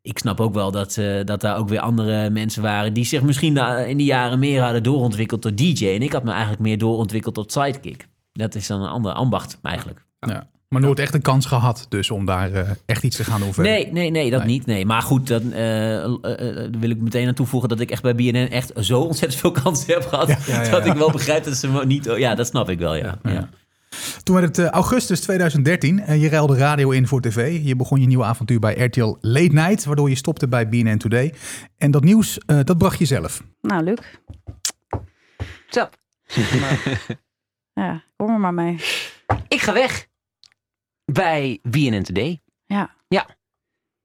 ik 0.03 0.19
snap 0.19 0.41
ook 0.41 0.55
wel 0.55 0.71
dat, 0.71 0.97
eh, 0.97 1.25
dat 1.25 1.41
daar 1.41 1.57
ook 1.57 1.69
weer 1.69 1.81
andere 1.81 2.31
mensen 2.31 2.63
waren 2.63 2.93
die 2.93 3.05
zich 3.05 3.23
misschien 3.23 3.57
in 3.87 3.97
die 3.97 4.07
jaren 4.07 4.39
meer 4.39 4.63
hadden 4.63 4.83
doorontwikkeld 4.83 5.43
tot 5.43 5.59
DJ. 5.59 5.87
En 5.87 6.03
ik 6.03 6.13
had 6.13 6.25
me 6.25 6.31
eigenlijk 6.31 6.61
meer 6.61 6.79
doorontwikkeld 6.79 7.35
tot 7.35 7.53
sidekick. 7.53 8.11
Dat 8.33 8.55
is 8.55 8.67
dan 8.67 8.83
een 8.83 8.89
ander 8.89 9.13
ambacht 9.13 9.59
eigenlijk. 9.63 10.05
Ja. 10.21 10.51
Maar 10.69 10.81
nooit 10.81 10.99
echt 10.99 11.15
een 11.15 11.23
kans 11.23 11.47
gehad 11.47 11.87
dus 11.89 12.11
om 12.11 12.25
daar 12.27 12.53
eh, 12.53 12.71
echt 12.87 13.03
iets 13.03 13.17
te 13.17 13.25
gaan 13.25 13.41
verder. 13.41 13.73
Nee, 13.73 13.93
nee, 13.93 14.11
nee, 14.11 14.31
dat 14.31 14.45
Nee. 14.45 14.49
niet. 14.49 14.67
Nee. 14.67 14.87
Maar 14.87 15.03
goed, 15.03 15.27
dan 15.27 15.53
eh, 15.53 16.05
eh, 16.05 16.11
eh, 16.65 16.71
wil 16.79 16.91
ik 16.91 17.01
meteen 17.01 17.29
aan 17.29 17.35
toevoegen 17.35 17.69
dat 17.69 17.81
ik 17.81 17.91
echt 17.91 18.03
bij 18.03 18.15
BNN 18.15 18.49
echt 18.51 18.73
zo 18.81 19.01
ontzettend 19.01 19.41
veel 19.41 19.51
kansen 19.63 19.95
heb 19.95 20.07
gehad. 20.07 20.29
Ja, 20.29 20.39
ja, 20.47 20.63
ja, 20.63 20.71
dat 20.71 20.87
ik 20.87 20.93
wel 20.93 21.11
begrijp 21.11 21.45
dat 21.45 21.57
ze 21.57 21.69
me 21.69 21.87
niet. 21.87 22.05
Ja, 22.05 22.35
dat 22.35 22.47
snap 22.47 22.69
ik 22.71 22.79
wel. 22.79 22.95
Ja. 22.95 23.19
Ja. 23.23 23.31
Ja. 23.31 23.49
Toen 24.23 24.35
werd 24.37 24.57
het 24.57 24.67
augustus 24.69 25.21
2013 25.21 26.01
en 26.01 26.19
je 26.19 26.29
ruilde 26.29 26.57
radio 26.57 26.91
in 26.91 27.07
voor 27.07 27.21
tv. 27.21 27.61
Je 27.65 27.77
begon 27.77 28.01
je 28.01 28.07
nieuwe 28.07 28.25
avontuur 28.25 28.59
bij 28.59 28.75
RTL 28.85 29.17
Late 29.21 29.53
Night, 29.53 29.85
waardoor 29.85 30.09
je 30.09 30.15
stopte 30.15 30.49
bij 30.49 30.69
BNN 30.69 30.99
Today. 30.99 31.35
En 31.79 31.91
dat 31.91 32.05
nieuws, 32.05 32.39
eh, 32.39 32.59
dat 32.65 32.79
bracht 32.79 32.99
je 32.99 33.05
zelf. 33.05 33.43
Nou, 33.61 33.85
Luc. 33.85 33.99
Zo, 35.69 35.89
Ja, 37.73 38.03
kom 38.17 38.29
er 38.29 38.41
maar 38.41 38.55
mee. 38.55 38.75
Ik 39.49 39.61
ga 39.61 39.73
weg 39.73 40.07
bij 41.05 41.59
BNN 41.63 42.03
Today. 42.03 42.41
Ja. 42.67 42.95
Ja. 43.09 43.27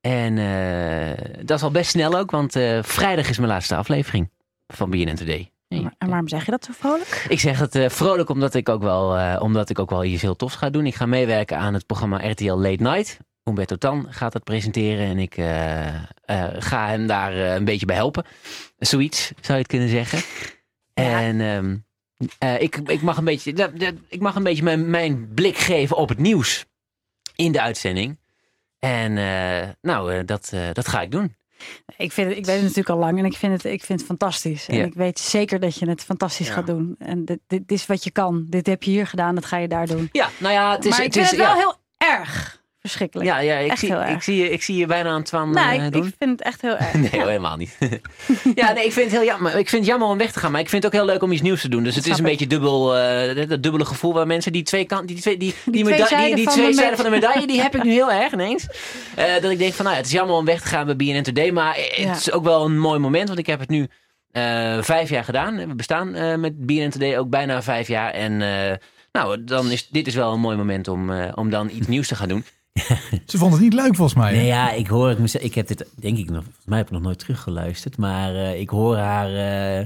En 0.02 0.38
eh, 0.38 1.46
dat 1.46 1.58
is 1.58 1.64
al 1.64 1.72
best 1.72 1.90
snel 1.90 2.18
ook, 2.18 2.32
want 2.32 2.56
eh, 2.56 2.84
vrijdag 2.84 3.30
is 3.30 3.38
mijn 3.38 3.50
laatste 3.50 3.76
aflevering 3.76 4.30
van 4.68 4.90
BNN 4.90 5.16
Today. 5.16 5.52
Nee. 5.68 5.88
En 5.98 6.10
waarom 6.10 6.28
zeg 6.28 6.46
je 6.46 6.52
dat 6.52 6.64
zo 6.66 6.72
vrolijk? 6.74 7.26
Ik 7.30 7.40
zeg 7.40 7.60
het 7.60 7.76
eh, 7.76 7.90
vrolijk 7.90 8.30
omdat 8.30 8.54
ik, 8.54 8.70
ook 8.70 8.82
wel, 8.82 9.18
eh, 9.18 9.42
omdat 9.42 9.70
ik 9.70 9.80
ook 9.80 9.90
wel 9.90 10.04
iets 10.04 10.22
heel 10.22 10.36
tofs 10.36 10.56
ga 10.56 10.70
doen. 10.70 10.86
Ik 10.86 10.96
ga 10.96 11.06
meewerken 11.06 11.58
aan 11.58 11.74
het 11.74 11.86
programma 11.86 12.30
RTL 12.30 12.54
Late 12.54 12.84
Night. 12.84 13.18
Humberto 13.44 13.76
Tan 13.76 14.08
gaat 14.10 14.32
dat 14.32 14.44
presenteren 14.44 15.06
en 15.06 15.20
ik 15.20 15.34
ga 16.60 16.88
hem 16.88 17.08
daar 17.08 17.34
eh, 17.34 17.54
een 17.54 17.66
beetje 17.66 17.86
bij 17.86 17.96
helpen. 17.96 18.26
Zoiets, 18.78 19.28
zou 19.42 19.54
je 19.54 19.64
het 19.64 19.68
kunnen 19.68 19.90
zeggen. 19.90 20.20
En 20.94 21.42
ehm, 21.42 21.78
eh, 22.38 22.62
ik, 22.62 22.76
ik 22.76 23.02
mag 23.02 23.18
een 23.18 23.26
beetje, 23.26 23.52
ik 24.10 24.20
mag 24.20 24.36
een 24.36 24.44
beetje 24.44 24.64
mijn, 24.64 24.90
mijn 24.90 25.34
blik 25.34 25.58
geven 25.58 25.98
op 25.98 26.10
het 26.10 26.18
nieuws 26.20 26.66
in 27.36 27.52
de 27.52 27.62
uitzending. 27.62 28.20
En 28.80 29.18
eh, 29.18 29.70
nou, 29.82 30.14
eh, 30.14 30.20
dat, 30.26 30.50
eh, 30.54 30.70
dat 30.74 30.88
ga 30.88 31.02
ik 31.02 31.12
doen. 31.12 31.36
Ik, 31.98 32.12
vind 32.12 32.30
het, 32.30 32.38
ik 32.38 32.46
weet 32.46 32.56
het 32.56 32.64
natuurlijk 32.64 32.90
al 32.90 32.98
lang 32.98 33.20
en 33.20 33.26
ik 33.26 33.38
vind 33.38 33.54
het, 33.54 33.74
ik 33.74 33.84
vind 33.84 34.00
het 34.00 34.08
fantastisch. 34.08 34.68
En 34.68 34.78
Ja. 34.78 34.86
ik 34.86 34.94
weet 34.94 35.20
zeker 35.20 35.60
dat 35.60 35.76
je 35.76 35.90
het 35.90 36.04
fantastisch 36.04 36.48
Ja. 36.48 36.54
gaat 36.54 36.68
doen. 36.68 36.96
En 37.00 37.26
dit, 37.26 37.40
dit 37.48 37.72
is 37.72 37.86
wat 37.86 38.04
je 38.04 38.12
kan. 38.12 38.46
Dit 38.50 38.66
heb 38.68 38.84
je 38.84 38.92
hier 38.92 39.08
gedaan, 39.08 39.36
dat 39.36 39.46
ga 39.46 39.58
je 39.58 39.68
daar 39.68 39.88
doen. 39.88 40.10
Ja, 40.12 40.30
nou 40.38 40.54
ja, 40.54 40.72
het 40.76 40.86
is... 40.86 40.90
maar 40.90 41.00
ik 41.00 41.06
het 41.06 41.14
vind 41.14 41.26
is, 41.26 41.32
het 41.32 41.40
wel 41.40 41.56
ja, 41.56 41.62
heel 41.62 41.76
erg 41.98 42.57
verschrikkelijk. 42.88 43.30
ja, 43.30 43.40
ja, 43.40 43.58
ik, 43.58 43.70
echt 43.72 43.80
zie, 43.80 43.90
heel 43.98 44.16
ik, 44.16 44.22
zie, 44.22 44.36
je- 44.36 44.50
ik 44.52 44.64
zie 44.64 44.76
je 44.78 44.86
bijna 44.86 45.10
aan 45.10 45.20
het 45.20 45.30
van 45.30 45.52
nou, 45.52 45.78
eh, 45.78 45.86
ik, 45.86 45.92
doen. 45.92 46.08
ik 46.08 46.14
vind 46.20 46.32
het 46.32 46.42
echt 46.42 46.62
heel 46.62 46.78
erg. 46.88 46.94
Nee, 46.94 47.10
Ja. 47.12 47.18
hoor, 47.18 47.28
helemaal 47.28 47.58
niet. 47.58 47.78
ja, 48.56 48.72
nee, 48.74 48.86
ik 48.86 48.92
vind 48.94 49.12
het 49.12 49.20
heel 49.20 49.24
jammer. 49.30 49.50
Ik 49.58 49.70
vind 49.70 49.82
het 49.82 49.86
jammer 49.92 50.08
om 50.08 50.18
weg 50.18 50.32
te 50.32 50.40
gaan, 50.40 50.52
maar 50.52 50.62
ik 50.62 50.70
vind 50.70 50.84
het 50.84 50.94
ook 50.94 51.00
heel 51.00 51.10
leuk 51.10 51.22
om 51.24 51.32
iets 51.32 51.42
nieuws 51.42 51.62
te 51.62 51.70
doen. 51.70 51.84
Dus 51.84 51.96
het 51.96 52.06
is 52.08 52.12
een 52.12 52.18
ik. 52.18 52.24
beetje 52.32 52.48
dubbel, 52.48 52.98
eh, 52.98 53.48
dat 53.50 53.64
dubbele 53.64 53.86
gevoel 53.86 54.14
waar 54.14 54.28
mensen 54.28 54.52
die 54.52 54.64
twee 54.64 54.86
kanten, 54.86 55.08
die 55.08 55.20
twee, 55.22 55.38
die, 55.38 55.54
die, 55.66 55.84
meda- 55.84 55.96
die, 55.96 56.06
zijden 56.08 56.36
die 56.36 56.44
van 56.46 56.54
twee 56.54 56.68
de 56.68 56.74
zijden 56.74 56.96
van 56.96 57.06
de 57.06 57.12
medaille. 57.12 57.48
die 57.48 57.62
heb 57.62 57.76
ik 57.76 57.84
nu 57.84 57.92
heel 58.02 58.12
erg 58.12 58.34
ineens. 58.34 58.68
Eh, 59.16 59.26
dat 59.42 59.52
ik 59.52 59.58
denk 59.58 59.74
van, 59.74 59.84
nou 59.86 59.96
ja, 59.96 60.02
het 60.02 60.12
is 60.12 60.18
jammer 60.18 60.36
om 60.36 60.46
weg 60.46 60.62
te 60.62 60.68
gaan 60.68 60.86
bij 60.86 60.96
BNN 60.96 61.22
Today, 61.24 61.52
maar 61.52 61.76
het 61.76 62.18
is 62.18 62.32
ook 62.32 62.44
wel 62.44 62.66
een 62.66 62.80
mooi 62.80 63.00
moment, 63.00 63.28
want 63.28 63.40
ik 63.40 63.48
heb 63.48 63.60
het 63.60 63.70
nu 63.70 63.88
eh, 64.32 64.78
vijf 64.82 65.10
jaar 65.10 65.24
gedaan. 65.24 65.56
We 65.68 65.76
bestaan 65.76 66.16
eh, 66.16 66.36
met 66.36 66.66
BNN 66.66 66.90
Today 66.90 67.18
ook 67.18 67.30
bijna 67.30 67.62
vijf 67.62 67.88
jaar 67.88 68.12
en 68.12 68.42
eh, 68.42 68.76
nou, 69.12 69.44
dan 69.44 69.72
is 69.72 69.88
dit 69.88 70.08
is 70.08 70.16
wel 70.16 70.34
een 70.34 70.40
mooi 70.40 70.58
moment 70.58 70.88
om, 70.88 71.12
eh, 71.12 71.32
om 71.36 71.50
dan 71.50 71.70
iets 71.74 71.88
nieuws 71.88 72.08
te 72.08 72.16
gaan 72.16 72.28
doen. 72.28 72.46
Ze 73.26 73.38
vonden 73.38 73.52
het 73.52 73.62
niet 73.62 73.74
leuk 73.74 73.96
volgens 73.96 74.14
mij. 74.20 74.32
Nee, 74.32 74.46
ja, 74.46 74.72
ik 74.72 74.88
hoor 74.88 75.10
het. 75.10 75.44
Ik 75.44 75.56
heb 75.56 75.68
dit, 75.68 75.86
denk 75.96 76.18
ik 76.18 76.30
nog, 76.30 76.44
volgens 76.44 76.66
mij 76.66 76.78
heb 76.78 76.88
ik 76.88 76.94
nog 76.94 77.02
nooit 77.02 77.20
teruggeluisterd. 77.20 77.98
Maar 77.98 78.36
eh, 78.36 78.60
ik 78.60 78.70
hoor 78.70 78.98
haar. 78.98 79.28
eh, 79.80 79.86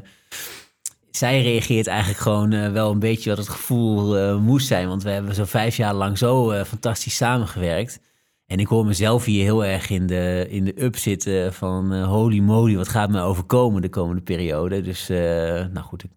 zij 1.11 1.41
reageert 1.41 1.87
eigenlijk 1.87 2.19
gewoon 2.19 2.51
eh, 2.51 2.71
wel 2.71 2.91
een 2.91 2.99
beetje 2.99 3.29
wat 3.29 3.37
het 3.37 3.49
gevoel 3.49 4.39
moest 4.39 4.67
zijn. 4.67 4.87
Want 4.87 5.03
we 5.03 5.09
hebben 5.09 5.35
zo 5.35 5.45
vijf 5.45 5.77
jaar 5.77 5.93
lang 5.93 6.17
zo 6.17 6.63
fantastisch 6.65 7.15
samengewerkt. 7.15 7.99
En 8.47 8.59
ik 8.59 8.67
hoor 8.67 8.85
mezelf 8.85 9.25
hier 9.25 9.43
heel 9.43 9.65
erg 9.65 9.89
in 9.89 10.07
de, 10.07 10.45
in 10.49 10.65
de 10.65 10.83
up 10.83 10.97
zitten 10.97 11.53
van 11.53 12.03
holy 12.03 12.39
moly, 12.39 12.75
wat 12.75 12.87
gaat 12.87 13.09
me 13.09 13.21
overkomen 13.21 13.81
de 13.81 13.89
komende 13.89 14.21
periode. 14.21 14.81
Dus, 14.81 15.07
nou 15.07 15.79
goed, 15.79 16.03
ik 16.03 16.09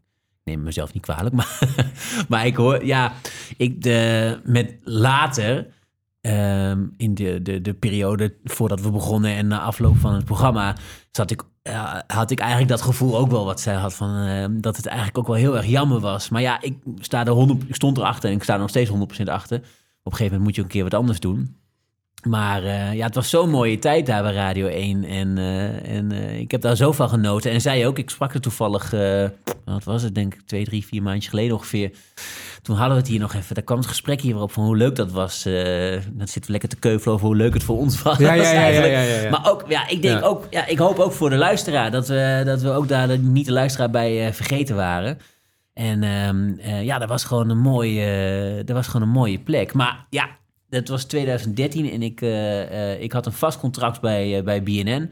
neem 0.45 0.63
mezelf 0.63 0.93
niet 0.93 1.03
kwalijk. 1.03 1.35
Maar, 1.39 1.59
maar 2.29 2.47
ik 2.47 2.57
hoor, 2.57 2.85
ja, 2.85 3.13
ik 3.57 3.83
de, 3.83 4.39
met 4.45 4.77
later, 4.83 5.67
ehm, 6.25 6.87
in 6.97 7.15
de, 7.15 7.43
de, 7.43 7.61
de 7.61 7.75
periode 7.75 8.35
voordat 8.45 8.81
we 8.81 8.91
begonnen 8.91 9.31
en 9.31 9.47
na 9.47 9.61
afloop 9.61 9.97
van 9.97 10.15
het 10.15 10.25
programma, 10.25 10.77
zat 11.11 11.31
ik, 11.31 11.43
ja, 11.63 12.05
had 12.07 12.31
ik 12.31 12.39
eigenlijk 12.39 12.71
dat 12.71 12.83
gevoel 12.83 13.17
ook 13.17 13.31
wel 13.31 13.45
wat 13.45 13.61
zij 13.61 13.75
had 13.75 13.95
van 13.95 14.17
eh, 14.17 14.47
dat 14.51 14.77
het 14.77 14.87
eigenlijk 14.87 15.19
ook 15.19 15.27
wel 15.27 15.37
heel 15.37 15.57
erg 15.57 15.67
jammer 15.67 16.01
was. 16.01 16.29
Maar 16.29 16.43
ja, 16.43 16.61
ik, 16.61 16.77
sta 16.99 17.25
er 17.27 17.33
100, 17.33 17.69
ik 17.69 17.75
stond 17.75 17.97
erachter 17.97 18.31
en 18.31 18.37
ik 18.37 18.43
sta 18.43 18.55
er 18.55 18.61
nog 18.61 18.69
steeds 18.69 18.91
100% 18.91 18.95
achter. 19.25 19.59
Op 19.59 20.13
een 20.13 20.19
gegeven 20.19 20.25
moment 20.25 20.43
moet 20.43 20.55
je 20.55 20.63
een 20.63 20.69
keer 20.69 20.83
wat 20.83 20.95
anders 20.95 21.21
doen. 21.21 21.57
Maar 22.25 22.63
eh, 22.65 22.95
ja, 22.95 23.07
het 23.07 23.15
was 23.15 23.31
zo'n 23.31 23.51
mooie 23.51 23.79
tijd 23.79 24.07
daar 24.07 24.23
bij 24.23 24.33
Radio 24.33 24.67
1. 24.67 25.05
En, 25.05 25.39
eh, 25.39 25.97
en 25.97 26.13
eh, 26.13 26.39
ik 26.39 26.51
heb 26.51 26.61
daar 26.61 26.77
zo 26.77 26.93
van 26.93 27.09
genoten. 27.09 27.51
En 27.51 27.61
zij 27.61 27.87
ook. 27.87 27.99
Ik 27.99 28.11
sprak 28.11 28.35
er 28.35 28.41
toevallig, 28.41 28.91
wat 29.65 29.85
was 29.85 30.03
het, 30.03 30.15
denk 30.15 30.35
ik, 30.35 30.41
twee, 30.47 30.65
drie, 30.65 30.87
vier 30.87 31.03
maandjes 31.03 31.29
geleden 31.29 31.57
ongeveer. 31.57 31.91
Toen 32.63 32.77
hadden 32.77 32.95
we 32.95 33.01
het 33.03 33.11
hier 33.11 33.21
nog 33.21 33.35
even. 33.35 33.55
Daar 33.55 33.65
kwam 33.65 33.79
het 33.79 33.87
gesprek 33.87 34.21
hier 34.21 34.35
weer 34.35 34.43
op 34.43 34.53
van 34.53 34.65
hoe 34.65 34.77
leuk 34.77 34.97
dat 34.97 35.13
was. 35.13 35.43
Dan 35.43 36.29
zitten 36.29 36.45
we 36.45 36.51
lekker 36.51 36.69
te 36.69 36.77
keuvelen 36.77 37.15
over 37.15 37.27
hoe 37.27 37.37
leuk 37.37 37.55
het 37.55 37.63
voor 37.65 37.79
ons 37.79 38.03
was. 38.03 38.19
Ja, 38.19 38.33
ja, 38.33 38.43
ja, 38.43 38.51
ja, 38.53 38.59
eigenlijk. 38.59 38.93
ja, 38.93 39.01
ja, 39.01 39.21
ja. 39.21 39.31
Maar 39.31 39.51
ook, 39.51 39.65
ja, 39.69 39.89
ik 39.89 40.03
denk 40.03 40.25
ook, 40.25 40.47
ja, 40.51 40.67
ik 40.67 40.79
hoop 40.79 40.99
ook 40.99 41.13
voor 41.13 41.31
de 41.31 41.37
luisteraar 41.37 41.91
dat 41.91 42.09
we, 42.09 42.43
dat 42.45 42.63
we 42.63 42.71
ook 42.71 42.89
daar 42.89 43.09
de- 43.09 43.19
niet 43.19 43.47
de 43.47 43.53
luisteraar 43.53 43.91
bij 43.91 44.35
vergeten 44.35 44.77
waren. 44.77 45.19
En 45.73 46.03
ehm, 46.03 46.53
eh, 46.59 46.85
ja, 46.85 46.99
dat 46.99 47.09
was 47.09 47.25
gewoon 47.25 47.49
een 47.51 47.59
mooie, 47.59 48.63
dat 48.65 48.77
was 48.77 48.87
gewoon 48.87 49.07
een 49.07 49.15
mooie 49.15 49.39
plek. 49.39 49.73
Maar 49.73 50.07
ja, 50.11 50.29
dat 50.75 50.89
was 50.89 51.05
2013 51.05 51.91
en 51.91 52.03
ik, 52.03 52.21
eh, 52.21 52.93
eh, 52.93 53.03
ik 53.03 53.13
had 53.13 53.27
een 53.27 53.33
vast 53.33 53.59
contract 53.59 54.01
bij, 54.01 54.39
eh, 54.39 54.45
bij 54.45 54.63
BNN. 54.63 55.11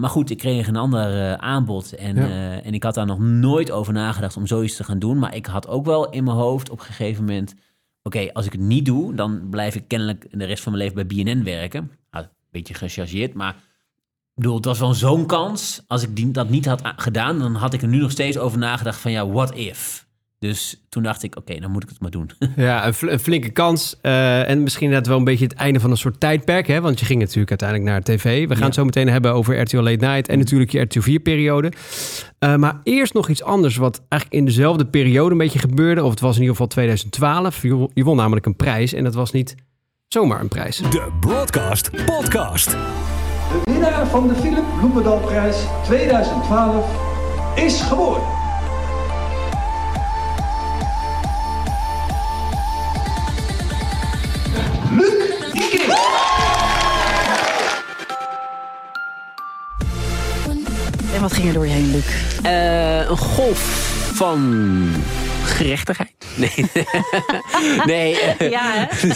Maar 0.00 0.10
goed, 0.10 0.30
ik 0.30 0.38
kreeg 0.38 0.68
een 0.68 0.76
ander 0.76 1.36
aanbod 1.36 1.92
en, 1.94 2.16
Ja. 2.16 2.60
en 2.62 2.74
ik 2.74 2.82
had 2.82 2.94
daar 2.94 3.06
nog 3.06 3.18
nooit 3.18 3.70
over 3.70 3.92
nagedacht 3.92 4.36
om 4.36 4.46
zoiets 4.46 4.76
te 4.76 4.84
gaan 4.84 4.98
doen. 4.98 5.18
Maar 5.18 5.34
ik 5.34 5.46
had 5.46 5.68
ook 5.68 5.84
wel 5.84 6.10
in 6.10 6.24
mijn 6.24 6.36
hoofd 6.36 6.70
op 6.70 6.78
een 6.78 6.84
gegeven 6.84 7.24
moment... 7.24 7.54
Oké, 8.02 8.32
als 8.32 8.46
ik 8.46 8.52
het 8.52 8.60
niet 8.60 8.84
doe, 8.84 9.14
dan 9.14 9.48
blijf 9.50 9.74
ik 9.74 9.88
kennelijk 9.88 10.26
de 10.30 10.44
rest 10.44 10.62
van 10.62 10.72
mijn 10.72 10.84
leven 10.84 11.06
bij 11.06 11.24
BNN 11.24 11.44
werken. 11.44 11.90
Nou, 12.10 12.24
een 12.24 12.30
beetje 12.50 12.74
gechargeerd, 12.74 13.34
maar 13.34 13.54
ik 13.54 14.34
bedoel, 14.34 14.56
het 14.56 14.64
was 14.64 14.78
wel 14.78 14.94
zo'n 14.94 15.26
kans. 15.26 15.82
Als 15.86 16.02
ik 16.02 16.16
die, 16.16 16.30
dat 16.30 16.48
niet 16.48 16.66
had 16.66 16.82
gedaan, 16.96 17.38
dan 17.38 17.54
had 17.54 17.74
ik 17.74 17.82
er 17.82 17.88
nu 17.88 17.98
nog 18.00 18.10
steeds 18.10 18.38
over 18.38 18.58
nagedacht 18.58 19.00
van 19.00 19.10
ja, 19.10 19.28
what 19.28 19.54
if? 19.54 20.06
Dus 20.40 20.80
toen 20.88 21.02
dacht 21.02 21.22
ik, 21.22 21.36
oké, 21.36 21.58
dan 21.60 21.70
moet 21.70 21.82
ik 21.82 21.88
het 21.88 22.00
maar 22.00 22.10
doen. 22.10 22.30
Ja, 22.56 22.86
een, 22.86 22.94
fl- 22.94 23.06
een 23.08 23.18
flinke 23.18 23.50
kans. 23.50 23.96
eh, 24.02 24.48
en 24.48 24.62
misschien 24.62 24.82
inderdaad 24.86 25.08
wel 25.08 25.18
een 25.18 25.24
beetje 25.24 25.44
het 25.44 25.54
einde 25.54 25.80
van 25.80 25.90
een 25.90 25.96
soort 25.96 26.20
tijdperk. 26.20 26.66
Hè? 26.66 26.80
Want 26.80 27.00
je 27.00 27.06
ging 27.06 27.18
natuurlijk 27.20 27.50
uiteindelijk 27.50 27.90
naar 27.90 28.02
tv. 28.02 28.40
We 28.42 28.48
gaan 28.48 28.58
Ja. 28.58 28.64
het 28.64 28.74
zo 28.74 28.84
meteen 28.84 29.08
hebben 29.08 29.32
over 29.34 29.60
RTL 29.60 29.76
Late 29.76 30.06
Night. 30.06 30.28
En 30.28 30.38
natuurlijk 30.38 30.70
je 30.70 30.80
RTL 30.80 31.00
4-periode. 31.00 31.72
maar 32.38 32.80
eerst 32.82 33.12
nog 33.14 33.28
iets 33.28 33.42
anders 33.42 33.76
wat 33.76 34.02
eigenlijk 34.08 34.40
in 34.40 34.46
dezelfde 34.46 34.86
periode 34.86 35.30
een 35.32 35.38
beetje 35.38 35.58
gebeurde. 35.58 36.04
Of 36.04 36.10
het 36.10 36.20
was 36.20 36.34
in 36.34 36.40
ieder 36.40 36.54
geval 36.56 36.68
2012. 36.70 37.62
Je, 37.62 37.74
won- 37.74 37.90
je 37.94 38.04
won 38.04 38.16
namelijk 38.16 38.46
een 38.46 38.56
prijs. 38.56 38.92
En 38.92 39.04
dat 39.04 39.14
was 39.14 39.32
niet 39.32 39.54
zomaar 40.08 40.40
een 40.40 40.48
prijs. 40.48 40.76
De 40.76 41.08
Broadcast 41.20 41.90
Podcast. 42.04 42.70
De 42.70 43.60
winnaar 43.64 44.06
van 44.06 44.28
de 44.28 44.34
Philip 44.34 44.64
Bloemendaalprijs 44.78 45.56
2012 45.84 46.90
is 47.56 47.80
geworden. 47.80 48.39
Ging 61.28 61.46
er 61.46 61.54
door 61.54 61.66
je 61.66 61.72
heen, 61.72 61.90
Luc? 61.90 62.04
Eh, 62.42 63.08
een 63.10 63.16
golf 63.16 63.58
van 64.14 64.86
gerechtigheid. 65.44 66.12
Nee. 66.36 66.52
nee. 67.84 68.20
eh, 68.20 68.50
Ja, 68.50 68.60
hè? 68.62 68.96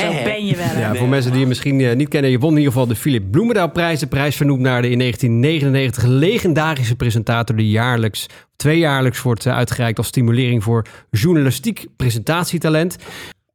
Zo 0.00 0.22
ben 0.24 0.46
je 0.46 0.56
wel. 0.56 0.78
Ja, 0.78 0.94
voor 0.94 1.08
mensen 1.08 1.30
die 1.30 1.40
je 1.40 1.46
misschien 1.46 1.80
eh, 1.80 1.96
niet 1.96 2.08
kennen, 2.08 2.30
je 2.30 2.38
won 2.38 2.50
in 2.50 2.56
ieder 2.56 2.72
geval 2.72 2.86
de 2.86 2.96
Philip 2.96 3.30
Bloemendaal-prijs. 3.30 4.00
De 4.00 4.06
prijs 4.06 4.36
vernoemd 4.36 4.60
naar 4.60 4.82
de 4.82 4.90
in 4.90 4.98
1999 4.98 6.04
legendarische 6.04 6.96
presentator 6.96 7.56
die 7.56 7.70
jaarlijks, 7.70 8.26
tweejaarlijks 8.56 9.22
wordt 9.22 9.46
uitgereikt 9.46 9.98
als 9.98 10.06
stimulering 10.06 10.62
voor 10.62 10.86
journalistiek 11.10 11.86
presentatietalent. 11.96 12.96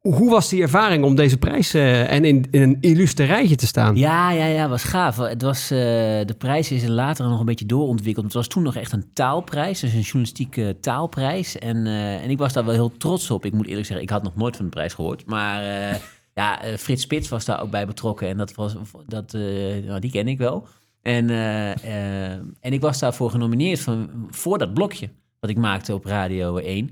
Hoe 0.08 0.30
was 0.30 0.48
die 0.48 0.62
ervaring 0.62 1.04
om 1.04 1.14
deze 1.14 1.38
prijs 1.38 1.74
eh, 1.74 2.12
en 2.12 2.24
in, 2.24 2.46
in 2.50 2.62
een 2.62 2.76
illustre 2.80 3.24
rijtje 3.24 3.56
te 3.56 3.66
staan? 3.66 3.96
Ja, 3.96 4.30
ja, 4.30 4.44
ja, 4.44 4.68
was 4.68 4.84
gaaf. 4.84 5.16
Het 5.16 5.42
was, 5.42 5.70
eh, 5.70 5.78
de 6.26 6.34
prijs 6.38 6.70
is 6.70 6.86
later 6.86 7.28
nog 7.28 7.40
een 7.40 7.46
beetje 7.46 7.66
doorontwikkeld. 7.66 8.24
Het 8.24 8.34
was 8.34 8.46
toen 8.46 8.62
nog 8.62 8.76
echt 8.76 8.92
een 8.92 9.12
taalprijs, 9.12 9.80
dus 9.80 9.92
een 9.92 10.00
journalistieke 10.00 10.76
taalprijs. 10.80 11.58
En, 11.58 11.86
eh, 11.86 12.22
en 12.22 12.30
ik 12.30 12.38
was 12.38 12.52
daar 12.52 12.64
wel 12.64 12.74
heel 12.74 12.96
trots 12.96 13.30
op. 13.30 13.44
Ik 13.44 13.52
moet 13.52 13.66
eerlijk 13.66 13.86
zeggen, 13.86 14.04
ik 14.04 14.10
had 14.10 14.22
nog 14.22 14.36
nooit 14.36 14.56
van 14.56 14.64
de 14.64 14.70
prijs 14.70 14.94
gehoord. 14.94 15.26
Maar 15.26 15.62
eh, 15.62 15.96
ja, 16.34 16.62
eh, 16.62 16.76
Frits 16.76 17.02
Spits 17.02 17.28
was 17.28 17.44
daar 17.44 17.62
ook 17.62 17.70
bij 17.70 17.86
betrokken. 17.86 18.28
En 18.28 18.36
dat 18.36 18.54
was, 18.54 18.74
dat, 19.06 19.34
eh, 19.34 19.42
nou, 19.86 20.00
die 20.00 20.10
ken 20.10 20.28
ik 20.28 20.38
wel. 20.38 20.66
En, 21.02 21.30
eh, 21.30 21.70
eh, 21.72 22.38
en 22.60 22.72
ik 22.72 22.80
was 22.80 22.98
daarvoor 22.98 23.30
genomineerd 23.30 23.80
van, 23.80 24.10
voor 24.30 24.58
dat 24.58 24.74
blokje 24.74 25.10
wat 25.40 25.50
ik 25.50 25.56
maakte 25.56 25.94
op 25.94 26.04
Radio 26.04 26.56
1. 26.56 26.90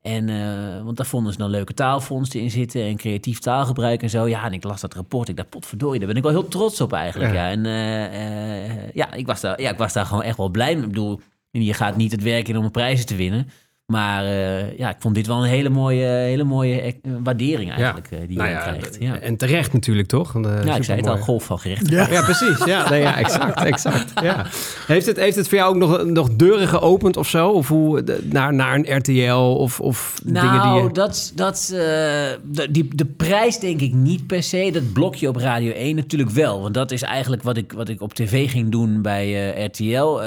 En, 0.00 0.28
eh, 0.28 0.84
want 0.84 0.96
daar 0.96 1.06
vonden 1.06 1.32
ze 1.32 1.38
dan 1.38 1.50
leuke 1.50 1.74
taalfondsen 1.74 2.40
in 2.40 2.50
zitten 2.50 2.82
en 2.82 2.96
creatief 2.96 3.38
taalgebruik 3.38 4.02
en 4.02 4.10
zo. 4.10 4.28
Ja, 4.28 4.44
en 4.44 4.52
ik 4.52 4.64
las 4.64 4.80
dat 4.80 4.94
rapport. 4.94 5.28
Ik 5.28 5.36
dacht, 5.36 5.48
potverdorie, 5.48 5.98
daar 5.98 6.08
ben 6.08 6.16
ik 6.16 6.22
wel 6.22 6.32
heel 6.32 6.48
trots 6.48 6.80
op 6.80 6.92
eigenlijk. 6.92 7.32
Ja. 7.32 7.48
Ja, 7.48 7.50
en 7.50 7.66
eh, 7.66 8.64
eh, 8.64 8.92
ja, 8.94 9.12
ik 9.12 9.26
was 9.26 9.40
daar, 9.40 9.60
ja, 9.60 9.70
ik 9.70 9.78
was 9.78 9.92
daar 9.92 10.06
gewoon 10.06 10.22
echt 10.22 10.36
wel 10.36 10.48
blij 10.48 10.74
mee. 10.74 10.82
Ik 10.82 10.88
bedoel, 10.88 11.20
je 11.50 11.74
gaat 11.74 11.96
niet 11.96 12.12
het 12.12 12.22
werk 12.22 12.48
in 12.48 12.56
om 12.56 12.70
prijzen 12.70 13.06
te 13.06 13.16
winnen. 13.16 13.48
Maar 13.92 14.24
eh, 14.24 14.78
ja, 14.78 14.88
ik 14.90 14.96
vond 14.98 15.14
dit 15.14 15.26
wel 15.26 15.36
een 15.42 15.48
hele 15.48 15.68
mooie, 15.68 16.04
hele 16.06 16.44
mooie 16.44 16.80
eh, 16.80 16.92
waardering 17.22 17.70
eigenlijk 17.70 18.10
eh, 18.10 18.18
die 18.26 18.36
Nou 18.36 18.48
je 18.48 18.54
ja, 18.54 18.60
krijgt. 18.60 18.96
Ja. 19.00 19.18
En 19.18 19.36
terecht 19.36 19.72
natuurlijk, 19.72 20.08
toch? 20.08 20.32
Want, 20.32 20.46
eh, 20.46 20.64
ja, 20.64 20.76
ik 20.76 20.84
zei 20.84 21.00
het 21.00 21.08
al, 21.08 21.16
golf 21.16 21.44
van 21.44 21.58
gerechtigheid. 21.58 22.10
Ja, 22.10 22.22
precies. 22.22 22.64
Ja, 22.64 22.88
nee, 22.90 23.00
ja 23.00 23.16
exact. 23.18 23.60
exact 23.60 24.12
ja. 24.22 24.46
heeft, 24.86 25.06
het, 25.06 25.16
heeft 25.16 25.36
het 25.36 25.48
voor 25.48 25.58
jou 25.58 25.70
ook 25.74 25.80
nog, 25.80 26.04
nog 26.04 26.28
deuren 26.36 26.68
geopend 26.68 27.16
of 27.16 27.28
zo? 27.28 27.48
Of 27.48 27.68
hoe, 27.68 28.04
de- 28.04 28.26
naar, 28.30 28.54
naar 28.54 28.74
een 28.74 28.96
RTL 28.96 29.32
of, 29.58 29.80
of 29.80 30.20
dingen 30.24 30.42
die 30.42 30.50
Nou, 30.50 30.82
je... 30.82 30.92
dat, 30.92 31.32
dat, 31.34 31.70
eh, 31.72 31.78
de, 31.78 32.66
die, 32.70 32.88
de 32.94 33.06
prijs 33.06 33.58
denk 33.58 33.80
ik 33.80 33.92
niet 33.92 34.26
per 34.26 34.42
se. 34.42 34.70
Dat 34.72 34.92
blokje 34.92 35.28
op 35.28 35.36
Radio 35.36 35.72
1 35.72 35.96
natuurlijk 35.96 36.30
wel. 36.30 36.62
Want 36.62 36.74
dat 36.74 36.90
is 36.90 37.02
eigenlijk 37.02 37.42
wat 37.42 37.56
ik, 37.56 37.72
wat 37.72 37.88
ik 37.88 38.00
op 38.00 38.14
tv 38.14 38.50
ging 38.50 38.70
doen 38.70 39.02
bij 39.02 39.52
eh, 39.54 39.64
RTL. 39.64 40.20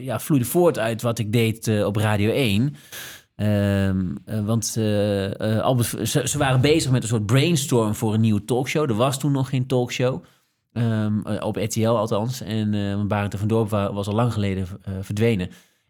ja, 0.00 0.20
vloeide 0.20 0.46
voort 0.46 0.78
uit 0.78 1.02
wat 1.02 1.18
ik 1.18 1.32
deed 1.32 1.68
eh, 1.68 1.86
op 1.86 1.96
Radio 1.96 2.30
1. 2.30 2.67
Ehm, 3.36 4.06
eh, 4.24 4.44
want 4.44 4.74
eh, 4.78 5.40
eh, 5.56 5.60
Albert, 5.62 6.08
ze, 6.08 6.38
waren 6.38 6.60
bezig 6.60 6.90
met 6.90 7.02
een 7.02 7.08
soort 7.08 7.26
brainstorm 7.26 7.94
voor 7.94 8.14
een 8.14 8.20
nieuwe 8.20 8.44
talkshow. 8.44 8.90
Er 8.90 8.96
was 8.96 9.18
toen 9.18 9.32
nog 9.32 9.48
geen 9.48 9.66
talkshow. 9.66 10.24
Ehm, 10.72 11.20
eh, 11.26 11.44
op 11.46 11.56
RTL 11.56 11.88
althans. 11.88 12.40
En 12.40 12.96
want 12.96 13.08
Barend 13.08 13.34
van 13.38 13.48
Dorp 13.48 13.68
wa- 13.70 13.92
was 13.92 14.06
al 14.06 14.14
lang 14.14 14.32
geleden 14.32 14.66
verdwenen. 15.00 15.48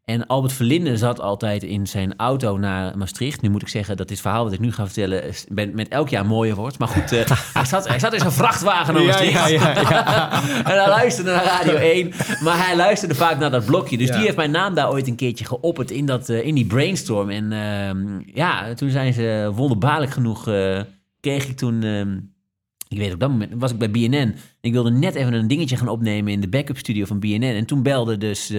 En 0.08 0.26
Albert 0.26 0.52
Verlinde 0.52 0.96
zat 0.96 1.20
altijd 1.20 1.62
in 1.62 1.86
zijn 1.86 2.14
auto 2.16 2.56
naar 2.58 2.98
Maastricht. 2.98 3.42
Nu 3.42 3.48
moet 3.50 3.62
ik 3.62 3.68
zeggen 3.68 3.96
dat 3.96 4.08
dit 4.08 4.20
verhaal 4.20 4.44
wat 4.44 4.52
ik 4.52 4.58
nu 4.60 4.72
ga 4.72 4.84
vertellen... 4.84 5.22
ben- 5.48 5.74
met 5.74 5.88
elk 5.88 6.08
jaar 6.08 6.26
mooier 6.26 6.54
wordt. 6.54 6.78
Maar 6.78 6.88
goed, 6.88 7.12
eh, 7.12 7.30
hij, 7.54 7.64
zat, 7.64 7.88
hij 7.88 7.98
zat 7.98 8.12
in 8.12 8.18
zijn 8.18 8.32
vrachtwagen 8.32 8.94
naar 8.94 9.02
Ja, 9.02 9.08
Maastricht. 9.08 9.32
ja, 9.32 9.46
ja, 9.48 10.32
en 10.70 10.76
hij 10.78 10.88
luisterde 10.88 11.30
naar 11.30 11.44
Radio 11.44 11.74
1. 11.96 12.12
Maar 12.42 12.66
hij 12.66 12.76
luisterde 12.76 13.14
vaak 13.14 13.38
naar 13.38 13.50
dat 13.50 13.64
blokje. 13.64 13.96
Dus 13.98 14.10
die 14.10 14.20
heeft 14.20 14.36
mijn 14.36 14.50
naam 14.50 14.74
daar 14.74 14.90
ooit 14.90 15.06
een 15.06 15.16
keertje 15.16 15.44
geopperd 15.44 15.90
in, 15.90 16.06
dat, 16.06 16.28
eh, 16.28 16.46
in 16.46 16.54
die 16.54 16.66
brainstorm. 16.66 17.30
En 17.30 17.52
ehm, 17.52 18.20
ja, 18.34 18.74
toen 18.74 18.90
zijn 18.90 19.12
ze 19.12 19.50
wonderbaarlijk 19.54 20.12
genoeg... 20.12 20.48
eh, 20.48 20.80
kreeg 21.20 21.46
ik 21.48 21.56
toen... 21.56 21.82
ehm, 21.82 22.16
ik 22.88 22.98
weet 22.98 23.12
op 23.12 23.20
dat 23.20 23.30
moment 23.30 23.52
was 23.56 23.70
ik 23.72 23.78
bij 23.78 23.90
BNN. 23.90 24.34
Ik 24.60 24.72
wilde 24.72 24.90
net 24.90 25.14
even 25.14 25.32
een 25.32 25.48
dingetje 25.48 25.76
gaan 25.76 25.88
opnemen 25.88 26.32
in 26.32 26.40
de 26.40 26.48
backup 26.48 26.78
studio 26.78 27.04
van 27.04 27.20
BNN. 27.20 27.42
En 27.42 27.66
toen 27.66 27.82
belde 27.82 28.18
dus, 28.18 28.52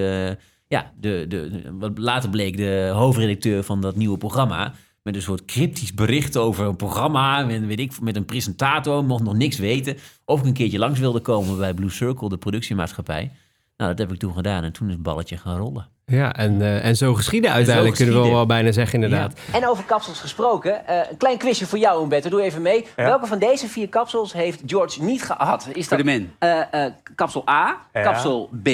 ja, 0.69 0.91
de, 0.99 1.25
de, 1.27 1.61
wat 1.79 1.97
later 1.97 2.29
bleek 2.29 2.57
de 2.57 2.91
hoofdredacteur 2.93 3.63
van 3.63 3.81
dat 3.81 3.95
nieuwe 3.95 4.17
programma. 4.17 4.73
Met 5.03 5.15
een 5.15 5.21
soort 5.21 5.45
cryptisch 5.45 5.93
bericht 5.93 6.37
over 6.37 6.65
een 6.65 6.75
programma. 6.75 7.43
Met, 7.45 7.65
weet 7.65 7.79
ik, 7.79 8.01
met 8.01 8.15
een 8.15 8.25
presentator, 8.25 9.03
mocht 9.05 9.23
nog 9.23 9.33
niks 9.33 9.57
weten. 9.57 9.97
Of 10.25 10.39
ik 10.39 10.45
een 10.45 10.53
keertje 10.53 10.79
langs 10.79 10.99
wilde 10.99 11.19
komen 11.19 11.57
bij 11.57 11.73
Blue 11.73 11.89
Circle, 11.89 12.29
de 12.29 12.37
productiemaatschappij. 12.37 13.31
Nou, 13.77 13.89
dat 13.89 13.99
heb 13.99 14.11
ik 14.11 14.19
toen 14.19 14.33
gedaan. 14.33 14.63
En 14.63 14.71
toen 14.71 14.87
is 14.87 14.93
het 14.93 15.03
balletje 15.03 15.37
gaan 15.37 15.57
rollen. 15.57 15.87
Ja, 16.05 16.35
en, 16.35 16.61
eh, 16.61 16.85
en 16.85 16.95
zo 16.97 17.13
geschieden 17.13 17.51
uiteindelijk, 17.51 17.95
kunnen 17.95 18.21
we 18.21 18.29
wel 18.29 18.45
bijna 18.45 18.71
zeggen 18.71 19.03
inderdaad. 19.03 19.39
En 19.53 19.67
over 19.67 19.83
kapsels 19.83 20.19
gesproken, 20.19 20.87
eh, 20.87 21.09
een 21.11 21.17
klein 21.17 21.37
quizje 21.37 21.65
voor 21.65 21.77
jou, 21.79 21.99
Humberto. 21.99 22.29
Doe 22.29 22.41
even 22.41 22.61
mee. 22.61 22.85
Welke 22.95 23.25
van 23.25 23.39
deze 23.39 23.67
vier 23.67 23.89
kapsels 23.89 24.33
heeft 24.33 24.61
George 24.65 25.03
niet 25.03 25.23
gehad? 25.23 25.67
Is 25.73 25.87
dat 25.87 26.03
min. 26.03 26.31
eh, 26.39 26.85
eh, 26.85 26.93
kapsel 27.15 27.49
A, 27.49 27.77
Ja. 27.93 28.01
kapsel 28.01 28.49
B, 28.63 28.69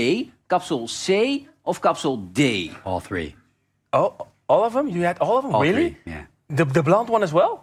kapsel 0.47 0.85
C 1.05 1.09
of 1.65 1.79
kapsel 1.79 2.29
D? 2.31 2.39
All 2.83 2.99
three. 2.99 3.35
Oh, 3.91 4.13
all 4.45 4.63
of 4.63 4.73
them? 4.73 4.87
You 4.87 5.03
had 5.05 5.19
all 5.19 5.35
of 5.35 5.41
them? 5.43 5.53
All 5.53 5.61
really? 5.61 5.97
three. 6.03 6.13
Yeah. 6.13 6.25
The, 6.55 6.65
the 6.65 6.81
blonde 6.81 7.11
one 7.11 7.23
as 7.23 7.31
well? 7.31 7.59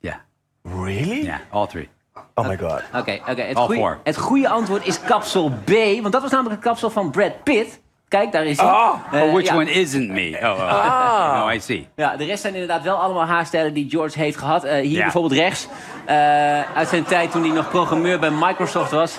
Yeah. 0.00 0.16
Really? 0.62 1.22
Yeah. 1.22 1.38
All 1.50 1.66
three. 1.66 1.88
Oh 2.34 2.46
my 2.46 2.56
god. 2.56 2.82
Oké, 2.94 3.20
oké. 3.28 3.42
Het, 3.42 3.56
All 3.56 3.66
goeie- 3.66 3.80
four. 3.80 3.98
het 4.04 4.16
goede 4.16 4.48
antwoord 4.48 4.86
is 4.86 5.00
kapsel 5.00 5.50
B, 5.64 5.70
want 6.00 6.12
dat 6.12 6.22
was 6.22 6.30
namelijk 6.30 6.54
een 6.56 6.62
kapsel 6.70 6.90
van 6.90 7.10
Brad 7.10 7.42
Pitt. 7.42 7.80
Kijk, 8.08 8.32
daar 8.32 8.44
is 8.44 8.60
hij. 8.60 8.66
Oh. 8.66 8.94
Which 9.10 9.46
ja. 9.46 9.54
one 9.54 9.70
isn't 9.70 10.08
me? 10.10 10.38
Oh, 10.42 10.50
oh. 10.50 10.68
Ah. 10.68 11.38
no, 11.44 11.50
I 11.50 11.60
see. 11.60 11.88
Ja, 11.96 12.16
de 12.16 12.24
rest 12.24 12.40
zijn 12.40 12.52
inderdaad 12.52 12.82
wel 12.82 12.96
allemaal 12.96 13.24
haarstijlen 13.24 13.74
die 13.74 13.90
George 13.90 14.18
heeft 14.18 14.36
gehad. 14.38 14.64
Eh, 14.64 14.80
hier 14.80 15.02
bijvoorbeeld 15.02 15.40
rechts, 15.40 15.68
eh, 16.06 16.76
uit 16.76 16.88
zijn 16.88 17.04
tijd 17.04 17.30
toen 17.30 17.42
hij 17.42 17.52
nog 17.52 17.68
programmeur 17.70 18.18
bij 18.18 18.30
Microsoft 18.30 18.90
was. 18.90 19.18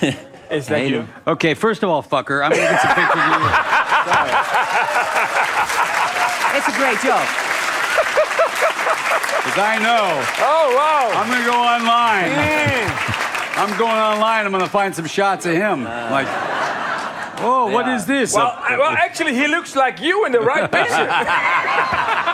Is 0.54 0.66
that 0.68 0.86
you? 0.88 1.06
Okay, 1.26 1.54
first 1.54 1.82
of 1.82 1.88
all, 1.90 2.02
fucker, 2.02 2.42
I'm 2.44 2.50
gonna 2.50 2.62
get 2.62 2.80
some 2.80 2.94
pictures 2.94 3.22
of 3.22 3.40
you. 3.42 3.48
It's 6.56 6.68
a 6.68 6.76
great 6.78 7.00
job. 7.02 7.26
Because 9.42 9.58
I 9.74 9.78
know 9.82 10.22
Oh, 10.38 10.66
wow. 10.78 11.10
I'm 11.18 11.28
gonna 11.28 11.44
go 11.44 11.58
online. 11.58 12.30
I'm 13.56 13.76
going 13.78 13.90
online. 13.98 14.46
I'm 14.46 14.52
gonna 14.52 14.68
find 14.68 14.94
some 14.94 15.06
shots 15.06 15.46
of 15.46 15.54
him. 15.54 15.84
like, 15.84 16.26
oh, 17.40 17.70
what 17.72 17.88
is 17.88 18.06
this? 18.06 18.34
Well, 18.34 18.56
I- 18.58 18.76
well, 18.78 18.90
actually, 18.92 19.34
he 19.34 19.48
looks 19.48 19.74
like 19.76 20.00
you 20.00 20.24
in 20.26 20.32
the 20.32 20.40
right 20.40 20.70
picture. 20.70 21.08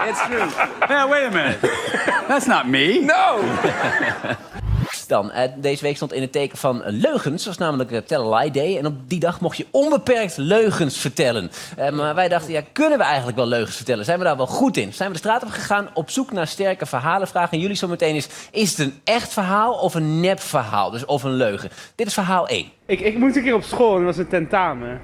It's 0.00 0.22
true. 0.26 0.38
yeah, 0.38 1.04
wait 1.06 1.26
a 1.26 1.30
minute. 1.30 1.60
That's 2.28 2.46
not 2.46 2.66
me. 2.68 3.00
no. 3.00 3.42
Dan, 5.08 5.30
eh, 5.30 5.52
deze 5.56 5.82
week 5.82 5.96
stond 5.96 6.12
in 6.12 6.22
het 6.22 6.32
teken 6.32 6.58
van 6.58 6.82
eh, 6.82 6.92
leugens. 6.92 7.46
Was 7.46 7.58
namelijk 7.58 7.90
uh, 7.90 7.98
Tell 7.98 8.18
a 8.18 8.38
Lie 8.38 8.50
Day. 8.50 8.78
En 8.78 8.86
op 8.86 8.94
die 9.06 9.20
dag 9.20 9.40
mocht 9.40 9.56
je 9.56 9.66
onbeperkt 9.70 10.36
leugens 10.36 10.98
vertellen. 10.98 11.50
Eh, 11.76 11.90
maar 11.90 12.14
wij 12.14 12.28
dachten, 12.28 12.52
ja, 12.52 12.62
kunnen 12.72 12.98
we 12.98 13.04
eigenlijk 13.04 13.36
wel 13.36 13.46
leugens 13.46 13.76
vertellen? 13.76 14.04
Zijn 14.04 14.18
we 14.18 14.24
daar 14.24 14.36
wel 14.36 14.46
goed 14.46 14.76
in? 14.76 14.92
Zijn 14.92 15.08
we 15.08 15.14
de 15.14 15.20
straat 15.20 15.42
op 15.42 15.48
gegaan 15.48 15.88
op 15.94 16.10
zoek 16.10 16.32
naar 16.32 16.46
sterke 16.46 16.86
verhalen? 16.86 17.28
Vragen 17.28 17.58
jullie 17.58 17.76
zo 17.76 17.88
meteen 17.88 18.14
is, 18.14 18.28
is 18.50 18.70
het 18.70 18.78
een 18.78 19.00
echt 19.04 19.32
verhaal 19.32 19.72
of 19.74 19.94
een 19.94 20.20
nep 20.20 20.40
verhaal? 20.40 20.90
Dus 20.90 21.04
of 21.04 21.22
een 21.22 21.34
leugen. 21.34 21.70
Dit 21.94 22.06
is 22.06 22.14
verhaal 22.14 22.48
1. 22.48 22.66
Ik, 22.86 23.00
ik 23.00 23.18
moest 23.18 23.36
een 23.36 23.42
keer 23.42 23.54
op 23.54 23.62
school 23.62 23.96
en 23.96 24.04
was 24.04 24.16
een 24.16 24.28
tentamen. 24.28 25.00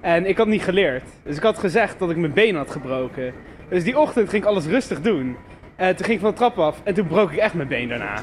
En 0.00 0.26
ik 0.26 0.36
had 0.36 0.46
niet 0.46 0.62
geleerd. 0.62 1.04
Dus 1.24 1.36
ik 1.36 1.42
had 1.42 1.58
gezegd 1.58 1.98
dat 1.98 2.10
ik 2.10 2.16
mijn 2.16 2.32
been 2.32 2.56
had 2.56 2.70
gebroken. 2.70 3.34
Dus 3.68 3.84
die 3.84 3.98
ochtend 3.98 4.28
ging 4.28 4.42
ik 4.42 4.48
alles 4.48 4.64
rustig 4.64 5.00
doen. 5.00 5.36
En 5.82 5.96
toen 5.96 6.04
ging 6.04 6.16
ik 6.16 6.20
van 6.20 6.30
de 6.30 6.36
trap 6.36 6.58
af 6.58 6.76
en 6.84 6.94
toen 6.94 7.06
brook 7.06 7.32
ik 7.32 7.38
echt 7.38 7.54
mijn 7.54 7.68
been 7.68 7.88
daarna. 7.88 8.14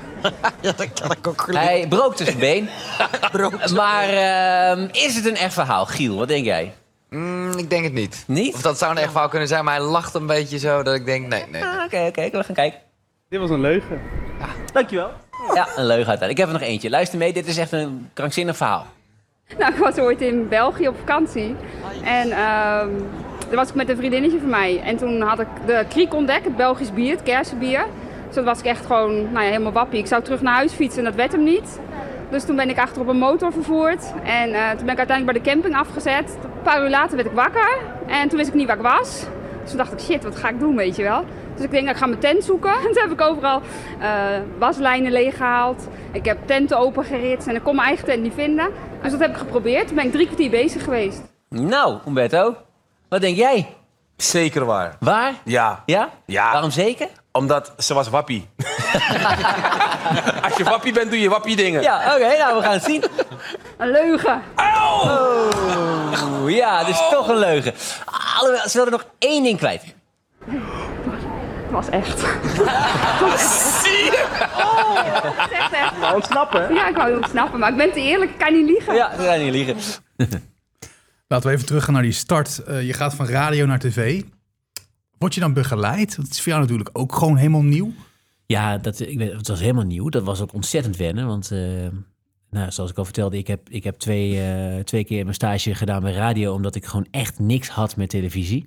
ja, 0.61 0.71
dat 0.71 0.93
kan 0.93 1.11
ik 1.11 1.27
ook 1.27 1.47
Hij 1.51 1.85
brook 1.89 2.17
dus 2.17 2.27
zijn 2.27 2.39
been. 2.39 2.69
maar 3.75 4.09
ehm, 4.09 4.87
is 4.91 5.15
het 5.15 5.25
een 5.25 5.35
echt 5.35 5.53
verhaal? 5.53 5.85
Giel, 5.85 6.17
wat 6.17 6.27
denk 6.27 6.45
jij? 6.45 6.73
Mm, 7.09 7.51
ik 7.57 7.69
denk 7.69 7.83
het 7.83 7.93
niet. 7.93 8.23
Niet? 8.27 8.53
Of 8.53 8.61
dat 8.61 8.77
zou 8.77 8.91
een 8.91 8.97
echt 8.97 9.11
verhaal 9.11 9.29
kunnen 9.29 9.47
zijn, 9.47 9.65
maar 9.65 9.75
hij 9.75 9.83
lacht 9.83 10.13
een 10.13 10.25
beetje 10.25 10.59
zo 10.59 10.83
dat 10.83 10.95
ik 10.95 11.05
denk, 11.05 11.27
nee, 11.27 11.45
nee. 11.51 11.63
Ah, 11.63 11.83
Oké, 11.85 12.05
oké, 12.07 12.29
we 12.29 12.43
gaan 12.43 12.55
kijken. 12.55 12.79
Dit 13.29 13.39
was 13.39 13.49
een 13.49 13.61
leugen. 13.61 14.01
Dankjewel. 14.73 15.11
Ja, 15.53 15.67
een 15.75 15.85
leugen 15.85 16.09
uiteindelijk. 16.09 16.31
Ik 16.31 16.37
heb 16.37 16.47
er 16.47 16.53
nog 16.53 16.61
eentje. 16.61 16.89
Luister 16.89 17.17
mee, 17.17 17.33
dit 17.33 17.47
is 17.47 17.57
echt 17.57 17.71
een 17.71 18.09
krankzinnig 18.13 18.57
verhaal. 18.57 18.85
Nou, 19.57 19.73
ik 19.73 19.79
was 19.79 19.97
ooit 19.97 20.21
in 20.21 20.47
België 20.47 20.87
op 20.87 20.97
vakantie. 20.97 21.55
En 22.03 22.31
ehm 22.31 22.89
daar 23.49 23.57
was 23.57 23.69
ik 23.69 23.75
met 23.75 23.89
een 23.89 23.97
vriendinnetje 23.97 24.39
van 24.39 24.49
mij. 24.49 24.81
En 24.81 24.97
toen 24.97 25.21
had 25.21 25.39
ik 25.39 25.47
de 25.65 25.85
kriek 25.87 26.13
ontdekt, 26.13 26.45
het 26.45 26.55
Belgisch 26.55 26.93
bier, 26.93 27.11
het 27.11 27.23
kersenbier. 27.23 27.85
Dus 28.25 28.35
dat 28.35 28.45
was 28.45 28.59
ik 28.59 28.65
echt 28.65 28.85
gewoon 28.85 29.31
nou 29.31 29.45
ja, 29.45 29.51
helemaal 29.51 29.71
wappie. 29.71 29.99
Ik 29.99 30.07
zou 30.07 30.23
terug 30.23 30.41
naar 30.41 30.55
huis 30.55 30.73
fietsen 30.73 30.99
en 30.99 31.05
dat 31.05 31.15
werd 31.15 31.31
hem 31.31 31.43
niet. 31.43 31.79
Dus 32.29 32.43
toen 32.45 32.55
ben 32.55 32.69
ik 32.69 32.79
achter 32.79 33.01
op 33.01 33.07
een 33.07 33.17
motor 33.17 33.51
vervoerd. 33.51 34.13
En 34.23 34.53
eh, 34.53 34.69
toen 34.69 34.85
ben 34.85 34.93
ik 34.93 34.97
uiteindelijk 34.97 35.25
bij 35.25 35.33
de 35.33 35.49
camping 35.49 35.75
afgezet. 35.75 36.37
Een 36.43 36.61
paar 36.63 36.83
uur 36.83 36.89
later 36.89 37.15
werd 37.15 37.27
ik 37.27 37.35
wakker. 37.35 37.77
En 38.07 38.27
toen 38.27 38.37
wist 38.37 38.49
ik 38.49 38.55
niet 38.55 38.67
waar 38.67 38.75
ik 38.75 38.81
was. 38.81 39.25
Dus 39.61 39.69
toen 39.69 39.77
dacht 39.77 39.93
ik, 39.93 39.99
shit, 39.99 40.23
wat 40.23 40.35
ga 40.35 40.49
ik 40.49 40.59
doen, 40.59 40.75
weet 40.75 40.95
je 40.95 41.03
wel. 41.03 41.23
Dus 41.55 41.65
ik 41.65 41.71
denk, 41.71 41.89
ik 41.89 41.95
ga 41.95 42.05
mijn 42.05 42.19
tent 42.19 42.43
zoeken. 42.43 42.71
En 42.71 42.83
toen 42.93 43.01
heb 43.01 43.11
ik 43.11 43.21
overal 43.21 43.61
eh, 43.99 44.09
waslijnen 44.57 45.11
leeggehaald. 45.11 45.87
Ik 46.11 46.25
heb 46.25 46.37
tenten 46.45 46.77
opengeritst 46.77 47.47
en 47.47 47.55
ik 47.55 47.63
kon 47.63 47.75
mijn 47.75 47.87
eigen 47.87 48.05
tent 48.05 48.21
niet 48.21 48.33
vinden. 48.33 48.69
Dus 49.01 49.11
dat 49.11 49.19
heb 49.19 49.29
ik 49.29 49.37
geprobeerd. 49.37 49.87
Toen 49.87 49.95
ben 49.95 50.05
ik 50.05 50.11
drie 50.11 50.25
kwartier 50.25 50.49
bezig 50.49 50.83
geweest. 50.83 51.21
Nou, 51.49 51.97
Umberto, 52.07 52.55
wat 53.09 53.21
denk 53.21 53.37
jij? 53.37 53.67
Zeker 54.17 54.65
waar. 54.65 54.95
Waar? 54.99 55.33
Ja. 55.43 55.83
Ja? 55.85 56.09
Ja. 56.25 56.51
Waarom 56.51 56.71
zeker? 56.71 57.07
Omdat 57.31 57.73
ze 57.77 57.93
was 57.93 58.09
wappie. 58.09 58.49
Als 60.43 60.57
je 60.57 60.63
wappie 60.63 60.93
bent, 60.93 61.09
doe 61.09 61.19
je 61.19 61.29
wappie 61.29 61.55
dingen. 61.55 61.81
Ja, 61.81 62.15
oké, 62.15 62.37
nou 62.37 62.55
we 62.55 62.61
gaan 62.61 62.71
het 62.71 62.83
zien. 62.83 63.03
Een 63.77 63.91
leugen. 63.91 64.41
Oh, 64.55 66.49
ja, 66.49 66.83
dus 66.83 66.97
toch 67.11 67.27
een 67.27 67.37
leugen. 67.37 67.73
Alhoewel, 68.39 68.69
ze 68.69 68.73
wilden 68.73 68.91
nog 68.93 69.05
één 69.19 69.43
ding 69.43 69.57
kwijt. 69.57 69.83
Het 70.45 71.71
was 71.71 71.89
echt. 71.89 72.19
Zie 73.83 74.03
je? 74.03 74.25
Het 75.23 75.51
is 75.51 75.57
echt 75.57 75.73
echt. 75.73 76.13
Ontsnappen. 76.13 76.73
Ja, 76.73 76.87
ik 76.87 76.95
wou 76.95 77.09
je 77.09 77.15
ontsnappen, 77.15 77.59
maar 77.59 77.69
ik 77.69 77.77
ben 77.77 77.91
te 77.91 78.01
eerlijk, 78.01 78.31
ik 78.31 78.37
kan 78.37 78.53
niet 78.53 78.69
liegen. 78.69 78.95
Ja, 78.95 79.11
we 79.17 79.23
gaan 79.23 79.39
niet 79.39 79.51
liegen. 79.51 79.77
Laten 81.29 81.49
we 81.49 81.55
even 81.55 81.67
teruggaan 81.67 81.93
naar 81.93 82.03
die 82.03 82.11
start. 82.11 82.63
Eh, 82.63 82.85
je 82.85 82.93
gaat 82.93 83.15
van 83.15 83.25
radio 83.25 83.65
naar 83.65 83.79
tv. 83.79 84.23
Word 85.17 85.33
je 85.33 85.39
dan 85.39 85.53
begeleid? 85.53 86.15
Het 86.15 86.29
is 86.29 86.41
voor 86.41 86.51
jou 86.51 86.61
natuurlijk 86.61 86.89
ook 86.93 87.15
gewoon 87.15 87.35
helemaal 87.37 87.63
nieuw. 87.63 87.93
Ja, 88.45 88.77
dat, 88.77 88.99
ik 88.99 89.17
weet, 89.17 89.31
het 89.31 89.47
was 89.47 89.59
helemaal 89.59 89.83
nieuw. 89.83 90.09
Dat 90.09 90.23
was 90.23 90.41
ook 90.41 90.53
ontzettend 90.53 90.97
wennen. 90.97 91.27
Want 91.27 91.51
eh, 91.51 91.59
nou, 92.49 92.71
zoals 92.71 92.91
ik 92.91 92.97
al 92.97 93.03
vertelde, 93.05 93.37
ik 93.37 93.47
heb, 93.47 93.69
ik 93.69 93.83
heb 93.83 93.95
twee, 93.95 94.41
eh, 94.41 94.83
twee 94.83 95.03
keer 95.03 95.23
mijn 95.23 95.35
stage 95.35 95.75
gedaan 95.75 96.01
bij 96.01 96.13
radio... 96.13 96.53
omdat 96.53 96.75
ik 96.75 96.85
gewoon 96.85 97.07
echt 97.11 97.39
niks 97.39 97.69
had 97.69 97.95
met 97.95 98.09
televisie. 98.09 98.65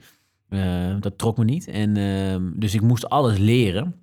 Dat 1.01 1.19
trok 1.19 1.37
me 1.37 1.45
niet. 1.45 1.69
En, 1.69 1.97
ehm, 1.97 2.43
dus 2.55 2.75
ik 2.75 2.81
moest 2.81 3.09
alles 3.09 3.39
leren. 3.39 4.02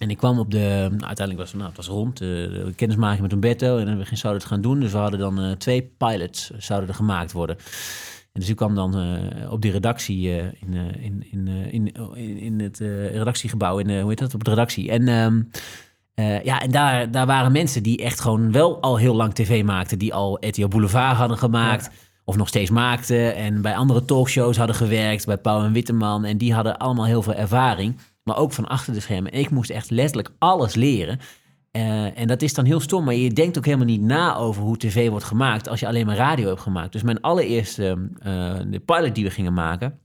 En 0.00 0.10
ik 0.10 0.16
kwam 0.16 0.38
op 0.38 0.50
de... 0.50 0.58
Nou, 0.90 0.90
uiteindelijk 0.90 1.38
was 1.38 1.48
het, 1.48 1.56
nou, 1.56 1.66
het 1.68 1.76
was 1.76 1.86
rond. 1.86 2.20
eh, 2.20 2.26
de 2.28 2.72
kennismaking 2.76 3.22
met 3.22 3.32
Umberto. 3.32 3.78
En 3.78 3.98
we 3.98 4.04
zouden 4.16 4.42
het 4.42 4.50
gaan 4.50 4.60
doen. 4.60 4.80
Dus 4.80 4.92
we 4.92 4.98
hadden 4.98 5.18
dan 5.20 5.40
eh, 5.40 5.50
twee 5.52 5.82
pilots 5.98 6.50
zouden 6.58 6.88
er 6.88 6.94
gemaakt 6.94 7.32
worden. 7.32 7.56
En 8.32 8.40
dus 8.40 8.48
ik 8.48 8.56
kwam 8.56 8.74
dan 8.74 8.98
eh, 8.98 9.52
op 9.52 9.62
die 9.62 9.70
redactie 9.70 10.28
eh, 10.38 10.44
in, 10.44 10.74
eh, 10.74 11.04
in, 11.04 11.24
in, 11.30 11.48
eh, 11.48 11.72
in, 12.22 12.38
in, 12.38 12.60
het 12.60 12.80
eh, 12.80 13.16
redactiegebouw, 13.16 13.78
in, 13.78 13.90
eh, 13.90 14.00
hoe 14.00 14.08
heet 14.08 14.18
dat, 14.18 14.34
op 14.34 14.44
de 14.44 14.50
redactie. 14.50 14.90
En, 14.90 15.08
ehm, 15.08 15.42
eh, 16.14 16.42
ja, 16.44 16.60
en 16.60 16.70
daar, 16.70 17.10
daar 17.10 17.26
waren 17.26 17.52
mensen 17.52 17.82
die 17.82 18.02
echt 18.02 18.20
gewoon 18.20 18.52
wel 18.52 18.80
al 18.80 18.96
heel 18.98 19.14
lang 19.14 19.34
tv 19.34 19.64
maakten, 19.64 19.98
die 19.98 20.14
al 20.14 20.38
RTL 20.46 20.68
Boulevard 20.68 21.16
hadden 21.16 21.38
gemaakt. 21.38 21.90
Of 22.24 22.36
nog 22.36 22.48
steeds 22.48 22.70
maakten. 22.70 23.34
En 23.34 23.62
bij 23.62 23.76
andere 23.76 24.04
talkshows 24.04 24.56
hadden 24.56 24.76
gewerkt. 24.76 25.26
Bij 25.26 25.36
Pauw 25.38 25.64
en 25.64 25.72
Witteman. 25.72 26.24
En 26.24 26.38
die 26.38 26.54
hadden 26.54 26.78
allemaal 26.78 27.04
heel 27.04 27.22
veel 27.22 27.34
ervaring. 27.34 27.96
Maar 28.22 28.36
ook 28.36 28.52
van 28.52 28.68
achter 28.68 28.92
de 28.92 29.00
schermen. 29.00 29.32
En 29.32 29.38
ik 29.38 29.50
moest 29.50 29.70
echt 29.70 29.90
letterlijk 29.90 30.30
alles 30.38 30.74
leren. 30.74 31.18
Eh, 31.70 32.18
en 32.18 32.26
dat 32.26 32.42
is 32.42 32.54
dan 32.54 32.64
heel 32.64 32.80
stom, 32.80 33.04
maar 33.04 33.14
je 33.14 33.32
denkt 33.32 33.58
ook 33.58 33.64
helemaal 33.64 33.86
niet 33.86 34.00
na 34.00 34.36
over 34.36 34.62
hoe 34.62 34.76
tv 34.76 35.08
wordt 35.08 35.24
gemaakt 35.24 35.68
als 35.68 35.80
je 35.80 35.86
alleen 35.86 36.06
maar 36.06 36.16
radio 36.16 36.48
hebt 36.48 36.60
gemaakt. 36.60 36.92
Dus 36.92 37.02
mijn 37.02 37.20
allereerste 37.20 38.08
eh, 38.18 38.60
de 38.66 38.82
pilot 38.84 39.14
die 39.14 39.24
we 39.24 39.30
gingen 39.30 39.52
maken, 39.52 39.98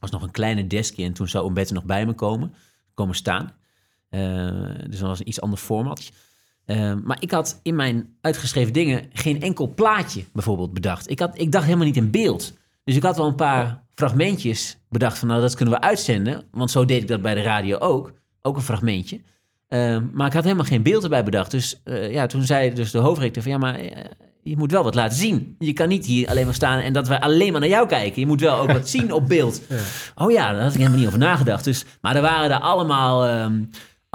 was 0.00 0.10
nog 0.10 0.22
een 0.22 0.30
kleine 0.30 0.66
deskje 0.66 1.04
en 1.04 1.12
toen 1.12 1.28
zou 1.28 1.46
Umberto 1.46 1.74
nog 1.74 1.84
bij 1.84 2.06
me 2.06 2.12
komen, 2.12 2.54
komen 2.94 3.14
staan. 3.14 3.52
Eh, 4.08 4.20
dus 4.86 4.98
dat 4.98 5.08
was 5.08 5.20
een 5.20 5.28
iets 5.28 5.40
ander 5.40 5.58
format. 5.58 6.12
Maar 7.04 7.16
ik 7.20 7.30
had 7.30 7.60
in 7.62 7.74
mijn 7.74 8.16
uitgeschreven 8.20 8.72
dingen 8.72 9.06
geen 9.12 9.42
enkel 9.42 9.74
plaatje 9.74 10.24
bijvoorbeeld 10.32 10.72
bedacht. 10.72 11.10
Ik, 11.10 11.18
had, 11.18 11.38
ik 11.38 11.52
dacht 11.52 11.64
helemaal 11.64 11.86
niet 11.86 11.96
in 11.96 12.10
beeld. 12.10 12.56
Dus 12.84 12.96
ik 12.96 13.02
had 13.02 13.16
wel 13.16 13.26
een 13.26 13.34
paar 13.34 13.85
fragmentjes 13.96 14.78
bedacht 14.88 15.18
van 15.18 15.28
nou 15.28 15.40
dat 15.40 15.54
kunnen 15.54 15.74
we 15.74 15.80
uitzenden. 15.80 16.44
Want 16.50 16.70
zo 16.70 16.84
deed 16.84 17.02
ik 17.02 17.08
dat 17.08 17.22
bij 17.22 17.34
de 17.34 17.42
radio 17.42 17.78
ook. 17.78 18.12
Ook 18.42 18.56
een 18.56 18.62
fragmentje. 18.62 19.20
Eh, 19.68 19.98
maar 20.12 20.26
ik 20.26 20.32
had 20.32 20.44
helemaal 20.44 20.64
geen 20.64 20.82
beeld 20.82 21.02
erbij 21.02 21.24
bedacht. 21.24 21.50
Dus 21.50 21.80
eh, 21.84 22.12
ja, 22.12 22.26
toen 22.26 22.42
zei 22.42 22.74
dus 22.74 22.90
de 22.90 22.98
hoofdrector 22.98 23.42
van 23.42 23.52
ja, 23.52 23.58
maar 23.58 23.74
eh, 23.74 24.04
je 24.42 24.56
moet 24.56 24.70
wel 24.70 24.82
wat 24.82 24.94
laten 24.94 25.16
zien. 25.16 25.56
Je 25.58 25.72
kan 25.72 25.88
niet 25.88 26.06
hier 26.06 26.28
alleen 26.28 26.44
maar 26.44 26.54
staan 26.54 26.80
en 26.80 26.92
dat 26.92 27.08
we 27.08 27.20
alleen 27.20 27.52
maar 27.52 27.60
naar 27.60 27.70
jou 27.70 27.88
kijken. 27.88 28.20
Je 28.20 28.26
moet 28.26 28.40
wel 28.40 28.58
ook 28.58 28.72
wat 28.72 28.88
zien 28.88 29.12
op 29.12 29.28
beeld. 29.28 29.60
Oh 30.14 30.30
ja, 30.30 30.52
daar 30.52 30.62
had 30.62 30.72
ik 30.72 30.78
helemaal 30.78 30.98
niet 30.98 31.06
over 31.06 31.18
nagedacht. 31.18 31.64
Dus, 31.64 31.84
maar 32.00 32.16
er 32.16 32.22
waren 32.22 32.50
er 32.50 32.60
allemaal, 32.60 33.24
ehm, 33.26 33.62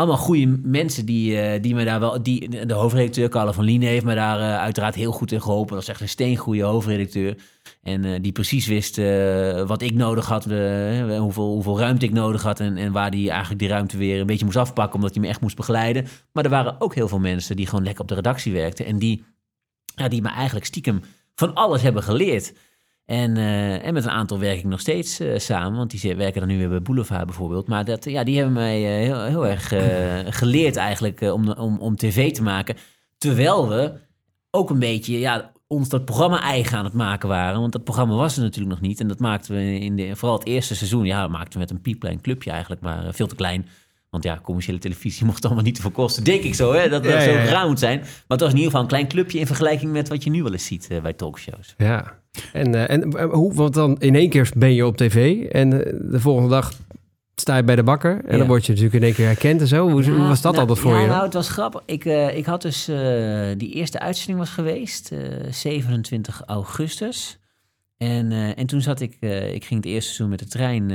allemaal 0.01 0.25
goede 0.25 0.59
mensen 0.63 1.05
die, 1.05 1.41
eh, 1.41 1.61
die 1.61 1.75
me 1.75 1.85
daar 1.85 1.99
wel... 1.99 2.23
Die, 2.23 2.65
de 2.65 2.73
hoofdredacteur, 2.73 3.29
Carla 3.29 3.53
van 3.53 3.63
Lien, 3.63 3.81
heeft 3.81 4.05
me 4.05 4.15
daar 4.15 4.39
eh, 4.39 4.57
uiteraard 4.57 4.95
heel 4.95 5.11
goed 5.11 5.31
in 5.31 5.41
geholpen. 5.41 5.75
Dat 5.75 5.85
was 5.85 5.87
echt 5.87 6.01
een 6.01 6.09
steengoede 6.09 6.61
hoofdredacteur. 6.61 7.35
En 7.81 8.05
eh, 8.05 8.21
die 8.21 8.31
precies 8.31 8.67
wist 8.67 8.95
wat 9.67 9.81
ik 9.81 9.93
nodig 9.93 10.25
had, 10.25 10.43
hoeveel, 11.17 11.53
hoeveel 11.53 11.79
ruimte 11.79 12.05
ik 12.05 12.11
nodig 12.11 12.43
had... 12.43 12.59
En, 12.59 12.77
en 12.77 12.91
waar 12.91 13.11
die 13.11 13.29
eigenlijk 13.29 13.59
die 13.59 13.69
ruimte 13.69 13.97
weer 13.97 14.19
een 14.19 14.25
beetje 14.25 14.45
moest 14.45 14.57
afpakken... 14.57 14.95
omdat 14.95 15.13
hij 15.13 15.21
me 15.21 15.27
echt 15.27 15.41
moest 15.41 15.55
begeleiden. 15.55 16.07
Maar 16.31 16.43
er 16.43 16.49
waren 16.49 16.81
ook 16.81 16.95
heel 16.95 17.07
veel 17.07 17.19
mensen 17.19 17.55
die 17.55 17.67
gewoon 17.67 17.83
lekker 17.83 18.01
op 18.01 18.07
de 18.07 18.15
redactie 18.15 18.53
werkten... 18.53 18.85
en 18.85 18.99
die, 18.99 19.23
ja, 19.95 20.07
die 20.07 20.21
me 20.21 20.29
eigenlijk 20.29 20.65
stiekem 20.65 21.01
van 21.35 21.53
alles 21.53 21.81
hebben 21.81 22.03
geleerd... 22.03 22.53
En, 23.11 23.37
eh, 23.37 23.85
en 23.85 23.93
met 23.93 24.03
een 24.03 24.11
aantal 24.11 24.39
werk 24.39 24.57
ik 24.57 24.63
nog 24.63 24.79
steeds 24.79 25.19
eh, 25.19 25.37
samen, 25.37 25.77
want 25.77 26.01
die 26.01 26.15
werken 26.15 26.39
dan 26.39 26.49
nu 26.49 26.57
weer 26.57 26.69
bij 26.69 26.81
Boulevard 26.81 27.25
bijvoorbeeld. 27.25 27.67
Maar 27.67 27.85
dat, 27.85 28.05
ja, 28.05 28.23
die 28.23 28.35
hebben 28.35 28.53
mij 28.53 28.77
eh, 28.77 29.05
heel, 29.05 29.23
heel 29.23 29.47
erg 29.47 29.67
geleerd 30.37 30.75
eigenlijk 30.75 31.21
om, 31.21 31.49
om, 31.49 31.77
om 31.79 31.95
tv 31.95 32.31
te 32.31 32.43
maken. 32.43 32.75
Terwijl 33.17 33.69
we 33.69 33.93
ook 34.51 34.69
een 34.69 34.79
beetje 34.79 35.19
ja, 35.19 35.51
ons 35.67 35.89
dat 35.89 36.05
programma 36.05 36.41
eigen 36.41 36.77
aan 36.77 36.83
het 36.83 36.93
maken 36.93 37.29
waren. 37.29 37.59
Want 37.59 37.71
dat 37.71 37.83
programma 37.83 38.15
was 38.15 38.37
er 38.37 38.43
natuurlijk 38.43 38.79
nog 38.79 38.89
niet. 38.89 38.99
En 38.99 39.07
dat 39.07 39.19
maakten 39.19 39.55
we 39.55 39.79
in 39.79 39.95
de, 39.95 40.15
vooral 40.15 40.37
het 40.37 40.47
eerste 40.47 40.75
seizoen. 40.75 41.05
Ja, 41.05 41.27
maakten 41.27 41.53
we 41.53 41.59
met 41.59 41.71
een 41.71 41.81
piepklein 41.81 42.21
clubje 42.21 42.51
eigenlijk, 42.51 42.81
maar 42.81 43.13
veel 43.13 43.27
te 43.27 43.35
klein. 43.35 43.67
Want 44.11 44.23
ja, 44.23 44.39
commerciële 44.43 44.77
televisie 44.79 45.25
mocht 45.31 45.45
allemaal 45.45 45.63
niet 45.63 45.75
te 45.75 45.81
veel 45.81 45.91
kosten. 45.91 46.23
Denk 46.23 46.43
ik 46.43 46.55
zo, 46.55 46.73
hè? 46.73 46.89
Dat 46.89 47.03
dat 47.03 47.13
Ja, 47.13 47.21
zo 47.21 47.29
ja, 47.31 47.43
raar 47.43 47.67
moet 47.67 47.79
zijn. 47.79 47.99
Maar 47.99 48.09
het 48.27 48.39
was 48.39 48.49
in 48.49 48.55
ieder 48.55 48.65
geval 48.65 48.81
een 48.81 48.87
klein 48.87 49.07
clubje 49.07 49.39
in 49.39 49.45
vergelijking 49.47 49.91
met 49.91 50.09
wat 50.09 50.23
je 50.23 50.29
nu 50.29 50.43
wel 50.43 50.51
eens 50.51 50.65
ziet 50.65 50.87
eh, 50.89 51.01
bij 51.01 51.13
talkshows. 51.13 51.73
Ja. 51.77 52.19
En, 52.53 52.75
eh, 52.75 52.89
en 52.89 53.11
eh, 53.11 53.31
hoe, 53.31 53.53
want 53.53 53.73
dan 53.73 53.99
in 53.99 54.15
één 54.15 54.29
keer 54.29 54.51
ben 54.55 54.73
je 54.73 54.85
op 54.85 54.97
tv 54.97 55.43
en 55.43 55.69
de 56.11 56.19
volgende 56.19 56.49
dag 56.49 56.73
sta 57.35 57.55
je 57.57 57.63
bij 57.63 57.75
de 57.75 57.83
bakker. 57.83 58.21
En 58.25 58.31
Ja. 58.31 58.37
dan 58.37 58.47
word 58.47 58.65
je 58.65 58.71
natuurlijk 58.71 58.97
in 58.97 59.03
één 59.03 59.13
keer 59.13 59.25
herkend 59.25 59.61
en 59.61 59.67
zo. 59.67 59.89
Hoe, 59.89 60.03
Ja, 60.03 60.27
was 60.27 60.41
dat 60.41 60.51
nou, 60.53 60.67
altijd 60.67 60.85
voor 60.85 60.95
ja, 60.95 61.01
je? 61.01 61.07
Nou, 61.07 61.23
het 61.23 61.33
was 61.33 61.49
grappig. 61.49 61.81
Ik, 61.85 62.05
ik 62.35 62.45
had 62.45 62.61
dus... 62.61 62.85
die 63.57 63.73
eerste 63.73 63.99
uitzending 63.99 64.39
was 64.39 64.49
geweest, 64.49 65.11
eh, 65.11 65.19
27 65.51 66.41
augustus. 66.45 67.39
En, 67.97 68.31
en 68.31 68.65
toen 68.65 68.81
zat 68.81 68.99
ik... 69.01 69.17
ik 69.53 69.65
ging 69.65 69.83
het 69.83 69.85
eerste 69.85 70.05
seizoen 70.13 70.29
met 70.29 70.39
de 70.39 70.47
trein 70.47 70.91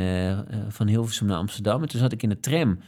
van 0.69 0.87
Hilversum 0.87 1.27
naar 1.27 1.37
Amsterdam. 1.37 1.83
En 1.83 1.89
toen 1.89 2.01
zat 2.01 2.13
ik 2.13 2.23
in 2.23 2.29
de 2.29 2.41
tram. 2.41 2.79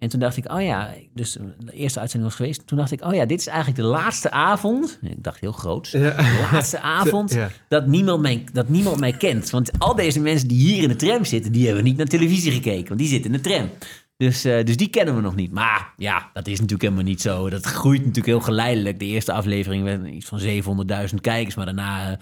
En 0.00 0.08
toen 0.08 0.20
dacht 0.20 0.36
ik, 0.36 0.52
oh 0.52 0.62
ja... 0.62 0.94
Dus 1.14 1.36
de 1.58 1.72
eerste 1.72 2.00
uitzending 2.00 2.30
was 2.30 2.40
geweest. 2.40 2.66
Toen 2.66 2.78
dacht 2.78 2.92
ik, 2.92 3.04
oh 3.04 3.14
ja, 3.14 3.26
dit 3.26 3.40
is 3.40 3.46
eigenlijk 3.46 3.78
de 3.78 3.84
laatste 3.84 4.30
avond. 4.30 4.98
Ik 5.02 5.22
dacht 5.22 5.40
heel 5.40 5.52
groot. 5.52 5.90
De 5.90 6.48
laatste 6.52 6.80
avond 7.00 7.32
Ja. 7.32 7.50
dat, 7.68 7.86
niemand 7.86 8.22
mij, 8.22 8.44
dat 8.52 8.68
niemand 8.68 9.00
mij 9.00 9.12
kent. 9.12 9.50
Want 9.50 9.78
al 9.78 9.94
deze 9.94 10.20
mensen 10.20 10.48
die 10.48 10.58
hier 10.58 10.82
in 10.82 10.88
de 10.88 10.96
tram 10.96 11.24
zitten... 11.24 11.52
die 11.52 11.66
hebben 11.66 11.84
niet 11.84 11.96
naar 11.96 12.06
televisie 12.06 12.52
gekeken. 12.52 12.88
Want 12.88 13.00
die 13.00 13.08
zitten 13.08 13.30
in 13.30 13.42
de 13.42 13.48
tram. 13.48 13.70
Dus, 14.16 14.44
eh, 14.44 14.64
dus 14.64 14.76
die 14.76 14.88
kennen 14.88 15.14
we 15.14 15.20
nog 15.20 15.34
niet. 15.34 15.52
Maar 15.52 15.92
ja, 15.96 16.30
dat 16.32 16.46
is 16.46 16.52
natuurlijk 16.52 16.82
helemaal 16.82 17.04
niet 17.04 17.20
zo. 17.20 17.50
Dat 17.50 17.64
groeit 17.64 17.98
natuurlijk 18.00 18.26
heel 18.26 18.40
geleidelijk. 18.40 18.98
De 18.98 19.04
eerste 19.04 19.32
aflevering 19.32 19.84
werd 19.84 20.06
iets 20.06 20.26
van 20.26 20.40
700.000 21.10 21.14
kijkers. 21.20 21.54
Maar 21.54 21.64
daarna 21.64 22.10
eh, 22.10 22.16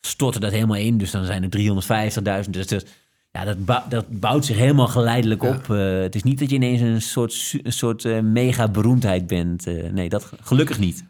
stortte 0.00 0.40
dat 0.40 0.52
helemaal 0.52 0.76
in. 0.76 0.98
Dus 0.98 1.10
dan 1.10 1.24
zijn 1.24 1.42
er 1.42 2.44
350.000. 2.44 2.50
Dus 2.50 2.66
dat, 2.66 2.86
ja, 3.30 3.44
dat, 3.44 3.64
bou- 3.64 3.88
dat 3.88 4.04
bouwt 4.08 4.44
zich 4.44 4.56
helemaal 4.56 4.88
geleidelijk 4.88 5.42
op. 5.42 5.70
Eh, 5.70 6.00
het 6.00 6.14
is 6.14 6.22
niet 6.22 6.38
dat 6.38 6.50
je 6.50 6.56
ineens 6.56 6.80
een 6.80 7.02
soort, 7.02 7.54
een 7.62 7.72
soort 7.72 8.04
eh, 8.04 8.20
mega 8.20 8.68
beroemdheid 8.68 9.26
bent. 9.26 9.66
Eh, 9.66 9.90
nee, 9.90 10.08
dat 10.08 10.32
gelukkig 10.40 10.78
niet. 10.78 11.04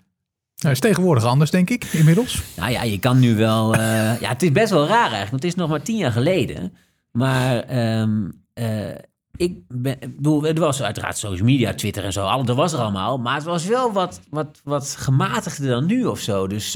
Nou, 0.57 0.73
is 0.75 0.81
tegenwoordig 0.81 1.25
anders, 1.25 1.51
denk 1.51 1.71
ik, 1.71 1.85
inmiddels. 1.85 2.43
Nou 2.57 2.71
ja, 2.71 2.83
je 2.83 2.99
kan 2.99 3.19
nu 3.19 3.35
wel. 3.35 3.75
ja, 4.25 4.29
het 4.29 4.43
is 4.43 4.53
best 4.53 4.71
wel 4.71 4.87
raar 4.87 4.99
eigenlijk. 5.11 5.31
Want 5.31 5.43
het 5.43 5.53
is 5.53 5.55
nog 5.55 5.69
maar 5.69 5.83
tien 5.83 5.97
jaar 5.97 6.13
geleden. 6.13 6.73
Maar 7.13 7.61
ehm, 7.63 8.31
eh, 8.53 8.95
ik 9.37 9.57
ben, 9.69 9.97
bedoel, 10.17 10.47
er 10.47 10.61
was 10.61 10.83
uiteraard 10.83 11.19
social 11.19 11.47
media, 11.47 11.75
Twitter 11.75 12.05
en 12.05 12.13
zo. 12.13 12.25
Al, 12.27 12.45
dat 12.45 12.57
was 12.57 12.73
er 12.73 12.79
allemaal. 12.79 13.19
Maar 13.19 13.35
het 13.35 13.45
was 13.45 13.67
wel 13.67 13.93
wat, 13.93 14.21
wat, 14.31 14.61
wat 14.65 14.97
gematigder 14.99 15.69
dan 15.69 15.87
nu 15.87 16.05
of 16.05 16.21
zo. 16.21 16.47
Dus 16.47 16.75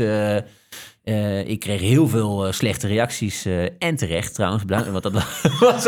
eh, 1.11 1.49
ik 1.49 1.61
kreeg 1.61 1.81
heel 1.81 2.09
veel 2.09 2.47
eh, 2.47 2.53
slechte 2.53 2.87
reacties. 2.87 3.45
eh, 3.45 3.63
en 3.79 3.97
terecht 3.97 4.35
trouwens. 4.35 4.65
Want 4.67 5.03
dat 5.03 5.13
was, 5.61 5.83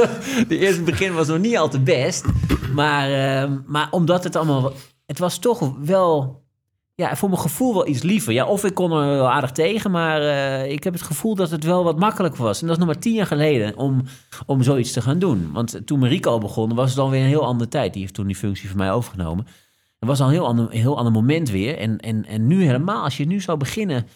de 0.48 0.58
eerste 0.58 0.82
begin 0.82 1.14
was 1.14 1.26
nog 1.26 1.38
niet 1.38 1.56
al 1.56 1.68
te 1.68 1.80
best. 1.80 2.24
Maar, 2.74 3.10
ehm, 3.10 3.58
maar 3.66 3.88
omdat 3.90 4.24
het 4.24 4.36
allemaal. 4.36 4.72
Het 5.06 5.18
was 5.18 5.38
toch 5.38 5.72
wel 5.80 6.42
ja, 6.94 7.16
voor 7.16 7.28
mijn 7.28 7.40
gevoel 7.40 7.74
wel 7.74 7.86
iets 7.86 8.02
liever. 8.02 8.32
Ja, 8.32 8.46
of 8.46 8.64
ik 8.64 8.74
kon 8.74 8.92
er 8.92 9.06
wel 9.06 9.30
aardig 9.30 9.52
tegen, 9.52 9.90
maar 9.90 10.22
ik 10.66 10.84
heb 10.84 10.92
het 10.92 11.02
gevoel 11.02 11.34
dat 11.34 11.50
het 11.50 11.64
wel 11.64 11.84
wat 11.84 11.98
makkelijker 11.98 12.42
was. 12.42 12.60
En 12.60 12.66
dat 12.66 12.76
is 12.76 12.82
nog 12.84 12.92
maar 12.92 13.02
tien 13.02 13.14
jaar 13.14 13.26
geleden 13.26 13.76
om, 13.76 14.02
om 14.46 14.62
zoiets 14.62 14.92
te 14.92 15.02
gaan 15.02 15.18
doen. 15.18 15.50
Want 15.52 15.80
toen 15.84 15.98
Marico 15.98 16.38
begon, 16.38 16.74
was 16.74 16.90
het 16.90 16.98
alweer 16.98 17.20
een 17.20 17.26
heel 17.26 17.46
andere 17.46 17.70
tijd. 17.70 17.92
Die 17.92 18.02
heeft 18.02 18.14
toen 18.14 18.26
die 18.26 18.36
functie 18.36 18.68
van 18.68 18.78
mij 18.78 18.92
overgenomen. 18.92 19.46
Het 19.98 20.08
was 20.08 20.20
al 20.20 20.26
een 20.26 20.32
heel 20.32 20.46
ander, 20.46 20.70
heel 20.70 20.96
ander 20.96 21.12
moment 21.12 21.50
weer. 21.50 21.78
En, 21.78 21.98
en, 21.98 22.26
en 22.26 22.46
nu 22.46 22.64
helemaal, 22.64 23.02
als 23.02 23.16
je 23.16 23.26
nu 23.26 23.40
zou 23.40 23.58
beginnen, 23.58 24.06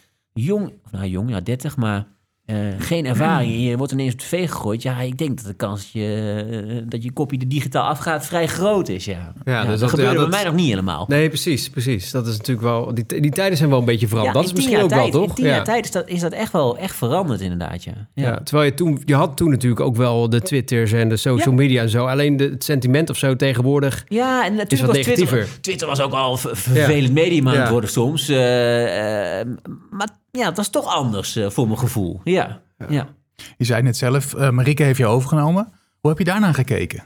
jong, 0.45 0.73
of 0.85 0.91
nou 0.93 1.07
jong, 1.07 1.31
ja, 1.31 1.41
30, 1.41 1.77
maar 1.77 2.07
eh, 2.47 2.57
geen 2.79 3.07
ervaring 3.07 3.53
je 3.69 3.77
wordt 3.77 3.93
ineens 3.93 4.13
op 4.13 4.19
tv 4.19 4.49
gegooid. 4.51 4.83
Ja, 4.83 5.01
ik 5.01 5.19
denk 5.19 5.37
dat 5.37 5.47
de 5.47 5.55
kans 5.55 5.83
dat 5.83 5.93
je, 5.93 6.85
dat 6.89 7.03
je 7.03 7.13
kopie 7.13 7.41
er 7.41 7.49
digitaal 7.49 7.89
afgaat 7.89 8.27
vrij 8.27 8.47
groot 8.47 8.89
is. 8.89 9.05
Ja, 9.05 9.33
Ja, 9.45 9.61
dus 9.61 9.71
dat, 9.71 9.81
dat- 9.81 9.91
gebeurde 9.91 10.13
ja, 10.13 10.19
dat- 10.21 10.31
bij 10.31 10.39
mij 10.39 10.49
nog 10.49 10.59
niet 10.61 10.69
helemaal. 10.69 11.05
Nee, 11.09 11.29
precies, 11.29 11.71
precies. 11.71 12.11
Dat 12.11 12.27
is 12.27 12.37
natuurlijk 12.37 12.67
wel... 12.67 12.95
Die, 12.95 13.21
die 13.21 13.31
tijden 13.31 13.57
zijn 13.59 13.71
wel 13.71 13.79
een 13.79 13.85
beetje 13.85 14.09
veranderd. 14.09 14.35
dat 14.35 14.45
is 14.45 14.53
misschien 14.53 14.79
ook 14.83 14.91
wel, 14.91 15.11
toch? 15.11 15.29
In 15.29 15.35
tien 15.35 15.45
jaar 15.45 15.65
tijd 15.65 15.85
is 15.85 15.91
dat, 15.91 16.09
is 16.09 16.21
dat 16.21 16.33
echt 16.33 16.53
wel 16.53 16.79
echt 16.79 16.97
veranderd 16.97 17.41
inderdaad, 17.41 17.85
ja. 17.85 17.93
Ja. 18.15 18.41
terwijl 18.45 18.69
je 18.69 18.75
toen, 18.75 19.03
je 19.05 19.15
had 19.15 19.37
toen 19.37 19.51
natuurlijk 19.51 19.81
ook 19.81 19.97
wel 19.97 20.29
de 20.31 20.41
Twitters 20.43 20.93
en 20.93 21.09
de 21.09 21.17
social 21.17 21.55
media 21.55 21.83
en 21.83 21.91
zo. 21.91 22.07
Alleen 22.07 22.37
de, 22.37 22.45
het 22.45 22.65
sentiment 22.65 23.11
of 23.11 23.17
zo 23.17 23.37
tegenwoordig 23.37 24.05
Ja, 24.09 24.45
en 24.45 24.53
is 24.53 24.59
natuurlijk 24.59 24.93
wat 24.93 24.97
was 24.97 25.05
Twitter, 25.05 25.25
negatiever. 25.35 25.61
Twitter 25.61 25.87
was 25.89 26.01
ook 26.01 26.13
al 26.13 26.37
ver- 26.37 26.57
vervelend 26.57 27.13
medium 27.13 27.49
aan 27.49 27.57
het 27.57 27.69
worden 27.71 27.91
soms. 27.91 28.29
Eh, 28.29 29.41
eh, 29.41 29.47
maar 29.91 30.09
ja, 30.37 30.47
het 30.47 30.57
was 30.57 30.69
toch 30.69 30.87
anders 30.95 31.37
eh, 31.37 31.51
voor 31.51 31.67
mijn 31.67 31.79
gevoel. 31.79 32.21
Ja, 32.25 32.61
ja. 32.89 33.09
Je 33.57 33.65
zei 33.65 33.83
net 33.83 33.97
zelf, 33.97 34.35
eh 34.35 34.51
Marike 34.51 34.83
heeft 34.83 34.99
je 34.99 35.07
overgenomen. 35.07 35.73
Hoe 36.01 36.11
heb 36.11 36.19
je 36.19 36.25
daarna 36.25 36.53
gekeken? 36.53 37.05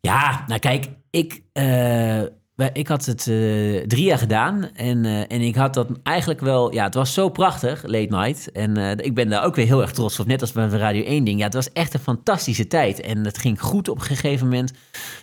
Ja, 0.00 0.44
nou 0.46 0.60
kijk, 0.60 0.88
ik, 1.10 1.42
eh, 1.52 2.22
ik 2.72 2.88
had 2.88 3.04
het 3.04 3.22
drie 3.88 4.04
jaar 4.04 4.18
gedaan. 4.18 4.70
En, 4.74 5.04
en 5.28 5.40
ik 5.40 5.54
had 5.54 5.74
dat 5.74 5.88
eigenlijk 6.02 6.40
wel... 6.40 6.72
Ja, 6.72 6.84
het 6.84 6.94
was 6.94 7.14
zo 7.14 7.28
prachtig, 7.28 7.82
late 7.82 8.16
night. 8.16 8.52
En 8.52 8.98
ik 8.98 9.14
ben 9.14 9.28
daar 9.28 9.44
ook 9.44 9.54
weer 9.54 9.66
heel 9.66 9.80
erg 9.80 9.92
trots 9.92 10.20
op. 10.20 10.26
Net 10.26 10.40
als 10.40 10.52
bij 10.52 10.68
de 10.68 10.76
Radio 10.76 11.02
1 11.04 11.24
ding. 11.24 11.38
Ja, 11.38 11.44
het 11.44 11.54
was 11.54 11.72
echt 11.72 11.94
een 11.94 12.00
fantastische 12.00 12.66
tijd. 12.66 13.00
En 13.00 13.24
het 13.24 13.38
ging 13.38 13.60
goed 13.60 13.88
op 13.88 13.96
een 13.96 14.06
gegeven 14.06 14.46
moment. 14.48 14.72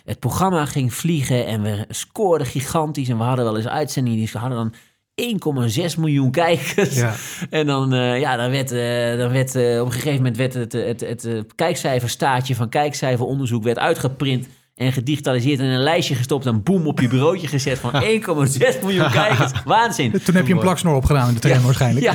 Het 0.04 0.18
programma 0.18 0.66
ging 0.66 0.94
vliegen 0.94 1.46
en 1.46 1.62
we 1.62 1.84
scoorden 1.88 2.46
gigantisch. 2.46 3.08
En 3.08 3.18
we 3.18 3.24
hadden 3.24 3.44
wel 3.44 3.56
eens 3.56 3.68
uitzendingen 3.68 4.18
die 4.18 4.38
hadden 4.38 4.58
dan... 4.58 4.74
1,6 5.14 5.98
miljoen 5.98 6.30
kijkers. 6.30 6.94
Ja. 6.94 7.14
En 7.50 7.66
dan, 7.66 7.92
eh, 7.92 8.20
ja, 8.20 8.36
dan 8.36 8.50
werd, 8.50 8.70
eh, 8.70 9.18
dan 9.18 9.32
werd 9.32 9.54
eh, 9.54 9.80
op 9.80 9.86
een 9.86 9.92
gegeven 9.92 10.16
moment 10.16 10.36
werd 10.36 10.54
het, 10.54 10.72
het, 10.72 11.00
het, 11.00 11.44
kijkcijferstaatje 11.54 12.54
van 12.54 12.68
kijkcijferonderzoek 12.68 13.62
werd 13.62 13.78
uitgeprint 13.78 14.46
en 14.74 14.92
gedigitaliseerd 14.92 15.58
en 15.58 15.64
in 15.64 15.70
een 15.70 15.82
lijstje 15.82 16.14
gestopt 16.14 16.46
en 16.46 16.62
boem 16.62 16.86
op 16.86 17.00
je 17.00 17.08
bureautje 17.08 17.46
gezet 17.46 17.78
van 17.78 17.92
1,6 18.02 18.80
miljoen 18.80 19.10
kijkers. 19.10 19.52
Waanzin. 19.64 20.10
Toen 20.24 20.34
heb 20.34 20.46
je 20.46 20.52
een 20.52 20.58
plaksnor 20.58 20.94
opgedaan 20.94 21.28
in 21.28 21.34
de 21.34 21.40
trein 21.40 21.62
waarschijnlijk. 21.62 22.04
Ja, 22.04 22.14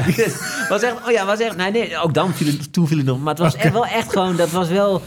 was 0.69 0.81
echt, 0.81 0.95
oh 1.05 1.11
ja, 1.11 1.25
was 1.25 1.39
echt, 1.39 1.55
nee, 1.55 1.71
nee, 1.71 1.97
ook 1.97 2.13
dan 2.13 2.33
viel 2.33 2.47
het, 2.47 2.73
toen 2.73 2.87
viel 2.87 2.97
het 2.97 3.05
nog. 3.05 3.19
Maar 3.19 3.33
het 3.33 3.43
was 3.43 3.55
echt 3.55 3.73
wel 3.73 3.85
echt 3.85 4.11
gewoon, 4.11 4.35
dat 4.35 4.49
was 4.49 4.69
wel, 4.69 5.01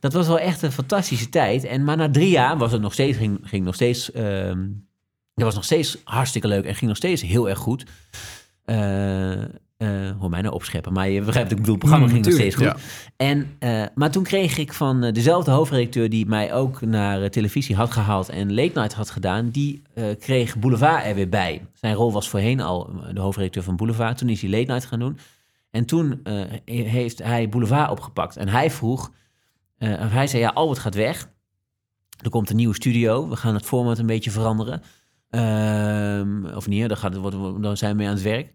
dat 0.00 0.12
was 0.12 0.26
wel 0.26 0.38
echt 0.38 0.62
een 0.62 0.72
fantastische 0.72 1.28
tijd. 1.28 1.64
En 1.64 1.84
maar 1.84 1.96
na 1.96 2.10
drie 2.10 2.30
jaar 2.30 2.58
was 2.58 2.72
het 2.72 2.80
nog 2.80 2.92
steeds, 2.92 3.16
ging, 3.16 3.38
ging 3.42 3.64
nog 3.64 3.74
steeds, 3.74 4.12
ehm 4.12 4.58
dat 5.36 5.44
was 5.44 5.54
nog 5.54 5.64
steeds 5.64 5.98
hartstikke 6.04 6.48
leuk 6.48 6.64
en 6.64 6.74
ging 6.74 6.88
nog 6.88 6.96
steeds 6.96 7.22
heel 7.22 7.48
erg 7.48 7.58
goed. 7.58 7.84
Eh 8.64 9.32
eh 9.76 10.10
hoor 10.18 10.30
mij 10.30 10.40
nou 10.40 10.54
opscheppen, 10.54 10.92
maar 10.92 11.08
je 11.08 11.22
begrijpt, 11.22 11.50
ik 11.50 11.56
bedoel, 11.56 11.74
het 11.74 11.82
programma 11.82 12.06
Mm, 12.06 12.12
ging 12.12 12.24
nog 12.24 12.34
steeds 12.34 12.54
goed. 12.54 12.74
En, 13.16 13.56
eh, 13.58 13.82
maar 13.94 14.10
toen 14.10 14.22
kreeg 14.22 14.58
ik 14.58 14.72
van 14.72 15.02
eh, 15.02 15.12
dezelfde 15.12 15.50
hoofdredacteur 15.50 16.08
die 16.08 16.26
mij 16.26 16.54
ook 16.54 16.80
naar 16.80 17.30
televisie 17.30 17.76
had 17.76 17.90
gehaald 17.90 18.28
en 18.28 18.54
late 18.54 18.78
night 18.78 18.94
had 18.94 19.10
gedaan, 19.10 19.48
die 19.48 19.82
kreeg 20.18 20.58
Boulevard 20.58 21.04
er 21.04 21.14
weer 21.14 21.28
bij. 21.28 21.66
Zijn 21.72 21.94
rol 21.94 22.12
was 22.12 22.28
voorheen 22.28 22.60
al 22.60 22.90
de 23.12 23.20
hoofdredacteur 23.20 23.62
van 23.62 23.76
Boulevard. 23.76 24.18
Toen 24.18 24.28
is 24.28 24.40
hij 24.40 24.50
late 24.50 24.72
night 24.72 24.84
gaan 24.84 24.98
doen. 24.98 25.18
En 25.70 25.84
toen 25.84 26.20
heeft 26.64 27.22
hij 27.22 27.48
Boulevard 27.48 27.90
opgepakt. 27.90 28.36
En 28.36 28.48
hij 28.48 28.70
vroeg, 28.70 29.12
hij 29.78 30.26
zei, 30.26 30.42
ja, 30.42 30.50
Albert 30.54 30.78
gaat 30.78 30.94
weg. 30.94 31.28
Er 32.22 32.30
komt 32.30 32.50
een 32.50 32.56
nieuwe 32.56 32.74
studio. 32.74 33.28
We 33.28 33.36
gaan 33.36 33.54
het 33.54 33.66
format 33.66 33.98
een 33.98 34.06
beetje 34.06 34.30
veranderen. 34.30 34.82
Ehm, 35.30 36.44
of 36.54 36.66
niet, 36.66 36.88
daar, 36.88 36.96
gaat, 36.96 37.14
het- 37.14 37.62
daar 37.62 37.76
zijn 37.76 37.90
we 37.90 37.96
mee 37.96 38.06
aan 38.06 38.14
het 38.14 38.22
werk. 38.22 38.54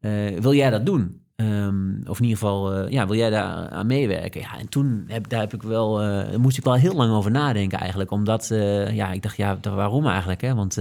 Eh, 0.00 0.38
wil 0.40 0.54
jij 0.54 0.70
dat 0.70 0.86
doen? 0.86 1.22
Ehm, 1.36 1.90
of 2.06 2.18
in 2.18 2.24
ieder 2.24 2.38
geval, 2.38 2.72
eh, 2.74 2.90
ja, 2.90 3.06
wil 3.06 3.16
jij 3.16 3.30
daar 3.30 3.68
aan 3.68 3.86
meewerken? 3.86 4.40
Ja, 4.40 4.58
en 4.58 4.68
toen 4.68 5.04
heb, 5.06 5.28
daar 5.28 5.40
heb 5.40 5.54
ik 5.54 5.62
wel, 5.62 6.02
eh, 6.02 6.36
moest 6.36 6.58
ik 6.58 6.64
wel 6.64 6.74
heel 6.74 6.94
lang 6.94 7.12
over 7.12 7.30
nadenken 7.30 7.78
eigenlijk. 7.78 8.10
Omdat, 8.10 8.46
ja, 8.92 9.12
ik 9.12 9.22
dacht, 9.22 9.36
ja, 9.36 9.58
waarom 9.60 10.06
eigenlijk? 10.06 10.40
Hè? 10.40 10.54
Want 10.54 10.74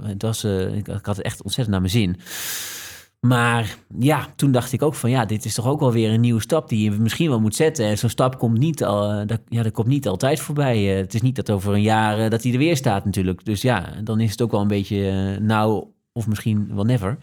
het 0.00 0.22
was, 0.22 0.44
ik 0.44 0.86
had 0.86 1.16
het 1.16 1.22
echt 1.22 1.42
ontzettend 1.42 1.68
naar 1.68 1.80
mijn 1.80 1.92
zin. 1.92 2.16
Maar 3.20 3.78
ja, 3.98 4.28
toen 4.36 4.52
dacht 4.52 4.72
ik 4.72 4.82
ook 4.82 4.94
van 4.94 5.10
ja, 5.10 5.24
dit 5.24 5.44
is 5.44 5.54
toch 5.54 5.66
ook 5.66 5.80
wel 5.80 5.92
weer 5.92 6.12
een 6.12 6.20
nieuwe 6.20 6.40
stap 6.40 6.68
die 6.68 6.82
je 6.84 6.90
misschien 6.90 7.28
wel 7.28 7.40
moet 7.40 7.54
zetten. 7.54 7.86
En 7.86 7.98
zo'n 7.98 8.10
stap 8.10 8.38
komt 8.38 8.58
niet, 8.58 8.84
al, 8.84 9.10
eh, 9.10 9.26
dat, 9.26 9.40
ja, 9.48 9.62
dat 9.62 9.72
komt 9.72 9.86
niet 9.86 10.08
altijd 10.08 10.40
voorbij. 10.40 10.92
Eh, 10.92 10.96
het 10.96 11.14
is 11.14 11.22
niet 11.22 11.36
dat 11.36 11.50
over 11.50 11.74
een 11.74 11.82
jaar 11.82 12.18
eh, 12.18 12.30
dat 12.30 12.42
hij 12.42 12.52
er 12.52 12.58
weer 12.58 12.76
staat 12.76 13.04
natuurlijk. 13.04 13.44
Dus 13.44 13.62
ja, 13.62 13.92
dan 14.04 14.20
is 14.20 14.30
het 14.30 14.42
ook 14.42 14.50
wel 14.50 14.60
een 14.60 14.68
beetje 14.68 15.38
nou 15.40 15.86
of 16.12 16.26
misschien 16.26 16.74
wel 16.74 16.84
never. 16.84 17.18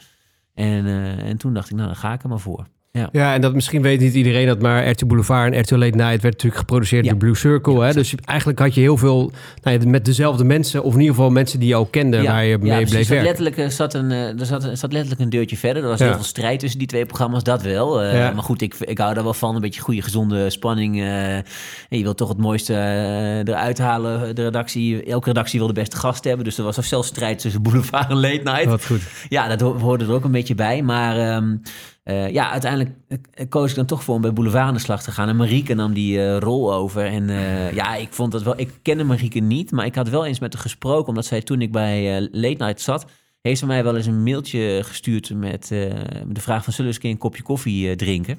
En, 0.53 0.85
en 1.17 1.37
toen 1.37 1.53
dacht 1.53 1.69
ik, 1.69 1.75
nou 1.75 1.87
dan 1.87 1.97
ga 1.97 2.13
ik 2.13 2.23
er 2.23 2.29
maar 2.29 2.39
voor. 2.39 2.67
Ja. 2.97 3.09
Ja, 3.11 3.33
en 3.33 3.41
dat 3.41 3.53
misschien 3.53 3.81
weet 3.81 3.99
niet 3.99 4.13
iedereen 4.13 4.47
dat, 4.47 4.61
maar 4.61 4.89
RTL 4.89 5.05
Boulevard 5.05 5.53
en 5.53 5.59
RTL 5.59 5.75
Late 5.75 5.95
Night 5.97 6.21
werd 6.21 6.23
natuurlijk 6.23 6.55
geproduceerd 6.55 7.05
door 7.05 7.17
Blue 7.17 7.35
Circle. 7.35 7.83
Hè? 7.83 7.93
Dus 7.93 8.15
eigenlijk 8.25 8.59
had 8.59 8.73
je 8.75 8.81
heel 8.81 8.97
veel 8.97 9.31
nou 9.63 9.79
ja, 9.79 9.89
met 9.89 10.05
dezelfde 10.05 10.43
mensen, 10.43 10.83
of 10.83 10.93
in 10.93 10.99
ieder 10.99 11.15
geval 11.15 11.29
mensen 11.31 11.59
die 11.59 11.67
je 11.69 11.75
ook 11.75 11.91
kende, 11.91 12.23
waar 12.23 12.45
je 12.45 12.57
mee 12.57 12.85
bleef 12.85 12.91
Er 12.91 13.07
werken. 13.07 13.23
letterlijk, 13.23 13.57
eh, 13.57 13.67
zat 13.67 13.93
een, 13.93 14.11
eh, 14.11 14.39
er, 14.39 14.45
zat, 14.45 14.63
er 14.63 14.77
zat 14.77 14.91
letterlijk 14.91 15.21
een 15.21 15.29
deurtje 15.29 15.57
verder. 15.57 15.83
Er 15.83 15.89
was 15.89 15.99
Ja. 15.99 16.05
heel 16.05 16.13
veel 16.13 16.23
strijd 16.23 16.59
tussen 16.59 16.79
die 16.79 16.87
twee 16.87 17.05
programma's, 17.05 17.43
dat 17.43 17.61
wel. 17.61 18.01
Eh, 18.01 18.17
Ja. 18.17 18.31
Maar 18.31 18.43
goed, 18.43 18.61
ik, 18.61 18.75
ik 18.79 18.97
hou 18.97 19.13
daar 19.13 19.23
wel 19.23 19.33
van. 19.33 19.55
Een 19.55 19.61
beetje 19.61 19.81
goede, 19.81 20.01
gezonde 20.01 20.49
spanning. 20.49 21.01
en 21.01 21.43
je 21.89 22.03
wilt 22.03 22.17
toch 22.17 22.29
het 22.29 22.37
mooiste 22.37 22.73
eh, 22.73 23.37
eruit 23.37 23.77
halen. 23.77 24.35
De 24.35 24.43
redactie, 24.43 25.03
elke 25.03 25.27
redactie 25.27 25.59
wil 25.59 25.67
de 25.67 25.73
beste 25.73 25.95
gast 25.97 26.23
hebben. 26.23 26.45
Dus 26.45 26.57
er 26.57 26.63
was 26.63 26.77
zelfs 26.87 27.07
strijd 27.07 27.39
tussen 27.39 27.61
Boulevard 27.61 28.09
en 28.09 28.19
Late 28.19 28.41
Night. 28.43 28.65
Wat 28.65 28.85
goed. 28.85 29.01
Ja, 29.29 29.47
dat 29.47 29.61
ho- 29.61 29.77
hoorde 29.79 30.05
er 30.05 30.11
ook 30.11 30.23
een 30.23 30.31
beetje 30.31 30.55
bij. 30.55 30.81
Maar 30.81 31.17
ehm, 31.17 31.55
eh, 32.04 32.30
ja, 32.30 32.51
uiteindelijk 32.51 32.91
eh, 33.08 33.49
koos 33.49 33.70
ik 33.70 33.76
dan 33.76 33.86
toch 33.86 34.04
voor 34.04 34.16
om 34.16 34.22
bij 34.22 34.34
Boulevard 34.34 34.68
aan 34.68 34.74
de 34.74 34.80
slag 34.80 35.04
te 35.04 35.12
gaan. 35.12 35.30
En 35.30 35.36
Marieke 35.36 35.74
nam 35.74 35.93
die 35.93 36.20
eh, 36.20 36.38
rol 36.38 36.74
over. 36.74 37.06
En 37.06 37.28
ja, 37.80 37.95
ik 37.95 38.14
vond 38.14 38.32
dat 38.32 38.43
wel... 38.43 38.60
Ik 38.60 38.80
kende 38.82 39.04
Marieke 39.04 39.39
niet, 39.39 39.72
maar 39.72 39.86
ik 39.86 39.95
had 39.95 40.10
wel 40.10 40.26
eens 40.26 40.39
met 40.39 40.54
haar 40.54 40.62
gesproken. 40.62 41.08
Omdat 41.08 41.26
zij 41.26 41.41
toen 41.41 41.62
ik 41.62 41.72
bij 41.72 42.22
Late 42.22 42.64
Night 42.64 42.82
zat... 42.82 43.06
heeft 43.41 43.60
ze 43.60 43.66
mij 43.66 43.84
wel 43.84 43.95
eens 43.95 44.06
een 44.06 44.24
mailtje 44.24 44.80
gestuurd 44.84 45.34
met, 45.34 45.68
de 45.68 46.41
vraag 46.41 46.64
van... 46.64 46.74
zullen 46.74 46.91
we 46.91 46.97
eens 46.97 47.14
een 47.14 47.18
kopje 47.18 47.43
koffie 47.43 47.95
drinken? 47.95 48.38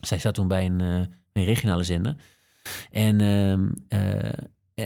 Zij 0.00 0.18
zat 0.18 0.34
toen 0.34 0.48
bij 0.48 0.64
een, 0.64 0.80
een 1.32 1.44
regionale 1.44 1.84
zender. 1.84 2.16
En... 2.90 3.20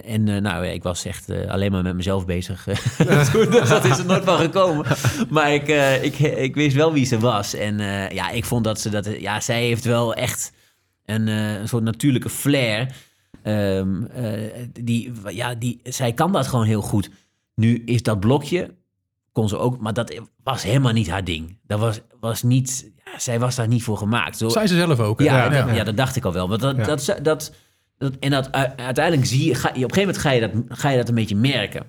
eh, 0.02 0.14
en 0.14 0.28
eh, 0.28 0.40
nou, 0.40 0.66
ik 0.66 0.82
was 0.82 1.04
echt 1.04 1.28
eh, 1.28 1.50
alleen 1.50 1.72
maar 1.72 1.82
met 1.82 1.96
mezelf 1.96 2.26
bezig. 2.26 2.64
Toen, 3.32 3.50
dus 3.50 3.68
dat 3.68 3.84
is 3.84 3.98
er 3.98 4.06
nooit 4.06 4.24
van 4.24 4.38
gekomen. 4.38 4.86
Maar 5.30 5.54
ik, 5.54 5.68
ik, 6.02 6.18
ik 6.18 6.54
wist 6.54 6.76
wel 6.76 6.92
wie 6.92 7.04
ze 7.04 7.18
was. 7.18 7.54
En 7.54 7.78
ja, 8.14 8.30
ik 8.30 8.44
vond 8.44 8.64
dat 8.64 8.80
ze 8.80 8.90
dat... 8.90 9.20
Ja, 9.20 9.40
zij 9.40 9.62
heeft 9.62 9.84
wel 9.84 10.14
echt 10.14 10.52
een, 11.04 11.26
een 11.26 11.68
soort 11.68 11.84
natuurlijke 11.84 12.30
flair. 12.30 12.88
Ehm, 13.44 14.04
eh, 14.04 14.66
die, 14.80 15.12
ja, 15.28 15.54
die, 15.54 15.80
zij 15.82 16.12
kan 16.12 16.32
dat 16.32 16.46
gewoon 16.46 16.64
heel 16.64 16.80
goed. 16.80 17.10
Nu 17.54 17.82
is 17.84 18.02
dat 18.02 18.20
blokje, 18.20 18.74
kon 19.32 19.48
ze 19.48 19.58
ook... 19.58 19.80
Maar 19.80 19.92
dat 19.92 20.20
was 20.42 20.62
helemaal 20.62 20.92
niet 20.92 21.10
haar 21.10 21.24
ding. 21.24 21.58
Dat 21.66 21.80
was, 21.80 22.00
was 22.20 22.42
niet... 22.42 22.92
Ja, 23.04 23.18
zij 23.18 23.38
was 23.40 23.54
daar 23.54 23.68
niet 23.68 23.82
voor 23.82 23.96
gemaakt. 23.96 24.36
Zo, 24.36 24.48
Zei 24.48 24.66
ze 24.66 24.76
zelf 24.76 25.00
ook? 25.00 25.20
Ja, 25.20 25.36
Ja, 25.36 25.48
dat, 25.48 25.68
ja. 25.68 25.74
ja, 25.74 25.84
dat 25.84 25.96
dacht 25.96 26.16
ik 26.16 26.24
al 26.24 26.32
wel. 26.32 26.48
Want 26.48 26.60
dat, 26.60 26.84
dat, 26.84 27.18
dat, 27.22 27.52
en 27.98 28.30
dat, 28.30 28.52
uiteindelijk 28.76 29.26
zie 29.26 29.44
je, 29.44 29.54
ga. 29.54 29.68
Op 29.68 29.74
een 29.74 29.80
gegeven 29.80 30.00
moment 30.00 30.18
ga 30.18 30.30
je 30.30 30.40
dat, 30.40 30.50
ga 30.68 30.88
je 30.88 30.96
dat 30.96 31.08
een 31.08 31.14
beetje 31.14 31.36
merken. 31.36 31.86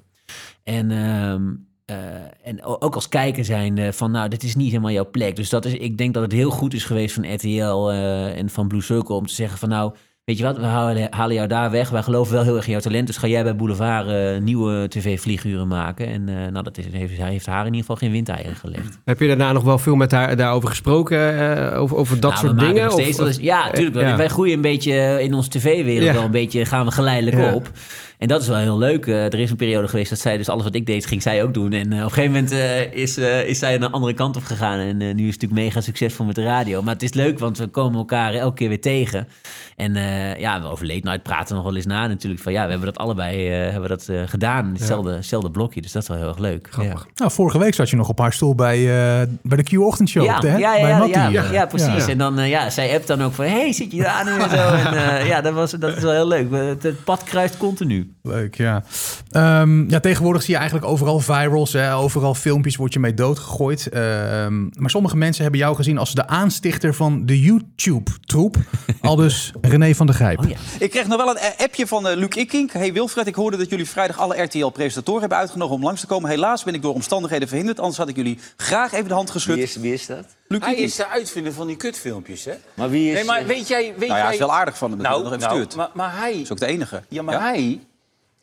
En, 0.63 0.91
ehm, 0.91 1.53
eh, 1.85 2.47
en 2.47 2.63
ook 2.63 2.95
als 2.95 3.09
kijker 3.09 3.45
zijn 3.45 3.93
van, 3.93 4.11
nou, 4.11 4.29
dit 4.29 4.43
is 4.43 4.55
niet 4.55 4.69
helemaal 4.69 4.91
jouw 4.91 5.09
plek. 5.09 5.35
Dus 5.35 5.49
dat 5.49 5.65
is, 5.65 5.73
ik 5.73 5.97
denk 5.97 6.13
dat 6.13 6.23
het 6.23 6.31
heel 6.31 6.49
goed 6.49 6.73
is 6.73 6.85
geweest 6.85 7.15
van 7.15 7.33
RTL 7.33 7.89
eh, 7.89 8.37
en 8.37 8.49
van 8.49 8.67
Blue 8.67 8.81
Circle 8.81 9.15
om 9.15 9.27
te 9.27 9.33
zeggen 9.33 9.57
van, 9.57 9.69
nou, 9.69 9.95
weet 10.26 10.38
je 10.38 10.43
wat, 10.43 10.57
we 10.57 10.63
halen, 10.63 11.07
halen 11.09 11.36
jou 11.36 11.47
daar 11.47 11.71
weg. 11.71 11.89
Wij 11.89 12.03
geloven 12.03 12.34
wel 12.34 12.43
heel 12.43 12.55
erg 12.55 12.65
in 12.65 12.71
jouw 12.71 12.80
talent. 12.82 13.07
Dus 13.07 13.17
ga 13.17 13.28
jij 13.28 13.43
bij 13.43 13.55
Boulevard 13.55 14.07
eh, 14.07 14.38
nieuwe 14.41 14.88
tv-vlieguren 14.88 15.67
maken. 15.67 16.07
En 16.07 16.30
eh, 16.30 16.36
nou, 16.51 16.63
dat 16.63 16.78
is, 16.78 16.86
heeft, 16.91 17.17
hij 17.17 17.30
heeft 17.32 17.45
haar 17.45 17.59
in 17.59 17.65
ieder 17.65 17.80
geval 17.80 17.95
geen 17.95 18.11
windeieren 18.11 18.55
gelegd. 18.55 18.99
Heb 19.05 19.19
je 19.19 19.28
daarna 19.28 19.51
nog 19.51 19.63
wel 19.63 19.78
veel 19.78 19.95
met 19.95 20.11
haar 20.11 20.36
daarover 20.36 20.69
gesproken, 20.69 21.39
eh, 21.73 21.82
over, 21.82 21.97
over 21.97 22.19
dat 22.19 22.32
Nou, 22.34 22.45
soort 22.45 22.59
dingen? 22.59 22.91
steeds 22.91 23.19
Of- 23.19 23.41
ja, 23.41 23.65
natuurlijk. 23.65 24.07
ja. 24.07 24.17
Wij 24.17 24.28
groeien 24.28 24.53
een 24.55 24.61
beetje 24.61 25.21
in 25.23 25.34
onze 25.34 25.49
tv-wereld 25.49 26.03
Ja. 26.07 26.13
wel 26.13 26.23
een 26.23 26.32
beetje, 26.32 26.65
gaan 26.65 26.86
we 26.86 26.91
geleidelijk 26.91 27.38
Ja. 27.38 27.53
op. 27.53 27.69
En 28.18 28.28
dat 28.28 28.41
is 28.41 28.47
wel 28.47 28.57
heel 28.57 28.78
leuk. 28.78 29.07
Eh, 29.07 29.24
er 29.26 29.39
is 29.39 29.49
een 29.49 29.55
periode 29.55 29.88
geweest 29.88 30.09
dat 30.09 30.20
zij 30.20 30.38
dus 30.38 30.49
alles 30.49 30.63
wat 30.63 30.76
ik 30.76 30.86
deed, 30.86 31.05
ging 31.05 31.22
zij 31.22 31.43
ook 31.43 31.53
doen. 31.53 31.72
En 31.72 31.91
eh, 31.93 31.97
op 31.99 32.03
een 32.03 32.11
gegeven 32.11 32.32
moment 32.32 32.51
eh, 32.51 32.93
is, 32.93 33.18
is 33.18 33.59
zij 33.59 33.76
een 33.76 33.91
andere 33.91 34.13
kant 34.13 34.36
op 34.36 34.43
gegaan. 34.43 34.80
En 34.80 34.97
nu 34.97 35.07
is 35.07 35.34
het 35.34 35.41
natuurlijk 35.41 35.61
mega 35.61 35.82
succesvol 35.82 36.26
met 36.26 36.36
de 36.36 36.43
radio. 36.43 36.82
Maar 36.82 36.93
het 36.93 37.03
is 37.03 37.13
leuk, 37.13 37.39
want 37.39 37.57
we 37.57 37.68
komen 37.68 37.99
elkaar 37.99 38.34
elke 38.34 38.55
keer 38.55 38.70
weer 38.70 38.82
tegen. 38.82 39.28
En 39.76 39.93
ja, 40.39 40.61
over 40.63 40.88
Late 40.88 40.99
Night 41.03 41.24
praten 41.24 41.47
we 41.47 41.53
nog 41.53 41.63
wel 41.63 41.76
eens 41.76 41.86
na 41.86 42.07
natuurlijk. 42.07 42.41
Van 42.41 42.51
ja, 42.51 42.63
we 42.63 42.70
hebben 42.70 42.93
dat 42.93 42.97
allebei 42.97 43.49
eh, 43.49 43.72
hebben 43.72 43.89
dat, 43.89 44.07
eh, 44.07 44.22
gedaan. 44.26 44.72
Hetzelfde, 44.74 45.11
hetzelfde 45.11 45.51
blokje, 45.51 45.82
dus 45.82 45.91
dat 45.91 46.01
is 46.01 46.07
wel 46.07 46.18
heel 46.18 46.28
erg 46.28 46.38
leuk. 46.38 46.68
Grappig. 46.72 47.07
Nou, 47.16 47.32
vorige 47.32 47.57
week 47.57 47.74
zat 47.74 47.89
je 47.89 47.95
nog 47.95 48.09
op 48.09 48.20
haar 48.20 48.34
stoel 48.34 48.55
bij, 48.55 48.78
eh, 48.78 49.28
bij 49.41 49.57
de 49.57 49.63
Q-ochtendshow. 49.63 50.26
Ja, 50.26 50.39
hè? 50.39 50.57
ja, 50.57 50.76
ja, 50.76 50.99
bij 50.99 51.07
ja, 51.07 51.28
ja, 51.28 51.51
ja, 51.51 51.66
precies. 51.66 52.05
Ja. 52.05 52.11
En 52.11 52.18
dan, 52.18 52.49
ja, 52.49 52.70
zij 52.70 52.95
appt 52.95 53.07
dan 53.07 53.24
ook 53.24 53.34
van, 53.34 53.45
hey, 53.45 53.74
zit 53.74 53.91
je 53.91 54.01
daar 54.01 54.26
nu 54.26 54.32
en 54.32 54.49
zo. 54.49 54.55
En 54.55 54.93
eh, 54.93 55.28
ja, 55.28 55.41
dat, 55.41 55.53
was, 55.53 55.72
dat 55.72 55.97
is 55.97 56.03
wel 56.03 56.11
heel 56.11 56.28
leuk. 56.28 56.51
Het, 56.51 56.84
het 56.84 57.03
pad 57.03 57.24
kruist 57.24 57.57
continu. 57.57 58.04
Leuk, 58.23 58.55
ja. 58.55 58.83
Ehm, 59.29 59.89
ja. 59.89 59.99
Tegenwoordig 59.99 60.43
zie 60.43 60.53
je 60.53 60.59
eigenlijk 60.59 60.89
overal 60.89 61.19
virals. 61.19 61.73
Hè? 61.73 61.95
Overal 61.95 62.35
filmpjes 62.35 62.75
word 62.75 62.93
je 62.93 62.99
mee 62.99 63.13
doodgegooid. 63.13 63.89
Ehm, 63.89 64.61
maar 64.61 64.89
sommige 64.89 65.17
mensen 65.17 65.41
hebben 65.41 65.59
jou 65.59 65.75
gezien 65.75 65.97
als 65.97 66.13
de 66.13 66.27
aanstichter 66.27 66.93
van 66.93 67.25
de 67.25 67.39
YouTube-troep. 67.39 68.57
Al 69.01 69.15
dus 69.15 69.51
René 69.61 69.95
van 69.95 70.05
der 70.05 70.15
Grijp. 70.15 70.45
Ik 70.79 70.89
kreeg 70.89 71.07
nog 71.07 71.17
wel 71.17 71.29
een 71.29 71.37
eh, 71.37 71.65
appje 71.65 71.87
van 71.87 72.07
eh, 72.07 72.15
Luc 72.15 72.35
Ikink. 72.35 72.71
Hey 72.71 72.93
Wilfred, 72.93 73.27
ik 73.27 73.35
hoorde 73.35 73.57
dat 73.57 73.69
jullie 73.69 73.89
vrijdag 73.89 74.19
alle 74.19 74.41
RTL-presentatoren 74.41 75.19
hebben 75.19 75.37
uitgenodigd 75.37 75.75
om 75.75 75.83
langs 75.83 76.01
te 76.01 76.07
komen. 76.07 76.29
Helaas 76.29 76.63
ben 76.63 76.73
ik 76.73 76.81
door 76.81 76.93
omstandigheden 76.93 77.47
verhinderd, 77.47 77.79
anders 77.79 77.97
had 77.97 78.09
ik 78.09 78.15
jullie 78.15 78.39
graag 78.57 78.93
even 78.93 79.07
de 79.07 79.13
hand 79.13 79.31
geschud. 79.31 79.55
Wie 79.55 79.63
is, 79.63 79.75
wie 79.75 79.93
is 79.93 80.05
dat? 80.05 80.25
Luc 80.47 80.61
Hij 80.63 80.75
is 80.75 80.95
de 80.95 81.07
uitvinder 81.07 81.53
van 81.53 81.67
die 81.67 81.75
kutfilmpjes, 81.75 82.45
hè? 82.45 82.53
Maar 82.73 82.89
wie 82.89 83.07
is- 83.09 83.15
Nee, 83.15 83.23
maar 83.23 83.45
weet 83.45 83.67
jij... 83.67 83.93
Weet 83.97 84.07
Nou 84.07 84.19
ja, 84.19 84.25
hij 84.25 84.33
is 84.33 84.39
wel 84.39 84.53
aardig 84.53 84.77
van 84.77 84.89
hem 84.89 84.97
dat 84.99 85.07
hij 85.07 85.15
Nou, 85.15 85.29
nog 85.29 85.33
even 85.37 85.47
nou, 85.49 85.61
stuurt. 85.61 85.75
maar, 85.75 85.89
maar 85.93 86.17
hij... 86.17 86.31
Dat 86.31 86.41
is 86.41 86.51
ook 86.51 86.59
de 86.59 86.65
enige. 86.65 87.03
Ja, 87.09 87.21
maar 87.21 87.39
hij 87.41 87.79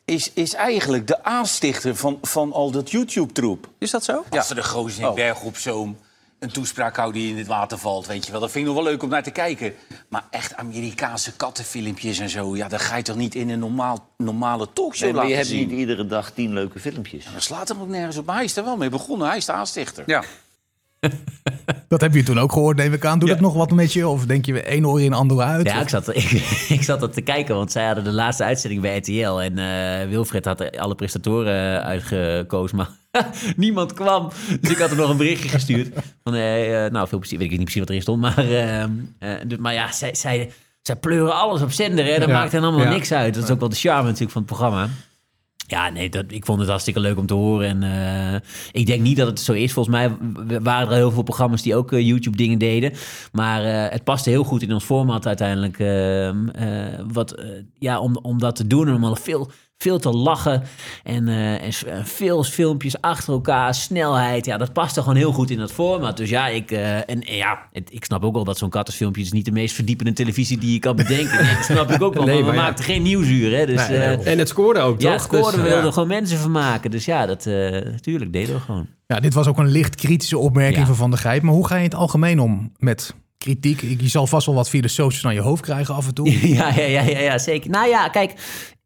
is, 0.05 0.31
is 0.33 0.53
eigenlijk 0.53 1.07
de 1.07 1.23
aanstichter 1.23 1.95
van, 1.95 2.17
van 2.21 2.53
al 2.53 2.71
dat 2.71 2.91
YouTube-troep. 2.91 3.67
Is 3.77 3.91
dat 3.91 4.03
zo? 4.03 4.23
Als 4.29 4.49
er 4.49 4.55
de 4.55 4.63
gozer 4.63 5.01
in 5.01 5.07
Oh. 5.07 5.15
Berg 5.15 5.41
op 5.43 5.57
zo'n 5.57 5.97
een 6.39 6.51
toespraak 6.51 6.95
houdt 6.95 7.13
die 7.13 7.29
in 7.29 7.37
het 7.37 7.47
water 7.47 7.77
valt, 7.77 8.07
weet 8.07 8.25
je 8.25 8.31
wel. 8.31 8.41
Dat 8.41 8.51
vind 8.51 8.67
ik 8.67 8.73
nog 8.73 8.83
wel 8.83 8.91
leuk 8.91 9.03
om 9.03 9.09
naar 9.09 9.23
te 9.23 9.31
kijken. 9.31 9.73
Maar 10.07 10.23
echt 10.29 10.55
Amerikaanse 10.55 11.31
kattenfilmpjes 11.35 12.19
en 12.19 12.29
zo... 12.29 12.55
ja, 12.55 12.67
dat 12.67 12.81
ga 12.81 12.95
je 12.95 13.03
toch 13.03 13.15
niet 13.15 13.35
in 13.35 13.49
een 13.49 13.59
normaal, 13.59 14.09
normale 14.17 14.67
talkshow 14.73 15.07
Nee, 15.09 15.17
maar 15.17 15.27
je 15.27 15.35
hebt 15.35 15.47
zien? 15.47 15.67
niet 15.67 15.77
iedere 15.79 16.05
dag 16.05 16.31
tien 16.31 16.53
leuke 16.53 16.79
filmpjes. 16.79 17.25
Dat 17.33 17.43
slaat 17.43 17.67
hem 17.67 17.81
ook 17.81 17.87
nergens 17.87 18.17
op. 18.17 18.25
Maar 18.25 18.35
hij 18.35 18.43
is 18.43 18.55
er 18.55 18.63
wel 18.63 18.77
mee 18.77 18.89
begonnen. 18.89 19.27
Hij 19.27 19.37
is 19.37 19.45
de 19.45 19.51
aanstichter. 19.51 20.03
Ja. 20.07 20.23
Dat 21.87 22.01
heb 22.01 22.13
je 22.13 22.23
toen 22.23 22.39
ook 22.39 22.51
gehoord, 22.51 22.77
neem 22.77 22.93
ik 22.93 23.05
aan. 23.05 23.19
Doe 23.19 23.29
dat 23.29 23.39
nog 23.39 23.53
wat 23.53 23.71
met 23.71 23.93
je? 23.93 24.07
Of 24.07 24.25
denk 24.25 24.45
je 24.45 24.61
één 24.61 24.85
oor 24.85 25.01
in, 25.01 25.13
ander 25.13 25.39
uit? 25.41 25.65
Ja, 25.67 25.81
ik 25.81 25.89
zat, 25.89 26.15
ik, 26.15 26.31
ik 26.69 26.83
zat 26.83 26.99
dat 26.99 27.13
te 27.13 27.21
kijken, 27.21 27.55
want 27.55 27.71
zij 27.71 27.85
hadden 27.85 28.03
de 28.03 28.11
laatste 28.11 28.43
uitzending 28.43 28.81
bij 28.81 28.97
RTL. 28.97 29.39
En 29.41 29.57
eh, 29.57 30.07
Wilfred 30.09 30.45
had 30.45 30.77
alle 30.77 30.95
presentatoren 30.95 31.79
eh, 31.79 31.85
uitgekozen, 31.85 32.77
maar 32.77 32.89
niemand 33.55 33.93
kwam. 33.93 34.29
Dus 34.61 34.71
ik 34.71 34.77
had 34.77 34.89
hem 34.89 34.97
nog 34.97 35.09
een 35.09 35.17
berichtje 35.17 35.49
gestuurd. 35.49 35.87
Van, 36.23 36.33
eh, 36.35 36.85
eh, 36.85 36.91
nou, 36.91 37.07
veel 37.07 37.19
plezier, 37.19 37.37
weet 37.37 37.51
ik 37.51 37.53
niet 37.57 37.63
precies 37.63 37.81
wat 37.81 37.89
erin 37.89 38.01
stond. 38.01 38.21
Maar, 38.21 38.37
eh, 38.37 38.83
eh, 38.83 38.89
dus- 39.47 39.57
maar 39.57 39.73
ja, 39.73 39.91
zij, 39.91 40.15
zij, 40.15 40.51
zij 40.81 40.95
pleuren 40.95 41.35
alles 41.35 41.61
op 41.61 41.71
zender. 41.71 42.05
Hè? 42.05 42.19
Dat 42.19 42.27
Ja, 42.29 42.33
maakt 42.33 42.51
hen 42.51 42.63
allemaal 42.63 42.81
ja. 42.85 42.89
niks 42.89 43.11
uit. 43.11 43.33
Dat 43.33 43.43
is 43.43 43.49
ook 43.49 43.59
wel 43.59 43.69
de 43.69 43.75
charme 43.75 44.03
natuurlijk 44.03 44.31
van 44.31 44.41
het 44.41 44.51
programma. 44.51 44.87
Ja, 45.67 45.89
nee, 45.89 46.09
dat, 46.09 46.25
ik 46.27 46.45
vond 46.45 46.59
het 46.59 46.69
hartstikke 46.69 46.99
leuk 46.99 47.17
om 47.17 47.25
te 47.25 47.33
horen. 47.33 47.67
En 47.67 47.83
eh, 48.33 48.39
ik 48.71 48.85
denk 48.85 49.01
niet 49.01 49.17
dat 49.17 49.27
het 49.27 49.39
zo 49.39 49.53
is. 49.53 49.73
Volgens 49.73 49.95
mij 49.95 50.11
waren 50.61 50.87
er 50.87 50.95
heel 50.95 51.11
veel 51.11 51.23
programma's 51.23 51.61
die 51.61 51.75
ook 51.75 51.91
eh, 51.91 52.07
YouTube-dingen 52.07 52.57
deden. 52.59 52.93
Maar 53.31 53.63
eh, 53.63 53.91
het 53.91 54.03
paste 54.03 54.29
heel 54.29 54.43
goed 54.43 54.61
in 54.61 54.73
ons 54.73 54.83
format 54.83 55.27
uiteindelijk. 55.27 55.79
ehm, 55.79 56.47
eh, 56.49 56.99
wat, 57.13 57.43
ja, 57.79 57.99
om, 57.99 58.17
om 58.21 58.39
dat 58.39 58.55
te 58.55 58.67
doen 58.67 58.87
en 58.87 59.03
om 59.03 59.17
veel, 59.17 59.51
veel 59.77 59.99
te 59.99 60.09
lachen. 60.09 60.63
En, 61.03 61.27
eh, 61.27 61.51
en 61.63 61.71
en 61.87 62.05
veel 62.05 62.43
filmpjes 62.43 63.01
achter 63.01 63.33
elkaar, 63.33 63.73
snelheid. 63.75 64.45
Ja, 64.45 64.57
dat 64.57 64.73
paste 64.73 64.99
gewoon 65.01 65.15
heel 65.15 65.31
goed 65.31 65.49
in 65.49 65.57
dat 65.57 65.71
format. 65.71 66.17
Dus 66.17 66.29
ja, 66.29 66.47
ik, 66.47 66.71
eh, 66.71 66.95
en, 66.97 67.05
en 67.05 67.35
ja, 67.35 67.59
het- 67.71 67.89
ik 67.93 68.05
snap 68.05 68.23
ook 68.23 68.33
wel 68.33 68.43
dat 68.43 68.57
zo'n 68.57 68.69
kattenfilmpje 68.69 69.21
is 69.21 69.31
niet 69.31 69.45
de 69.45 69.51
meest 69.51 69.75
verdiepende 69.75 70.13
televisie 70.13 70.57
die 70.57 70.73
je 70.73 70.79
kan 70.79 70.95
bedenken. 70.95 71.43
Nee, 71.43 71.55
dat 71.55 71.63
snap 71.65 71.91
ik 71.91 72.01
ook 72.01 72.13
wel. 72.13 72.23
Nee, 72.25 72.41
maar 72.41 72.49
we 72.51 72.55
ja. 72.57 72.61
maakten 72.63 72.85
geen 72.85 73.01
nieuwsuur, 73.01 73.57
hè. 73.57 73.65
Dus, 73.65 73.87
Nee, 73.87 73.97
eh. 73.97 74.31
En 74.31 74.39
het 74.39 74.47
scoorde 74.47 74.79
ook, 74.79 75.01
Ja, 75.01 75.11
toch? 75.11 75.21
het 75.21 75.31
scoorde. 75.33 75.51
Dus, 75.51 75.61
we 75.61 75.67
ja. 75.67 75.73
wilden 75.73 75.93
gewoon 75.93 76.07
mensen 76.07 76.37
vermaken. 76.37 76.91
Dus 76.91 77.05
ja, 77.05 77.25
dat 77.25 77.45
eh 77.45 77.53
natuurlijk 77.71 78.33
deden 78.33 78.55
we 78.55 78.61
gewoon. 78.61 78.87
Ja, 79.07 79.19
dit 79.19 79.33
was 79.33 79.47
ook 79.47 79.57
een 79.57 79.67
licht 79.71 79.95
kritische 79.95 80.37
opmerking 80.37 80.77
Ja. 80.79 80.85
van 80.85 80.95
Van 80.95 81.09
der 81.09 81.19
Grijp. 81.19 81.41
Maar 81.41 81.53
hoe 81.53 81.67
ga 81.67 81.73
je 81.75 81.83
in 81.83 81.89
het 81.89 81.97
algemeen 81.99 82.39
om 82.39 82.71
met 82.77 83.15
kritiek? 83.37 83.81
Je 83.81 84.07
zal 84.07 84.27
vast 84.27 84.45
wel 84.45 84.55
wat 84.55 84.69
via 84.69 84.81
de 84.81 84.87
socials 84.87 85.23
naar 85.23 85.33
je 85.33 85.39
hoofd 85.41 85.61
krijgen 85.61 85.95
af 85.95 86.07
en 86.07 86.13
toe. 86.13 86.47
ja, 86.55 86.69
ja, 86.75 86.83
ja, 86.83 87.01
ja, 87.01 87.19
ja, 87.19 87.37
zeker. 87.37 87.69
Nou 87.69 87.87
ja, 87.89 88.07
kijk, 88.07 88.33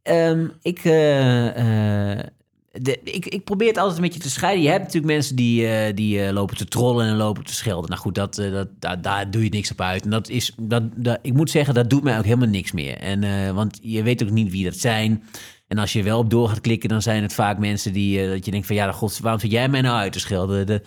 ehm, 0.08 0.48
ik, 0.62 0.80
eh, 0.84 2.18
eh, 2.18 2.26
de, 2.72 3.00
ik, 3.04 3.26
ik 3.26 3.44
probeer 3.44 3.68
het 3.68 3.78
altijd 3.78 3.98
een 3.98 4.04
beetje 4.04 4.20
te 4.20 4.30
scheiden. 4.30 4.64
Je 4.64 4.70
hebt 4.70 4.84
natuurlijk 4.84 5.14
mensen 5.14 5.36
die, 5.36 5.68
eh, 5.68 5.96
die 5.96 6.34
lopen 6.34 6.58
te 6.58 6.66
trollen 6.66 7.08
en 7.08 7.16
lopen 7.16 7.44
te 7.44 7.54
schelden. 7.54 7.90
Nou 7.90 8.02
goed, 8.02 8.16
dat, 8.16 8.42
dat, 8.80 9.04
daar, 9.04 9.32
doe 9.32 9.44
je 9.44 9.50
niks 9.50 9.72
op 9.72 9.82
uit. 9.82 10.04
En 10.04 10.10
dat 10.10 10.30
is, 10.30 10.54
dat, 10.62 10.84
dat, 10.96 11.20
ik 11.22 11.34
moet 11.34 11.50
zeggen, 11.50 11.74
dat 11.74 11.90
doet 11.90 12.04
mij 12.04 12.18
ook 12.18 12.24
helemaal 12.24 12.48
niks 12.48 12.72
meer. 12.72 12.98
En, 12.98 13.56
want 13.56 13.80
je 13.82 14.04
weet 14.04 14.24
ook 14.24 14.30
niet 14.30 14.52
wie 14.52 14.64
dat 14.64 14.78
zijn. 14.78 15.24
En 15.68 15.78
als 15.78 15.94
je 15.94 16.04
wel 16.04 16.20
op 16.20 16.30
door 16.30 16.50
gaat 16.50 16.62
klikken, 16.62 16.90
dan 16.90 17.02
zijn 17.02 17.22
het 17.22 17.34
vaak 17.34 17.58
mensen 17.58 17.94
die 17.94 18.22
eh, 18.22 18.30
dat 18.30 18.46
je 18.46 18.52
denkt 18.52 18.68
van 18.68 18.76
ja, 18.76 18.92
god, 18.92 19.20
waarom 19.20 19.40
zit 19.42 19.52
jij 19.52 19.70
mij 19.70 19.82
nou 19.82 19.98
uit 19.98 20.12
te 20.12 20.20
schelden? 20.20 20.68
De, 20.68 20.82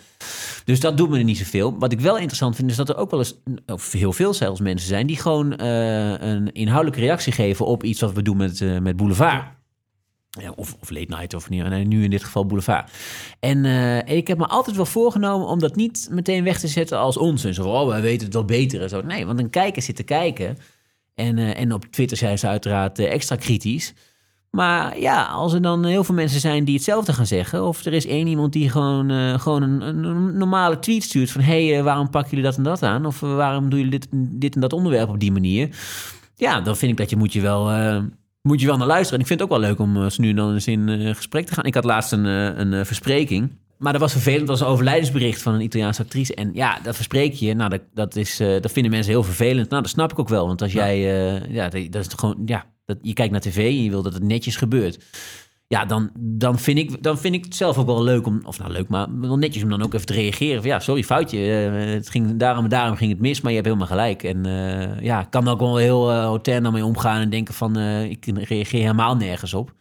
dus 0.65 0.79
dat 0.79 0.97
doet 0.97 1.09
me 1.09 1.17
er 1.17 1.23
niet 1.23 1.37
zoveel. 1.37 1.79
Wat 1.79 1.91
ik 1.91 1.99
wel 1.99 2.17
interessant 2.17 2.55
vind, 2.55 2.69
is 2.69 2.75
dat 2.75 2.89
er 2.89 2.97
ook 2.97 3.11
wel 3.11 3.19
eens, 3.19 3.35
heel 3.91 4.13
veel 4.13 4.33
zelfs 4.33 4.59
mensen 4.59 4.87
zijn, 4.87 5.07
die 5.07 5.17
gewoon 5.17 5.55
eh, 5.55 6.11
een 6.11 6.51
inhoudelijke 6.51 7.01
reactie 7.01 7.33
geven 7.33 7.65
op 7.65 7.83
iets 7.83 8.01
wat 8.01 8.13
we 8.13 8.21
doen 8.21 8.37
met, 8.37 8.61
eh, 8.61 8.77
met 8.77 8.95
Boulevard. 8.95 9.43
Ja, 10.29 10.51
of, 10.55 10.75
of 10.81 10.89
late 10.89 11.15
night, 11.15 11.33
of 11.33 11.49
niet, 11.49 11.69
nee, 11.69 11.85
nu 11.85 12.03
in 12.03 12.09
dit 12.09 12.23
geval 12.23 12.45
Boulevard. 12.45 12.91
En 13.39 13.65
ik 14.07 14.27
heb 14.27 14.37
me 14.37 14.47
altijd 14.47 14.75
wel 14.75 14.85
voorgenomen 14.85 15.47
om 15.47 15.59
dat 15.59 15.75
niet 15.75 16.07
meteen 16.11 16.43
weg 16.43 16.59
te 16.59 16.67
zetten 16.67 16.97
als 16.97 17.17
onzin. 17.17 17.53
Zo 17.53 17.69
oh, 17.69 17.87
wij 17.87 18.01
weten 18.01 18.25
het 18.25 18.33
wel 18.33 18.45
beter 18.45 18.81
en 18.81 18.89
zo. 18.89 19.01
Nee, 19.01 19.25
want 19.25 19.39
een 19.39 19.49
kijker 19.49 19.81
zit 19.81 19.95
te 19.95 20.03
kijken. 20.03 20.57
En, 21.15 21.37
en 21.37 21.73
op 21.73 21.85
Twitter 21.85 22.17
zijn 22.17 22.39
ze 22.39 22.47
uiteraard 22.47 22.99
extra 22.99 23.35
kritisch. 23.35 23.93
Maar 24.51 24.99
ja, 24.99 25.23
als 25.25 25.53
er 25.53 25.61
dan 25.61 25.85
heel 25.85 26.03
veel 26.03 26.15
mensen 26.15 26.39
zijn 26.39 26.65
die 26.65 26.75
hetzelfde 26.75 27.13
gaan 27.13 27.25
zeggen... 27.25 27.67
of 27.67 27.85
er 27.85 27.93
is 27.93 28.05
één 28.05 28.27
iemand 28.27 28.53
die 28.53 28.69
gewoon, 28.69 29.09
eh, 29.09 29.39
gewoon 29.39 29.61
een, 29.61 29.81
een- 29.81 30.37
normale 30.37 30.79
tweet 30.79 31.03
stuurt... 31.03 31.31
van 31.31 31.41
hé, 31.41 31.67
hey, 31.67 31.77
eh, 31.77 31.83
waarom 31.83 32.09
pakken 32.09 32.29
jullie 32.29 32.45
dat 32.45 32.57
en 32.57 32.63
dat 32.63 32.83
aan? 32.83 33.05
Of 33.05 33.23
eh, 33.23 33.35
waarom 33.35 33.69
doen 33.69 33.79
jullie 33.79 33.99
dit, 33.99 34.07
dit 34.11 34.55
en 34.55 34.61
dat 34.61 34.73
onderwerp 34.73 35.09
op 35.09 35.19
die 35.19 35.31
manier? 35.31 35.69
Ja, 36.35 36.61
dan 36.61 36.77
vind 36.77 36.91
ik 36.91 36.97
dat 36.97 37.09
je 37.09 37.15
moet 37.15 37.33
je 37.33 37.41
wel... 37.41 37.71
moet 38.41 38.61
je 38.61 38.67
wel 38.67 38.77
naar 38.77 38.87
luisteren. 38.87 39.13
En 39.15 39.21
ik 39.21 39.27
vind 39.27 39.39
het 39.39 39.49
ook 39.49 39.59
wel 39.59 39.69
leuk 39.69 39.79
om 39.79 40.09
nu 40.17 40.29
en 40.29 40.35
dan 40.35 40.53
eens 40.53 40.67
in 40.67 41.15
gesprek 41.15 41.45
te 41.45 41.53
gaan. 41.53 41.65
Ik 41.65 41.73
had 41.73 41.83
laatst 41.83 42.11
een, 42.11 42.25
een 42.25 42.85
verspreking. 42.85 43.51
Maar 43.77 43.91
dat 43.91 44.01
was 44.01 44.11
vervelend. 44.11 44.47
Dat 44.47 44.59
was 44.59 44.67
een 44.67 44.73
overlijdensbericht 44.73 45.41
van 45.41 45.53
een 45.53 45.61
Italiaanse 45.61 46.01
actrice. 46.01 46.35
En 46.35 46.51
ja, 46.53 46.79
dat 46.83 46.95
verspreek 46.95 47.33
je. 47.33 47.53
Nou, 47.53 47.69
dat, 47.69 47.81
dat, 47.93 48.15
is, 48.15 48.37
dat 48.37 48.71
vinden 48.71 48.91
mensen 48.91 49.11
heel 49.11 49.23
vervelend. 49.23 49.69
Nou, 49.69 49.81
dat 49.81 49.91
snap 49.91 50.11
ik 50.11 50.19
ook 50.19 50.29
wel. 50.29 50.47
Want 50.47 50.61
als 50.61 50.71
jij... 50.71 50.99
ja, 51.49 51.69
dat, 51.69 51.91
dat 51.91 52.05
is 52.05 52.13
gewoon... 52.15 52.37
Ja, 52.45 52.65
je 53.01 53.13
kijkt 53.13 53.31
naar 53.31 53.41
tv 53.41 53.57
en 53.57 53.83
je 53.83 53.89
wil 53.89 54.01
dat 54.01 54.13
het 54.13 54.23
netjes 54.23 54.55
gebeurt. 54.55 55.05
Ja, 55.67 55.85
dan, 55.85 56.11
dan, 56.19 56.59
vind 56.59 56.77
ik, 56.77 57.03
dan 57.03 57.17
vind 57.17 57.35
ik 57.35 57.43
het 57.43 57.55
zelf 57.55 57.77
ook 57.77 57.85
wel 57.85 58.03
leuk 58.03 58.27
om... 58.27 58.41
Of 58.45 58.59
nou, 58.59 58.71
leuk, 58.71 58.87
maar 58.87 59.07
wel 59.19 59.37
netjes 59.37 59.63
om 59.63 59.69
dan 59.69 59.83
ook 59.83 59.93
even 59.93 60.05
te 60.05 60.13
reageren. 60.13 60.61
Van, 60.61 60.69
ja, 60.69 60.79
sorry, 60.79 61.03
foutje. 61.03 61.37
eh, 61.37 61.93
het 61.93 62.09
ging, 62.09 62.37
daarom 62.37 62.69
daarom 62.69 62.95
ging 62.95 63.11
het 63.11 63.19
mis, 63.19 63.41
maar 63.41 63.51
je 63.51 63.57
hebt 63.57 63.67
helemaal 63.67 63.89
gelijk. 63.89 64.23
En 64.23 64.45
eh, 64.45 65.03
ja, 65.03 65.21
ik 65.21 65.29
kan 65.29 65.47
ook 65.47 65.59
wel 65.59 65.77
heel 65.77 66.11
uh, 66.11 66.25
hotel 66.25 66.61
daarmee 66.61 66.85
omgaan 66.85 67.21
en 67.21 67.29
denken 67.29 67.53
van... 67.53 67.77
eh, 67.77 68.09
ik 68.09 68.25
reageer 68.25 68.81
helemaal 68.81 69.15
nergens 69.15 69.53
op. 69.53 69.73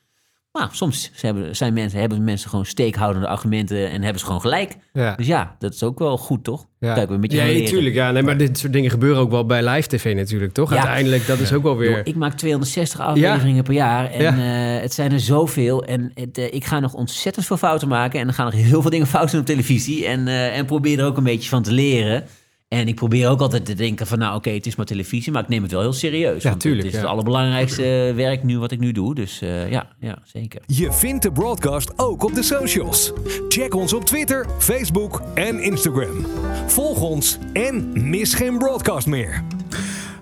Maar 0.53 0.69
soms 0.73 1.11
hebben, 1.21 1.57
zijn 1.57 1.73
mensen, 1.73 2.01
hebben 2.01 2.25
mensen 2.25 2.51
gewoon 2.51 2.67
steekhoudende 2.67 3.29
argumenten 3.29 3.91
en 3.91 4.03
hebben 4.03 4.21
ze 4.21 4.27
gewoon 4.27 4.41
gelijk. 4.41 4.77
Ja. 4.93 5.15
Dus 5.15 5.27
ja, 5.27 5.57
dat 5.59 5.75
is 5.75 5.83
ook 5.83 5.99
wel 5.99 6.19
goed, 6.19 6.45
toch? 6.45 6.67
Ja, 6.79 6.95
Kijk, 6.95 7.09
we 7.09 7.15
een 7.15 7.21
beetje 7.21 7.45
ja 7.45 7.61
natuurlijk. 7.61 7.95
Ja, 7.95 8.11
nee, 8.11 8.23
maar 8.23 8.37
dit 8.37 8.59
soort 8.59 8.73
dingen 8.73 8.91
gebeuren 8.91 9.23
ook 9.23 9.31
wel 9.31 9.47
bij 9.47 9.69
live 9.69 9.89
tv 9.89 10.15
natuurlijk, 10.15 10.53
toch? 10.53 10.71
Ja. 10.71 10.77
Uiteindelijk, 10.77 11.27
dat 11.27 11.39
is 11.39 11.53
ook 11.53 11.63
wel 11.63 11.77
weer... 11.77 12.07
Ik 12.07 12.15
maak 12.15 12.33
260 12.33 13.01
afleveringen 13.01 13.63
per 13.63 13.75
jaar 13.75 14.11
en 14.11 14.27
eh, 14.27 14.83
het 14.83 14.93
zijn 14.93 15.13
er 15.13 15.21
zoveel. 15.21 15.85
En 15.85 16.11
het, 16.15 16.39
eh, 16.39 16.55
ik 16.55 16.65
ga 16.65 16.81
nog 16.81 16.95
ontzettend 16.95 17.47
veel 17.47 17.57
fouten 17.57 17.89
maken. 17.89 18.21
En 18.21 18.29
er 18.29 18.35
gaan 18.35 18.45
nog 18.45 18.55
heel 18.55 18.83
veel 18.83 18.91
dingen 18.91 19.07
fout 19.07 19.31
doen 19.31 19.41
op 19.41 19.47
televisie. 19.47 20.07
En, 20.07 20.29
eh, 20.29 20.59
en 20.59 20.67
probeer 20.67 20.99
er 20.99 21.07
ook 21.07 21.17
een 21.17 21.25
beetje 21.25 21.49
van 21.49 21.63
te 21.63 21.73
leren. 21.73 22.25
En 22.71 22.89
ik 22.89 22.95
probeer 22.95 23.29
ook 23.29 23.41
altijd 23.41 23.65
te 23.65 23.75
denken 23.75 24.07
van, 24.07 24.19
nou 24.19 24.37
oké, 24.37 24.51
het 24.51 24.67
is 24.67 24.77
maar 24.77 24.87
televisie, 24.87 25.33
maar 25.33 25.43
ik 25.43 25.49
neem 25.49 25.63
het 25.63 25.73
wel 25.73 25.81
heel 25.81 25.93
serieus. 25.93 26.43
Ja, 26.43 26.55
tuurlijk, 26.55 26.85
Het 26.85 26.93
is 26.93 26.99
ja. 26.99 27.05
het 27.05 27.11
allerbelangrijkste 27.11 28.07
eh, 28.09 28.15
werk 28.15 28.43
nu 28.43 28.59
wat 28.59 28.71
ik 28.71 28.79
nu 28.79 28.93
doe. 28.93 29.15
Dus 29.15 29.41
eh, 29.41 29.71
ja, 29.71 29.89
ja, 30.01 30.19
zeker. 30.25 30.61
Je 30.67 30.93
vindt 30.93 31.23
de 31.23 31.33
broadcast 31.33 31.93
ook 31.97 32.25
op 32.25 32.35
de 32.35 32.43
socials. 32.43 33.13
Check 33.49 33.75
ons 33.75 33.93
op 33.93 34.05
Twitter, 34.05 34.47
Facebook 34.59 35.23
en 35.35 35.63
Instagram. 35.63 36.27
Volg 36.67 37.01
ons 37.01 37.39
en 37.53 37.91
mis 38.09 38.35
geen 38.35 38.59
broadcast 38.59 39.07
meer. 39.07 39.45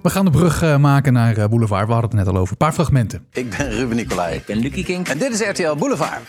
We 0.03 0.11
gaan 0.11 0.25
de 0.25 0.31
brug 0.31 0.63
eh, 0.63 0.77
maken 0.77 1.13
naar 1.13 1.49
Boulevard. 1.49 1.87
We 1.87 1.93
hadden 1.93 2.11
het 2.11 2.19
net 2.19 2.35
al 2.35 2.41
over. 2.41 2.51
Een 2.51 2.57
paar 2.57 2.73
fragmenten. 2.73 3.27
Ik 3.33 3.57
ben 3.57 3.71
Ruben 3.71 3.97
Nicolai. 3.97 4.37
Ik 4.37 4.45
ben 4.45 4.59
Lucky 4.59 4.85
King. 4.85 5.09
En 5.09 5.19
dit 5.19 5.33
is 5.33 5.41
RTL 5.41 5.75
Boulevard. 5.75 6.21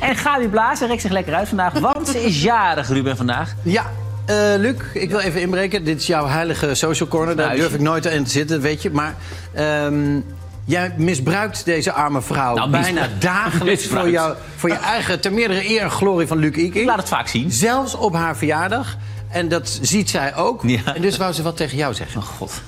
En 0.00 0.16
Gabi 0.16 0.48
Blazer 0.48 0.88
rekt 0.88 1.02
zich 1.02 1.10
lekker 1.10 1.34
uit 1.34 1.48
vandaag, 1.48 1.72
want 1.78 2.08
ze 2.08 2.24
is 2.24 2.42
jarig, 2.42 2.88
Ruben, 2.88 3.16
vandaag. 3.16 3.54
Ja, 3.62 3.90
eh, 4.24 4.36
Luc, 4.56 4.74
ik 4.92 5.10
wil 5.10 5.20
even 5.20 5.40
inbreken. 5.40 5.84
Dit 5.84 6.00
is 6.00 6.06
jouw 6.06 6.26
heilige 6.26 6.74
social 6.74 7.08
corner. 7.08 7.36
Daar 7.36 7.56
durf 7.56 7.74
ik 7.74 7.80
nooit 7.80 8.06
in 8.06 8.24
te 8.24 8.30
zitten, 8.30 8.60
weet 8.60 8.82
je. 8.82 8.90
Maar 8.90 9.14
ehm, 9.52 10.20
Jij 10.68 10.92
misbruikt 10.96 11.64
deze 11.64 11.92
arme 11.92 12.22
vrouw 12.22 12.54
Nou, 12.54 12.70
bijna 12.70 13.08
dagelijks 13.18 13.86
voor, 13.86 14.10
jou, 14.10 14.36
voor 14.56 14.68
je 14.68 14.74
eigen, 14.74 15.20
ter 15.20 15.32
meerdere 15.32 15.70
eer 15.70 15.82
en 15.82 15.90
glorie 15.90 16.26
van 16.26 16.38
Luc 16.38 16.56
Iking. 16.56 16.86
laat 16.86 16.96
het 16.96 17.08
vaak 17.08 17.28
zien. 17.28 17.50
Zelfs 17.52 17.94
op 17.94 18.14
haar 18.14 18.36
verjaardag. 18.36 18.96
En 19.30 19.48
dat 19.48 19.78
ziet 19.82 20.10
zij 20.10 20.34
ook. 20.34 20.64
En 20.64 21.02
dus 21.02 21.16
wou 21.16 21.32
ze 21.32 21.42
wat 21.42 21.56
tegen 21.56 21.76
jou 21.76 21.94
zeggen. 21.94 22.20
Oh 22.20 22.26
god. 22.26 22.62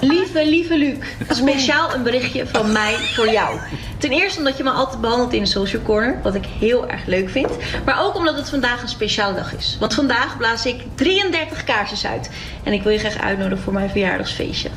Lieve, 0.00 0.46
lieve 0.46 0.78
Luc, 0.78 0.96
speciaal 1.28 1.94
een 1.94 2.02
berichtje 2.02 2.46
van 2.46 2.72
mij 2.72 2.94
voor 2.94 3.30
jou. 3.30 3.58
Ten 3.98 4.10
eerste 4.10 4.38
omdat 4.38 4.56
je 4.56 4.62
me 4.62 4.70
altijd 4.70 5.00
behandelt 5.00 5.32
in 5.32 5.42
de 5.42 5.48
social 5.48 5.82
corner, 5.82 6.20
wat 6.22 6.34
ik 6.34 6.44
heel 6.58 6.88
erg 6.88 7.06
leuk 7.06 7.30
vind. 7.30 7.50
Maar 7.84 8.04
ook 8.04 8.14
omdat 8.14 8.36
het 8.36 8.48
vandaag 8.48 8.82
een 8.82 8.88
speciale 8.88 9.34
dag 9.34 9.54
is. 9.54 9.76
Want 9.80 9.94
vandaag 9.94 10.36
blaas 10.36 10.66
ik 10.66 10.82
33 10.94 11.64
kaarsjes 11.64 12.06
uit. 12.06 12.30
En 12.62 12.72
ik 12.72 12.82
wil 12.82 12.92
je 12.92 12.98
graag 12.98 13.18
uitnodigen 13.18 13.64
voor 13.64 13.72
mijn 13.72 13.90
verjaardagsfeestje. 13.90 14.68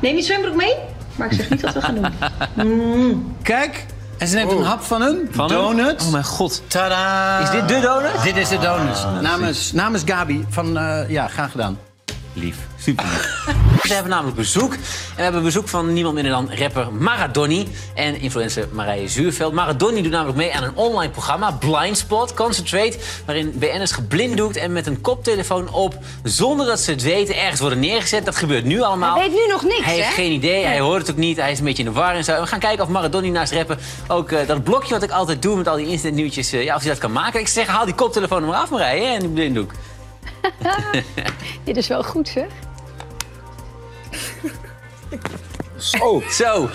Neem 0.00 0.16
je 0.16 0.22
zwembroek 0.22 0.54
mee? 0.54 0.74
Maar 1.16 1.26
ik 1.26 1.32
zeg 1.32 1.50
niet 1.50 1.60
wat 1.60 1.74
we 1.74 1.80
gaan 1.80 1.94
doen. 1.94 2.06
Mm. 2.66 3.36
Kijk, 3.42 3.84
en 4.18 4.28
ze 4.28 4.34
neemt 4.34 4.52
een 4.52 4.62
hap 4.62 4.82
van 4.82 5.02
een 5.02 5.28
Van 5.30 5.48
donut. 5.48 6.02
Oh 6.02 6.12
mijn 6.12 6.24
god. 6.24 6.62
Tada! 6.66 7.38
Is 7.40 7.50
dit 7.50 7.68
de 7.68 7.80
donut? 7.80 8.22
Dit 8.22 8.36
is 8.36 8.48
de 8.48 8.58
donut. 8.58 9.22
Namens, 9.22 9.72
namens 9.72 10.02
Gabi 10.06 10.46
van, 10.50 10.78
eh, 10.78 11.10
ja, 11.10 11.28
graag 11.28 11.50
gedaan. 11.50 11.78
Lief, 12.32 12.56
super 12.76 13.04
lief. 13.04 13.46
We 13.88 13.94
hebben 13.94 14.12
namelijk 14.12 14.36
bezoek. 14.36 14.72
En 14.72 14.80
we 15.16 15.22
hebben 15.22 15.42
bezoek 15.42 15.68
van 15.68 15.92
niemand 15.92 16.14
minder 16.14 16.32
dan 16.32 16.50
rapper 16.54 16.92
Maradoni 16.92 17.68
en 17.94 18.20
influencer 18.20 18.68
Marije 18.72 19.08
Zuurveld. 19.08 19.52
Maradoni 19.52 20.02
doet 20.02 20.12
namelijk 20.12 20.36
mee 20.36 20.54
aan 20.54 20.62
een 20.62 20.76
online 20.76 21.12
programma, 21.12 21.50
Blindspot, 21.50 22.34
Concentrate, 22.34 22.98
waarin 23.26 23.52
BN'ers 23.58 23.92
geblinddoekt 23.92 24.56
en 24.56 24.72
met 24.72 24.86
een 24.86 25.00
koptelefoon 25.00 25.72
op, 25.72 25.98
zonder 26.22 26.66
dat 26.66 26.80
ze 26.80 26.90
het 26.90 27.02
weten, 27.02 27.36
ergens 27.36 27.60
worden 27.60 27.78
neergezet. 27.78 28.24
Dat 28.24 28.36
gebeurt 28.36 28.64
nu 28.64 28.80
allemaal. 28.80 29.14
Hij 29.14 29.30
weet 29.30 29.38
nu 29.46 29.52
nog 29.52 29.62
niks, 29.62 29.84
Hij 29.84 29.94
heeft 29.94 30.08
hè? 30.08 30.12
geen 30.14 30.32
idee, 30.32 30.64
hij 30.64 30.80
hoort 30.80 31.00
het 31.00 31.10
ook 31.10 31.16
niet, 31.16 31.36
hij 31.36 31.52
is 31.52 31.58
een 31.58 31.64
beetje 31.64 31.82
in 31.82 31.88
de 31.92 31.98
war 31.98 32.14
en 32.14 32.24
zo. 32.24 32.40
We 32.40 32.46
gaan 32.46 32.58
kijken 32.58 32.84
of 32.84 32.90
Maradoni 32.90 33.30
naast 33.30 33.52
rappen 33.52 33.78
ook 34.08 34.32
eh, 34.32 34.46
dat 34.46 34.64
blokje 34.64 34.94
wat 34.94 35.02
ik 35.02 35.10
altijd 35.10 35.42
doe 35.42 35.56
met 35.56 35.68
al 35.68 35.76
die 35.76 35.86
internetnieuwtjes, 35.86 36.52
eh, 36.52 36.64
ja, 36.64 36.74
of 36.74 36.80
hij 36.80 36.90
dat 36.90 37.00
kan 37.00 37.12
maken. 37.12 37.40
Ik 37.40 37.48
zeg, 37.48 37.66
haal 37.66 37.84
die 37.84 37.94
koptelefoon 37.94 38.42
er 38.42 38.48
maar 38.48 38.60
af, 38.60 38.70
Marije, 38.70 39.06
en 39.06 39.20
die 39.20 39.28
blinddoek. 39.28 39.72
Dit 41.64 41.76
is 41.76 41.88
wel 41.88 42.04
goed, 42.04 42.28
zeg. 42.28 42.46
Zo. 45.76 46.22
Zo. 46.30 46.68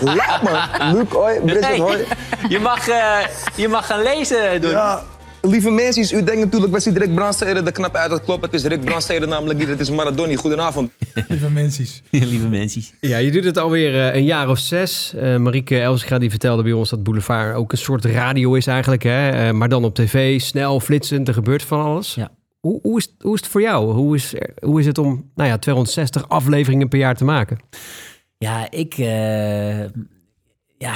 Laat 0.00 0.42
me. 0.42 0.92
Luc, 0.92 1.08
hoi. 1.08 1.40
Bridget, 1.40 1.78
hoi. 1.78 2.04
Je 2.48 2.58
mag, 2.58 2.88
eh, 2.88 3.18
je 3.56 3.68
mag 3.68 3.86
gaan 3.86 4.02
lezen, 4.02 4.60
doen. 4.60 4.70
Ja, 4.70 5.02
lieve 5.42 5.70
mensen, 5.70 6.16
u 6.16 6.24
denkt 6.24 6.40
natuurlijk, 6.44 6.72
wij 6.72 6.80
zien 6.80 6.98
Rick 6.98 7.14
Brandstede, 7.14 7.62
de 7.62 7.72
knap 7.72 7.94
uit. 7.94 8.10
Dat 8.10 8.24
klopt, 8.24 8.44
het 8.44 8.54
is 8.54 8.64
Rick 8.64 8.84
Brandstede 8.84 9.26
namelijk 9.26 9.58
niet, 9.58 9.68
het 9.68 9.80
is 9.80 9.90
Maradoni. 9.90 10.36
Goedenavond. 10.36 10.90
Lieve 11.28 11.50
mensen. 11.50 11.86
Lieve 12.10 12.48
mensen. 12.48 12.82
Ja, 13.00 13.16
je 13.16 13.30
doet 13.30 13.44
het 13.44 13.58
alweer 13.58 14.08
eh, 14.08 14.14
een 14.14 14.24
jaar 14.24 14.48
of 14.48 14.58
zes. 14.58 15.14
Eh 15.16 15.36
Marieke 15.36 15.80
Elsinga 15.80 16.18
die 16.18 16.30
vertelde 16.30 16.62
bij 16.62 16.72
ons 16.72 16.90
dat 16.90 17.02
Boulevard 17.02 17.56
ook 17.56 17.72
een 17.72 17.78
soort 17.78 18.04
radio 18.04 18.54
is 18.54 18.66
eigenlijk. 18.66 19.02
Hè? 19.02 19.28
Eh, 19.28 19.50
maar 19.50 19.68
dan 19.68 19.84
op 19.84 19.94
tv, 19.94 20.40
snel, 20.40 20.80
flitsend, 20.80 21.28
er 21.28 21.34
gebeurt 21.34 21.62
van 21.62 21.80
alles. 21.80 22.14
Ja. 22.14 22.30
Hoe, 22.64 22.78
hoe, 22.82 22.98
is, 22.98 23.14
hoe 23.18 23.34
is 23.34 23.40
het 23.40 23.50
voor 23.50 23.60
jou? 23.60 23.92
Hoe 23.92 24.14
is, 24.14 24.34
hoe 24.62 24.80
is 24.80 24.86
het 24.86 24.98
om 24.98 25.30
nou 25.34 25.48
ja, 25.48 25.58
260 25.58 26.28
afleveringen 26.28 26.88
per 26.88 26.98
jaar 26.98 27.14
te 27.14 27.24
maken? 27.24 27.58
Ja, 28.38 28.70
ik. 28.70 28.94
eh, 28.98 29.80
ja. 30.78 30.94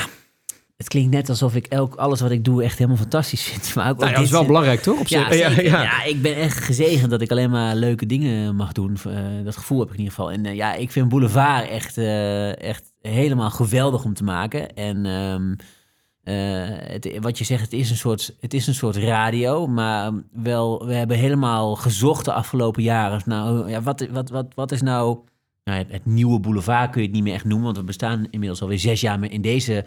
Het 0.76 0.88
klinkt 0.88 1.10
net 1.10 1.28
alsof 1.28 1.54
ik 1.54 1.66
elk, 1.66 1.94
alles 1.94 2.20
wat 2.20 2.30
ik 2.30 2.44
doe 2.44 2.62
echt 2.62 2.78
helemaal 2.78 2.98
fantastisch 2.98 3.42
vind. 3.42 3.74
Maar 3.74 3.90
ook 3.90 3.98
Nou 3.98 4.12
dat 4.12 4.22
is 4.22 4.30
wel 4.30 4.46
belangrijk, 4.46 4.80
toch? 4.80 5.00
Op 5.00 5.06
Ja. 5.06 5.32
Ja, 5.34 5.48
ja. 5.48 5.82
ja, 5.82 6.04
ik 6.04 6.22
ben 6.22 6.36
echt 6.36 6.58
gezegend 6.58 7.10
dat 7.10 7.20
ik 7.20 7.30
alleen 7.30 7.50
maar 7.50 7.74
leuke 7.74 8.06
dingen 8.06 8.56
mag 8.56 8.72
doen. 8.72 8.96
Eh, 9.06 9.44
dat 9.44 9.56
gevoel 9.56 9.78
heb 9.78 9.88
ik 9.88 9.94
in 9.94 10.00
ieder 10.00 10.14
geval. 10.14 10.32
En 10.32 10.46
eh, 10.46 10.54
ja, 10.54 10.74
ik 10.74 10.90
vind 10.90 11.08
Boulevard 11.08 11.68
echt, 11.68 11.98
echt 12.58 12.92
helemaal 13.00 13.50
geweldig 13.50 14.04
om 14.04 14.14
te 14.14 14.24
maken. 14.24 14.74
En 14.74 15.06
ehm, 15.06 15.54
eh, 16.28 17.20
wat 17.20 17.38
je 17.38 17.44
zegt, 17.44 17.62
het 17.62 17.72
is, 17.72 17.90
een 17.90 17.96
soort, 17.96 18.36
het 18.40 18.54
is 18.54 18.66
een 18.66 18.74
soort 18.74 18.96
radio. 18.96 19.66
Maar 19.66 20.12
wel, 20.32 20.86
we 20.86 20.94
hebben 20.94 21.16
helemaal 21.16 21.76
gezocht 21.76 22.24
de 22.24 22.32
afgelopen 22.32 22.82
jaren. 22.82 23.22
Nou, 23.24 23.70
ja, 23.70 23.82
wat, 23.82 24.06
wat, 24.10 24.30
wat, 24.30 24.46
wat 24.54 24.72
is 24.72 24.82
nou... 24.82 25.18
Nou, 25.64 25.84
het, 25.88 26.06
nieuwe 26.06 26.40
boulevard 26.40 26.90
kun 26.90 27.00
je 27.00 27.06
het 27.06 27.16
niet 27.16 27.24
meer 27.24 27.34
echt 27.34 27.44
noemen, 27.44 27.64
want 27.64 27.76
we 27.76 27.84
bestaan 27.84 28.26
inmiddels 28.30 28.62
alweer 28.62 28.78
zes 28.78 29.00
jaar 29.00 29.24
in 29.24 29.42
deze 29.42 29.82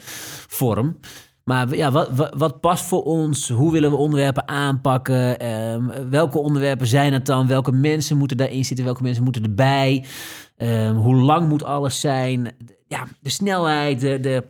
vorm. 0.47 0.97
Maar 1.43 1.75
ja, 1.75 1.91
wat, 1.91 2.09
wat, 2.09 2.33
wat 2.37 2.59
past 2.59 2.85
voor 2.85 3.03
ons? 3.03 3.49
Hoe 3.49 3.71
willen 3.71 3.89
we 3.89 3.95
onderwerpen 3.95 4.47
aanpakken? 4.47 5.39
Ehm, 5.39 6.09
welke 6.09 6.37
onderwerpen 6.37 6.87
zijn 6.87 7.13
het 7.13 7.25
dan? 7.25 7.47
Welke 7.47 7.71
mensen 7.71 8.17
moeten 8.17 8.37
daarin 8.37 8.65
zitten? 8.65 8.85
Welke 8.85 9.03
mensen 9.03 9.23
moeten 9.23 9.43
erbij? 9.43 10.05
Ehm, 10.57 10.95
hoe 10.95 11.15
lang 11.15 11.47
moet 11.47 11.63
alles 11.63 11.99
zijn? 11.99 12.51
Ja, 12.87 13.07
de 13.19 13.29
snelheid, 13.29 13.99
de, 13.99 14.19
de, 14.19 14.43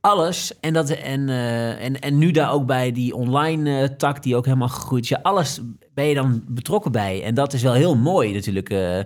alles. 0.00 0.60
En, 0.60 0.72
dat, 0.72 0.90
en, 0.90 1.28
eh, 1.28 1.84
en, 1.84 2.00
en 2.00 2.18
nu 2.18 2.30
daar 2.30 2.52
ook 2.52 2.66
bij 2.66 2.92
die 2.92 3.14
online 3.14 3.80
eh, 3.80 3.88
tak 3.88 4.22
die 4.22 4.36
ook 4.36 4.44
helemaal 4.44 4.68
gegroeid 4.68 5.04
is. 5.04 5.22
Alles 5.22 5.60
ben 5.94 6.04
je 6.04 6.14
dan 6.14 6.44
betrokken 6.48 6.92
bij. 6.92 7.24
En 7.24 7.34
dat 7.34 7.52
is 7.52 7.62
wel 7.62 7.72
heel 7.72 7.96
mooi 7.96 8.32
natuurlijk. 8.32 8.70
eh, 8.70 8.98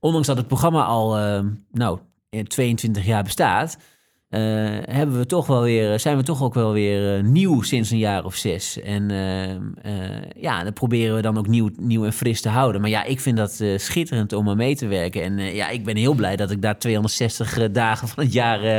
ondanks 0.00 0.26
dat 0.26 0.36
het 0.36 0.46
programma 0.46 0.84
al 0.84 1.16
nou, 1.70 1.98
in 2.28 2.46
22 2.46 3.06
jaar 3.06 3.22
bestaat... 3.22 3.76
eh, 4.32 4.40
hebben 4.94 5.18
we 5.18 5.26
toch 5.26 5.46
wel 5.46 5.62
weer, 5.62 6.00
zijn 6.00 6.16
we 6.16 6.22
toch 6.22 6.42
ook 6.42 6.54
wel 6.54 6.72
weer 6.72 7.16
eh, 7.16 7.22
nieuw 7.22 7.62
sinds 7.62 7.90
een 7.90 7.98
jaar 7.98 8.24
of 8.24 8.34
zes. 8.34 8.80
En 8.80 9.10
eh, 9.10 9.50
eh, 9.50 9.58
ja, 10.40 10.64
dat 10.64 10.74
proberen 10.74 11.16
we 11.16 11.22
dan 11.22 11.38
ook 11.38 11.46
nieuw, 11.46 11.70
nieuw 11.80 12.04
en 12.04 12.12
fris 12.12 12.40
te 12.40 12.48
houden. 12.48 12.80
Maar 12.80 12.90
ja, 12.90 13.04
ik 13.04 13.20
vind 13.20 13.36
dat 13.36 13.60
eh, 13.60 13.78
schitterend 13.78 14.32
om 14.32 14.48
aan 14.48 14.56
mee 14.56 14.76
te 14.76 14.86
werken. 14.86 15.22
En 15.22 15.38
eh, 15.38 15.54
ja, 15.54 15.68
ik 15.68 15.84
ben 15.84 15.96
heel 15.96 16.14
blij 16.14 16.36
dat 16.36 16.50
ik 16.50 16.62
daar 16.62 16.78
260 16.78 17.70
dagen 17.72 18.08
van 18.08 18.24
het 18.24 18.32
jaar... 18.32 18.58
eh, 18.58 18.72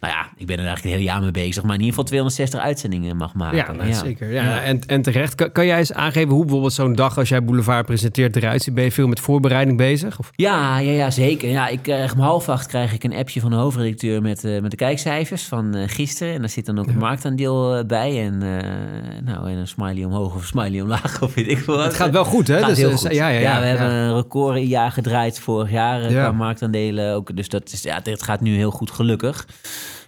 nou 0.00 0.12
ja, 0.12 0.26
ik 0.36 0.46
ben 0.46 0.58
er 0.58 0.64
eigenlijk 0.66 0.82
het 0.82 0.92
hele 0.92 1.02
jaar 1.02 1.20
mee 1.22 1.30
bezig. 1.30 1.62
Maar 1.62 1.74
in 1.74 1.80
ieder 1.80 1.88
geval 1.88 2.04
260 2.04 2.60
uitzendingen 2.60 3.16
mag 3.16 3.34
maken. 3.34 3.86
Ja, 3.86 3.92
zeker. 3.92 4.32
Ja, 4.32 4.62
En, 4.62 4.80
en 4.86 5.02
terecht. 5.02 5.34
Kan, 5.34 5.52
kan 5.52 5.66
jij 5.66 5.78
eens 5.78 5.92
aangeven 5.92 6.30
hoe 6.30 6.42
bijvoorbeeld 6.42 6.72
zo'n 6.72 6.94
dag 6.94 7.18
als 7.18 7.28
jij 7.28 7.44
Boulevard 7.44 7.86
presenteert 7.86 8.36
eruit 8.36 8.62
ziet? 8.62 8.74
Ben 8.74 8.84
je 8.84 8.92
veel 8.92 9.08
met 9.08 9.20
voorbereiding 9.20 9.76
bezig? 9.76 10.18
Of? 10.18 10.30
Ja, 10.34 10.78
ja, 10.78 10.92
ja, 10.92 11.10
zeker. 11.10 11.48
Ja, 11.48 11.68
ik 11.68 11.82
krijg 11.82 12.12
om 12.14 12.20
half 12.20 12.48
acht 12.48 12.66
krijg 12.66 12.92
ik 12.92 13.04
een 13.04 13.14
appje 13.14 13.40
van 13.40 13.50
de 13.50 13.56
hoofdredacteur 13.56 14.22
met, 14.22 14.44
eh, 14.44 14.60
met 14.60 14.70
de 14.70 14.76
kijkcijfers 14.96 15.42
van 15.44 15.74
eh, 15.74 15.88
gisteren. 15.88 16.34
En 16.34 16.40
daar 16.40 16.48
zit 16.48 16.66
dan 16.66 16.78
ook 16.78 16.86
een 16.86 16.98
marktaandeel 16.98 17.76
eh, 17.76 17.84
bij. 17.84 18.24
En, 18.26 18.42
eh, 18.42 19.22
nou, 19.24 19.50
en 19.50 19.56
een 19.56 19.68
smiley 19.68 20.04
omhoog 20.04 20.34
of 20.34 20.44
smiley 20.44 20.80
omlaag 20.80 21.22
of 21.22 21.34
weet 21.34 21.48
ik 21.48 21.58
veel 21.58 21.76
wat. 21.76 21.84
Het 21.84 21.94
gaat 21.94 22.10
wel 22.10 22.24
goed, 22.24 22.48
hè? 22.48 22.58
Gaat 22.58 22.68
Dus, 22.68 22.78
heel 22.78 22.90
goed. 22.96 23.14
ja, 23.14 23.28
ja, 23.28 23.40
ja, 23.40 23.60
we 23.60 23.66
hebben 23.66 23.90
een 23.90 24.14
recordjaar 24.14 24.90
gedraaid 24.90 25.40
vorig 25.40 25.70
jaar 25.70 26.00
Ja. 26.10 26.22
qua 26.22 26.32
marktaandelen. 26.32 27.14
Ook, 27.14 27.36
dus 27.36 27.48
dat 27.48 27.72
is, 27.72 27.82
ja, 27.82 28.00
het 28.02 28.22
gaat 28.22 28.40
nu 28.40 28.54
heel 28.56 28.70
goed, 28.70 28.90
gelukkig. 28.90 29.46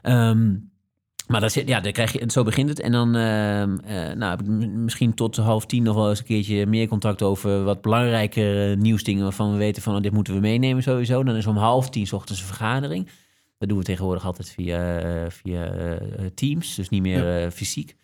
Ehm, 0.03 0.53
maar 1.27 1.41
dat 1.41 1.53
zit, 1.53 1.69
ja, 1.69 1.81
dan 1.81 1.93
krijg 1.93 2.13
je, 2.13 2.25
zo 2.27 2.43
begint 2.43 2.69
het. 2.69 2.81
En 2.81 2.93
dan 2.93 3.17
ehm, 3.17 3.77
eh, 3.85 4.15
nou, 4.17 4.31
heb 4.31 4.41
ik 4.41 4.47
m- 4.47 4.85
misschien 4.85 5.15
tot 5.15 5.37
half 5.37 5.67
tien 5.67 5.83
nog 5.83 5.95
wel 5.95 6.09
eens 6.09 6.19
een 6.19 6.25
keertje 6.25 6.67
meer 6.67 6.89
contact 6.89 7.23
over 7.23 7.65
wat 7.65 7.81
belangrijke 7.83 8.75
nieuwsdingen 8.79 9.23
waarvan 9.23 9.53
we 9.53 9.59
weten 9.59 9.83
van 9.83 9.95
oh, 9.97 10.03
dit 10.03 10.13
moeten 10.13 10.35
we 10.35 10.41
meenemen 10.41 10.83
sowieso. 10.83 11.23
Dan 11.23 11.37
is 11.37 11.47
om 11.47 11.57
half 11.57 11.91
tien 11.91 12.07
's 12.07 12.13
ochtends 12.13 12.41
een 12.41 12.47
vergadering. 12.47 13.09
Dat 13.65 13.73
doen 13.73 13.83
we 13.83 13.91
tegenwoordig 13.91 14.25
altijd 14.27 14.51
via, 14.51 14.99
eh, 14.99 15.31
via 15.31 15.65
eh, 15.67 15.97
Teams, 16.35 16.75
dus 16.75 16.89
niet 16.89 17.03
meer 17.03 17.43
eh, 17.45 17.51
fysiek. 17.51 17.97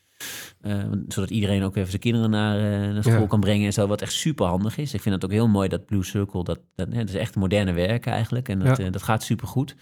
Eh, 0.60 0.78
zodat 1.08 1.30
iedereen 1.30 1.62
ook 1.62 1.76
even 1.76 1.88
zijn 1.88 2.00
kinderen 2.00 2.30
naar, 2.30 2.56
eh, 2.56 2.92
naar 2.92 3.02
school 3.02 3.20
Ja. 3.20 3.26
kan 3.26 3.40
brengen 3.40 3.66
en 3.66 3.72
zo, 3.72 3.86
wat 3.86 4.02
echt 4.02 4.12
super 4.12 4.46
handig 4.46 4.78
is. 4.78 4.94
Ik 4.94 5.00
vind 5.00 5.14
het 5.14 5.24
ook 5.24 5.30
heel 5.30 5.48
mooi 5.48 5.68
dat 5.68 5.86
Blue 5.86 6.04
Circle, 6.04 6.44
dat, 6.44 6.58
dat, 6.74 6.88
hè, 6.90 6.98
dat 6.98 7.08
is 7.08 7.14
echt 7.14 7.36
moderne 7.36 7.72
werk 7.72 8.06
eigenlijk. 8.06 8.48
En 8.48 8.58
dat, 8.58 8.76
Ja. 8.76 8.84
eh, 8.84 8.92
dat 8.92 9.02
gaat 9.02 9.22
super 9.22 9.48
goed. 9.48 9.74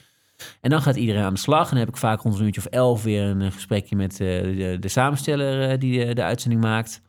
En 0.61 0.71
dan 0.71 0.83
gaat 0.83 0.97
iedereen 0.97 1.23
aan 1.23 1.35
de 1.35 1.41
slag. 1.41 1.63
En 1.65 1.69
dan 1.71 1.79
heb 1.79 1.89
ik 1.89 1.97
vaak 1.97 2.21
rond 2.21 2.39
een 2.39 2.45
uurtje 2.45 2.61
of 2.61 2.67
elf 2.67 3.03
weer 3.03 3.23
een 3.23 3.43
eh, 3.43 3.51
gesprekje 3.53 3.97
met 3.97 4.13
eh, 4.13 4.19
de, 4.43 4.77
de 4.81 4.89
samensteller 4.89 5.71
eh, 5.71 5.79
die 5.79 6.07
de, 6.07 6.15
de 6.15 6.23
uitzending 6.23 6.63
maakt. 6.63 7.01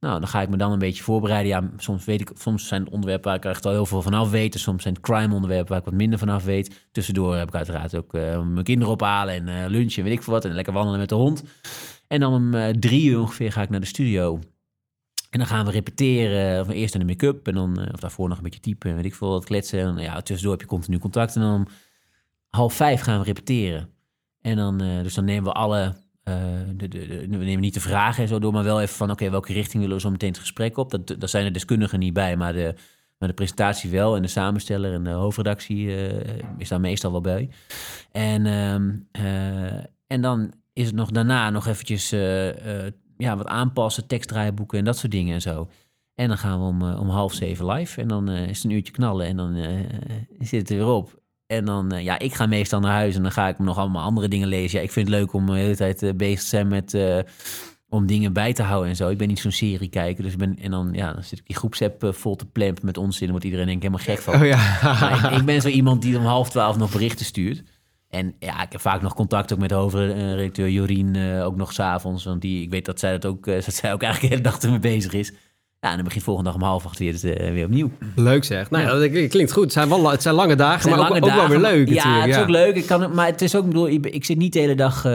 Nou, 0.00 0.18
dan 0.18 0.28
ga 0.28 0.42
ik 0.42 0.48
me 0.48 0.56
dan 0.56 0.72
een 0.72 0.78
beetje 0.78 1.02
voorbereiden. 1.02 1.50
Ja, 1.50 1.70
soms 1.76 2.04
weet 2.04 2.20
ik, 2.20 2.30
soms 2.34 2.68
zijn 2.68 2.90
onderwerpen 2.90 3.28
waar 3.28 3.36
ik 3.36 3.44
echt 3.44 3.66
al 3.66 3.72
heel 3.72 3.86
veel 3.86 4.02
van 4.02 4.14
af 4.14 4.30
weet. 4.30 4.60
Soms 4.60 4.82
zijn 4.82 4.94
het 4.94 5.02
crime 5.02 5.34
onderwerpen 5.34 5.68
waar 5.68 5.78
ik 5.78 5.84
wat 5.84 5.94
minder 5.94 6.18
van 6.18 6.28
af 6.28 6.44
weet. 6.44 6.88
Tussendoor 6.92 7.36
heb 7.36 7.48
ik 7.48 7.54
uiteraard 7.54 7.96
ook 7.96 8.14
eh, 8.14 8.42
mijn 8.42 8.64
kinderen 8.64 8.94
ophalen 8.94 9.34
en 9.34 9.48
eh, 9.48 9.70
lunchen 9.70 9.98
en 9.98 10.08
weet 10.08 10.18
ik 10.18 10.22
veel 10.22 10.32
wat. 10.32 10.44
En 10.44 10.52
lekker 10.52 10.72
wandelen 10.72 10.98
met 10.98 11.08
de 11.08 11.14
hond. 11.14 11.44
En 12.06 12.20
dan 12.20 12.32
om 12.32 12.54
eh, 12.54 12.68
drie 12.68 13.10
uur 13.10 13.20
ongeveer 13.20 13.52
ga 13.52 13.62
ik 13.62 13.70
naar 13.70 13.80
de 13.80 13.86
studio. 13.86 14.38
En 15.30 15.38
dan 15.38 15.48
gaan 15.48 15.64
we 15.64 15.70
repeteren. 15.70 16.60
Of 16.60 16.68
eerst 16.68 16.94
aan 16.94 17.00
de 17.00 17.06
make-up. 17.06 17.46
En 17.46 17.54
dan, 17.54 17.92
of 17.92 18.00
daarvoor 18.00 18.28
nog 18.28 18.36
een 18.36 18.44
beetje 18.44 18.60
typen 18.60 18.90
en 18.90 18.96
weet 18.96 19.04
ik 19.04 19.14
veel 19.14 19.30
wat 19.30 19.44
kletsen. 19.44 19.80
En 19.80 19.96
ja, 19.96 20.20
tussendoor 20.20 20.52
heb 20.52 20.60
je 20.60 20.66
continu 20.66 20.98
contact. 20.98 21.34
En 21.34 21.40
dan 21.40 21.54
om 21.54 21.66
half 22.48 22.74
vijf 22.74 23.00
gaan 23.00 23.18
we 23.18 23.24
repeteren. 23.24 23.88
En 24.40 24.56
dan, 24.56 24.78
dus 24.78 25.14
dan 25.14 25.24
nemen 25.24 25.44
we 25.44 25.52
alle, 25.52 25.94
eh, 26.22 26.34
de, 26.74 26.88
de, 26.88 27.06
we 27.28 27.36
nemen 27.36 27.60
niet 27.60 27.74
de 27.74 27.80
vragen 27.80 28.22
en 28.22 28.28
zo 28.28 28.38
door, 28.38 28.52
maar 28.52 28.64
wel 28.64 28.80
even 28.80 28.96
van, 28.96 29.10
oké, 29.10 29.30
welke 29.30 29.52
richting 29.52 29.82
willen 29.82 29.96
we 29.96 30.02
zo 30.02 30.10
meteen 30.10 30.28
het 30.28 30.38
gesprek 30.38 30.76
op? 30.76 30.90
Dat, 30.90 31.06
daar 31.20 31.28
zijn 31.28 31.44
de 31.44 31.50
deskundigen 31.50 31.98
niet 31.98 32.12
bij, 32.12 32.36
maar 32.36 32.52
de, 32.52 32.74
maar 33.18 33.28
de 33.28 33.34
presentatie 33.34 33.90
wel. 33.90 34.16
En 34.16 34.22
de 34.22 34.28
samensteller 34.28 34.92
en 34.92 35.04
de 35.04 35.10
hoofdredactie 35.10 35.96
eh, 35.96 36.44
is 36.58 36.68
daar 36.68 36.80
meestal 36.80 37.10
wel 37.10 37.20
bij. 37.20 37.50
En, 38.12 38.46
ehm, 38.46 38.90
eh, 39.12 39.84
en 40.06 40.20
dan 40.20 40.52
is 40.72 40.86
het 40.86 40.94
nog 40.94 41.10
daarna 41.10 41.50
nog 41.50 41.66
eventjes 41.66 42.10
ja, 43.16 43.36
wat 43.36 43.46
aanpassen, 43.46 44.06
tekstdraaiboeken 44.06 44.78
en 44.78 44.84
dat 44.84 44.98
soort 44.98 45.12
dingen 45.12 45.34
en 45.34 45.40
zo. 45.40 45.68
En 46.14 46.28
dan 46.28 46.38
gaan 46.38 46.60
we 46.60 46.66
om, 46.66 46.82
om 46.82 47.08
half 47.08 47.32
zeven 47.32 47.66
live. 47.66 48.00
En 48.00 48.08
dan 48.08 48.28
is 48.28 48.56
het 48.56 48.64
een 48.64 48.76
uurtje 48.76 48.92
knallen 48.92 49.26
en 49.26 49.36
dan 49.36 49.56
zit 50.38 50.60
het 50.60 50.70
er 50.70 50.76
weer 50.76 50.86
op. 50.86 51.19
En 51.50 51.64
dan, 51.64 51.92
eh, 51.92 52.04
ja, 52.04 52.18
ik 52.18 52.34
ga 52.34 52.46
meestal 52.46 52.80
naar 52.80 52.92
huis 52.92 53.16
en 53.16 53.22
dan 53.22 53.32
ga 53.32 53.48
ik 53.48 53.58
nog 53.58 53.78
allemaal 53.78 54.02
andere 54.02 54.28
dingen 54.28 54.48
lezen. 54.48 54.78
Ja, 54.78 54.84
ik 54.84 54.92
vind 54.92 55.08
het 55.08 55.16
leuk 55.16 55.32
om 55.32 55.46
de 55.46 55.52
hele 55.52 55.76
tijd 55.76 56.02
eh, 56.02 56.14
bezig 56.14 56.40
te 56.40 56.46
zijn 56.46 56.68
met... 56.68 56.94
eh, 56.94 57.18
om 57.90 58.06
dingen 58.06 58.32
bij 58.32 58.52
te 58.52 58.62
houden 58.62 58.90
en 58.90 58.96
zo. 58.96 59.08
Ik 59.08 59.18
ben 59.18 59.28
niet 59.28 59.38
zo'n 59.38 59.50
serie 59.50 59.88
kijken. 59.88 60.24
Dus 60.24 60.32
ik 60.32 60.38
ben, 60.38 60.58
en 60.58 60.70
dan, 60.70 60.88
ja, 60.92 61.12
dan 61.12 61.22
zit 61.22 61.38
ik 61.38 61.46
die 61.46 61.56
groepsapp 61.56 62.04
eh, 62.04 62.12
vol 62.12 62.36
te 62.36 62.46
plempen 62.46 62.86
met 62.86 62.96
onzin. 62.96 63.20
Dan 63.20 63.30
wordt 63.30 63.44
iedereen 63.44 63.66
denk 63.66 63.76
ik 63.76 63.82
helemaal 63.82 64.04
gek 64.06 64.24
van. 64.24 64.34
Oh 64.34 64.46
ja. 64.46 65.30
Ik, 65.30 65.38
ik 65.38 65.44
ben 65.44 65.60
zo 65.60 65.68
iemand 65.80 66.02
die 66.02 66.18
om 66.18 66.24
half 66.24 66.50
twaalf 66.50 66.76
nog 66.76 66.92
berichten 66.92 67.24
stuurt. 67.24 67.62
En 68.08 68.34
ja, 68.38 68.62
ik 68.62 68.72
heb 68.72 68.80
vaak 68.80 69.02
nog 69.02 69.14
contact 69.14 69.52
ook 69.52 69.58
met 69.58 69.68
de 69.68 69.74
hoofdredacteur 69.74 70.68
Jorien, 70.68 71.16
eh, 71.16 71.44
ook 71.44 71.56
nog 71.56 71.72
s'avonds. 71.72 72.24
Want 72.24 72.40
die, 72.40 72.62
ik 72.62 72.70
weet 72.70 72.84
dat 72.84 72.98
zij 72.98 73.10
dat 73.12 73.26
ook, 73.26 73.46
eh, 73.46 73.54
dat 73.64 73.74
zij 73.74 73.92
ook 73.92 74.02
eigenlijk 74.02 74.34
de 74.34 74.40
hele 74.40 74.50
dag 74.50 74.62
ermee 74.62 74.78
bezig 74.78 75.12
is. 75.12 75.32
Ja, 75.82 75.88
en 75.90 75.94
dan 75.94 76.04
begint 76.04 76.24
volgende 76.24 76.50
dag 76.50 76.60
om 76.60 76.66
half 76.66 76.84
acht 76.86 76.98
weer, 76.98 77.12
het, 77.12 77.24
eh, 77.24 77.52
weer 77.52 77.64
opnieuw. 77.64 77.90
Leuk 78.16 78.44
zeg. 78.44 78.70
Nou, 78.70 78.84
ja. 78.84 79.08
dat 79.18 79.28
klinkt 79.28 79.52
goed. 79.52 79.62
Het 79.62 79.72
zijn, 79.72 79.88
wel, 79.88 80.10
het 80.10 80.22
zijn 80.22 80.34
lange 80.34 80.54
dagen, 80.56 80.82
zijn 80.82 80.96
maar 80.96 81.10
ook, 81.10 81.24
wel 81.24 81.48
weer 81.48 81.58
leuk 81.58 81.88
Ja, 81.88 81.94
natuurlijk. 81.94 82.26
het 82.26 82.34
is 82.36 82.42
ook 82.42 82.48
leuk. 82.48 82.74
Ik 82.76 82.86
kan 82.86 83.14
maar 83.14 83.26
het 83.26 83.42
is 83.42 83.54
ook, 83.54 83.62
ik 83.62 83.68
bedoel, 83.68 83.88
ik, 83.88 84.06
ik 84.06 84.24
zit 84.24 84.36
niet 84.38 84.52
de 84.52 84.58
hele 84.58 84.74
dag 84.74 85.04
eh, 85.04 85.12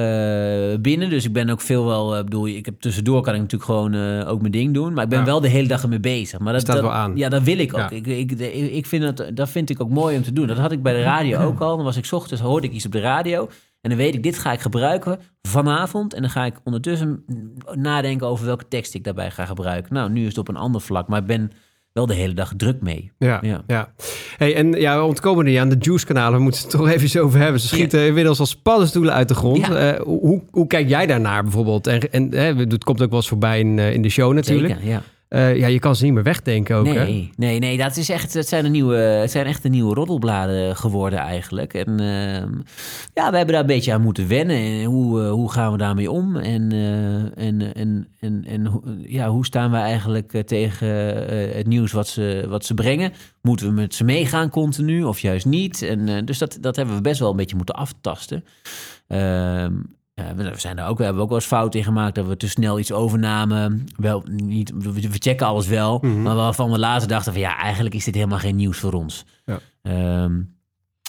binnen. 0.82 1.10
Dus 1.10 1.26
ik 1.26 1.34
ben 1.34 1.50
ook 1.50 1.62
veel 1.62 1.86
wel, 1.86 2.16
eh, 2.16 2.24
bedoel, 2.24 2.48
ik 2.48 2.66
heb 2.66 2.76
tussendoor 2.80 3.22
kan 3.22 3.34
ik 3.34 3.40
natuurlijk 3.40 3.70
gewoon 3.72 4.24
ook 4.26 4.40
mijn 4.40 4.52
ding 4.52 4.74
doen. 4.74 4.94
Maar 4.94 5.04
ik 5.04 5.10
ben 5.10 5.20
Ja. 5.20 5.26
wel 5.26 5.42
de 5.42 5.48
hele 5.48 5.68
dag 5.68 5.84
ermee 5.84 6.00
bezig. 6.00 6.40
Maar 6.40 6.54
dat 6.54 6.62
Staat 6.62 6.76
dat- 6.76 6.84
wel 6.86 6.94
aan. 6.94 7.12
Ja, 7.16 7.30
dat 7.30 7.44
wil 7.44 7.58
ik 7.60 7.78
ook. 7.78 7.92
Ik, 7.92 8.08
ik, 8.08 8.32
ik 8.72 8.86
vind 8.86 9.04
het, 9.04 9.32
dat 9.34 9.50
vind 9.50 9.70
ik 9.70 9.82
ook 9.82 9.90
mooi 9.90 10.16
om 10.18 10.24
te 10.24 10.34
doen. 10.34 10.48
Dat 10.48 10.58
had 10.58 10.72
ik 10.72 10.82
bij 10.84 10.94
de 10.94 11.02
radio 11.04 11.40
ook 11.40 11.60
al. 11.60 11.76
Dan 11.76 11.86
was 11.86 11.98
ik 11.98 12.06
's 12.06 12.12
ochtends, 12.14 12.42
hoorde 12.44 12.68
ik 12.68 12.74
iets 12.74 12.86
op 12.86 12.92
de 12.92 13.00
radio. 13.00 13.50
En 13.86 13.92
dan 13.92 14.00
weet 14.00 14.16
ik, 14.16 14.24
dit 14.24 14.38
ga 14.38 14.52
ik 14.52 14.60
gebruiken 14.60 15.20
vanavond. 15.42 16.14
En 16.14 16.22
dan 16.22 16.30
ga 16.30 16.46
ik 16.46 16.56
ondertussen 16.64 17.24
nadenken 17.74 18.28
over 18.28 18.46
welke 18.46 18.68
tekst 18.68 18.94
ik 18.94 19.04
daarbij 19.04 19.32
ga 19.32 19.46
gebruiken. 19.46 19.94
Nou, 19.94 20.12
nu 20.12 20.22
is 20.22 20.28
het 20.28 20.38
op 20.38 20.48
een 20.48 20.56
ander 20.56 20.82
vlak. 20.82 21.08
Maar 21.08 21.20
ik 21.20 21.26
ben 21.26 21.52
wel 21.94 22.06
de 22.06 22.14
hele 22.14 22.34
dag 22.34 22.54
druk 22.58 22.82
mee. 22.82 23.12
Ja, 23.18 23.64
ja. 23.68 23.94
Hey, 24.38 24.56
en 24.56 24.72
ja, 24.72 24.98
we 24.98 25.04
ontkomen 25.04 25.46
niet 25.46 25.58
aan 25.58 25.70
de 25.70 25.76
Juice-kanalen. 25.80 26.38
We 26.38 26.44
moeten 26.44 26.62
het 26.62 26.70
toch 26.70 26.90
even 26.90 27.24
over 27.24 27.40
hebben. 27.40 27.62
Ze 27.62 27.68
schieten 27.68 28.06
inmiddels 28.06 28.40
als 28.40 28.56
paddenstoelen 28.56 29.14
uit 29.14 29.28
de 29.28 29.36
grond. 29.36 29.70
Eh, 29.70 30.00
hoe, 30.02 30.42
hoe 30.52 30.68
kijk 30.68 30.90
jij 30.90 31.06
daarnaar 31.06 31.44
bijvoorbeeld? 31.44 31.88
En, 31.88 32.12
en 32.12 32.34
hè, 32.34 32.56
het 32.56 32.84
komt 32.84 33.02
ook 33.02 33.10
wel 33.10 33.20
eens 33.20 33.28
voorbij 33.28 33.60
in, 33.60 33.80
eh, 33.80 33.94
in 33.94 34.02
de 34.02 34.10
show 34.10 34.34
natuurlijk. 34.34 34.74
Zeker, 34.74 34.88
ja. 34.90 35.02
Eh, 35.36 35.58
ja, 35.58 35.68
je 35.68 35.80
kan 35.80 35.96
ze 35.96 36.04
niet 36.04 36.14
meer 36.14 36.24
wegdenken 36.24 36.76
ook, 36.76 36.86
hè? 36.86 37.04
Nee, 37.04 37.32
nee, 37.36 37.60
nee, 37.60 37.78
dat 37.78 37.98
is 37.98 38.10
echt, 38.10 38.34
het 38.34 38.48
zijn, 38.48 38.64
de 38.64 38.70
nieuwe, 38.70 38.96
het 38.96 39.32
zijn 39.32 39.46
echt 39.46 39.64
de 39.64 39.70
nieuwe 39.70 39.94
roddelbladen 39.94 40.76
geworden 40.76 41.20
eigenlijk. 41.20 41.74
En 41.74 42.00
ehm, 42.00 42.52
ja, 43.14 43.30
we 43.30 43.38
hebben 43.38 43.48
daar 43.48 43.60
een 43.60 43.66
beetje 43.66 43.94
aan 43.94 44.02
moeten 44.02 44.28
wennen. 44.28 44.56
En 44.56 44.84
hoe, 44.84 45.24
eh, 45.24 45.32
hoe 45.32 45.52
gaan 45.52 45.72
we 45.72 45.78
daarmee 45.78 46.12
om? 46.12 46.36
En, 46.36 46.72
eh, 46.72 47.46
en, 47.46 47.74
en, 47.74 48.08
en, 48.20 48.46
en 48.46 48.82
ja, 49.08 49.30
hoe 49.30 49.46
staan 49.46 49.72
we 49.72 49.78
eigenlijk 49.78 50.44
tegen 50.46 50.88
het 51.56 51.68
nieuws 51.68 51.92
wat 51.92 52.08
ze, 52.08 52.46
wat 52.48 52.66
ze 52.66 52.74
brengen? 52.74 53.14
Moeten 53.42 53.68
we 53.68 53.74
met 53.74 53.96
ze 53.96 54.04
meegaan 54.04 54.50
continu 54.50 55.04
of 55.04 55.20
juist 55.20 55.46
niet? 55.46 55.82
En, 55.82 56.26
dus 56.26 56.38
dat, 56.38 56.58
dat 56.62 56.76
hebben 56.76 56.96
we 56.96 57.02
best 57.02 57.20
wel 57.20 57.30
een 57.30 57.36
beetje 57.36 57.56
moeten 57.56 57.76
aftasten. 57.76 58.44
Ja, 60.16 60.36
we 60.36 60.52
zijn 60.56 60.78
er 60.78 60.86
ook, 60.88 60.98
we 60.98 61.04
hebben 61.04 61.22
ook 61.22 61.30
wel 61.30 61.38
eens 61.38 61.48
fout 61.48 61.76
in 61.76 61.84
gemaakt 61.84 62.16
dat 62.16 62.26
we 62.28 62.38
te 62.38 62.50
snel 62.50 62.80
iets 62.80 62.92
overnamen. 62.92 63.86
Wel, 63.98 64.24
niet, 64.32 64.72
we, 64.76 64.92
we 64.94 65.10
checken 65.20 65.48
alles 65.48 65.68
wel, 65.68 65.98
Mhm. 66.02 66.22
maar 66.22 66.36
waarvan 66.36 66.72
we 66.72 66.80
later 66.80 67.08
dachten 67.08 67.32
van 67.32 67.42
ja, 67.42 67.58
eigenlijk 67.58 67.96
is 67.96 68.04
dit 68.06 68.16
helemaal 68.16 68.40
geen 68.40 68.56
nieuws 68.56 68.78
voor 68.80 68.94
ons. 68.94 69.26
Ja. 69.46 69.60
Ehm, 69.82 70.42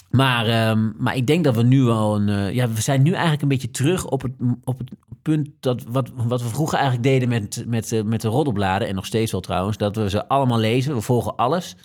maar, 0.09 0.45
ehm, 0.45 0.89
maar 0.97 1.15
ik 1.15 1.27
denk 1.27 1.43
dat 1.43 1.55
we 1.55 1.63
nu 1.63 1.81
wel 1.83 2.15
een. 2.15 2.29
eh, 2.29 2.53
ja, 2.53 2.69
we 2.69 2.81
zijn 2.81 3.01
nu 3.01 3.11
eigenlijk 3.11 3.41
een 3.41 3.47
beetje 3.47 3.71
terug 3.71 4.05
op 4.05 4.21
het, 4.21 4.31
op 4.63 4.77
het 4.77 4.91
punt 5.21 5.49
dat 5.59 5.83
wat, 5.87 6.11
wat 6.15 6.41
we 6.41 6.47
vroeger 6.49 6.77
eigenlijk 6.77 7.07
deden 7.07 7.29
met, 7.29 7.63
met, 7.67 7.91
eh, 7.91 8.03
met 8.03 8.21
de 8.21 8.27
roddelbladen. 8.27 8.87
En 8.87 8.95
nog 8.95 9.05
steeds 9.05 9.31
wel 9.31 9.41
trouwens. 9.41 9.77
Dat 9.77 9.95
we 9.95 10.09
ze 10.09 10.27
allemaal 10.27 10.59
lezen. 10.59 10.93
We 10.95 11.01
volgen 11.01 11.35
alles. 11.35 11.75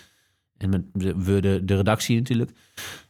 En 0.62 0.70
met 0.70 0.82
de, 0.92 1.14
we, 1.16 1.40
de, 1.40 1.60
de 1.64 1.76
redactie 1.76 2.16
natuurlijk. 2.16 2.50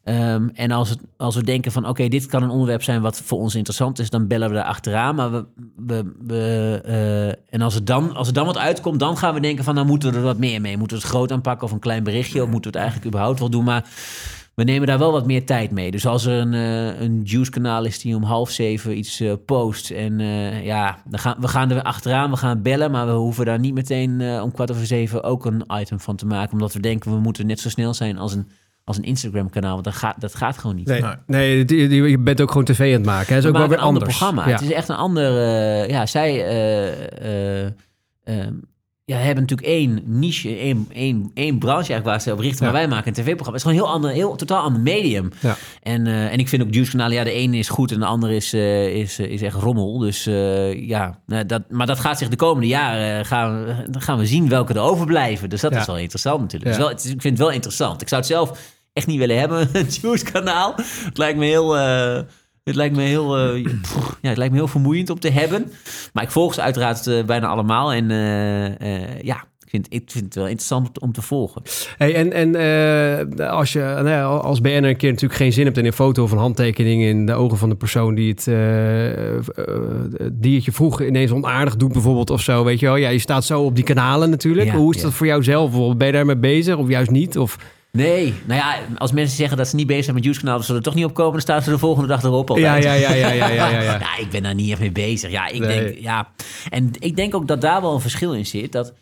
Ehm, 0.05 0.49
en 0.55 0.71
als, 0.71 0.89
het, 0.89 0.99
als 1.17 1.35
we 1.35 1.45
denken 1.45 1.73
van 1.73 1.89
oké, 1.89 2.09
dit 2.09 2.27
kan 2.27 2.43
een 2.43 2.51
onderwerp 2.51 2.83
zijn 2.83 3.01
wat 3.01 3.21
voor 3.21 3.39
ons 3.39 3.55
interessant 3.55 3.99
is, 3.99 4.11
dan 4.11 4.27
bellen 4.27 4.49
we 4.49 4.55
daar 4.55 4.65
achteraan. 4.65 5.15
Maar 5.15 5.33
we, 5.33 5.45
we, 5.77 6.13
we, 6.27 6.81
eh, 6.85 7.55
en 7.55 7.61
als 7.61 7.75
het, 7.75 7.87
dan, 7.87 8.15
als 8.15 8.29
er 8.29 8.35
dan 8.35 8.47
wat 8.47 8.59
uitkomt, 8.59 9.01
dan 9.01 9.17
gaan 9.17 9.35
we 9.35 9.41
denken 9.41 9.65
van 9.65 9.75
nou 9.75 9.87
moeten 9.87 10.11
we 10.11 10.17
er 10.17 10.23
wat 10.23 10.39
meer 10.39 10.61
mee. 10.61 10.77
Moeten 10.77 10.97
we 10.97 11.03
het 11.03 11.13
groot 11.13 11.33
aanpakken 11.33 11.67
of 11.67 11.73
een 11.73 11.79
klein 11.79 12.03
berichtje? 12.03 12.43
Of 12.43 12.49
moeten 12.49 12.71
we 12.73 12.79
het 12.79 12.87
eigenlijk 12.87 13.07
überhaupt 13.07 13.39
wel 13.39 13.51
doen? 13.51 13.65
Maar 13.65 13.85
we 14.55 14.65
nemen 14.65 14.87
daar 14.87 14.99
wel 14.99 15.13
wat 15.13 15.27
meer 15.27 15.47
tijd 15.47 15.71
mee. 15.71 15.91
Dus 15.91 16.07
als 16.07 16.25
er 16.27 16.33
een, 16.33 16.55
eh, 16.55 17.01
een 17.01 17.23
Juice-kanaal 17.23 17.85
is 17.85 18.01
die 18.01 18.17
om 18.17 18.23
half 18.23 18.51
zeven 18.51 18.99
iets 18.99 19.21
eh, 19.21 19.33
post. 19.47 19.91
En 19.91 20.21
eh, 20.21 20.65
ja, 20.65 20.99
dan 21.09 21.19
gaan, 21.19 21.37
we 21.41 21.49
gaan 21.49 21.71
er 21.71 21.83
achteraan, 21.83 22.31
we 22.31 22.37
gaan 22.37 22.63
bellen. 22.63 22.91
Maar 22.91 23.07
we 23.07 23.13
hoeven 23.13 23.45
daar 23.45 23.59
niet 23.59 23.75
meteen 23.75 24.21
eh, 24.21 24.43
om 24.43 24.53
kwart 24.53 24.71
over 24.71 24.87
zeven 24.87 25.23
ook 25.23 25.47
een 25.47 25.65
item 25.81 26.01
van 26.01 26.17
te 26.17 26.27
maken. 26.27 26.53
Omdat 26.53 26.73
we 26.73 26.81
denken, 26.81 27.11
we 27.13 27.19
moeten 27.19 27.47
net 27.47 27.61
zo 27.61 27.69
snel 27.69 27.95
zijn 27.95 28.19
als 28.19 28.35
een, 28.35 28.49
als 28.85 28.97
een 28.97 29.05
Instagram-kanaal. 29.05 29.73
Want 29.73 29.85
dat 29.85 29.95
gaat, 29.95 30.21
dat 30.21 30.35
gaat 30.35 30.59
gewoon 30.59 30.77
niet. 30.77 30.87
Nee, 30.87 31.03
nee 31.27 32.11
je 32.11 32.19
bent 32.19 32.41
ook 32.41 32.49
gewoon 32.49 32.65
tv 32.65 32.81
aan 32.81 32.93
het 32.93 33.05
maken. 33.05 33.35
Hè? 33.35 33.41
Dat 33.41 33.45
is 33.45 33.45
We 33.45 33.49
ook 33.49 33.57
wel 33.57 33.69
weer 33.69 33.79
een 33.79 33.85
ander 33.85 34.03
anders. 34.03 34.19
programma. 34.19 34.49
Ja. 34.49 34.53
Het 34.53 34.63
is 34.71 34.73
echt 34.73 34.89
een 34.89 34.97
ander... 34.97 35.33
ja, 35.91 36.07
zij 36.07 36.45
eh, 38.25 38.47
ja, 39.05 39.17
hebben 39.17 39.43
natuurlijk 39.43 39.69
één 39.69 40.03
niche, 40.05 40.57
één, 40.57 40.87
één, 40.93 41.31
één 41.35 41.59
branche 41.59 41.77
eigenlijk 41.93 42.05
waar 42.05 42.21
ze 42.21 42.33
op 42.33 42.39
richten. 42.39 42.65
Maar 42.65 42.75
Ja. 42.75 42.81
wij 42.81 42.89
maken 42.89 43.07
een 43.07 43.13
tv-programma. 43.25 43.59
Het 43.59 43.67
is 43.67 43.73
gewoon 43.73 43.79
een 43.79 43.85
heel 43.85 43.95
ander, 43.95 44.11
heel 44.11 44.37
totaal 44.37 44.63
ander 44.63 44.83
medium. 44.83 45.31
Ja. 45.41 45.57
En, 45.83 46.07
eh, 46.07 46.33
en 46.33 46.39
ik 46.39 46.49
vind 46.49 46.63
ook 46.63 46.75
Juice-kanalen, 46.75 47.17
ja, 47.17 47.25
de 47.25 47.33
ene 47.33 47.57
is 47.57 47.69
goed 47.69 47.93
en 47.93 47.99
de 48.01 48.07
andere 48.07 48.35
is, 48.37 48.53
eh, 48.53 48.87
is, 48.95 49.19
eh, 49.19 49.31
is 49.31 49.43
echt 49.43 49.57
rommel. 49.57 49.99
Dus 49.99 50.25
ja, 50.77 51.19
nou, 51.27 51.47
dat, 51.47 51.63
maar 51.69 51.87
dat 51.87 52.01
gaat 52.01 52.19
zich 52.19 52.29
de 52.29 52.37
komende 52.37 52.67
jaren, 52.69 53.27
gaan, 53.27 53.65
we, 53.65 53.75
dan 53.91 54.01
gaan 54.03 54.19
we 54.19 54.27
zien 54.27 54.49
welke 54.49 54.73
er 54.75 54.81
overblijven. 54.81 55.49
Dus 55.51 55.61
dat 55.61 55.73
Ja. 55.73 55.81
is 55.81 55.87
wel 55.87 55.99
interessant 55.99 56.41
natuurlijk. 56.41 56.71
Is 56.71 56.77
wel, 56.77 56.89
het 56.89 57.05
ik 57.05 57.21
vind 57.21 57.23
het 57.23 57.39
wel 57.47 57.51
interessant. 57.51 58.03
Ik 58.03 58.09
zou 58.09 58.21
het 58.21 58.31
zelf 58.31 58.71
echt 58.93 59.07
niet 59.07 59.19
willen 59.19 59.39
hebben, 59.39 59.61
een 59.73 59.87
Juice-kanaal. 60.03 60.75
Het 61.05 61.19
lijkt 61.19 61.39
me 61.39 61.45
heel... 61.45 61.77
het 62.65 62.75
lijkt 62.75 62.97
me 62.97 63.03
heel, 63.03 63.39
eh, 63.39 63.65
pff, 63.83 64.19
ja, 64.21 64.29
het 64.29 64.39
lijkt 64.39 64.53
me 64.53 64.59
heel 64.59 64.69
vermoeiend 64.69 65.11
om 65.11 65.21
te 65.21 65.31
hebben. 65.31 65.73
Maar 66.13 66.23
ik 66.23 66.31
volg 66.31 66.55
ze 66.55 66.63
uiteraard 66.63 67.07
eh, 67.07 67.25
bijna 67.25 67.47
allemaal. 67.47 67.93
En 67.93 68.11
eh, 68.11 69.21
ja, 69.21 69.45
ik 69.61 69.69
vind, 69.69 69.87
ik 69.89 70.11
vind 70.11 70.25
het 70.25 70.35
wel 70.35 70.47
interessant 70.47 71.01
om 71.01 71.13
te 71.13 71.23
volgen. 71.23 71.63
Hey, 71.97 72.15
en 72.15 72.33
en 72.33 73.51
als 73.51 73.73
je 73.73 73.79
nou 73.79 74.09
ja, 74.09 74.25
als 74.25 74.61
BN'er 74.61 74.85
een 74.85 74.97
keer 74.97 75.11
natuurlijk 75.11 75.41
geen 75.41 75.53
zin 75.53 75.65
hebt 75.65 75.79
in 75.79 75.85
een 75.85 75.93
foto 75.93 76.23
of 76.23 76.33
een 76.33 76.39
handtekening 76.39 77.03
in 77.03 77.27
de 77.27 77.35
ogen 77.35 77.59
van 77.59 77.69
de 77.69 77.77
persoon 77.77 78.15
die 78.15 78.31
het 78.31 78.47
eh, 78.47 79.37
eh, 79.37 79.45
diertje 80.33 80.73
vroeg 80.73 81.03
ineens 81.03 81.31
onaardig 81.31 81.77
doet 81.77 81.93
bijvoorbeeld 81.93 82.31
of 82.31 82.41
zo, 82.41 82.65
weet 82.65 82.81
je 82.81 82.87
wel. 82.87 82.97
Ja, 82.97 83.09
je 83.09 83.19
staat 83.19 83.45
zo 83.45 83.63
op 83.63 83.75
die 83.75 83.85
kanalen 83.85 84.31
natuurlijk. 84.31 84.67
Ja, 84.67 84.77
Hoe 84.77 84.95
is 84.95 85.03
dat 85.03 85.13
voor 85.13 85.27
jou 85.27 85.43
zelf? 85.43 85.97
Ben 85.97 86.07
je 86.07 86.13
daarmee 86.13 86.37
bezig 86.37 86.77
of 86.77 86.89
juist 86.89 87.11
niet? 87.11 87.39
Of... 87.39 87.59
Nee, 87.99 88.35
nou 88.47 88.61
ja, 88.61 88.79
als 88.99 89.13
mensen 89.13 89.37
zeggen 89.37 89.57
dat 89.57 89.69
ze 89.69 89.77
niet 89.77 89.87
bezig 89.87 90.05
zijn 90.05 90.17
met 90.17 90.25
dan 90.45 90.63
zullen 90.63 90.77
er 90.81 90.87
toch 90.87 90.95
niet 90.95 91.05
opkomen, 91.05 91.33
dan 91.33 91.41
staan 91.41 91.63
ze 91.63 91.71
de 91.71 91.79
volgende 91.79 92.09
dag 92.09 92.23
erop 92.23 92.51
al. 92.51 92.59
Ja, 92.59 92.75
ja, 92.75 92.93
ja, 92.93 93.13
ja, 93.13 93.29
ja, 93.31 93.49
ja, 93.49 93.69
ja. 93.69 93.83
ja, 94.01 94.17
ik 94.19 94.31
ben 94.31 94.43
daar 94.43 94.55
niet 94.55 94.71
echt 94.71 94.81
mee 94.81 94.93
bezig. 94.93 95.31
Ja, 95.31 95.47
ik 95.49 95.61
Nee. 95.61 95.69
denk, 95.85 95.99
ja. 95.99 96.29
En 96.71 96.91
ik 96.99 97.17
denk 97.17 97.35
ook 97.35 97.49
dat 97.49 97.61
daar 97.61 97.81
wel 97.81 97.95
een 97.95 98.01
verschil 98.01 98.33
in 98.35 98.47
zit. 98.47 98.73
Dat 98.73 98.95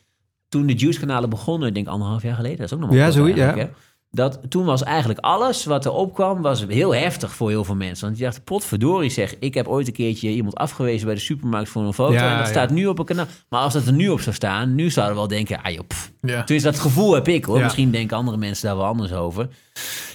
toen 0.49 0.67
de 0.67 0.75
Juice-kanalen 0.75 1.31
begonnen, 1.31 1.69
ik 1.69 1.75
denk 1.75 1.87
anderhalf 1.87 2.23
jaar 2.23 2.35
geleden... 2.35 2.57
dat 2.57 2.67
is 2.67 2.73
ook 2.73 2.81
nog 2.81 2.89
wel 2.89 2.99
Ja, 2.99 3.11
zoiets, 3.11 3.41
hè. 3.41 3.69
Dat, 4.13 4.41
toen 4.49 4.65
was 4.65 4.83
eigenlijk 4.83 5.19
alles 5.19 5.65
wat 5.65 5.85
er 5.85 5.93
opkwam, 5.93 6.43
was 6.43 6.65
heel 6.69 6.95
heftig 6.95 7.35
voor 7.35 7.49
heel 7.49 7.65
veel 7.65 7.75
mensen. 7.75 8.07
Want 8.07 8.19
je 8.19 8.25
dacht, 8.25 8.45
potverdorie 8.45 9.11
zeg, 9.11 9.35
ik 9.39 9.55
heb 9.55 9.69
ooit 9.69 9.87
een 9.87 9.93
keertje 9.93 10.29
iemand 10.29 10.55
afgewezen 10.55 11.07
bij 11.07 11.15
de 11.15 11.21
supermarkt 11.21 11.69
voor 11.69 11.83
een 11.83 11.93
foto. 11.93 12.13
Ja, 12.13 12.31
en 12.31 12.37
dat 12.37 12.47
ja. 12.47 12.53
staat 12.53 12.71
nu 12.71 12.87
op 12.87 12.99
een 12.99 13.05
kanaal. 13.05 13.27
Maar 13.49 13.61
als 13.61 13.73
dat 13.73 13.87
er 13.87 13.93
nu 13.93 14.09
op 14.09 14.21
zou 14.21 14.35
staan, 14.35 14.75
nu 14.75 14.91
zouden 14.91 15.15
we 15.15 15.21
wel 15.21 15.31
denken, 15.31 15.63
ah 15.63 15.73
joh. 15.73 15.85
Ja. 16.21 16.45
Toen 16.45 16.57
is 16.57 16.63
dat 16.63 16.79
gevoel 16.79 17.15
heb 17.15 17.29
ik 17.29 17.45
hoor. 17.45 17.61
Misschien 17.61 17.91
denken 17.91 18.17
andere 18.17 18.37
mensen 18.37 18.67
daar 18.67 18.77
wel 18.77 18.87
anders 18.87 19.13
over. 19.13 19.49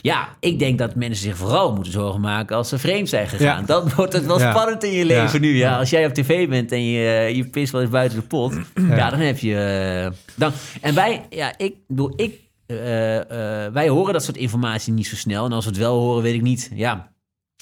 Ja, 0.02 0.30
ik 0.39 0.60
denk 0.60 0.78
dat 0.78 0.96
mensen 0.96 1.24
zich 1.24 1.38
vooral 1.38 1.74
moeten 1.74 1.91
zorgen 1.91 2.22
maken 2.22 2.56
als 2.56 2.70
ze 2.70 2.78
vreemd 2.78 3.10
zijn 3.10 3.28
gegaan. 3.28 3.66
Dan 3.66 3.91
wordt 3.96 4.14
het 4.14 4.26
wel 4.26 4.39
spannend 4.39 4.84
in 4.84 4.91
je 4.91 5.06
leven 5.06 5.41
nu. 5.41 5.58
Ja, 5.58 5.78
als 5.78 5.89
jij 5.89 6.06
op 6.06 6.14
tv 6.14 6.50
bent 6.50 6.72
en 6.72 6.84
je, 6.84 7.36
je 7.36 7.46
pist 7.46 7.72
wel 7.72 7.82
eens 7.82 7.89
buiten 7.89 8.20
de 8.20 8.26
pot. 8.26 8.54
Ja, 8.76 9.10
dan 9.10 9.20
heb 9.20 9.38
je... 9.38 9.56
eh, 9.56 10.12
dan, 10.36 10.52
en 10.82 10.96
wij, 10.96 11.26
ja, 11.30 11.54
ik 11.58 11.76
bedoel, 11.88 12.14
ik, 12.16 12.39
eh, 12.66 13.66
eh, 13.66 13.74
wij 13.74 13.89
horen 13.89 14.13
dat 14.13 14.24
soort 14.24 14.38
informatie 14.38 14.93
niet 14.93 15.07
zo 15.07 15.16
snel. 15.16 15.45
En 15.45 15.51
als 15.51 15.66
we 15.66 15.70
het 15.70 15.80
wel 15.80 15.99
horen, 15.99 16.24
weet 16.24 16.34
ik 16.34 16.41
niet. 16.41 16.72
Ja, 16.74 17.11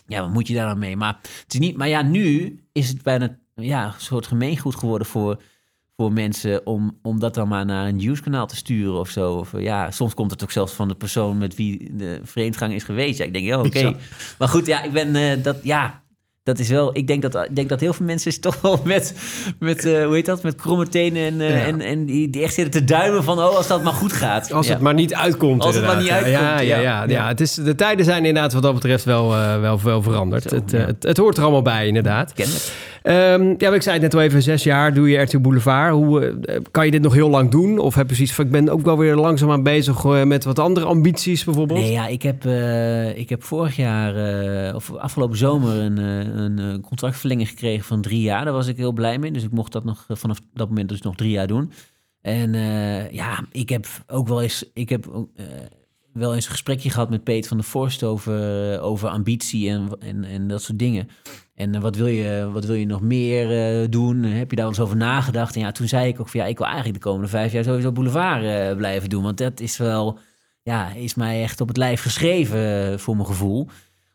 ja 0.07 0.21
wat 0.21 0.33
moet 0.33 0.47
je 0.47 0.53
daar 0.53 0.67
dan 0.67 0.79
mee? 0.79 0.97
Maar, 0.97 1.19
het 1.43 1.53
is 1.53 1.59
niet, 1.59 1.77
maar 1.77 1.87
ja, 1.87 2.01
nu 2.01 2.59
is 2.71 2.87
het 2.87 3.01
bijna 3.01 3.37
ja, 3.55 3.85
een 3.85 3.93
soort 3.97 4.27
gemeengoed 4.27 4.75
geworden 4.75 5.07
voor, 5.07 5.41
voor 5.97 6.11
mensen 6.11 6.65
om, 6.65 6.99
om 7.01 7.19
dat 7.19 7.33
dan 7.33 7.47
maar 7.47 7.65
naar 7.65 7.87
een 7.87 7.95
nieuwskanaal 7.95 8.47
te 8.47 8.55
sturen 8.55 8.99
of 8.99 9.09
zo. 9.09 9.33
Of, 9.33 9.51
ja, 9.59 9.91
soms 9.91 10.13
komt 10.13 10.31
het 10.31 10.43
ook 10.43 10.51
zelfs 10.51 10.73
van 10.73 10.87
de 10.87 10.95
persoon 10.95 11.37
met 11.37 11.55
wie 11.55 11.95
de 11.95 12.19
vreemdgang 12.23 12.73
is 12.73 12.83
geweest. 12.83 13.17
Ja, 13.17 13.25
ik 13.25 13.33
denk, 13.33 13.45
ja, 13.45 13.59
oké. 13.59 13.95
Maar 14.39 14.47
goed, 14.47 14.65
ja, 14.65 14.83
ik 14.83 14.91
ben 14.91 15.15
eh, 15.15 15.43
dat, 15.43 15.57
ja, 15.63 16.02
dat 16.43 16.59
is 16.59 16.69
wel, 16.69 16.97
ik 16.97 17.07
denk 17.07 17.21
dat, 17.21 17.35
ik 17.35 17.55
denk 17.55 17.69
dat 17.69 17.79
heel 17.79 17.93
veel 17.93 18.05
mensen 18.05 18.41
toch 18.41 18.61
wel 18.61 18.79
met, 18.83 19.13
met 19.59 19.85
eh, 19.85 20.05
hoe 20.05 20.13
heet 20.13 20.25
dat, 20.25 20.43
met 20.43 20.55
kromme 20.55 20.87
tenen 20.87 21.23
en, 21.41 21.47
Ja. 21.47 21.65
en, 21.65 21.81
en 21.81 22.05
die, 22.05 22.29
die 22.29 22.43
echt 22.43 22.53
zitten 22.53 22.81
te 22.81 22.93
duimen 22.93 23.23
van, 23.23 23.37
oh, 23.39 23.55
als 23.55 23.67
dat 23.67 23.83
maar 23.83 23.93
goed 23.93 24.13
gaat. 24.13 24.51
Als 24.51 24.67
Ja. 24.67 24.73
het 24.73 24.81
maar 24.81 24.93
niet 24.93 25.13
uitkomt. 25.13 25.63
Als 25.63 25.75
het 25.75 25.85
maar 25.85 25.97
niet 26.01 26.09
uitkomt, 26.09 26.33
Ja, 26.33 26.59
ja, 26.59 26.79
ja, 26.79 27.03
ja. 27.07 27.27
Het 27.27 27.41
is, 27.41 27.53
de 27.53 27.75
tijden 27.75 28.05
zijn 28.05 28.25
inderdaad 28.25 28.53
wat 28.53 28.63
dat 28.63 28.73
betreft 28.73 29.03
wel, 29.03 29.33
eh, 29.35 29.59
wel, 29.59 29.79
wel 29.83 30.01
veranderd. 30.01 30.43
Zo, 30.43 30.55
het, 30.55 30.71
het, 30.71 31.03
het 31.03 31.17
hoort 31.17 31.37
er 31.37 31.43
allemaal 31.43 31.61
bij, 31.61 31.87
inderdaad. 31.87 32.33
Kennelijk. 32.33 32.63
Ehm, 33.03 33.55
ja, 33.57 33.73
ik 33.73 33.81
zei 33.81 33.93
het 33.93 34.01
net 34.01 34.13
al 34.13 34.21
even, 34.21 34.41
zes 34.41 34.63
jaar 34.63 34.93
doe 34.93 35.09
je 35.09 35.17
RTL 35.17 35.39
Boulevard. 35.39 35.93
Hoe, 35.93 36.21
eh, 36.21 36.59
kan 36.71 36.85
je 36.85 36.91
dit 36.91 37.01
nog 37.01 37.13
heel 37.13 37.29
lang 37.29 37.51
doen? 37.51 37.79
Of 37.79 37.95
heb 37.95 38.09
je 38.09 38.15
zoiets 38.15 38.33
van, 38.33 38.45
ik 38.45 38.51
ben 38.51 38.69
ook 38.69 38.81
wel 38.81 38.97
weer 38.97 39.15
langzaamaan 39.15 39.63
bezig 39.63 40.05
eh, 40.05 40.23
met 40.23 40.43
wat 40.43 40.59
andere 40.59 40.85
ambities 40.85 41.43
bijvoorbeeld? 41.43 41.79
Nee, 41.79 41.91
ja, 41.91 42.07
ik 42.07 42.21
heb, 42.21 42.45
eh, 42.45 43.17
ik 43.17 43.29
heb 43.29 43.43
vorig 43.43 43.75
jaar, 43.75 44.75
of 44.75 44.95
afgelopen 44.95 45.37
zomer, 45.37 45.75
een, 45.75 45.97
een 46.57 46.81
contractverlenging 46.81 47.49
gekregen 47.49 47.85
van 47.85 48.01
drie 48.01 48.21
jaar. 48.21 48.43
Daar 48.43 48.53
was 48.53 48.67
ik 48.67 48.77
heel 48.77 48.91
blij 48.91 49.19
mee. 49.19 49.31
Dus 49.31 49.43
ik 49.43 49.51
mocht 49.51 49.71
dat 49.71 49.83
nog 49.83 50.05
vanaf 50.07 50.39
dat 50.53 50.67
moment 50.67 50.89
dus 50.89 51.01
nog 51.01 51.15
drie 51.15 51.31
jaar 51.31 51.47
doen. 51.47 51.71
En 52.21 52.53
ja, 53.11 53.45
ik 53.51 53.69
heb 53.69 53.87
ook 54.07 54.27
wel 54.27 54.41
eens, 54.41 54.69
ik 54.73 54.89
heb 54.89 55.27
wel 56.13 56.35
eens 56.35 56.45
een 56.45 56.51
gesprekje 56.51 56.89
gehad 56.89 57.09
met 57.09 57.23
Peter 57.23 57.47
van 57.47 57.57
der 57.57 57.65
Vorst 57.65 58.03
over, 58.03 58.79
over 58.81 59.09
ambitie 59.09 59.69
en, 59.69 59.89
en, 59.99 60.23
en 60.23 60.47
dat 60.47 60.61
soort 60.61 60.79
dingen. 60.79 61.09
En 61.55 61.75
eh, 61.75 61.81
wat, 61.81 61.95
wil 61.95 62.07
je, 62.07 62.49
wat 62.51 62.65
wil 62.65 62.75
je 62.75 62.85
nog 62.85 63.01
meer 63.01 63.51
eh, 63.81 63.87
doen? 63.89 64.23
Heb 64.23 64.49
je 64.49 64.55
daar 64.55 64.67
eens 64.67 64.79
over 64.79 64.97
nagedacht? 64.97 65.55
En 65.55 65.61
ja, 65.61 65.71
toen 65.71 65.87
zei 65.87 66.07
ik 66.07 66.19
ook 66.19 66.29
van 66.29 66.39
ja, 66.39 66.45
ik 66.45 66.57
wil 66.57 66.67
eigenlijk 66.67 66.97
de 66.97 67.09
komende 67.09 67.27
vijf 67.27 67.51
jaar 67.51 67.63
sowieso 67.63 67.91
Boulevard 67.91 68.43
eh, 68.43 68.75
blijven 68.75 69.09
doen. 69.09 69.23
Want 69.23 69.37
dat 69.37 69.59
is 69.59 69.77
wel, 69.77 70.19
ja, 70.63 70.93
is 70.93 71.15
mij 71.15 71.41
echt 71.41 71.61
op 71.61 71.67
het 71.67 71.77
lijf 71.77 72.01
geschreven 72.01 72.99
voor 72.99 73.15
mijn 73.15 73.27
gevoel. 73.27 73.67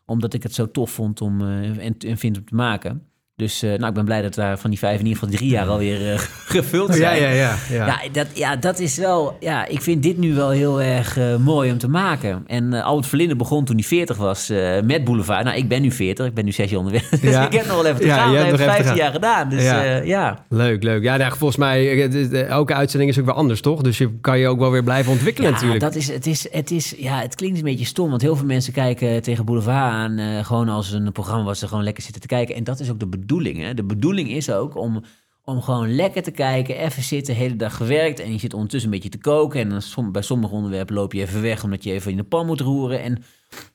Omdat 0.05 0.33
ik 0.33 0.43
het 0.43 0.53
zo 0.53 0.71
tof 0.71 0.91
vond 0.91 1.21
om, 1.21 1.41
en 1.41 2.17
vind 2.17 2.37
om 2.37 2.45
te 2.45 2.55
maken. 2.55 3.07
Dus 3.39 3.61
eh, 3.63 3.69
nou, 3.69 3.85
ik 3.87 3.93
ben 3.93 4.05
blij 4.05 4.21
dat 4.21 4.33
daar 4.33 4.57
van 4.59 4.69
die 4.69 4.79
vijf 4.79 4.99
in 4.99 5.05
ieder 5.05 5.19
geval 5.19 5.35
drie 5.37 5.49
jaar 5.49 5.67
alweer 5.67 6.11
eh, 6.11 6.19
gevuld 6.55 6.95
zijn. 6.95 7.21
ja, 7.21 7.29
ja, 7.29 7.55
ja. 7.69 7.85
ja, 7.85 7.99
dat, 8.11 8.27
ja, 8.33 8.55
dat 8.55 8.79
is 8.79 8.97
wel... 8.97 9.37
Ja, 9.39 9.65
ik 9.67 9.81
vind 9.81 10.03
dit 10.03 10.17
nu 10.17 10.33
wel 10.33 10.49
heel 10.49 10.81
erg 10.81 11.17
eh, 11.17 11.35
mooi 11.35 11.71
om 11.71 11.77
te 11.77 11.87
maken. 11.89 12.43
En 12.47 12.73
Albert 12.73 13.07
Verlinde 13.07 13.35
begon 13.35 13.65
toen 13.65 13.75
hij 13.75 13.85
40 13.85 14.17
was 14.17 14.51
met 14.83 15.03
Boulevard. 15.03 15.43
Nou, 15.43 15.57
ik 15.57 15.67
ben 15.67 15.81
nu 15.81 15.91
40. 15.91 16.25
Ik 16.25 16.33
ben 16.33 16.45
nu 16.45 16.51
zes 16.51 16.69
jaar 16.69 16.79
onderweg. 16.79 17.09
Dus 17.21 17.35
ik 17.35 17.53
heb 17.53 17.65
nog 17.65 17.75
wel 17.75 17.85
even 17.85 17.99
te 17.99 18.05
Ja, 18.05 18.15
gaan. 18.17 18.31
Ik 18.31 18.37
heb 18.37 18.51
nog 18.51 18.59
even 18.59 18.65
te 18.65 18.71
15 18.71 18.85
gaan. 18.85 18.95
jaar 18.95 19.11
gedaan. 19.11 19.49
Dus 19.49 19.63
Ja. 20.09 20.45
Leuk, 20.49 20.83
leuk. 20.83 21.03
Ja, 21.03 21.17
nou, 21.17 21.29
volgens 21.37 21.59
mij, 21.59 22.07
elke 22.47 22.73
uitzending 22.73 23.11
is 23.11 23.19
ook 23.19 23.25
weer 23.25 23.33
anders, 23.33 23.61
toch? 23.61 23.81
Dus 23.81 23.97
je 23.97 24.09
kan 24.21 24.39
je 24.39 24.47
ook 24.47 24.59
wel 24.59 24.71
weer 24.71 24.83
blijven 24.83 25.11
ontwikkelen 25.11 25.49
Ja, 25.49 25.55
natuurlijk. 25.55 25.81
dat 25.81 25.95
is, 25.95 26.07
het, 26.11 26.25
is, 26.27 26.47
het, 26.51 26.71
is, 26.71 26.93
ja, 26.97 27.19
het 27.21 27.35
klinkt 27.35 27.57
een 27.57 27.63
beetje 27.63 27.85
stom, 27.85 28.09
want 28.09 28.21
heel 28.21 28.35
veel 28.35 28.45
mensen 28.45 28.73
kijken 28.73 29.21
tegen 29.21 29.45
Boulevard 29.45 29.77
aan 29.77 30.43
gewoon 30.45 30.69
als 30.69 30.91
een 30.91 31.11
programma 31.11 31.43
waar 31.43 31.55
ze 31.55 31.67
gewoon 31.67 31.83
lekker 31.83 32.03
zitten 32.03 32.21
te 32.21 32.27
kijken. 32.27 32.55
En 32.55 32.63
dat 32.63 32.79
is 32.79 32.89
ook 32.89 32.99
de 32.99 33.05
bedoeling. 33.05 33.27
Hè? 33.37 33.73
De 33.73 33.83
bedoeling 33.83 34.29
is 34.29 34.51
ook 34.51 34.75
om, 34.75 35.03
om 35.43 35.61
gewoon 35.61 35.95
lekker 35.95 36.23
te 36.23 36.31
kijken, 36.31 36.77
even 36.77 37.03
zitten, 37.03 37.33
de 37.33 37.39
hele 37.39 37.55
dag 37.55 37.75
gewerkt 37.75 38.19
en 38.19 38.31
je 38.31 38.39
zit 38.39 38.53
ondertussen 38.53 38.89
een 38.89 38.95
beetje 38.95 39.17
te 39.17 39.29
koken. 39.29 39.59
En 39.59 39.69
dan 39.69 40.11
bij 40.11 40.21
sommige 40.21 40.53
onderwerpen 40.53 40.95
loop 40.95 41.13
je 41.13 41.21
even 41.21 41.41
weg 41.41 41.63
omdat 41.63 41.83
je 41.83 41.91
even 41.91 42.11
in 42.11 42.17
de 42.17 42.23
pan 42.23 42.45
moet 42.45 42.61
roeren. 42.61 43.01
En 43.01 43.23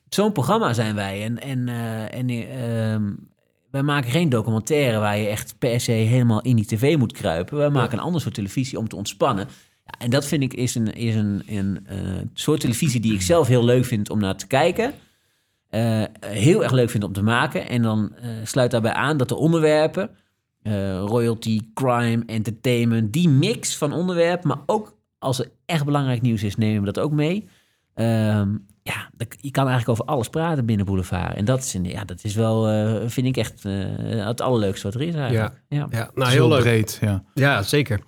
zo'n 0.09 0.31
programma 0.31 0.73
zijn 0.73 0.95
wij. 0.95 1.23
En, 1.23 1.41
en, 1.41 1.69
eh, 1.69 2.19
en 2.19 2.29
ehm, 2.29 3.13
wij 3.71 3.83
maken 3.83 4.11
geen 4.11 4.29
documentaire 4.29 4.99
waar 4.99 5.17
je 5.17 5.27
echt 5.27 5.55
per 5.59 5.79
se 5.79 5.91
helemaal 5.91 6.41
in 6.41 6.55
die 6.55 6.65
tv 6.65 6.97
moet 6.97 7.13
kruipen. 7.13 7.57
Wij 7.57 7.69
maken 7.69 7.97
een 7.97 8.03
ander 8.03 8.21
soort 8.21 8.33
televisie 8.33 8.77
om 8.77 8.87
te 8.87 8.95
ontspannen. 8.95 9.47
Ja, 9.85 9.99
en 9.99 10.09
dat 10.09 10.25
vind 10.25 10.43
ik 10.43 10.53
is 10.53 10.75
een, 10.75 10.93
is 10.93 11.15
een, 11.15 11.43
een 11.47 11.79
eh, 11.85 11.97
soort 12.33 12.59
televisie 12.59 12.99
die 12.99 13.13
ik 13.13 13.21
zelf 13.21 13.47
heel 13.47 13.65
leuk 13.65 13.85
vind 13.85 14.09
om 14.09 14.19
naar 14.19 14.35
te 14.35 14.47
kijken. 14.47 14.93
Eh, 15.69 16.03
heel 16.19 16.63
erg 16.63 16.71
leuk 16.71 16.89
vind 16.89 17.03
om 17.03 17.13
te 17.13 17.23
maken. 17.23 17.67
En 17.69 17.81
dan 17.81 18.15
eh, 18.15 18.29
sluit 18.43 18.71
daarbij 18.71 18.93
aan 18.93 19.17
dat 19.17 19.29
de 19.29 19.35
onderwerpen, 19.35 20.09
eh, 20.61 20.99
royalty, 20.99 21.59
crime, 21.73 22.23
entertainment, 22.25 23.13
die 23.13 23.29
mix 23.29 23.77
van 23.77 23.93
onderwerpen, 23.93 24.47
maar 24.47 24.61
ook 24.65 24.97
als 25.19 25.39
er 25.39 25.51
echt 25.65 25.85
belangrijk 25.85 26.21
nieuws 26.21 26.43
is, 26.43 26.55
nemen 26.55 26.79
we 26.79 26.91
dat 26.91 27.03
ook 27.03 27.11
mee. 27.11 27.47
Ehm, 27.93 28.55
ja, 28.87 29.09
je 29.41 29.51
kan 29.51 29.67
eigenlijk 29.67 29.89
over 29.89 30.13
alles 30.13 30.29
praten 30.29 30.65
binnen 30.65 30.85
Boulevard. 30.85 31.35
En 31.35 31.45
dat 31.45 31.59
is, 31.59 31.77
ja, 31.83 32.03
dat 32.05 32.23
is 32.23 32.35
wel, 32.35 32.67
eh, 32.67 32.93
vind 33.05 33.27
ik 33.27 33.37
echt 33.37 33.65
eh, 33.65 33.73
het 34.25 34.41
allerleukste 34.41 34.87
wat 34.87 34.95
er 34.95 35.01
is 35.01 35.15
eigenlijk. 35.15 35.53
Ja, 35.67 35.87
ja. 35.91 36.09
Nou 36.13 36.31
heel 36.31 36.47
leuk. 36.47 36.59
breed, 36.59 36.97
ja. 37.01 37.23
Ja, 37.33 37.61
zeker. 37.61 37.99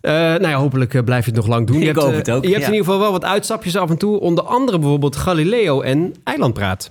Eh, 0.00 0.12
nou 0.12 0.48
ja, 0.48 0.54
hopelijk 0.54 1.04
blijf 1.04 1.24
je 1.24 1.30
het 1.30 1.40
nog 1.40 1.48
lang 1.48 1.66
doen. 1.66 1.76
Je 1.76 1.80
Ik 1.80 1.86
hebt, 1.86 1.98
hoop 1.98 2.14
het 2.14 2.30
ook, 2.30 2.44
Je 2.44 2.50
hebt 2.50 2.66
in 2.66 2.72
ieder 2.72 2.84
geval 2.84 3.00
wel 3.00 3.12
wat 3.12 3.24
uitstapjes 3.24 3.76
af 3.76 3.90
en 3.90 3.98
toe. 3.98 4.20
Onder 4.20 4.44
andere 4.44 4.78
bijvoorbeeld 4.78 5.16
Galileo 5.16 5.80
en 5.80 6.14
Eilandpraat. 6.24 6.90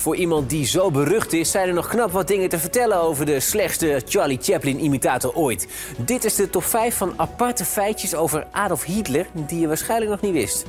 Voor 0.00 0.16
iemand 0.16 0.50
die 0.50 0.66
zo 0.66 0.90
berucht 0.90 1.32
is, 1.32 1.50
zijn 1.50 1.68
er 1.68 1.74
nog 1.74 1.88
knap 1.88 2.10
wat 2.10 2.28
dingen 2.28 2.48
te 2.48 2.58
vertellen 2.58 3.00
over 3.00 3.26
de 3.26 3.40
slechtste 3.40 4.02
Charlie 4.08 4.38
Chaplin-imitator 4.42 5.34
ooit. 5.34 5.68
Dit 5.96 6.24
is 6.24 6.34
de 6.34 6.50
top 6.50 6.64
5 6.64 6.96
van 6.96 7.14
aparte 7.16 7.64
feitjes 7.64 8.14
over 8.14 8.46
Adolf 8.50 8.84
Hitler 8.84 9.26
die 9.32 9.60
je 9.60 9.66
waarschijnlijk 9.66 10.10
nog 10.10 10.20
niet 10.20 10.32
wist. 10.32 10.64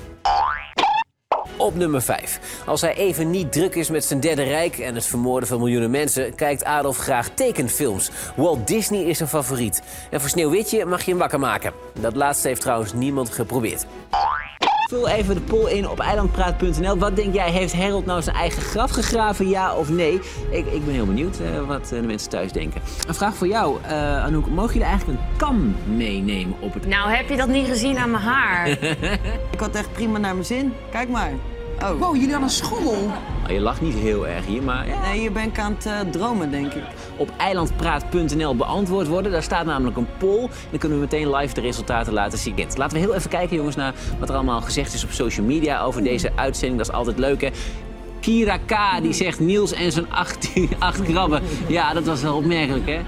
Op 1.57 1.75
nummer 1.75 2.01
5. 2.01 2.39
Als 2.65 2.81
hij 2.81 2.95
even 2.95 3.29
niet 3.29 3.51
druk 3.51 3.75
is 3.75 3.89
met 3.89 4.05
zijn 4.05 4.19
derde 4.19 4.43
rijk 4.43 4.77
en 4.77 4.95
het 4.95 5.05
vermoorden 5.05 5.49
van 5.49 5.59
miljoenen 5.59 5.91
mensen, 5.91 6.35
kijkt 6.35 6.63
Adolf 6.63 6.97
graag 6.97 7.29
tekenfilms. 7.29 8.11
Walt 8.35 8.67
Disney 8.67 9.01
is 9.01 9.17
zijn 9.17 9.29
favoriet. 9.29 9.81
En 10.11 10.19
voor 10.19 10.29
Sneeuwwitje 10.29 10.85
mag 10.85 11.03
je 11.03 11.09
hem 11.09 11.19
wakker 11.19 11.39
maken. 11.39 11.73
Dat 11.99 12.15
laatste 12.15 12.47
heeft 12.47 12.61
trouwens 12.61 12.93
niemand 12.93 13.29
geprobeerd. 13.29 13.85
Vul 14.89 15.07
even 15.07 15.35
de 15.35 15.41
poll 15.41 15.71
in 15.71 15.89
op 15.89 15.99
eilandpraat.nl. 15.99 16.97
Wat 16.97 17.15
denk 17.15 17.33
jij, 17.33 17.51
heeft 17.51 17.73
Harold 17.73 18.05
nou 18.05 18.21
zijn 18.21 18.35
eigen 18.35 18.61
graf 18.61 18.91
gegraven, 18.91 19.49
ja 19.49 19.75
of 19.75 19.89
nee? 19.89 20.13
Ik, 20.51 20.65
ik 20.65 20.85
ben 20.85 20.93
heel 20.93 21.05
benieuwd 21.05 21.39
eh, 21.39 21.67
wat 21.67 21.81
eh, 21.81 22.01
de 22.01 22.07
mensen 22.07 22.29
thuis 22.29 22.51
denken. 22.51 22.81
Een 23.07 23.15
vraag 23.15 23.35
voor 23.35 23.47
jou, 23.47 23.77
eh, 23.83 24.23
Anouk. 24.23 24.47
Mogen 24.47 24.73
jullie 24.73 24.87
eigenlijk 24.87 25.19
een 25.19 25.37
kam 25.37 25.75
meenemen 25.85 26.55
op 26.59 26.73
het... 26.73 26.87
Nou, 26.87 27.11
heb 27.11 27.29
je 27.29 27.37
dat 27.37 27.47
niet 27.47 27.67
gezien 27.67 27.97
aan 27.97 28.11
mijn 28.11 28.23
haar? 28.23 28.67
ik 29.53 29.59
had 29.59 29.75
echt 29.75 29.91
prima 29.91 30.17
naar 30.17 30.33
mijn 30.33 30.45
zin. 30.45 30.73
Kijk 30.91 31.09
maar. 31.09 31.31
Oh. 31.83 31.99
Wow, 31.99 32.15
jullie 32.15 32.35
aan 32.35 32.43
een 32.43 32.49
schommel? 32.49 33.11
Oh, 33.45 33.49
je 33.49 33.59
lacht 33.59 33.81
niet 33.81 33.93
heel 33.93 34.27
erg 34.27 34.45
hier, 34.45 34.63
maar... 34.63 34.87
Ja. 34.87 35.01
Nee, 35.01 35.19
hier 35.19 35.31
ben 35.31 35.43
ik 35.43 35.59
aan 35.59 35.73
het 35.73 35.85
eh, 35.85 35.99
dromen, 35.99 36.51
denk 36.51 36.73
ik. 36.73 36.83
Op 37.17 37.31
eilandpraat.nl 37.37 38.55
beantwoord 38.55 39.07
worden. 39.07 39.31
Daar 39.31 39.43
staat 39.43 39.65
namelijk 39.65 39.97
een 39.97 40.07
poll. 40.17 40.49
Dan 40.69 40.79
kunnen 40.79 40.97
we 40.97 41.03
meteen 41.03 41.35
live 41.35 41.53
de 41.53 41.61
resultaten 41.61 42.13
laten 42.13 42.37
zien. 42.37 42.55
Laten 42.75 42.97
we 42.97 43.03
heel 43.03 43.15
even 43.15 43.29
kijken, 43.29 43.55
jongens, 43.55 43.75
naar 43.75 43.93
wat 44.19 44.29
er 44.29 44.35
allemaal 44.35 44.61
gezegd 44.61 44.93
is 44.93 45.03
op 45.03 45.11
social 45.11 45.45
media 45.45 45.81
over 45.81 46.03
deze 46.03 46.31
uitzending. 46.35 46.77
Dat 46.79 46.89
is 46.89 46.95
altijd 46.95 47.17
leuk, 47.17 47.41
hè? 47.41 47.49
Kira 48.19 48.57
K. 48.57 49.01
die 49.01 49.13
zegt 49.13 49.39
Niels 49.39 49.71
en 49.71 49.91
zijn 49.91 50.11
acht, 50.11 50.49
acht 50.79 51.01
krabben. 51.01 51.41
Ja, 51.67 51.93
dat 51.93 52.05
was 52.05 52.21
wel 52.21 52.35
opmerkelijk, 52.35 52.87
hè? 52.87 52.99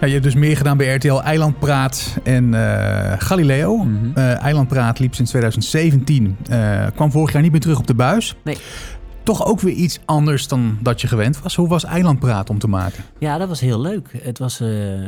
Ja, 0.00 0.06
je 0.06 0.12
hebt 0.12 0.24
dus 0.24 0.34
meer 0.34 0.56
gedaan 0.56 0.76
bij 0.76 0.94
RTL 0.94 1.20
Eilandpraat 1.20 2.18
en 2.22 2.54
eh, 2.54 3.14
Galileo. 3.18 3.86
Eh, 4.14 4.42
Eilandpraat 4.42 4.98
liep 4.98 5.14
sinds 5.14 5.30
2017. 5.30 6.36
eh, 6.48 6.86
kwam 6.94 7.10
vorig 7.10 7.32
jaar 7.32 7.42
niet 7.42 7.50
meer 7.50 7.60
terug 7.60 7.78
op 7.78 7.86
de 7.86 7.94
buis. 7.94 8.36
Nee. 8.44 8.56
Toch 9.22 9.46
ook 9.46 9.60
weer 9.60 9.74
iets 9.74 10.00
anders 10.04 10.48
dan 10.48 10.78
dat 10.82 11.00
je 11.00 11.06
gewend 11.06 11.42
was. 11.42 11.54
Hoe 11.56 11.68
was 11.68 11.84
Eilandpraat 11.84 12.50
om 12.50 12.58
te 12.58 12.68
maken? 12.68 13.04
Ja, 13.18 13.38
dat 13.38 13.48
was 13.48 13.60
heel 13.60 13.80
leuk. 13.80 14.18
Het 14.22 14.38
was, 14.38 14.58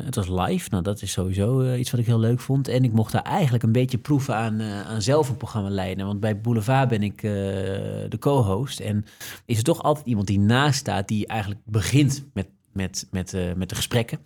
het 0.05 0.15
was 0.15 0.29
live. 0.29 0.69
Nou, 0.71 0.83
dat 0.83 1.03
is 1.03 1.13
sowieso 1.13 1.75
iets 1.75 1.91
wat 1.91 2.01
ik 2.01 2.07
heel 2.07 2.21
leuk 2.21 2.41
vond. 2.41 2.69
En 2.69 2.85
ik 2.85 2.93
mocht 2.93 3.13
daar 3.13 3.23
eigenlijk 3.23 3.65
een 3.65 3.73
beetje 3.73 3.99
proeven 3.99 4.35
aan, 4.35 4.63
aan 4.63 5.03
zelf 5.03 5.29
een 5.29 5.37
programma 5.37 5.71
leiden. 5.71 6.07
Want 6.07 6.21
bij 6.21 6.41
Boulevard 6.41 6.89
ben 6.89 7.03
ik 7.03 7.21
de 7.21 8.17
co-host. 8.19 8.81
En 8.81 9.05
is 9.47 9.59
er 9.59 9.65
toch 9.65 9.83
altijd 9.83 10.07
iemand 10.07 10.27
die 10.27 10.41
naast 10.41 10.79
staat, 10.79 11.09
die 11.09 11.27
eigenlijk 11.27 11.61
begint 11.65 12.25
met, 12.33 12.49
met, 12.73 13.07
met, 13.11 13.37
met 13.57 13.69
de 13.69 13.75
gesprekken. 13.75 14.19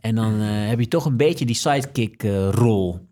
En 0.00 0.14
dan 0.14 0.40
eh, 0.40 0.46
heb 0.68 0.78
je 0.80 0.88
toch 0.88 1.04
een 1.04 1.16
beetje 1.16 1.44
die 1.46 1.54
sidekick-rol. 1.54 3.06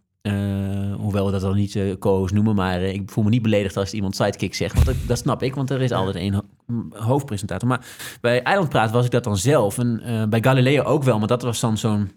hoewel 0.97 1.27
we 1.27 1.33
dat 1.33 1.41
dan 1.41 1.57
niet 1.57 1.77
eh 1.77 1.93
co-host 1.99 2.35
noemen, 2.35 2.55
maar 2.55 2.81
eh, 2.81 2.93
ik 2.93 3.11
voel 3.11 3.25
me 3.25 3.31
niet 3.31 3.43
beledigd 3.43 3.77
als 3.77 3.93
iemand 3.93 4.17
sidekick 4.17 4.55
zegt. 4.55 4.75
Want 4.75 4.87
dat, 4.87 4.97
dat 5.07 5.19
snap 5.19 5.43
ik, 5.43 5.55
want 5.55 5.71
er 5.71 5.83
is 5.83 5.93
altijd 5.93 6.17
één 6.17 6.35
ho- 6.35 6.75
m- 6.75 6.93
hoofdpresentator. 6.95 7.69
Maar 7.69 7.87
bij 8.21 8.43
Eilandpraat 8.43 8.91
was 8.91 9.05
ik 9.05 9.11
dat 9.11 9.25
dan 9.25 9.37
zelf. 9.37 9.79
En 9.79 10.01
eh, 10.01 10.25
bij 10.29 10.43
Galileo 10.43 10.83
ook 10.83 11.03
wel, 11.03 11.19
maar 11.19 11.29
dat 11.29 11.43
was 11.43 11.61
dan 11.61 11.79
zo'n 11.79 12.11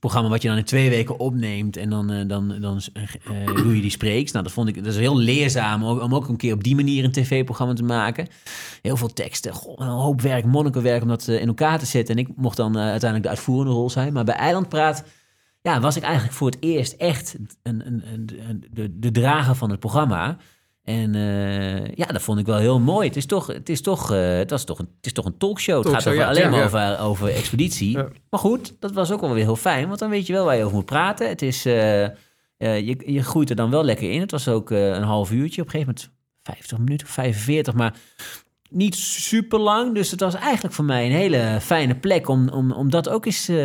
programma 0.00 0.28
wat 0.28 0.42
je 0.42 0.48
dan 0.48 0.56
in 0.56 0.64
twee 0.64 0.88
weken 0.90 1.18
opneemt. 1.18 1.76
En 1.76 1.90
dan, 1.90 2.10
eh, 2.10 2.28
dan, 2.28 2.60
dan 2.60 2.80
eh, 2.92 3.02
eh, 3.02 3.46
doe 3.56 3.74
je 3.76 3.80
die 3.82 3.90
spreeks. 3.90 4.32
Nou, 4.32 4.44
dat 4.44 4.52
vond 4.52 4.68
ik 4.68 4.74
dat 4.84 4.86
is 4.92 4.96
heel 4.98 5.16
leerzaam 5.18 5.84
om 5.84 6.14
ook 6.14 6.28
een 6.28 6.36
keer 6.36 6.54
op 6.54 6.64
die 6.64 6.74
manier 6.74 7.04
een 7.04 7.12
tv-programma 7.12 7.74
te 7.74 7.82
maken. 7.82 8.26
Heel 8.82 8.96
veel 8.96 9.12
teksten, 9.12 9.52
goh, 9.52 9.74
een 9.78 9.86
hoop 9.86 10.20
werk, 10.20 10.44
monnikenwerk 10.44 11.02
om 11.02 11.08
dat 11.08 11.28
eh, 11.28 11.40
in 11.40 11.48
elkaar 11.48 11.78
te 11.78 11.86
zetten. 11.86 12.16
En 12.16 12.20
ik 12.22 12.28
mocht 12.36 12.56
dan 12.56 12.76
eh, 12.76 12.80
uiteindelijk 12.82 13.22
de 13.22 13.28
uitvoerende 13.28 13.72
rol 13.72 13.90
zijn. 13.90 14.12
Maar 14.12 14.24
bij 14.24 14.34
Eilandpraat 14.34 15.04
ja, 15.62 15.80
was 15.80 15.96
ik 15.96 16.02
eigenlijk 16.02 16.34
voor 16.34 16.46
het 16.50 16.56
eerst 16.60 16.92
echt 16.92 17.36
een, 17.62 17.82
een, 17.86 18.02
een- 18.48 18.64
de, 18.70 18.98
de 18.98 19.10
drager 19.10 19.54
van 19.54 19.70
het 19.70 19.80
programma. 19.80 20.36
En 20.90 21.14
eh, 21.14 21.94
ja, 21.94 22.06
dat 22.06 22.22
vond 22.22 22.38
ik 22.38 22.46
wel 22.46 22.58
heel 22.58 22.80
mooi. 22.80 23.08
Het 23.08 23.16
is 23.16 23.26
toch, 23.26 23.46
het 23.46 23.68
is 23.68 23.80
toch, 23.80 24.12
eh, 24.12 24.36
het 24.36 24.50
was 24.50 24.64
toch, 24.64 24.78
een, 24.78 24.88
het 24.96 25.06
is 25.06 25.12
toch 25.12 25.24
een 25.24 25.38
talkshow. 25.38 25.84
Het 25.84 25.92
gaat 25.92 26.06
over, 26.06 26.20
ja, 26.20 26.28
alleen 26.28 26.42
ja, 26.42 26.50
maar 26.50 26.58
ja. 26.58 26.64
over, 26.64 26.98
over 26.98 27.28
expeditie. 27.28 27.96
Maar 28.30 28.40
goed, 28.40 28.76
dat 28.78 28.92
was 28.92 29.12
ook 29.12 29.20
wel 29.20 29.32
weer 29.34 29.44
heel 29.44 29.56
fijn. 29.56 29.86
Want 29.86 29.98
dan 29.98 30.10
weet 30.10 30.26
je 30.26 30.32
wel 30.32 30.44
waar 30.44 30.56
je 30.56 30.64
over 30.64 30.76
moet 30.76 30.84
praten. 30.84 31.28
Het 31.28 31.42
is, 31.42 31.66
eh, 31.66 32.04
eh, 32.04 32.12
je, 32.58 33.12
je 33.12 33.22
groeit 33.22 33.50
er 33.50 33.56
dan 33.56 33.70
wel 33.70 33.84
lekker 33.84 34.10
in. 34.10 34.20
Het 34.20 34.30
was 34.30 34.48
ook 34.48 34.70
eh, 34.70 34.86
een 34.86 35.02
half 35.02 35.30
uurtje. 35.30 35.60
Op 35.60 35.66
een 35.66 35.72
gegeven 35.72 35.94
moment 35.94 36.18
50 36.42 36.78
minuten, 36.78 37.06
45. 37.06 37.74
Maar 37.74 37.94
niet 38.70 38.96
super 38.96 39.58
lang. 39.58 39.94
Dus 39.94 40.10
het 40.10 40.20
was 40.20 40.34
eigenlijk 40.34 40.74
voor 40.74 40.84
mij 40.84 41.06
een 41.06 41.12
hele 41.12 41.58
fijne 41.60 41.96
plek 41.96 42.28
om, 42.28 42.48
om, 42.48 42.72
om 42.72 42.90
dat 42.90 43.08
ook 43.08 43.26
eens 43.26 43.48
eh, 43.48 43.56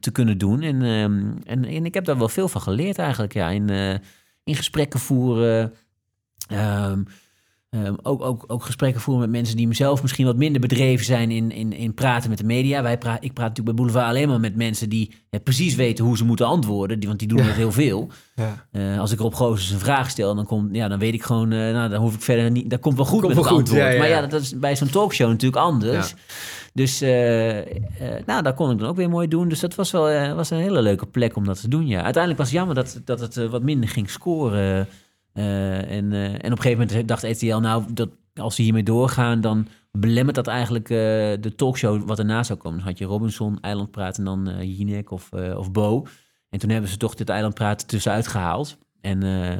te 0.00 0.10
kunnen 0.12 0.38
doen. 0.38 0.62
En, 0.62 0.82
ehm, 0.82 1.32
en, 1.44 1.64
en 1.64 1.84
ik 1.84 1.94
heb 1.94 2.04
daar 2.04 2.18
wel 2.18 2.28
veel 2.28 2.48
van 2.48 2.60
geleerd 2.60 2.98
eigenlijk. 2.98 3.32
Ja, 3.32 3.48
in, 3.48 3.70
eh, 3.70 3.94
in 4.44 4.54
gesprekken 4.54 5.00
voeren. 5.00 5.74
Ehm, 6.52 7.94
ook, 8.02 8.22
ook, 8.22 8.44
ook 8.46 8.64
gesprekken 8.64 9.00
voeren 9.00 9.22
met 9.22 9.30
mensen 9.30 9.56
die 9.56 9.74
zelf 9.74 10.02
misschien 10.02 10.26
wat 10.26 10.36
minder 10.36 10.60
bedreven 10.60 11.04
zijn 11.04 11.30
in, 11.30 11.50
in, 11.50 11.72
in 11.72 11.94
praten 11.94 12.30
met 12.30 12.38
de 12.38 12.44
media. 12.44 12.82
Wij 12.82 12.98
pra 12.98 13.14
ik 13.20 13.32
praat 13.32 13.48
natuurlijk 13.48 13.64
bij 13.64 13.74
Boulevard 13.74 14.06
alleen 14.06 14.28
maar 14.28 14.40
met 14.40 14.56
mensen 14.56 14.88
die 14.88 15.14
precies 15.42 15.74
weten 15.74 16.04
hoe 16.04 16.16
ze 16.16 16.24
moeten 16.24 16.46
antwoorden. 16.46 16.98
Die, 16.98 17.08
want 17.08 17.18
die 17.20 17.28
doen 17.28 17.38
Ja. 17.38 17.46
dat 17.46 17.54
heel 17.54 17.72
veel. 17.72 18.08
Ja. 18.34 18.66
Eh, 18.72 18.98
als 18.98 19.12
ik 19.12 19.18
Rob 19.18 19.34
Goossens 19.34 19.70
een 19.70 19.78
vraag 19.78 20.10
stel, 20.10 20.34
dan, 20.34 20.44
komt, 20.46 20.74
ja, 20.74 20.88
dan 20.88 20.98
weet 20.98 21.14
ik 21.14 21.22
gewoon, 21.22 21.52
eh, 21.52 21.58
nou, 21.58 21.90
dan 21.90 22.00
hoef 22.00 22.14
ik 22.14 22.20
verder 22.20 22.50
niet, 22.50 22.70
dat 22.70 22.80
komt 22.80 22.96
wel 22.96 23.04
goed 23.04 23.20
Komt 23.20 23.34
met 23.34 23.44
wel 23.44 23.44
het 23.44 23.68
goed, 23.68 23.78
antwoord. 23.78 23.98
Maar 23.98 24.08
ja, 24.08 24.26
dat 24.26 24.40
is 24.40 24.58
bij 24.58 24.76
zo'n 24.76 24.90
talkshow 24.90 25.28
natuurlijk 25.28 25.62
anders. 25.62 26.14
Dus 26.72 27.00
eh, 27.00 27.10
nou, 28.26 28.42
daar 28.42 28.54
kon 28.54 28.70
ik 28.70 28.78
dan 28.78 28.88
ook 28.88 28.96
weer 28.96 29.08
mooi 29.08 29.28
doen. 29.28 29.48
Dus 29.48 29.60
dat 29.60 29.74
was 29.74 29.90
wel 29.90 30.34
was 30.34 30.50
een 30.50 30.58
hele 30.58 30.82
leuke 30.82 31.06
plek 31.06 31.36
om 31.36 31.44
dat 31.44 31.60
te 31.60 31.68
doen. 31.68 31.86
Ja. 31.86 32.02
Uiteindelijk 32.02 32.38
was 32.42 32.50
het 32.50 32.58
jammer 32.58 32.74
dat, 32.74 33.00
dat 33.04 33.20
het 33.20 33.34
wat 33.48 33.62
minder 33.62 33.88
ging 33.88 34.10
scoren. 34.10 34.88
Eh, 35.32 35.90
en, 35.90 36.12
eh, 36.12 36.24
en 36.24 36.36
op 36.36 36.44
een 36.44 36.60
gegeven 36.62 36.86
moment 36.86 37.08
dacht 37.08 37.22
RTL, 37.22 37.56
nou, 37.56 37.84
dat, 37.92 38.08
als 38.34 38.54
ze 38.54 38.62
hiermee 38.62 38.82
doorgaan, 38.82 39.40
dan 39.40 39.68
belemmert 39.90 40.36
dat 40.36 40.46
eigenlijk 40.46 40.90
eh, 40.90 40.96
de 41.40 41.52
talkshow 41.56 42.06
wat 42.06 42.18
erna 42.18 42.42
zou 42.42 42.58
komen. 42.58 42.78
Dan 42.78 42.88
had 42.88 42.98
je 42.98 43.04
Robinson, 43.04 43.60
Eilandpraat 43.60 44.18
en 44.18 44.24
dan 44.24 44.66
Jinek 44.76 45.10
of, 45.10 45.32
of 45.32 45.72
Bo. 45.72 46.06
En 46.48 46.58
toen 46.58 46.70
hebben 46.70 46.90
ze 46.90 46.96
toch 46.96 47.14
dit 47.14 47.28
Eilandpraat 47.28 47.88
tussenuit 47.88 48.26
gehaald. 48.26 48.78
En 49.02 49.22
eh, 49.22 49.52
eh, 49.52 49.58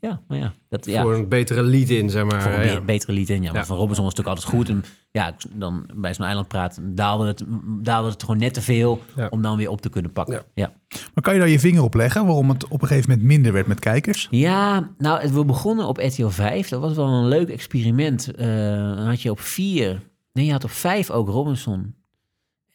ja, 0.00 0.20
maar 0.28 0.38
ja. 0.38 0.52
Dat, 0.68 0.86
ja. 0.86 1.02
Voor 1.02 1.14
een 1.14 1.28
betere 1.28 1.62
lead 1.62 1.88
in, 1.88 2.10
zeg 2.10 2.24
maar. 2.24 2.42
Voor 2.42 2.52
een 2.52 2.66
ja. 2.66 2.80
betere 2.80 3.12
lied 3.12 3.28
in. 3.30 3.36
Ja, 3.36 3.42
want 3.42 3.54
Ja. 3.56 3.64
van 3.64 3.76
Robinson 3.76 4.04
was 4.04 4.14
natuurlijk 4.14 4.42
altijd 4.42 4.56
goed. 4.56 4.68
En 4.68 4.84
ja, 5.10 5.34
dan 5.52 5.86
bij 5.94 6.14
zo'n 6.14 6.24
eilandpraat 6.26 6.78
daalde 6.82 7.26
het, 7.26 7.44
daalde 7.82 8.08
het 8.10 8.20
gewoon 8.20 8.38
net 8.38 8.54
te 8.54 8.62
veel 8.62 9.00
om 9.30 9.42
dan 9.42 9.56
weer 9.56 9.70
op 9.70 9.80
te 9.80 9.88
kunnen 9.88 10.12
pakken. 10.12 10.42
Ja. 10.54 10.72
Maar 11.14 11.24
kan 11.24 11.32
je 11.34 11.40
daar 11.40 11.48
je 11.48 11.58
vinger 11.60 11.82
op 11.82 11.94
leggen 11.94 12.26
waarom 12.26 12.48
het 12.48 12.68
op 12.68 12.82
een 12.82 12.88
gegeven 12.88 13.10
moment 13.10 13.28
minder 13.28 13.52
werd 13.52 13.66
met 13.66 13.80
kijkers? 13.80 14.28
Ja, 14.30 14.90
nou, 14.98 15.20
het- 15.20 15.32
we 15.32 15.44
begonnen 15.44 15.86
op 15.86 15.96
RTL 15.98 16.26
5. 16.28 16.68
Dat 16.68 16.80
was 16.80 16.94
wel 16.94 17.06
een 17.06 17.28
leuk 17.28 17.48
experiment. 17.48 18.34
Eh, 18.34 18.46
dan 18.96 19.06
had 19.06 19.22
je 19.22 19.30
op 19.30 19.40
vier, 19.40 20.00
nee, 20.32 20.44
je 20.46 20.52
had 20.52 20.64
op 20.64 20.70
vijf 20.70 21.10
ook 21.10 21.28
Robinson. 21.28 21.94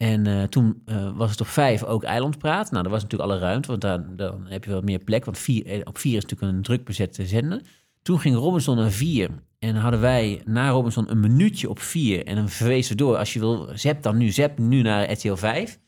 En 0.00 0.26
eh, 0.26 0.42
toen 0.42 0.82
eh, 0.84 1.16
was 1.16 1.30
het 1.30 1.40
op 1.40 1.46
vijf 1.46 1.84
ook 1.84 2.02
Eilandpraat. 2.02 2.70
Nou, 2.70 2.82
dat 2.82 2.92
was 2.92 3.02
natuurlijk 3.02 3.30
alle 3.30 3.40
ruimte, 3.40 3.68
want 3.68 4.18
dan, 4.18 4.46
heb 4.48 4.64
je 4.64 4.70
wat 4.72 4.84
meer 4.84 4.98
plek. 4.98 5.24
Want 5.24 5.38
vier, 5.38 5.66
eh, 5.66 5.80
op 5.84 5.98
vier 5.98 6.16
is 6.16 6.22
natuurlijk 6.22 6.52
een 6.52 6.62
druk 6.62 6.84
bezette 6.84 7.26
zender. 7.26 7.60
Toen 8.02 8.20
ging 8.20 8.36
Robinson 8.36 8.76
naar 8.76 8.90
vier. 8.90 9.30
En 9.58 9.76
hadden 9.76 10.00
wij 10.00 10.42
na 10.44 10.70
Robinson 10.70 11.10
een 11.10 11.20
minuutje 11.20 11.68
op 11.68 11.78
vier. 11.78 12.26
En 12.26 12.34
dan 12.36 12.48
verwezen 12.48 12.90
we 12.90 12.96
door. 12.96 13.16
Als 13.16 13.32
je 13.32 13.38
wil, 13.38 13.68
zep 13.74 14.02
dan 14.02 14.16
nu, 14.16 14.30
zep 14.30 14.58
nu 14.58 14.82
naar 14.82 15.10
RTL 15.12 15.34
5. 15.34 15.78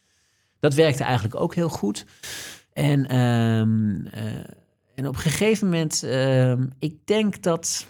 Dat 0.61 0.75
werkte 0.75 1.05
eigenlijk 1.05 1.41
ook 1.41 1.55
heel 1.55 1.69
goed. 1.69 2.07
En, 2.73 3.07
ehm, 3.07 4.07
eh, 4.07 4.25
en 4.95 5.09
op 5.09 5.15
een 5.15 5.21
gegeven 5.21 5.69
moment, 5.69 6.03
ehm, 6.03 6.67
ik 6.79 7.07
denk 7.07 7.43
dat, 7.43 7.87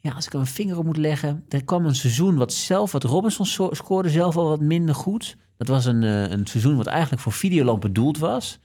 ja, 0.00 0.12
als 0.12 0.26
ik 0.26 0.32
er 0.32 0.40
een 0.40 0.46
vinger 0.46 0.78
op 0.78 0.84
moet 0.84 0.96
leggen, 0.96 1.44
er 1.48 1.64
kwam 1.64 1.86
een 1.86 1.94
seizoen 1.94 2.36
wat 2.36 2.52
zelf, 2.52 2.92
wat 2.92 3.04
Robinson 3.04 3.46
so- 3.46 3.74
scoorde 3.74 4.10
zelf 4.10 4.36
al 4.36 4.48
wat 4.48 4.60
minder 4.60 4.94
goed. 4.94 5.36
Dat 5.62 5.74
was 5.74 5.84
een, 5.84 6.02
eh, 6.02 6.30
een 6.30 6.46
seizoen 6.46 6.76
wat 6.76 6.86
eigenlijk 6.86 7.22
voor 7.22 7.32
Videoland 7.32 7.80
bedoeld 7.80 8.18
was. 8.18 8.58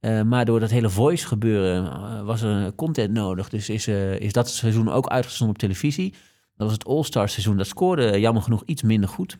Eh, 0.00 0.22
maar 0.22 0.44
door 0.44 0.60
dat 0.60 0.70
hele 0.70 0.90
voice 0.90 1.26
gebeuren 1.26 1.92
eh, 1.92 2.22
was 2.22 2.42
er 2.42 2.74
content 2.74 3.12
nodig. 3.12 3.48
Dus 3.48 3.68
is, 3.68 3.88
is 4.18 4.32
dat 4.32 4.50
seizoen 4.50 4.88
ook 4.88 5.06
uitgezonden 5.06 5.54
op 5.54 5.60
televisie. 5.60 6.10
Dat 6.56 6.66
was 6.66 6.72
het 6.72 6.84
All-Star 6.84 7.28
seizoen. 7.28 7.56
Dat 7.56 7.66
scoorde 7.66 8.20
jammer 8.20 8.42
genoeg 8.42 8.62
iets 8.64 8.82
minder 8.82 9.08
goed. 9.08 9.38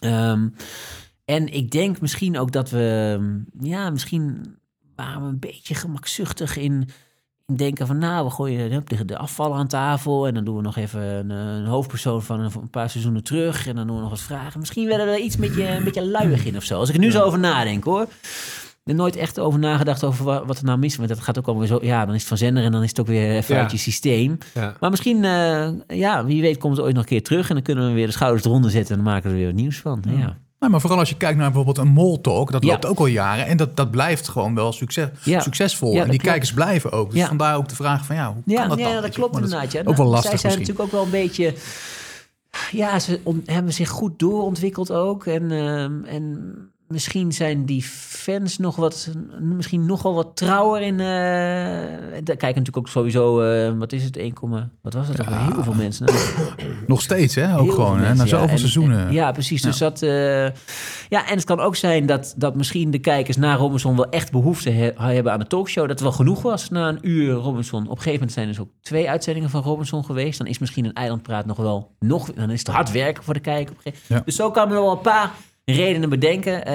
Ehm, 0.00 0.48
en 1.24 1.52
ik 1.52 1.70
denk 1.70 2.00
misschien 2.00 2.38
ook 2.38 2.52
dat 2.52 2.70
we, 2.70 3.18
ja, 3.60 3.90
misschien 3.90 4.56
waren 4.96 5.22
we 5.22 5.28
een 5.28 5.38
beetje 5.38 5.74
gemakzuchtig 5.74 6.56
in 6.56 6.88
denken 7.56 7.86
van, 7.86 7.98
nou, 7.98 8.24
we 8.24 8.30
gooien 8.30 8.84
de, 8.86 9.04
de 9.04 9.18
afvallen 9.18 9.56
aan 9.58 9.66
tafel 9.66 10.26
en 10.26 10.34
dan 10.34 10.44
doen 10.44 10.56
we 10.56 10.62
nog 10.62 10.76
even 10.76 11.00
een, 11.02 11.30
een 11.30 11.64
hoofdpersoon 11.66 12.22
van 12.22 12.40
een, 12.40 12.50
van 12.50 12.62
een 12.62 12.70
paar 12.70 12.90
seizoenen 12.90 13.22
terug 13.24 13.66
en 13.66 13.76
dan 13.76 13.86
doen 13.86 13.96
we 13.96 14.02
nog 14.02 14.10
wat 14.10 14.20
vragen. 14.20 14.60
Misschien 14.60 14.86
werden 14.88 15.06
we 15.06 15.12
er 15.12 15.18
iets 15.18 15.36
met 15.36 15.54
je, 15.54 15.68
een 15.68 15.84
beetje 15.84 16.06
luiig 16.06 16.44
in 16.44 16.56
of 16.56 16.62
zo. 16.64 16.78
Als 16.78 16.88
ik 16.88 16.94
er 16.94 17.00
nu 17.00 17.10
zo 17.10 17.22
over 17.22 17.38
nadenk, 17.38 17.84
hoor. 17.84 18.06
Er 18.84 18.94
nooit 18.94 19.16
echt 19.16 19.38
over 19.40 19.58
nagedacht 19.58 20.04
over 20.04 20.24
wa- 20.24 20.44
wat 20.44 20.58
er 20.58 20.64
nou 20.64 20.78
mis 20.78 20.90
is. 20.92 20.96
Want 20.96 21.08
dat 21.08 21.20
gaat 21.20 21.38
ook 21.38 21.46
alweer 21.46 21.66
zo. 21.66 21.78
Ja, 21.82 22.04
dan 22.06 22.14
is 22.14 22.20
het 22.20 22.28
van 22.28 22.36
zender 22.36 22.64
en 22.64 22.72
dan 22.72 22.82
is 22.82 22.88
het 22.88 23.00
ook 23.00 23.06
weer 23.06 23.30
even 23.36 23.54
Ja. 23.54 23.60
uit 23.60 23.70
je 23.70 23.76
systeem. 23.78 24.38
Ja. 24.54 24.74
Maar 24.80 24.90
misschien, 24.90 25.24
eh, 25.24 25.68
ja, 25.86 26.24
wie 26.24 26.40
weet 26.40 26.58
komt 26.58 26.76
het 26.76 26.84
ooit 26.84 26.94
nog 26.94 27.02
een 27.02 27.08
keer 27.08 27.22
terug. 27.22 27.48
En 27.48 27.54
dan 27.54 27.64
kunnen 27.64 27.86
we 27.88 27.92
weer 27.94 28.06
de 28.06 28.12
schouders 28.12 28.44
eronder 28.44 28.70
zetten. 28.70 28.96
En 28.96 29.02
dan 29.04 29.12
maken 29.12 29.24
we 29.24 29.30
er 29.30 29.36
weer 29.42 29.46
wat 29.52 29.60
nieuws 29.60 29.78
van. 29.78 30.02
Ja. 30.08 30.36
Nou, 30.60 30.72
maar 30.72 30.80
vooral 30.80 30.98
als 30.98 31.08
je 31.08 31.16
kijkt 31.16 31.36
naar 31.38 31.46
bijvoorbeeld 31.52 31.78
een 31.86 31.92
Mall 31.92 32.18
Talk, 32.22 32.52
dat 32.52 32.64
Ja. 32.64 32.70
loopt 32.70 32.86
ook 32.86 32.98
al 32.98 33.06
jaren 33.06 33.46
en 33.46 33.56
dat, 33.56 33.76
dat 33.76 33.90
blijft 33.90 34.28
gewoon 34.28 34.54
wel 34.54 34.72
succes, 34.72 35.08
Ja. 35.24 35.40
succesvol. 35.40 35.88
Ja, 35.88 35.94
en 35.94 36.00
dat 36.00 36.10
die 36.10 36.18
klopt. 36.18 36.30
kijkers 36.32 36.54
blijven 36.54 36.92
ook. 36.92 37.10
Dus 37.10 37.20
Ja. 37.20 37.26
vandaar 37.26 37.56
ook 37.56 37.68
de 37.68 37.74
vraag 37.74 38.04
van 38.04 38.16
ja, 38.16 38.32
hoe 38.32 38.42
Ja, 38.44 38.60
kan 38.60 38.68
dat 38.68 38.78
ja, 38.78 38.84
dan? 38.84 38.92
dat 38.94 39.02
weet 39.02 39.14
je? 39.14 39.20
klopt 39.20 39.34
inderdaad. 39.34 39.72
Ja. 39.72 39.78
Ook 39.80 39.84
Nou, 39.84 39.96
wel 39.96 40.06
lastig 40.06 40.30
Zij 40.30 40.38
zijn 40.38 40.58
misschien. 40.58 40.74
natuurlijk 40.76 41.04
ook 41.04 41.12
wel 41.12 41.20
een 41.20 41.28
beetje... 41.28 41.54
Ja, 42.70 42.98
ze 42.98 43.20
hebben 43.44 43.72
zich 43.72 43.88
goed 43.88 44.18
doorontwikkeld 44.18 44.92
ook. 44.92 45.26
En, 45.26 45.50
ehm, 45.50 46.04
en 46.04 46.54
misschien 46.90 47.32
zijn 47.32 47.64
die 47.64 47.82
fans 47.82 48.58
nog 48.58 48.76
wat... 48.76 49.10
Misschien 49.40 49.86
nogal 49.86 50.14
wat 50.14 50.36
trouwer 50.36 50.82
in... 50.82 51.00
eh 51.00 51.06
daar 52.24 52.36
kijken 52.36 52.48
natuurlijk 52.48 52.76
ook 52.76 52.88
sowieso... 52.88 53.40
eh, 53.40 53.72
wat 53.78 53.92
is 53.92 54.04
het? 54.04 54.16
1, 54.16 54.34
wat 54.82 54.92
was 54.94 55.08
het? 55.08 55.20
ook? 55.20 55.26
Heel 55.28 55.62
veel 55.62 55.74
mensen. 55.74 56.06
Nou, 56.06 56.18
Nog 56.86 57.02
steeds, 57.02 57.34
hè? 57.34 57.54
Ook 57.56 57.62
Heel 57.62 57.72
gewoon, 57.72 57.98
hè? 57.98 58.14
Na 58.14 58.22
ja. 58.22 58.28
zoveel 58.28 58.48
En- 58.48 58.58
seizoenen. 58.58 59.06
en- 59.06 59.12
ja, 59.12 59.32
precies. 59.32 59.62
Dus 59.62 59.78
dat, 59.78 60.02
eh, 60.02 60.44
ja, 61.08 61.28
en 61.28 61.34
het 61.34 61.44
kan 61.44 61.60
ook 61.60 61.76
zijn 61.76 62.06
dat, 62.06 62.34
dat 62.36 62.54
misschien 62.54 62.90
de 62.90 62.98
kijkers 62.98 63.36
na 63.36 63.54
Robinson 63.54 63.96
wel 63.96 64.08
echt 64.08 64.30
behoefte 64.32 64.70
he- 64.70 64.92
hebben 65.14 65.32
aan 65.32 65.38
de 65.38 65.46
talkshow. 65.46 65.82
Dat 65.82 65.90
het 65.90 66.00
wel 66.00 66.12
genoeg 66.12 66.42
was 66.42 66.68
na 66.68 66.88
een 66.88 66.98
uur 67.02 67.32
Robinson. 67.32 67.82
Op 67.82 67.88
een 67.90 67.96
gegeven 67.96 68.12
moment 68.12 68.32
zijn 68.32 68.48
er 68.48 68.52
dus 68.54 68.62
ook 68.62 68.70
twee 68.80 69.10
uitzendingen 69.10 69.50
van 69.50 69.62
Robinson 69.62 70.04
geweest. 70.04 70.38
Dan 70.38 70.46
is 70.46 70.58
misschien 70.58 70.84
een 70.84 70.92
eilandpraat 70.92 71.46
nog 71.46 71.56
wel 71.56 71.94
nog. 71.98 72.32
Dan 72.32 72.50
is 72.50 72.58
het 72.58 72.68
hard 72.68 72.92
werken 72.92 73.24
voor 73.24 73.34
de 73.34 73.40
kijker. 73.40 73.72
Op 73.72 73.80
een 73.84 73.92
gegeven- 73.92 74.14
Ja. 74.16 74.22
Dus 74.24 74.36
zo 74.36 74.50
kan 74.50 74.68
men 74.68 74.76
wel 74.76 74.90
een 74.92 75.00
paar 75.00 75.30
redenen 75.72 76.08
bedenken. 76.08 76.64
eh, 76.66 76.74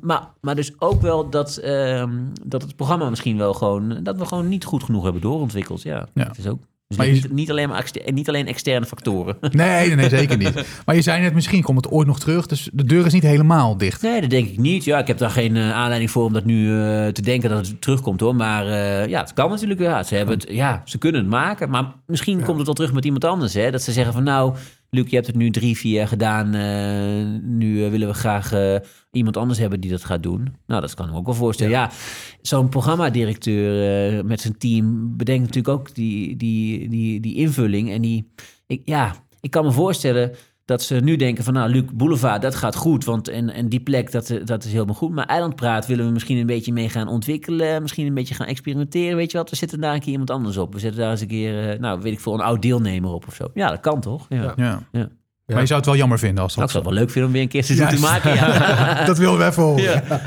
maar, 0.00 0.28
maar 0.40 0.54
dus 0.54 0.72
ook 0.78 1.02
wel 1.02 1.30
dat, 1.30 1.56
ehm, 1.56 2.10
dat 2.44 2.62
het 2.62 2.76
programma 2.76 3.10
misschien 3.10 3.36
wel 3.38 3.54
gewoon. 3.54 3.98
dat 4.02 4.16
we 4.18 4.26
gewoon 4.26 4.48
niet 4.48 4.64
goed 4.64 4.82
genoeg 4.84 5.02
hebben 5.02 5.22
doorontwikkeld. 5.22 5.82
Ja, 5.82 6.06
Ja. 6.14 6.24
dat 6.24 6.38
is 6.38 6.46
ook. 6.46 6.60
Dus 6.88 6.96
Maar 6.96 7.06
je- 7.06 7.12
niet, 7.12 7.32
niet, 7.32 7.50
alleen 7.50 7.68
maar 7.68 7.90
niet 8.12 8.28
alleen 8.28 8.46
externe 8.46 8.86
factoren. 8.86 9.36
Nee, 9.50 9.94
nee, 9.94 10.08
zeker 10.08 10.36
niet. 10.36 10.66
Maar 10.86 10.94
je 10.94 11.00
zei 11.02 11.22
net, 11.22 11.34
misschien 11.34 11.62
komt 11.62 11.84
het 11.84 11.92
ooit 11.94 12.06
nog 12.06 12.20
terug. 12.20 12.46
Dus 12.46 12.70
de 12.72 12.84
deur 12.84 13.06
is 13.06 13.12
niet 13.12 13.22
helemaal 13.22 13.76
dicht. 13.76 14.02
Nee, 14.02 14.20
dat 14.20 14.30
denk 14.30 14.48
ik 14.48 14.58
niet. 14.58 14.84
Ja, 14.84 14.98
ik 14.98 15.06
heb 15.06 15.18
daar 15.18 15.30
geen 15.30 15.56
eh, 15.56 15.72
aanleiding 15.72 16.10
voor 16.10 16.24
om 16.24 16.32
dat 16.32 16.44
nu 16.44 16.70
eh, 16.72 17.06
te 17.08 17.22
denken 17.22 17.50
dat 17.50 17.66
het 17.66 17.80
terugkomt 17.80 18.20
hoor. 18.20 18.34
Maar 18.36 18.64
ja, 19.08 19.20
het 19.20 19.32
kan 19.32 19.50
natuurlijk. 19.50 19.80
Ja, 19.80 20.02
ze, 20.02 20.14
hebben 20.14 20.34
het, 20.38 20.46
ja, 20.50 20.82
ze 20.84 20.98
kunnen 20.98 21.20
het 21.20 21.30
maken. 21.30 21.70
Maar 21.70 21.92
misschien 22.06 22.42
komt 22.44 22.56
het 22.56 22.66
wel 22.66 22.74
terug 22.74 22.92
met 22.92 23.04
iemand 23.04 23.24
anders. 23.24 23.54
Hè? 23.54 23.70
Dat 23.70 23.82
ze 23.82 23.92
zeggen 23.92 24.12
van 24.12 24.22
nou, 24.22 24.54
Luc, 24.90 25.08
je 25.08 25.14
hebt 25.14 25.26
het 25.26 25.36
nu 25.36 25.50
drie, 25.50 25.76
vier 25.76 25.92
jaar 25.92 26.08
gedaan. 26.08 26.54
eh, 26.54 27.40
nu 27.42 27.84
eh, 27.84 27.90
willen 27.90 28.08
we 28.08 28.14
graag 28.14 28.52
eh, 28.52 28.76
iemand 29.10 29.36
anders 29.36 29.58
hebben 29.58 29.80
die 29.80 29.90
dat 29.90 30.04
gaat 30.04 30.22
doen. 30.22 30.56
Nou, 30.66 30.80
dat 30.80 30.94
kan 30.94 31.06
ik 31.06 31.12
me 31.12 31.18
ook 31.18 31.26
wel 31.26 31.34
voorstellen. 31.34 31.72
Ja, 31.72 31.90
zo'n 32.40 32.68
programmadirecteur 32.68 34.24
met 34.24 34.40
zijn 34.40 34.58
team 34.58 35.16
bedenkt 35.16 35.44
natuurlijk 35.46 35.78
ook 35.78 35.94
die, 35.94 36.36
die, 36.36 36.88
die, 36.88 37.20
die 37.20 37.36
invulling. 37.36 37.90
En 37.90 38.02
die, 38.02 38.32
ik, 38.66 38.82
ja, 38.84 39.14
ik 39.40 39.50
kan 39.50 39.64
me 39.64 39.72
voorstellen 39.72 40.34
dat 40.66 40.82
ze 40.82 40.94
nu 40.94 41.16
denken 41.16 41.44
van 41.44 41.52
nou, 41.52 41.70
Luc 41.70 41.84
Boulevard, 41.94 42.42
dat 42.42 42.54
gaat 42.54 42.76
goed. 42.76 43.04
Want 43.04 43.28
en, 43.28 43.50
en 43.50 43.68
die 43.68 43.80
plek, 43.80 44.12
dat, 44.12 44.40
dat 44.44 44.64
is 44.64 44.72
helemaal 44.72 44.94
goed. 44.94 45.14
Maar 45.14 45.26
Eilandpraat 45.26 45.86
willen 45.86 46.06
we 46.06 46.12
misschien 46.12 46.36
een 46.36 46.46
beetje 46.46 46.72
mee 46.72 46.88
gaan 46.88 47.08
ontwikkelen. 47.08 47.82
Misschien 47.82 48.06
een 48.06 48.14
beetje 48.14 48.34
gaan 48.34 48.46
experimenteren. 48.46 49.16
Weet 49.16 49.30
je 49.30 49.38
wat, 49.38 49.50
we 49.50 49.56
zetten 49.56 49.80
daar 49.80 49.94
een 49.94 50.00
keer 50.00 50.10
iemand 50.10 50.30
anders 50.30 50.56
op. 50.56 50.72
We 50.72 50.78
zetten 50.78 51.00
daar 51.00 51.10
eens 51.10 51.20
een 51.20 51.26
keer, 51.26 51.70
eh, 51.70 51.78
nou 51.78 52.00
weet 52.00 52.12
ik 52.12 52.20
veel, 52.20 52.34
een 52.34 52.40
oud 52.40 52.62
deelnemer 52.62 53.10
op 53.10 53.26
of 53.26 53.34
zo. 53.34 53.50
Ja, 53.54 53.68
dat 53.70 53.80
kan 53.80 54.00
toch? 54.00 54.26
Ja. 54.28 54.52
Ja. 54.56 54.82
Ja. 54.92 55.08
Maar 55.46 55.60
je 55.60 55.66
zou 55.66 55.78
het 55.78 55.88
wel 55.88 55.98
jammer 55.98 56.18
vinden 56.18 56.42
als 56.42 56.56
Nou, 56.56 56.66
dat... 56.66 56.76
ik 56.76 56.82
zou 56.82 56.84
het 56.84 56.94
wel 56.94 57.02
leuk 57.02 57.12
vinden 57.12 57.30
om 57.30 57.36
weer 57.36 57.42
een 57.42 57.48
keer 57.48 57.64
seizoen 57.64 57.88
te 57.88 58.00
maken. 58.00 58.34
Ja. 58.34 59.04
dat 59.10 59.18
wilden 59.18 59.38
we 59.38 59.46
even 59.46 59.62
horen. 59.62 59.82
Ja. 59.82 60.02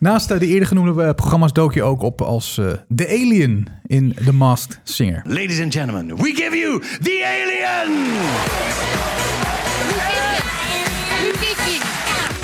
Naast 0.00 0.30
eh, 0.30 0.38
de 0.38 0.46
eerder 0.46 0.68
genoemde 0.68 1.02
eh, 1.02 1.14
programma's 1.14 1.52
dook 1.52 1.74
je 1.74 1.82
ook 1.82 2.02
op 2.02 2.22
als 2.22 2.58
eh 2.58 2.66
The 2.94 3.08
Alien 3.08 3.68
in 3.86 4.16
The 4.24 4.32
Masked 4.32 4.80
Singer. 4.82 5.22
Ladies 5.24 5.60
and 5.62 5.74
gentlemen, 5.74 6.16
we 6.16 6.32
give 6.34 6.56
you 6.56 6.80
the 7.02 7.24
alien! 7.26 9.23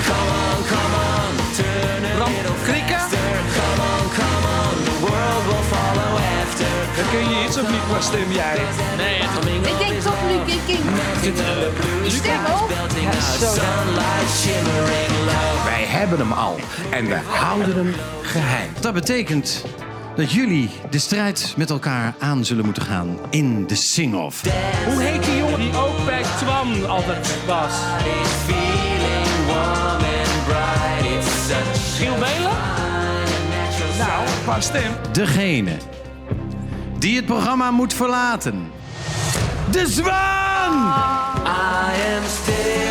Come 0.08 0.30
on, 0.44 0.58
come 0.72 0.94
on, 1.10 1.32
turn 1.58 2.04
a 2.04 2.24
little 2.26 2.56
faster. 2.66 3.26
Come 3.58 3.80
on, 3.92 4.04
come 4.20 4.44
on, 4.60 4.74
the 4.88 4.96
world 5.06 5.42
will 5.48 5.64
follow 5.74 6.10
after. 6.40 6.72
Herken 6.98 7.24
je 7.30 7.44
iets 7.46 7.56
of 7.58 7.70
niet? 7.70 7.86
Waar 7.90 8.02
stem 8.02 8.32
jij? 8.32 8.56
Nee, 8.96 9.18
Ik 9.72 9.78
denk 9.78 10.00
toch 10.00 10.14
Ikink. 10.46 10.84
Die 12.02 12.10
stem 12.10 12.40
ook. 12.60 12.70
Sunlight 13.38 14.30
shimmering 14.40 15.12
low. 15.26 15.64
Wij 15.64 15.84
hebben 15.84 16.18
hem 16.18 16.32
al 16.32 16.56
en 16.90 17.06
we 17.06 17.18
houden 17.26 17.74
hem 17.76 17.94
geheim. 18.22 18.70
Dat 18.80 18.94
betekent 18.94 19.64
dat 20.16 20.32
jullie 20.32 20.70
de 20.90 20.98
strijd 20.98 21.54
met 21.56 21.70
elkaar 21.70 22.14
aan 22.18 22.44
zullen 22.44 22.64
moeten 22.64 22.82
gaan 22.82 23.18
in 23.30 23.66
de 23.66 23.74
sing-off. 23.74 24.42
Hoe 24.86 25.02
heet 25.02 25.24
die 25.24 25.36
jongen 25.36 25.58
die 25.58 25.76
ook 25.76 26.04
bij 26.04 26.22
Twan 26.22 26.88
altijd 26.88 27.44
was? 27.46 27.72
Feeling 28.46 29.46
warm 29.46 30.02
and 30.02 30.44
bright, 30.46 31.18
it's 31.18 31.46
such 31.46 31.96
Giel 31.96 32.14
Belen? 32.14 32.58
Nou, 33.98 34.26
qua 34.42 34.60
stem. 34.60 34.92
Degene 35.12 35.76
die 36.98 37.16
het 37.16 37.26
programma 37.26 37.70
moet 37.70 37.94
verlaten 37.94 38.70
De 39.70 39.86
zwaan! 39.86 40.72
I 41.46 42.16
am 42.16 42.24
still 42.42 42.89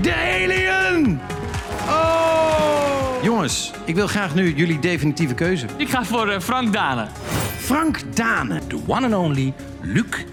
De 0.00 0.14
alien! 0.14 1.20
Oh! 1.88 3.22
Jongens, 3.22 3.70
ik 3.84 3.94
wil 3.94 4.06
graag 4.06 4.34
nu 4.34 4.54
jullie 4.54 4.78
definitieve 4.78 5.34
keuze. 5.34 5.66
Ik 5.76 5.88
ga 5.88 6.04
voor 6.04 6.28
eh, 6.28 6.40
Frank 6.40 6.72
Dane. 6.72 7.06
Frank 7.58 8.16
Dane, 8.16 8.60
the 8.66 8.78
one 8.86 9.04
and 9.04 9.14
only 9.14 9.52
Luc 9.80 10.24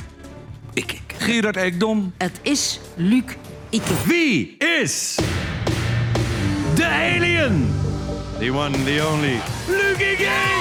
Ikink. 0.74 1.14
Gerard 1.18 1.58
Ekdom. 1.58 2.14
Het 2.18 2.40
is 2.42 2.80
Luc 2.96 3.24
Ikke. 3.70 3.94
Wie 4.06 4.56
is 4.58 5.18
de 6.76 6.86
alien? 6.86 7.74
The 8.40 8.54
one, 8.54 8.84
the 8.84 9.08
only. 9.12 9.40
Luc 9.68 10.00
Ikink! 10.00 10.59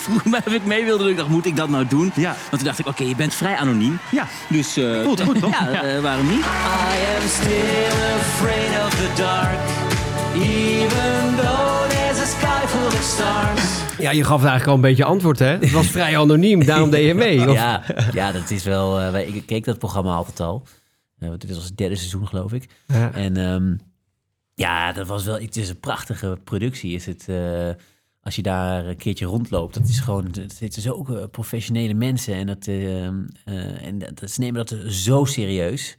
Vroeg 0.00 0.24
mij 0.24 0.40
of 0.46 0.52
ik 0.52 0.64
mee 0.64 0.84
wilde 0.84 1.02
doen. 1.02 1.12
Ik 1.12 1.16
dacht, 1.18 1.28
moet 1.28 1.46
ik 1.46 1.56
dat 1.56 1.68
nou 1.68 1.86
doen? 1.86 2.12
Ja. 2.14 2.28
Want 2.28 2.50
toen 2.50 2.64
dacht 2.64 2.78
ik, 2.78 2.86
oké, 2.86 3.04
je 3.04 3.16
bent 3.16 3.34
vrij 3.34 3.56
anoniem. 3.56 3.98
Ja. 4.10 4.26
Dus... 4.48 4.76
eh, 4.76 5.02
Voelt 5.02 5.20
goed, 5.20 5.38
toch? 5.40 5.50
Ja, 5.60 5.82
eh, 5.82 6.00
waarom 6.00 6.28
niet? 6.28 6.38
I 6.44 7.20
am 7.20 7.28
still 7.28 8.04
afraid 8.18 8.84
of 8.86 8.90
the 8.94 9.10
dark. 9.16 9.58
Even 10.34 11.36
though 11.36 11.88
there's 11.88 12.18
a 12.20 12.24
sky 12.24 12.66
full 12.66 12.86
of 12.86 13.02
stars. 13.02 13.78
Ja, 13.98 14.10
je 14.10 14.24
gaf 14.24 14.38
eigenlijk 14.40 14.66
al 14.68 14.74
een 14.74 14.80
beetje 14.80 15.04
antwoord, 15.04 15.38
hè? 15.38 15.46
Het 15.46 15.70
was 15.70 15.86
vrij 15.86 16.18
anoniem, 16.18 16.64
daarom 16.64 16.90
deed 16.90 17.06
je 17.06 17.14
mee. 17.14 17.48
Of- 17.48 17.54
Ja, 17.62 17.82
ja, 18.12 18.32
dat 18.32 18.50
is 18.50 18.64
wel... 18.64 19.00
eh, 19.00 19.34
ik 19.34 19.46
keek 19.46 19.64
dat 19.64 19.78
programma 19.78 20.14
altijd 20.14 20.40
al. 20.40 20.62
Eh, 21.18 21.28
want 21.28 21.40
dit 21.40 21.54
was 21.56 21.64
het 21.64 21.76
derde 21.76 21.96
seizoen, 21.96 22.28
geloof 22.28 22.52
ik. 22.52 22.68
Ja. 22.86 23.12
En 23.12 23.36
ehm, 23.36 23.74
ja, 24.54 24.92
dat 24.92 25.06
was 25.06 25.24
wel... 25.24 25.40
Het 25.40 25.56
is 25.56 25.68
een 25.68 25.80
prachtige 25.80 26.38
productie. 26.44 26.94
Is 26.94 27.06
het, 27.06 27.24
eh, 27.28 27.68
als 28.22 28.36
je 28.36 28.42
daar 28.42 28.86
een 28.86 28.96
keertje 28.96 29.26
rondloopt, 29.26 29.74
dat 29.74 29.88
is 29.88 30.00
gewoon... 30.00 30.24
Het 30.24 30.52
zitten 30.52 30.82
zo 30.82 30.92
ook 30.92 31.10
eh, 31.10 31.24
professionele 31.30 31.94
mensen. 31.94 32.34
En, 32.34 32.46
dat, 32.46 32.66
eh, 32.66 33.06
eh, 33.06 33.12
en 33.86 33.98
dat, 33.98 34.30
ze 34.30 34.40
nemen 34.40 34.66
dat 34.66 34.92
zo 34.92 35.24
serieus. 35.24 35.96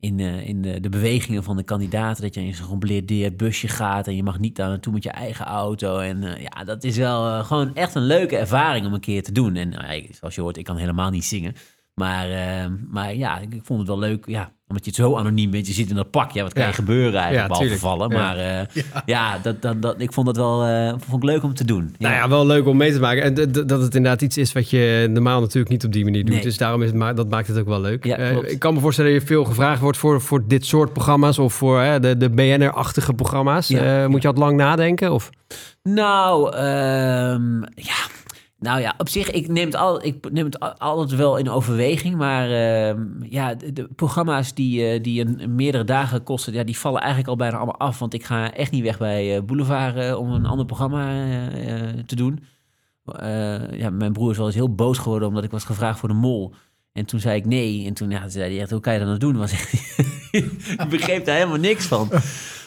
In, 0.00 0.20
in 0.20 0.62
de, 0.62 0.88
bewegingen 0.88 1.42
van 1.42 1.56
de 1.56 1.62
kandidaten. 1.62 2.22
Dat 2.22 2.34
je 2.34 2.40
in 2.40 2.54
zo'n 2.54 2.66
geblindeerd 2.66 3.36
busje 3.36 3.68
gaat. 3.68 4.06
En 4.06 4.16
je 4.16 4.22
mag 4.22 4.38
niet 4.38 4.56
daar 4.56 4.68
naartoe 4.68 4.92
met 4.92 5.02
je 5.02 5.10
eigen 5.10 5.44
auto. 5.44 5.98
En 5.98 6.40
ja, 6.40 6.64
dat 6.64 6.84
is 6.84 6.96
wel 6.96 7.44
gewoon 7.44 7.74
echt 7.74 7.94
een 7.94 8.06
leuke 8.06 8.36
ervaring 8.36 8.86
om 8.86 8.94
een 8.94 9.00
keer 9.00 9.22
te 9.22 9.32
doen. 9.32 9.56
En 9.56 9.68
nou, 9.68 10.08
zoals 10.10 10.34
je 10.34 10.40
hoort, 10.40 10.56
ik 10.56 10.64
kan 10.64 10.76
helemaal 10.76 11.10
niet 11.10 11.24
zingen. 11.24 11.54
Maar, 11.94 12.28
maar 12.88 13.14
ja, 13.14 13.38
ik, 13.38 13.54
ik 13.54 13.64
vond 13.64 13.78
het 13.78 13.88
wel 13.88 13.98
leuk. 13.98 14.26
Ja, 14.26 14.53
omdat 14.68 14.84
je 14.84 14.90
het 14.90 15.00
zo 15.00 15.16
anoniem 15.16 15.50
bent. 15.50 15.66
Je 15.66 15.72
zit 15.72 15.88
in 15.90 15.94
dat 15.96 16.10
pak. 16.10 16.30
Ja, 16.30 16.42
wat 16.42 16.52
kan 16.52 16.62
Ja. 16.62 16.68
je 16.68 16.74
gebeuren 16.74 17.20
eigenlijk? 17.20 17.70
Ja, 17.70 17.76
vallen. 17.76 18.12
Maar 18.12 18.36
eh, 18.36 18.66
ja, 19.06 19.38
dat, 19.42 19.62
dat, 19.62 19.82
dat, 19.82 19.94
ik 20.00 20.12
vond 20.12 20.26
het 20.26 20.36
wel 20.36 20.64
eh, 20.64 20.94
vond 21.08 21.22
ik 21.22 21.28
leuk 21.28 21.42
om 21.42 21.54
te 21.54 21.64
doen. 21.64 21.94
Nou 21.98 22.14
ja, 22.14 22.28
wel 22.28 22.46
leuk 22.46 22.66
om 22.66 22.76
mee 22.76 22.92
te 22.92 23.00
maken. 23.00 23.22
En 23.22 23.34
dat 23.52 23.80
het 23.80 23.94
inderdaad 23.94 24.22
iets 24.22 24.36
is 24.36 24.52
wat 24.52 24.70
je 24.70 25.06
normaal 25.10 25.40
natuurlijk 25.40 25.68
niet 25.68 25.84
op 25.84 25.92
die 25.92 26.04
manier 26.04 26.24
doet. 26.24 26.34
Nee. 26.34 26.42
Dus 26.42 26.56
daarom 26.56 26.82
is 26.82 26.88
het, 26.88 26.96
ma- 26.96 27.12
dat 27.12 27.28
maakt 27.28 27.48
het 27.48 27.58
ook 27.58 27.66
wel 27.66 27.80
leuk. 27.80 28.04
Eh, 28.06 28.36
ik 28.50 28.58
kan 28.58 28.74
me 28.74 28.80
voorstellen 28.80 29.12
dat 29.12 29.20
je 29.20 29.26
veel 29.26 29.44
gevraagd 29.44 29.80
wordt 29.80 29.98
voor, 29.98 30.20
voor 30.20 30.44
dit 30.48 30.66
soort 30.66 30.92
programma's. 30.92 31.38
Of 31.38 31.54
voor 31.54 31.80
de, 32.00 32.16
de 32.16 32.30
BNR-achtige 32.30 33.12
programma's. 33.14 33.68
Moet 33.70 33.80
je 34.22 34.28
altijd 34.28 34.36
lang 34.38 34.56
nadenken? 34.56 35.12
Of? 35.12 35.30
Nou, 35.82 36.54
ehm, 36.56 37.60
ja. 37.62 37.94
Nou 38.64 38.80
ja, 38.80 38.94
op 38.98 39.08
zich, 39.08 39.30
ik 39.30 39.48
neem 39.48 39.64
het, 39.64 39.74
al, 39.74 40.04
ik 40.04 40.30
neem 40.30 40.44
het 40.44 40.60
al- 40.60 40.78
altijd 40.78 41.18
wel 41.20 41.36
in 41.36 41.50
overweging. 41.50 42.16
Maar 42.16 42.50
ehm, 42.50 43.02
ja, 43.20 43.54
de, 43.54 43.88
programma's 43.96 44.54
die, 44.54 44.86
eh, 44.86 45.02
die 45.02 45.20
een, 45.20 45.54
meerdere 45.54 45.84
dagen 45.84 46.22
kosten, 46.22 46.52
ja, 46.52 46.64
die 46.64 46.78
vallen 46.78 47.00
eigenlijk 47.00 47.30
al 47.30 47.36
bijna 47.36 47.56
allemaal 47.56 47.78
af. 47.78 47.98
Want 47.98 48.14
ik 48.14 48.24
ga 48.24 48.52
echt 48.52 48.70
niet 48.70 48.82
weg 48.82 48.98
bij 48.98 49.36
eh, 49.36 49.42
Boulevard 49.42 49.96
eh, 49.96 50.18
om 50.18 50.30
een 50.30 50.46
ander 50.46 50.66
programma 50.66 51.06
te 52.06 52.16
doen. 52.16 52.44
Ja, 53.70 53.90
mijn 53.90 54.12
broer 54.12 54.30
is 54.30 54.36
wel 54.36 54.46
eens 54.46 54.54
heel 54.54 54.74
boos 54.74 54.98
geworden 54.98 55.28
omdat 55.28 55.44
ik 55.44 55.50
was 55.50 55.64
gevraagd 55.64 55.98
voor 55.98 56.08
de 56.08 56.14
mol. 56.14 56.54
En 56.92 57.04
toen 57.04 57.20
zei 57.20 57.36
ik 57.36 57.46
nee. 57.46 57.86
En 57.86 57.94
toen 57.94 58.14
zei 58.26 58.52
hij 58.52 58.60
echt, 58.60 58.70
hoe 58.70 58.80
kan 58.80 58.92
je 58.92 58.98
dat 58.98 59.08
nou 59.08 59.20
doen? 59.20 59.36
Was 59.36 59.52
ik 60.32 60.86
begreep 60.90 61.24
daar 61.24 61.36
helemaal 61.36 61.58
niks 61.58 61.86
van. 61.86 62.08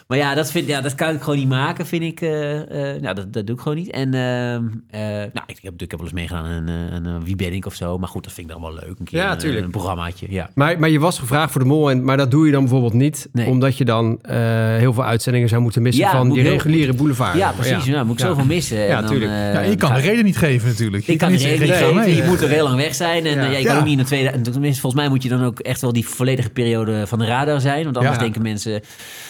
Maar 0.08 0.18
ja, 0.18 0.34
dat, 0.36 0.52
vind, 0.52 0.68
ja, 0.68 0.82
dat 0.82 0.96
kan 0.96 1.14
ik 1.16 1.22
gewoon 1.22 1.40
niet 1.40 1.48
maken, 1.50 1.86
vind 1.86 2.04
ik. 2.04 2.22
eh, 2.22 2.94
eh, 2.94 3.02
nou, 3.02 3.16
dat, 3.16 3.34
dat 3.34 3.46
doe 3.48 3.56
ik 3.56 3.62
gewoon 3.62 3.78
niet. 3.78 3.90
En 3.90 4.14
ehm, 4.14 4.64
eh, 4.90 5.02
nou, 5.10 5.46
ik 5.48 5.60
heb, 5.62 5.74
ik 5.74 5.80
heb 5.80 5.92
wel 5.92 6.02
eens 6.02 6.12
meegedaan 6.12 6.46
aan 6.46 7.06
een, 7.06 7.24
Wie 7.24 7.36
ben 7.36 7.54
ik 7.54 7.66
of 7.66 7.74
zo. 7.74 7.98
Maar 7.98 8.08
goed, 8.10 8.24
dat 8.24 8.34
vind 8.34 8.48
ik 8.48 8.54
dan 8.54 8.62
wel 8.62 8.74
leuk. 8.74 9.00
Een 9.00 9.06
keer 9.06 9.20
Ja, 9.20 9.32
een, 9.32 9.38
tuurlijk. 9.38 9.66
een 9.66 9.72
programmaatje, 9.72 10.26
ja. 10.30 10.50
Maar, 10.54 10.80
maar 10.80 10.90
je 10.90 11.00
was 11.00 11.20
gevraagd 11.20 11.52
voor 11.52 11.62
de 11.62 11.68
mol, 11.68 11.90
en, 11.92 12.04
maar 12.04 12.18
dat 12.18 12.32
doe 12.32 12.46
je 12.46 12.52
dan 12.52 12.62
bijvoorbeeld 12.62 12.94
niet. 12.94 13.30
Omdat 13.48 13.78
je 13.78 13.86
dan 13.86 14.20
eh, 14.22 14.38
heel 14.76 14.94
veel 14.94 15.04
uitzendingen 15.04 15.50
zou 15.50 15.62
moeten 15.62 15.82
missen 15.82 16.04
Ja, 16.04 16.12
van 16.12 16.30
die 16.30 16.42
heel- 16.42 16.52
reguliere 16.52 16.94
boulevard. 16.94 17.38
Ja, 17.38 17.52
precies. 17.52 17.86
Ja, 17.86 18.04
moet 18.04 18.20
ik 18.20 18.26
zoveel 18.26 18.46
missen. 18.46 18.78
Ja, 18.78 18.86
En 18.96 19.02
dan, 19.02 19.12
tuurlijk. 19.12 19.32
eh, 19.32 19.54
Ja, 19.54 19.60
je 19.60 19.76
kan 19.76 19.94
de 19.94 20.00
reden 20.00 20.26
niet 20.26 20.38
geven 20.38 20.68
natuurlijk. 20.70 21.06
Je 21.06 21.12
Ik 21.12 21.18
kan 21.18 21.28
de 21.32 21.34
niet 21.38 21.44
reden 21.44 21.68
zeggen, 21.68 21.86
niet 21.88 21.96
geven. 21.98 22.10
mee. 22.14 22.24
Je 22.24 22.30
moet 22.30 22.42
er 22.42 22.50
heel 22.50 22.64
lang 22.64 22.76
weg 22.76 22.96
zijn. 22.96 23.26
En 23.26 23.36
Ja. 23.36 23.44
ja, 23.44 23.58
je 23.58 23.64
kan 23.66 23.74
Ja. 23.74 23.80
ook 23.80 23.84
niet 23.86 23.98
in 23.98 24.04
de 24.04 24.04
tweede... 24.10 24.30
en 24.30 24.44
Tenminste, 24.44 24.82
volgens 24.82 25.02
mij 25.02 25.12
moet 25.12 25.24
je 25.24 25.30
dan 25.30 25.44
ook 25.44 25.60
echt 25.60 25.82
wel 25.82 25.94
die 25.94 26.08
volledige 26.08 26.50
periode 26.50 27.08
van 27.08 27.20
de 27.20 27.26
radar 27.26 27.62
zijn. 27.62 27.84
Want 27.84 27.98
anders 27.98 28.16
Ja. 28.16 28.22
denken 28.22 28.42
mensen... 28.42 28.82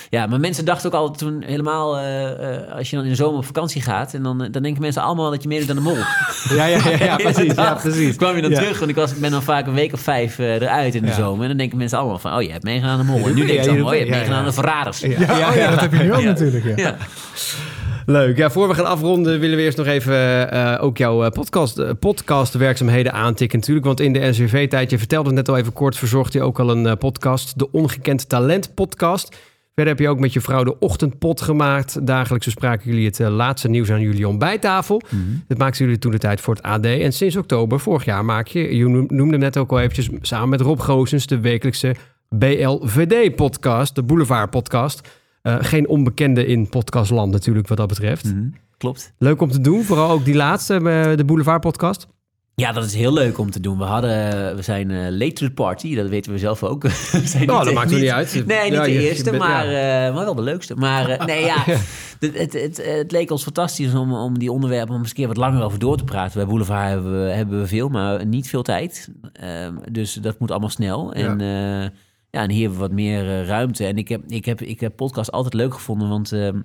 Ja, 0.09 0.25
maar 0.27 0.39
mensen 0.39 0.65
dachten 0.67 0.91
ook 0.93 0.99
al 0.99 1.11
toen 1.11 1.43
helemaal... 1.45 1.97
eh, 1.97 2.55
eh, 2.55 2.71
als 2.75 2.89
je 2.89 2.95
dan 2.95 3.05
in 3.05 3.11
de 3.11 3.15
zomer 3.17 3.37
op 3.37 3.45
vakantie 3.45 3.81
gaat... 3.81 4.13
En 4.13 4.23
dan, 4.23 4.43
eh, 4.43 4.51
dan 4.51 4.61
denken 4.61 4.81
mensen 4.81 5.01
allemaal 5.01 5.31
dat 5.31 5.41
je 5.41 5.47
meer 5.47 5.57
doet 5.57 5.67
dan 5.67 5.75
de 5.75 5.81
mol. 5.81 5.95
Ja, 6.57 6.65
ja, 6.65 6.79
ja, 6.89 7.05
ja, 7.05 7.15
precies, 7.31 7.53
ja, 7.55 7.73
precies. 7.73 8.15
kwam 8.15 8.35
je 8.35 8.41
dan 8.41 8.51
Ja. 8.51 8.57
terug, 8.59 8.77
want 8.79 8.89
ik 8.91 8.95
was, 8.95 9.13
ben 9.13 9.31
dan 9.31 9.43
vaak 9.43 9.67
een 9.67 9.73
week 9.73 9.93
of 9.93 9.99
vijf 9.99 10.37
eruit 10.37 10.95
in 10.95 11.01
de 11.01 11.07
Ja. 11.07 11.13
zomer. 11.13 11.41
En 11.41 11.47
dan 11.47 11.57
denken 11.57 11.77
mensen 11.77 11.97
allemaal 11.97 12.19
van... 12.19 12.33
Oh, 12.35 12.41
je 12.41 12.51
hebt 12.51 12.63
meegedaan 12.63 12.99
aan 12.99 13.05
de 13.05 13.11
mol. 13.11 13.27
En 13.27 13.33
nu 13.35 13.47
ze 13.47 13.53
je 13.53 13.61
allemaal... 13.69 13.85
Oh, 13.87 13.93
je 13.93 13.99
hebt 13.99 14.09
meegedaan 14.09 14.39
aan 14.39 14.45
de 14.45 14.51
verraders. 14.51 14.99
Ja, 14.99 15.07
ja, 15.37 15.53
ja, 15.53 15.69
dat 15.69 15.79
heb 15.79 15.91
je 15.93 15.97
nu 16.03 16.13
ook 16.13 16.23
natuurlijk, 16.23 16.77
ja. 16.79 16.95
Leuk. 18.05 18.37
Ja, 18.37 18.49
voor 18.49 18.67
we 18.67 18.73
gaan 18.73 18.85
afronden 18.85 19.39
willen 19.39 19.57
we 19.57 19.63
eerst 19.63 19.77
nog 19.77 19.87
even 19.87 20.51
eh, 20.51 20.83
ook 20.83 20.97
jouw 20.97 21.29
podcast, 21.29 21.77
eh, 21.77 21.89
podcastwerkzaamheden 21.99 23.13
aantikken 23.13 23.59
natuurlijk. 23.59 23.85
Want 23.85 23.99
in 23.99 24.13
de 24.13 24.19
NCV-tijd, 24.19 24.89
je 24.89 24.97
vertelde 24.97 25.27
het 25.27 25.35
net 25.37 25.49
al 25.49 25.57
even 25.57 25.73
kort, 25.73 25.97
verzorgd 25.97 26.33
je 26.33 26.41
ook 26.41 26.59
al 26.59 26.69
een 26.69 26.97
podcast. 26.97 27.59
De 27.59 27.71
Ongekend 27.71 28.29
Talent 28.29 28.73
podcast. 28.73 29.35
Verder 29.77 29.95
heb 29.95 30.03
je 30.05 30.09
ook 30.11 30.19
met 30.19 30.33
je 30.33 30.41
vrouw 30.41 30.63
de 30.63 30.79
Ochtendpot 30.79 31.41
gemaakt. 31.41 32.07
Dagelijks 32.07 32.45
bespraken 32.45 32.89
jullie 32.89 33.05
het 33.05 33.19
eh, 33.19 33.29
laatste 33.29 33.69
nieuws 33.69 33.91
aan 33.91 34.01
jullie 34.01 34.27
ontbijttafel. 34.27 35.01
Dat 35.47 35.57
maakten 35.57 35.85
jullie 35.85 35.99
toen 35.99 36.11
de 36.11 36.17
tijd 36.17 36.41
voor 36.41 36.53
het 36.55 36.63
AD. 36.63 36.85
En 36.85 37.13
sinds 37.13 37.35
oktober 37.35 37.79
vorig 37.79 38.05
jaar 38.05 38.25
maak 38.25 38.47
je, 38.47 38.75
je 38.75 38.87
noem- 38.87 39.05
noemde 39.07 39.31
hem 39.31 39.39
net 39.39 39.57
ook 39.57 39.71
al 39.71 39.79
eventjes, 39.79 40.09
samen 40.21 40.49
met 40.49 40.61
Rob 40.61 40.79
Goosens 40.79 41.25
de 41.27 41.39
wekelijkse 41.39 41.95
BLVD-podcast, 42.29 43.95
de 43.95 44.03
Boulevard-podcast. 44.03 45.09
Eh, 45.41 45.55
geen 45.59 45.87
onbekende 45.87 46.45
in 46.45 46.69
podcastland 46.69 47.31
natuurlijk 47.31 47.67
wat 47.67 47.77
dat 47.77 47.87
betreft. 47.87 48.33
Klopt. 48.77 49.13
Leuk 49.17 49.41
om 49.41 49.51
te 49.51 49.61
doen, 49.61 49.83
vooral 49.83 50.09
ook 50.11 50.25
die 50.25 50.35
laatste, 50.35 50.73
eh, 50.75 51.15
de 51.17 51.25
Boulevard-podcast. 51.25 52.07
Ja, 52.61 52.71
dat 52.71 52.83
is 52.83 52.93
heel 52.93 53.13
leuk 53.13 53.37
om 53.37 53.51
te 53.51 53.59
doen. 53.59 53.77
We, 53.77 53.83
hadden, 53.83 54.55
we 54.55 54.61
zijn 54.61 54.91
eh, 54.91 55.11
late 55.11 55.33
to 55.33 55.45
the 55.45 55.51
party, 55.53 55.95
dat 55.95 56.09
weten 56.09 56.31
we 56.31 56.37
zelf 56.37 56.63
ook. 56.63 56.83
We 57.11 57.21
zijn 57.23 57.45
Nou, 57.45 57.65
dat 57.65 57.73
maakt 57.73 57.91
er 57.91 57.99
niet 57.99 58.09
uit. 58.09 58.43
Nee, 58.45 58.63
niet 58.63 58.73
Ja, 58.73 58.83
de 58.83 59.09
eerste, 59.09 59.23
bent- 59.23 59.37
maar, 59.43 59.71
ja. 59.71 60.07
eh, 60.07 60.13
maar 60.13 60.23
wel 60.25 60.35
de 60.35 60.41
leukste. 60.41 60.75
Maar 60.75 61.09
eh, 61.09 61.25
nee, 61.25 61.45
ja, 61.53 61.63
het, 62.19 62.37
het, 62.37 62.53
het, 62.53 62.85
het 62.85 63.11
leek 63.11 63.31
ons 63.31 63.43
fantastisch 63.43 63.93
om, 63.93 64.13
om 64.13 64.39
die 64.39 64.51
onderwerpen 64.51 64.93
om 64.95 64.99
eens 64.99 65.09
een 65.09 65.15
keer 65.15 65.27
wat 65.27 65.37
langer 65.37 65.63
over 65.63 65.79
door 65.79 65.97
te 65.97 66.03
praten. 66.03 66.37
Bij 66.37 66.47
Boulevard 66.47 66.89
hebben 66.89 67.23
we, 67.25 67.31
hebben 67.31 67.59
we 67.59 67.67
veel, 67.67 67.89
maar 67.89 68.25
niet 68.25 68.49
veel 68.49 68.63
tijd. 68.63 69.09
Ehm, 69.33 69.75
dus 69.91 70.13
dat 70.13 70.39
moet 70.39 70.51
allemaal 70.51 70.69
snel. 70.69 71.13
En 71.13 71.39
ja, 71.39 71.81
ja 72.29 72.41
en 72.43 72.49
hier 72.49 72.61
hebben 72.61 72.79
we 72.79 72.85
wat 72.87 72.95
meer 72.95 73.45
ruimte. 73.45 73.85
En 73.85 73.97
ik 73.97 74.07
heb, 74.07 74.21
ik, 74.27 74.45
heb, 74.45 74.61
ik 74.61 74.79
heb 74.79 74.95
podcast 74.95 75.31
altijd 75.31 75.53
leuk 75.53 75.73
gevonden, 75.73 76.09
want 76.09 76.31
ehm, 76.31 76.59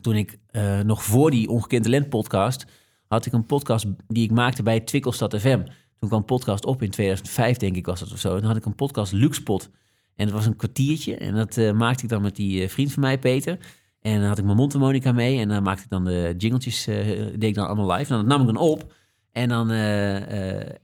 toen 0.00 0.14
ik 0.16 0.38
nog 0.84 1.02
voor 1.04 1.30
die 1.30 1.48
Ongekend 1.48 1.84
Talent 1.84 2.08
podcast... 2.08 2.66
had 3.08 3.26
ik 3.26 3.32
een 3.32 3.46
podcast 3.46 3.86
die 4.08 4.24
ik 4.24 4.30
maakte 4.30 4.62
bij 4.62 4.80
Twikkelstad 4.80 5.36
FM. 5.40 5.60
Toen 5.98 6.08
kwam 6.08 6.24
podcast 6.24 6.64
op 6.64 6.82
in 6.82 6.90
2005, 6.90 7.56
denk 7.56 7.76
ik 7.76 7.86
was 7.86 8.00
het 8.00 8.12
of 8.12 8.18
zo. 8.18 8.28
En 8.34 8.38
dan 8.40 8.46
had 8.48 8.56
ik 8.56 8.64
een 8.64 8.74
podcast 8.74 9.12
Luxpot. 9.12 9.70
En 10.16 10.26
dat 10.26 10.34
was 10.34 10.46
een 10.46 10.56
kwartiertje. 10.56 11.16
En 11.16 11.34
dat 11.34 11.56
eh, 11.56 11.72
maakte 11.72 12.02
ik 12.02 12.08
dan 12.08 12.22
met 12.22 12.36
die 12.36 12.62
eh, 12.62 12.68
vriend 12.68 12.92
van 12.92 13.02
mij, 13.02 13.18
Peter. 13.18 13.58
En 14.00 14.18
dan 14.20 14.28
had 14.28 14.38
ik 14.38 14.44
mijn 14.44 14.56
mondharmonica 14.56 15.12
mee. 15.12 15.38
En 15.38 15.48
dan 15.48 15.62
maakte 15.62 15.82
ik 15.82 15.90
dan 15.90 16.04
de 16.04 16.34
jingletjes, 16.38 16.86
eh, 16.86 16.96
deed 17.16 17.42
ik 17.42 17.54
dan 17.54 17.66
allemaal 17.66 17.92
live. 17.96 18.12
En 18.12 18.18
dan 18.18 18.26
nam 18.26 18.40
ik 18.40 18.46
dan 18.46 18.56
op. 18.56 18.92
En 19.32 19.48
dan... 19.48 19.70
en, 19.70 20.78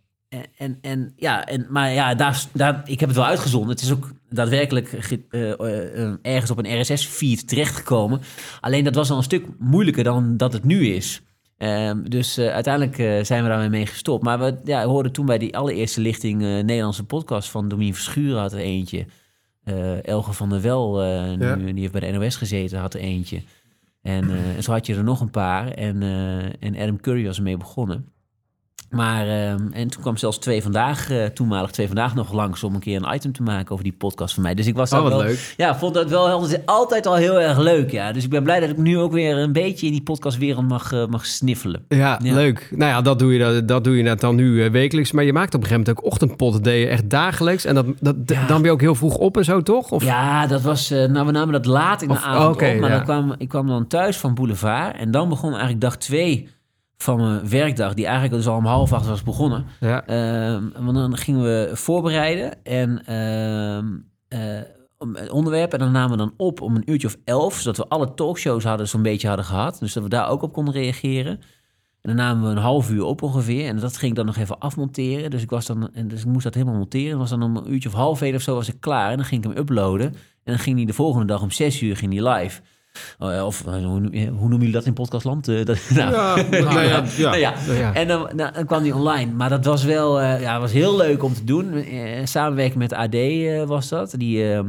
en, 0.56 0.78
en 0.80 1.12
ja, 1.16 1.44
en, 1.46 1.66
maar 1.70 1.92
ja, 1.92 2.14
daar, 2.14 2.44
daar, 2.52 2.82
ik 2.84 3.00
heb 3.00 3.08
het 3.08 3.18
wel 3.18 3.26
uitgezonden. 3.26 3.70
Het 3.70 3.80
is 3.80 3.92
ook 3.92 4.10
daadwerkelijk 4.28 4.88
ge- 4.98 6.18
ergens 6.22 6.50
op 6.50 6.58
een 6.58 6.80
RSS-feed 6.80 7.48
terechtgekomen. 7.48 8.20
Alleen 8.60 8.84
dat 8.84 8.94
was 8.94 9.10
al 9.10 9.16
een 9.16 9.22
stuk 9.22 9.46
moeilijker 9.58 10.04
dan 10.04 10.36
dat 10.36 10.52
het 10.52 10.64
nu 10.64 10.86
is. 10.86 11.22
Ehm, 11.62 12.02
dus 12.02 12.36
eh, 12.36 12.48
uiteindelijk 12.48 12.98
eh, 12.98 13.24
zijn 13.24 13.42
we 13.42 13.48
daarmee 13.48 13.68
mee 13.68 13.86
gestopt. 13.86 14.24
Maar 14.24 14.38
we 14.38 14.58
ja, 14.64 14.84
hoorden 14.84 15.12
toen 15.12 15.26
bij 15.26 15.38
die 15.38 15.56
allereerste 15.56 16.00
lichting... 16.00 16.42
eh, 16.42 16.48
Nederlandse 16.48 17.04
podcast 17.04 17.50
van 17.50 17.68
Domien 17.68 17.94
Verschuren 17.94 18.40
had 18.40 18.52
er 18.52 18.58
eentje. 18.58 19.06
Elge 20.02 20.32
van 20.32 20.48
der 20.48 20.60
Wel, 20.60 21.00
nu, 21.36 21.72
die 21.72 21.80
heeft 21.80 21.92
bij 21.92 22.12
de 22.12 22.18
NOS 22.18 22.36
gezeten, 22.36 22.78
had 22.78 22.94
er 22.94 23.00
eentje. 23.00 23.42
En, 24.02 24.30
en 24.56 24.62
zo 24.62 24.72
had 24.72 24.86
je 24.86 24.94
er 24.94 25.04
nog 25.04 25.20
een 25.20 25.30
paar. 25.30 25.68
En, 25.68 26.02
en 26.60 26.76
Adam 26.76 27.00
Curry 27.00 27.24
was 27.24 27.36
ermee 27.36 27.56
begonnen. 27.56 28.08
Maar, 28.92 29.26
ehm, 29.28 29.58
en 29.72 29.88
toen 29.88 30.02
kwam 30.02 30.16
zelfs 30.16 30.38
twee 30.38 30.62
vandaag, 30.62 31.10
eh, 31.10 31.24
toenmalig 31.24 31.70
twee 31.70 31.86
vandaag 31.86 32.14
nog 32.14 32.32
langs 32.32 32.62
om 32.64 32.74
een 32.74 32.80
keer 32.80 33.02
een 33.02 33.14
item 33.14 33.32
te 33.32 33.42
maken 33.42 33.72
over 33.72 33.84
die 33.84 33.92
podcast 33.98 34.34
van 34.34 34.42
mij. 34.42 34.54
Dus 34.54 34.66
ik 34.66 34.74
was 34.76 34.92
Oh, 34.92 35.00
daar 35.00 35.08
wel, 35.08 35.18
leuk. 35.22 35.54
Ja, 35.56 35.76
vond 35.76 35.94
dat 35.94 36.08
wel 36.10 36.48
altijd- 36.64 37.06
al 37.06 37.14
heel 37.14 37.40
erg 37.40 37.58
leuk. 37.58 37.90
Ja. 37.90 38.12
Dus 38.12 38.24
ik 38.24 38.30
ben 38.30 38.42
blij 38.42 38.60
dat 38.60 38.70
ik 38.70 38.76
nu 38.76 38.98
ook 38.98 39.12
weer 39.12 39.36
een 39.36 39.52
beetje 39.52 39.86
in 39.86 39.92
die 39.92 40.02
podcastwereld 40.02 40.68
mag, 40.68 40.92
eh, 40.92 41.06
mag 41.06 41.26
sniffelen. 41.26 41.84
Ja, 41.88 42.18
leuk. 42.22 42.68
Nou 42.74 42.90
ja, 42.90 43.00
dat 43.02 43.18
doe 43.18 43.32
je, 43.32 43.38
dat, 43.38 43.68
dat 43.68 43.84
doe 43.84 43.96
je 43.96 44.02
net 44.02 44.20
dan 44.20 44.34
nu 44.34 44.64
eh, 44.64 44.70
wekelijks. 44.70 45.12
Maar 45.12 45.24
je 45.24 45.32
maakt 45.32 45.54
op 45.54 45.60
een 45.60 45.66
gegeven 45.66 45.84
moment 45.86 46.04
ook 46.04 46.12
ochtendpot. 46.12 46.64
Deed 46.64 46.80
je 46.80 46.88
echt 46.88 47.10
dagelijks. 47.10 47.64
En 47.64 47.74
dat, 47.74 47.86
dat, 48.00 48.26
dan 48.28 48.46
ben 48.46 48.62
je 48.62 48.70
ook 48.70 48.80
heel 48.80 48.94
vroeg 48.94 49.16
op 49.16 49.36
en 49.36 49.44
zo, 49.44 49.62
toch? 49.62 49.90
Of? 49.90 50.04
Ja, 50.04 50.46
dat 50.46 50.60
was. 50.62 50.90
nou, 50.90 51.26
we 51.26 51.32
namen 51.32 51.52
dat 51.52 51.66
laat 51.66 52.02
in 52.02 52.08
de 52.08 52.14
Of- 52.14 52.22
avond 52.24 52.54
op. 52.54 52.60
Maar 52.60 52.74
ja. 52.74 52.88
dan 52.88 53.02
kwam, 53.04 53.34
ik 53.38 53.48
kwam 53.48 53.66
dan 53.66 53.86
thuis 53.86 54.16
van 54.16 54.34
Boulevard. 54.34 54.96
En 54.96 55.10
dan 55.10 55.28
begon 55.28 55.50
eigenlijk 55.50 55.80
dag 55.80 55.96
twee 55.96 56.48
van 57.02 57.20
mijn 57.20 57.48
werkdag, 57.48 57.94
die 57.94 58.04
eigenlijk 58.04 58.34
dus 58.34 58.46
al 58.46 58.56
om 58.56 58.64
half 58.64 58.92
acht 58.92 59.06
was 59.06 59.22
begonnen. 59.22 59.64
Ja. 59.80 60.06
Ehm, 60.06 60.62
want 60.78 60.94
dan 60.94 61.16
gingen 61.16 61.42
we 61.42 61.70
voorbereiden 61.72 62.64
en 62.64 63.06
ehm, 63.06 63.86
eh, 64.28 64.60
het 65.12 65.30
onderwerp. 65.30 65.72
En 65.72 65.78
dan 65.78 65.92
namen 65.92 66.10
we 66.10 66.16
dan 66.16 66.34
op 66.36 66.60
om 66.60 66.76
een 66.76 66.90
uurtje 66.90 67.06
of 67.06 67.16
elf, 67.24 67.54
zodat 67.54 67.76
we 67.76 67.88
alle 67.88 68.14
talkshows 68.14 68.64
hadden 68.64 68.88
zo'n 68.88 69.02
beetje 69.02 69.28
hadden 69.28 69.46
gehad. 69.46 69.78
Dus 69.78 69.92
dat 69.92 70.02
we 70.02 70.08
daar 70.08 70.28
ook 70.28 70.42
op 70.42 70.52
konden 70.52 70.74
reageren. 70.74 71.40
En 72.02 72.16
dan 72.16 72.16
namen 72.16 72.44
we 72.44 72.50
een 72.50 72.62
half 72.62 72.90
uur 72.90 73.04
op 73.04 73.22
ongeveer. 73.22 73.66
En 73.66 73.78
dat 73.78 73.96
ging 73.96 74.10
ik 74.10 74.16
dan 74.16 74.26
nog 74.26 74.36
even 74.36 74.58
afmonteren. 74.58 75.30
Dus 75.30 75.42
ik, 75.42 75.50
was 75.50 75.66
dan, 75.66 75.94
en 75.94 76.08
dus 76.08 76.20
ik 76.20 76.26
moest 76.26 76.44
dat 76.44 76.54
helemaal 76.54 76.76
monteren. 76.76 77.12
En 77.12 77.18
was 77.18 77.30
dan 77.30 77.42
om 77.42 77.56
een 77.56 77.72
uurtje 77.72 77.88
of 77.88 77.94
half 77.94 78.22
één 78.22 78.34
of 78.34 78.42
zo 78.42 78.54
was 78.54 78.68
ik 78.68 78.80
klaar. 78.80 79.10
En 79.10 79.16
dan 79.16 79.26
ging 79.26 79.44
ik 79.44 79.50
hem 79.50 79.58
uploaden. 79.58 80.06
En 80.44 80.52
dan 80.52 80.58
ging 80.58 80.76
hij 80.76 80.86
de 80.86 80.92
volgende 80.92 81.26
dag 81.26 81.42
om 81.42 81.50
zes 81.50 81.80
uur 81.80 81.96
ging 81.96 82.12
hij 82.12 82.32
live. 82.32 82.60
Oh, 83.18 83.46
Of 83.46 83.66
eh, 83.66 83.72
hoe, 83.72 83.80
noem- 83.80 84.12
eh, 84.12 84.24
noemen 84.30 84.58
jullie 84.58 84.72
dat 84.72 84.86
in 84.86 84.92
podcastland? 84.92 85.48
Eh, 85.48 85.64
dat, 85.64 85.78
nou, 85.94 86.12
Ja, 86.12 86.34
nou 86.50 86.80
ja, 86.80 87.04
ja. 87.16 87.28
nou 87.28 87.38
ja. 87.38 87.54
Ja. 87.78 87.94
En 87.94 88.08
dan, 88.08 88.28
nou, 88.34 88.52
dan 88.52 88.66
kwam 88.66 88.82
hij 88.82 88.92
online. 88.92 89.32
Maar 89.32 89.48
dat 89.48 89.64
was 89.64 89.84
wel 89.84 90.20
ja, 90.22 90.60
was 90.60 90.72
heel 90.72 90.96
leuk 90.96 91.22
om 91.22 91.34
te 91.34 91.44
doen. 91.44 91.84
Samenwerking 92.24 92.78
met 92.78 92.92
AD 92.92 93.16
was 93.68 93.88
dat. 93.88 94.14
Die, 94.16 94.52
ehm, 94.52 94.66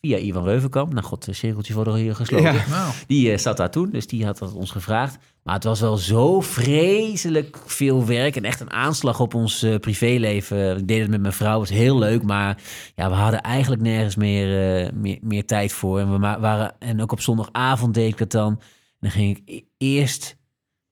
via 0.00 0.16
Ivan 0.18 0.44
Reuvenkamp. 0.44 0.92
Nou 0.92 1.04
god, 1.04 1.24
de 1.24 1.32
cirkeltjes 1.32 1.74
worden 1.76 1.94
hier 1.94 2.14
gesloten. 2.14 2.52
Ja. 2.54 2.90
Die 3.06 3.32
eh, 3.32 3.38
zat 3.38 3.56
daar 3.56 3.70
toen, 3.70 3.90
dus 3.90 4.06
die 4.06 4.24
had 4.24 4.38
dat 4.38 4.52
ons 4.52 4.70
gevraagd. 4.70 5.18
Maar 5.46 5.54
het 5.54 5.64
was 5.64 5.80
wel 5.80 5.96
zo 5.96 6.40
vreselijk 6.40 7.58
veel 7.66 8.06
werk 8.06 8.36
en 8.36 8.44
echt 8.44 8.60
een 8.60 8.72
aanslag 8.72 9.20
op 9.20 9.34
ons 9.34 9.62
eh, 9.62 9.78
privéleven. 9.78 10.76
Ik 10.76 10.88
deed 10.88 11.00
het 11.00 11.10
met 11.10 11.20
mijn 11.20 11.32
vrouw, 11.32 11.58
was 11.58 11.68
heel 11.68 11.98
leuk, 11.98 12.22
maar 12.22 12.62
ja, 12.94 13.08
we 13.08 13.14
hadden 13.14 13.40
eigenlijk 13.40 13.82
nergens 13.82 14.16
meer, 14.16 14.76
eh, 14.84 14.92
meer, 14.92 15.18
meer 15.20 15.44
tijd 15.46 15.72
voor. 15.72 16.00
En, 16.00 16.12
we 16.12 16.18
waren, 16.18 16.74
en 16.78 17.02
ook 17.02 17.12
op 17.12 17.20
zondagavond 17.20 17.94
deed 17.94 18.12
ik 18.12 18.18
het 18.18 18.30
dan. 18.30 18.60
Dan 19.00 19.10
ging 19.10 19.36
ik 19.36 19.42
e- 19.44 19.62
eerst, 19.78 20.36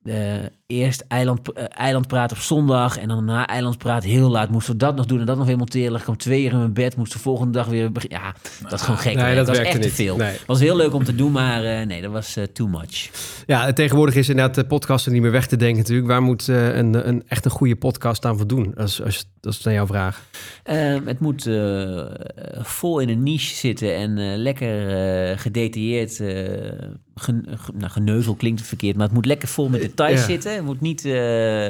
eh, 0.03 0.43
eerst 0.67 1.05
eiland, 1.07 1.53
eilandpraat 1.69 2.31
op 2.31 2.37
zondag 2.37 2.97
en 2.97 3.07
dan 3.07 3.25
na 3.25 3.47
eilandpraat 3.47 4.03
heel 4.03 4.29
laat 4.29 4.49
moesten 4.49 4.73
we 4.73 4.79
dat 4.79 4.95
nog 4.95 5.05
doen 5.05 5.19
en 5.19 5.25
dat 5.25 5.37
nog 5.37 5.45
weer 5.47 5.57
monteren. 5.57 5.91
Dan 5.91 6.01
kwam 6.01 6.13
ik 6.13 6.19
twee 6.21 6.43
uur 6.43 6.51
in 6.51 6.57
mijn 6.57 6.73
bed, 6.73 6.95
moest 6.97 7.13
de 7.13 7.19
volgende 7.19 7.51
dag 7.51 7.65
weer. 7.67 7.89
Ja, 8.07 8.33
dat 8.61 8.73
is 8.73 8.81
gewoon 8.81 8.97
gek. 8.99 9.15
Nee, 9.15 9.35
dat 9.35 9.47
was 9.47 9.57
werkte 9.57 9.71
echt 9.73 9.81
te 9.81 9.87
niet. 9.87 9.95
veel. 9.97 10.17
Nee. 10.17 10.35
was 10.45 10.59
heel 10.59 10.75
leuk 10.75 10.93
om 10.93 11.03
te 11.03 11.15
doen, 11.15 11.31
maar 11.31 11.63
eh, 11.63 11.85
nee, 11.85 12.01
dat 12.01 12.11
was 12.11 12.35
eh, 12.35 12.43
too 12.43 12.67
much. 12.67 13.09
Ja, 13.45 13.73
tegenwoordig 13.73 14.15
is 14.15 14.29
inderdaad 14.29 14.55
de 14.55 14.65
podcasten 14.65 15.11
niet 15.11 15.21
meer 15.21 15.31
weg 15.31 15.47
te 15.47 15.55
denken 15.55 15.77
natuurlijk. 15.77 16.07
Waar 16.07 16.21
moet 16.21 16.47
een, 16.47 17.07
een, 17.07 17.23
echt 17.27 17.45
een 17.45 17.51
goede 17.51 17.75
podcast 17.75 18.25
aan 18.25 18.37
voldoen? 18.37 18.73
Als, 18.77 19.01
als, 19.03 19.25
dat 19.39 19.53
is 19.53 19.63
naar 19.63 19.73
jouw 19.73 19.87
vraag. 19.87 20.21
Ehm, 20.63 21.05
het 21.05 21.19
moet 21.19 21.49
vol 22.61 22.99
in 22.99 23.09
een 23.09 23.23
niche 23.23 23.55
zitten 23.55 23.95
en 23.95 24.37
lekker 24.37 24.69
gedetailleerd. 25.39 26.15
gen- 27.15 27.45
ge- 27.47 27.71
nou, 27.73 27.91
geneuzel 27.91 28.35
klinkt 28.35 28.61
verkeerd, 28.61 28.95
maar 28.95 29.05
het 29.05 29.13
moet 29.15 29.25
lekker 29.25 29.47
vol 29.47 29.69
met 29.69 29.81
details 29.81 30.19
Ja. 30.19 30.25
zitten. 30.25 30.54
Het 30.55 30.65
moet, 30.65 30.81
niet, 30.81 31.05
eh, 31.05 31.69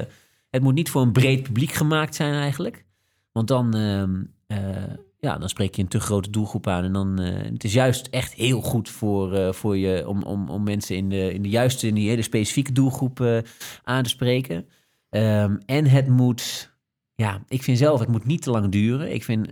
het 0.50 0.62
moet 0.62 0.74
niet 0.74 0.90
voor 0.90 1.02
een 1.02 1.12
breed 1.12 1.44
publiek 1.44 1.72
gemaakt 1.72 2.16
zijn 2.16 2.34
eigenlijk. 2.34 2.86
Want 3.32 3.48
dan, 3.48 3.76
ehm, 3.76 4.24
eh, 4.48 4.94
ja, 5.20 5.38
dan 5.38 5.50
spreek 5.50 5.76
je 5.76 5.82
een 5.82 5.88
te 5.88 6.00
grote 6.00 6.30
doelgroep 6.30 6.68
aan. 6.68 6.84
En 6.84 6.94
dan, 6.94 7.20
eh, 7.20 7.52
het 7.52 7.64
is 7.64 7.74
juist 7.74 8.08
echt 8.08 8.34
heel 8.34 8.62
goed 8.62 8.90
voor, 8.90 9.54
voor 9.54 9.78
je 9.78 10.08
om, 10.08 10.24
om, 10.24 10.50
om 10.50 10.64
mensen 10.64 10.96
in 10.96 11.10
de, 11.10 11.34
in 11.34 11.42
de 11.42 11.50
juiste, 11.50 11.88
in 11.88 11.96
die 11.96 12.10
hele 12.10 12.22
specifieke 12.22 12.72
doelgroep 12.72 13.44
aan 13.84 14.04
te 14.04 14.10
spreken. 14.10 14.68
Ehm, 15.10 15.58
en 15.66 15.86
het 15.86 16.08
moet, 16.08 16.74
ja, 17.16 17.42
ik 17.48 17.64
vind 17.64 17.78
zelf, 17.78 18.00
het 18.00 18.10
moet 18.10 18.26
niet 18.26 18.42
te 18.42 18.52
lang 18.52 18.72
duren. 18.72 19.14
Ik 19.14 19.24
vind, 19.24 19.52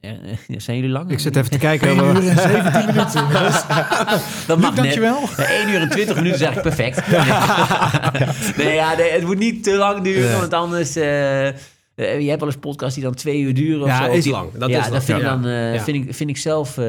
zijn 0.56 0.76
jullie 0.76 0.90
lang? 0.92 1.10
Ik 1.10 1.18
zit 1.18 1.36
even 1.36 1.50
te 1.50 1.58
kijken. 1.58 1.88
1 1.88 1.96
uur 1.98 2.16
en 2.28 2.38
17 2.38 2.86
minuten. 2.86 3.28
Dat 4.46 4.58
mag 4.58 4.70
Luc, 4.70 4.74
dankjewel. 4.82 5.20
net. 5.20 5.36
Ja, 5.36 5.44
1 5.44 5.68
uur 5.68 5.80
en 5.80 5.88
20 5.88 6.14
minuten 6.16 6.34
is 6.40 6.44
eigenlijk 6.46 6.76
perfect. 6.76 7.06
nee, 8.56 8.74
ja, 8.74 8.94
nee, 8.96 9.10
het 9.10 9.24
moet 9.24 9.38
niet 9.38 9.62
te 9.64 9.72
lang 9.76 10.02
duren, 10.02 10.28
Nee. 10.30 10.38
want 10.38 10.52
anders... 10.52 10.96
eh, 10.96 11.46
eh, 11.48 11.54
je 11.94 12.28
hebt 12.28 12.40
wel 12.40 12.48
eens 12.48 12.58
podcasts 12.60 12.94
die 12.94 13.04
dan 13.04 13.14
twee 13.14 13.40
uur 13.40 13.54
duren. 13.54 13.82
Of 13.82 13.88
Ja, 13.88 14.04
zo. 14.04 14.12
is 14.12 14.22
Die- 14.24 14.32
lang. 14.32 14.52
Dat 14.52 14.68
ja, 14.70 14.76
is 14.76 14.82
lang. 14.82 14.92
dat 14.94 15.04
vind, 15.04 15.20
Ja. 15.20 15.24
ik 15.24 15.30
dan, 15.42 15.46
eh, 15.50 15.74
Ja. 15.74 15.80
vind, 15.82 16.06
ik, 16.06 16.14
vind 16.14 16.30
ik 16.30 16.36
zelf 16.36 16.68
eh, 16.78 16.84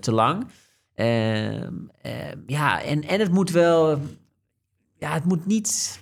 te 0.00 0.12
lang. 0.12 0.46
Ehm, 0.94 1.68
ehm, 2.02 2.36
ja, 2.46 2.82
en, 2.82 3.08
en 3.08 3.20
het 3.20 3.32
moet 3.32 3.50
wel... 3.50 4.00
Ja, 4.98 5.12
het 5.12 5.24
moet 5.24 5.46
niet... 5.46 6.00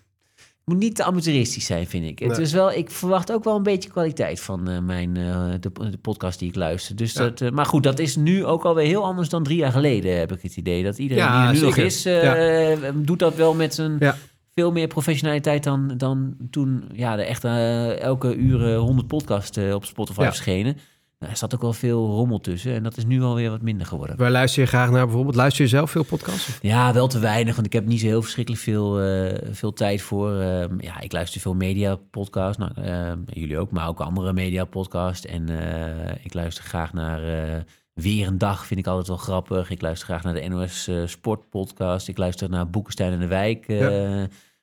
Moet 0.68 0.78
niet 0.78 0.94
te 0.96 1.04
amateuristisch 1.04 1.66
zijn, 1.66 1.86
vind 1.86 2.04
ik. 2.04 2.18
Het 2.18 2.28
Nee. 2.32 2.40
is 2.40 2.52
wel, 2.52 2.72
ik 2.72 2.90
verwacht 2.90 3.32
ook 3.32 3.44
wel 3.44 3.56
een 3.56 3.62
beetje 3.62 3.90
kwaliteit 3.90 4.40
van 4.40 4.68
eh, 4.68 4.78
mijn, 4.78 5.16
eh, 5.16 5.44
de, 5.60 5.70
de 5.90 5.98
podcast 5.98 6.38
die 6.38 6.48
ik 6.48 6.54
luister. 6.54 6.96
Dus 6.96 7.12
Ja. 7.12 7.20
dat, 7.22 7.40
eh, 7.40 7.50
maar 7.50 7.66
goed, 7.66 7.82
dat 7.82 7.98
is 7.98 8.16
nu 8.16 8.44
ook 8.44 8.64
alweer 8.64 8.86
heel 8.86 9.04
anders 9.04 9.28
dan 9.28 9.42
drie 9.42 9.56
jaar 9.56 9.72
geleden, 9.72 10.18
heb 10.18 10.32
ik 10.32 10.42
het 10.42 10.56
idee. 10.56 10.82
Dat 10.82 10.98
iedereen 10.98 11.22
Ja, 11.24 11.50
die 11.52 11.60
nu 11.60 11.66
nog 11.66 11.76
is, 11.76 12.08
doet 12.94 13.18
dat 13.18 13.34
wel 13.34 13.54
met 13.54 13.78
een 13.78 14.00
veel 14.54 14.72
meer 14.72 14.86
professionaliteit 14.86 15.64
dan, 15.64 15.94
dan 15.96 16.36
toen 16.50 16.84
ja, 16.92 17.12
er 17.18 17.26
echt 17.26 17.44
eh, 17.44 18.00
elke 18.00 18.34
uur 18.34 18.74
100 18.76 19.06
podcasts 19.08 19.58
op 19.58 19.84
Spotify 19.84 20.22
verschenen. 20.22 20.76
Nou, 21.18 21.32
er 21.32 21.38
zat 21.38 21.54
ook 21.54 21.60
wel 21.60 21.72
veel 21.72 22.06
rommel 22.06 22.40
tussen 22.40 22.74
en 22.74 22.82
dat 22.82 22.96
is 22.96 23.04
nu 23.04 23.22
alweer 23.22 23.50
wat 23.50 23.62
minder 23.62 23.86
geworden. 23.86 24.16
Waar 24.16 24.30
luister 24.30 24.62
je 24.62 24.68
graag 24.68 24.90
naar 24.90 25.04
bijvoorbeeld? 25.04 25.34
Luister 25.34 25.64
je 25.64 25.70
zelf 25.70 25.90
veel 25.90 26.02
podcasts? 26.04 26.48
Of? 26.48 26.58
Ja, 26.62 26.92
wel 26.92 27.08
te 27.08 27.18
weinig, 27.18 27.54
want 27.54 27.66
ik 27.66 27.72
heb 27.72 27.86
niet 27.86 28.00
zo 28.00 28.06
heel 28.06 28.22
verschrikkelijk 28.22 28.62
veel, 28.62 29.00
eh, 29.00 29.38
veel 29.50 29.72
tijd 29.72 30.02
voor. 30.02 30.40
Ehm, 30.40 30.74
ja, 30.80 31.00
ik 31.00 31.12
luister 31.12 31.40
veel 31.40 31.54
media-podcasts, 31.54 32.58
nou, 32.58 32.72
ehm, 32.74 33.18
jullie 33.26 33.58
ook, 33.58 33.70
maar 33.70 33.88
ook 33.88 34.00
andere 34.00 34.32
media-podcasts. 34.32 35.26
En 35.26 35.48
eh, 35.48 36.24
ik 36.24 36.34
luister 36.34 36.64
graag 36.64 36.92
naar 36.92 37.22
eh, 37.22 37.60
Weer 37.94 38.26
een 38.26 38.38
Dag, 38.38 38.66
vind 38.66 38.80
ik 38.80 38.86
altijd 38.86 39.08
wel 39.08 39.16
grappig. 39.16 39.70
Ik 39.70 39.80
luister 39.80 40.08
graag 40.08 40.22
naar 40.22 40.34
de 40.34 40.48
NOS 40.48 40.88
eh, 40.88 41.06
Sport-podcast. 41.06 42.08
Ik 42.08 42.18
luister 42.18 42.50
naar 42.50 42.70
Boekenstein 42.70 43.12
en 43.12 43.18
de 43.18 43.26
Wijk... 43.26 43.66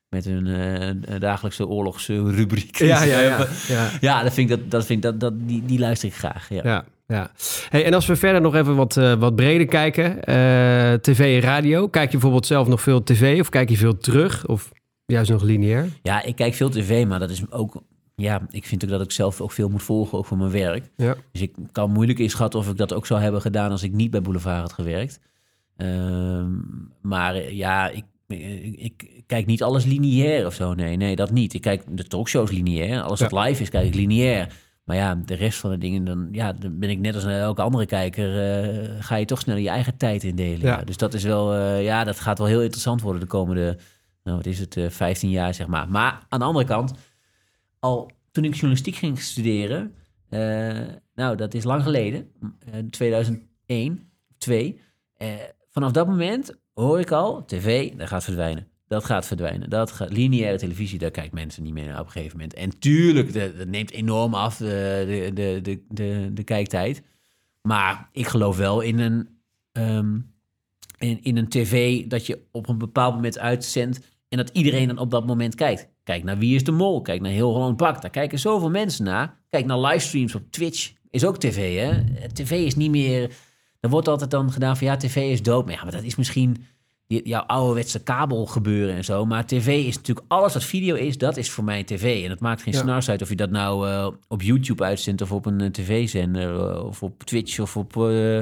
Met 0.10 0.26
hun 0.26 0.48
eh, 0.48 1.20
dagelijkse 1.20 1.68
oorlogsrubriek. 1.68 2.78
Ja, 2.78 3.04
ja, 3.04 3.20
ja. 3.32 3.48
ja. 3.68 3.90
ja 4.02 4.24
dat 4.24 4.34
vind 4.34 4.50
ik 4.50 4.58
dat, 4.58 4.72
dat, 4.72 4.86
vind 4.86 5.06
ik 5.06 5.12
dat, 5.12 5.20
dat 5.20 5.48
die, 5.48 5.66
die 5.66 5.80
luister 5.80 6.08
ik 6.08 6.16
graag. 6.16 6.50
Ja. 6.50 6.62
Ja, 6.64 6.86
ja. 7.08 7.32
Hey, 7.70 7.86
en 7.86 7.94
als 7.94 8.06
we 8.06 8.16
verder 8.16 8.42
nog 8.42 8.56
even 8.56 8.76
wat, 8.76 8.98
eh, 8.98 9.14
wat 9.14 9.36
breder 9.36 9.68
kijken, 9.68 10.24
eh, 10.24 10.94
tv 10.94 11.36
en 11.36 11.50
radio. 11.50 11.88
Kijk 11.88 12.06
je 12.06 12.12
bijvoorbeeld 12.12 12.46
zelf 12.46 12.68
nog 12.68 12.82
veel 12.82 13.04
tv 13.04 13.40
of 13.40 13.50
kijk 13.50 13.70
je 13.70 13.78
veel 13.78 13.98
terug? 13.98 14.48
Of 14.48 14.72
juist 15.06 15.32
nog 15.32 15.44
lineair? 15.44 15.90
Ja, 16.02 16.24
ik 16.24 16.36
kijk 16.36 16.54
veel 16.54 16.70
tv, 16.70 17.06
maar 17.06 17.20
dat 17.20 17.30
is 17.30 17.52
ook... 17.52 17.84
Ja, 18.16 18.42
ik 18.50 18.66
vind 18.66 18.84
ook 18.84 18.90
dat 18.90 19.02
ik 19.02 19.12
zelf 19.12 19.42
ook 19.42 19.52
veel 19.52 19.70
moet 19.70 19.84
volgen, 19.84 20.18
ook 20.18 20.26
voor 20.26 20.38
mijn 20.38 20.52
werk. 20.52 20.90
Ja. 20.96 21.16
Dus 21.32 21.42
ik 21.42 21.56
kan 21.72 21.92
moeilijk 21.92 22.20
inschatten 22.20 22.60
of 22.60 22.70
ik 22.70 22.78
dat 22.78 22.94
ook 22.94 23.06
zou 23.06 23.22
hebben 23.22 23.42
gedaan 23.42 23.72
als 23.72 23.84
ik 23.84 23.92
niet 23.92 24.12
bij 24.12 24.22
Boulevard 24.22 24.62
had 24.62 24.74
gewerkt. 24.74 25.20
Ehm, 25.78 26.52
maar 27.02 27.36
eh, 27.36 27.52
ja, 27.52 27.90
ik, 27.90 28.04
ik, 28.28 29.04
ik 29.04 29.15
kijk 29.26 29.46
niet 29.46 29.64
alles 29.64 29.86
lineair 29.86 30.46
of 30.46 30.54
zo. 30.54 30.74
Nee, 30.74 30.96
nee, 30.96 31.16
dat 31.16 31.32
niet. 31.32 31.54
Ik 31.54 31.62
kijk 31.62 31.84
de 31.98 32.04
talkshows 32.04 32.52
lineair. 32.52 33.02
Alles 33.02 33.20
wat 33.20 33.32
live 33.32 33.62
is, 33.62 33.70
kijk 33.70 33.88
ik 33.88 33.96
lineair. 33.96 34.54
Maar 34.84 34.96
ja, 34.96 35.16
de 35.16 35.34
rest 35.34 35.60
van 35.60 35.70
de 35.70 35.78
dingen, 35.78 36.04
dan, 36.06 36.28
ja, 36.32 36.54
dan 36.54 36.80
ben 36.80 36.90
ik 36.90 37.00
net 37.00 37.16
als 37.16 37.24
elke 37.26 37.62
andere 37.62 37.86
kijker, 37.86 38.30
eh, 38.64 38.96
ga 39.00 39.16
je 39.16 39.26
toch 39.26 39.40
snel 39.40 39.56
je 39.56 39.70
eigen 39.70 39.98
tijd 39.98 40.24
indelen. 40.24 40.62
Ja. 40.62 40.78
Ja. 40.78 40.84
Dus 40.84 40.98
dat 40.98 41.14
is 41.14 41.24
wel, 41.24 41.54
eh, 41.54 41.84
ja, 41.84 42.04
dat 42.04 42.20
gaat 42.20 42.38
wel 42.38 42.48
heel 42.48 42.62
interessant 42.62 43.02
worden 43.02 43.22
de 43.22 43.28
komende, 43.28 43.78
nou 44.24 44.38
wat 44.38 44.46
is 44.46 44.60
het, 44.60 44.78
eh 44.78 44.90
15 44.90 45.30
jaar 45.30 45.54
zeg 45.54 45.68
maar. 45.68 45.90
Maar 45.90 46.26
aan 46.30 46.40
de 46.40 46.46
andere 46.46 46.66
kant, 46.66 46.94
al 47.80 48.12
toen 48.32 48.44
ik 48.44 48.54
journalistiek 48.54 48.96
ging 48.96 49.20
studeren, 49.20 49.94
nou 51.16 51.36
dat 51.36 51.54
is 51.54 51.64
lang 51.64 51.84
geleden, 51.84 52.28
eh, 52.72 52.80
2001, 52.90 54.10
2. 54.38 54.80
eh, 55.18 55.28
vanaf 55.70 55.92
dat 55.92 56.08
moment 56.08 56.56
hoor 56.74 57.00
ik 57.00 57.12
al, 57.12 57.46
tv, 57.46 57.92
dat 57.96 58.08
gaat 58.08 58.24
verdwijnen. 58.24 58.68
Dat 58.88 59.06
gaat 59.06 59.26
verdwijnen. 59.26 59.70
Dat 59.70 59.92
gaat, 59.92 60.12
lineaire 60.12 60.58
televisie, 60.58 61.00
daar 61.00 61.12
kijken 61.12 61.36
mensen 61.36 61.64
niet 61.64 61.74
meer 61.74 61.86
naar 61.86 62.00
op 62.00 62.06
een 62.06 62.12
gegeven 62.12 62.38
moment. 62.38 62.54
En 62.54 62.80
tuurlijk, 62.80 63.34
dat, 63.34 63.68
neemt 63.68 63.92
enorm 63.92 64.34
af 64.34 64.54
eh, 64.54 64.68
de, 64.68 65.32
de, 65.34 65.60
de, 65.62 65.84
de, 65.90 66.30
de 66.34 66.44
kijktijd. 66.44 67.04
Maar 67.62 68.10
ik 68.12 68.28
geloof 68.28 68.58
wel 68.58 68.82
in 68.82 69.00
een, 69.00 69.30
ehm, 69.72 70.20
in, 70.98 71.24
in 71.24 71.38
een 71.38 71.50
tv 71.50 72.04
dat 72.08 72.26
je 72.26 72.40
op 72.52 72.70
een 72.70 72.78
bepaald 72.78 73.14
moment 73.14 73.40
uitzendt 73.40 74.00
en 74.30 74.38
dat 74.38 74.50
iedereen 74.50 74.88
dan 74.88 74.98
op 74.98 75.12
dat 75.12 75.26
moment 75.26 75.56
kijkt. 75.56 75.90
Kijk 76.04 76.24
naar 76.24 76.38
Wie 76.38 76.56
is 76.56 76.64
de 76.64 76.72
Mol, 76.72 77.02
kijk 77.02 77.22
naar 77.22 77.32
Heel 77.32 77.54
Holland 77.54 77.78
Bak, 77.78 78.02
daar 78.02 78.12
kijken 78.12 78.40
zoveel 78.40 78.70
mensen 78.70 79.06
naar. 79.06 79.38
Kijk 79.50 79.66
naar 79.66 79.80
livestreams 79.80 80.36
op 80.36 80.52
Twitch, 80.52 80.94
is 81.10 81.26
ook 81.26 81.38
tv 81.38 81.80
hè. 81.80 82.04
TV 82.34 82.52
is 82.52 82.76
niet 82.76 82.92
meer, 82.92 83.32
er 83.80 83.90
wordt 83.90 84.08
altijd 84.08 84.32
dan 84.32 84.52
gedaan 84.52 84.78
van 84.78 84.88
ja, 84.88 84.98
tv 84.98 85.16
is 85.16 85.44
dood. 85.44 85.66
Maar 85.66 85.74
ja, 85.74 85.84
maar 85.84 85.92
dat 85.92 86.04
is 86.04 86.16
misschien 86.16 86.66
die, 87.08 87.28
jouw 87.28 87.42
ouderwetse 87.42 88.04
kabel 88.04 88.46
gebeuren 88.46 88.96
en 88.96 89.04
zo. 89.04 89.26
Maar 89.26 89.46
tv 89.46 89.86
is 89.86 89.96
natuurlijk 89.96 90.26
alles 90.28 90.54
wat 90.54 90.64
video 90.64 90.96
is, 90.96 91.18
dat 91.18 91.38
is 91.38 91.50
voor 91.52 91.64
mij 91.64 91.84
tv. 91.84 92.24
En 92.24 92.30
het 92.30 92.40
maakt 92.40 92.62
geen 92.62 92.74
Ja. 92.74 92.80
snars 92.80 93.10
uit 93.10 93.22
of 93.22 93.30
je 93.30 93.36
dat 93.36 93.50
nou 93.50 93.90
eh, 93.90 94.08
op 94.28 94.42
YouTube 94.42 94.84
uitzendt 94.84 95.22
of 95.22 95.32
op 95.32 95.46
een 95.46 95.62
eh, 95.62 95.70
tv-zender 95.70 96.70
eh, 96.70 96.86
of 96.86 97.04
op 97.04 97.24
Twitch 97.24 97.60
of 97.60 97.78
op 97.78 97.98
eh, 97.98 98.38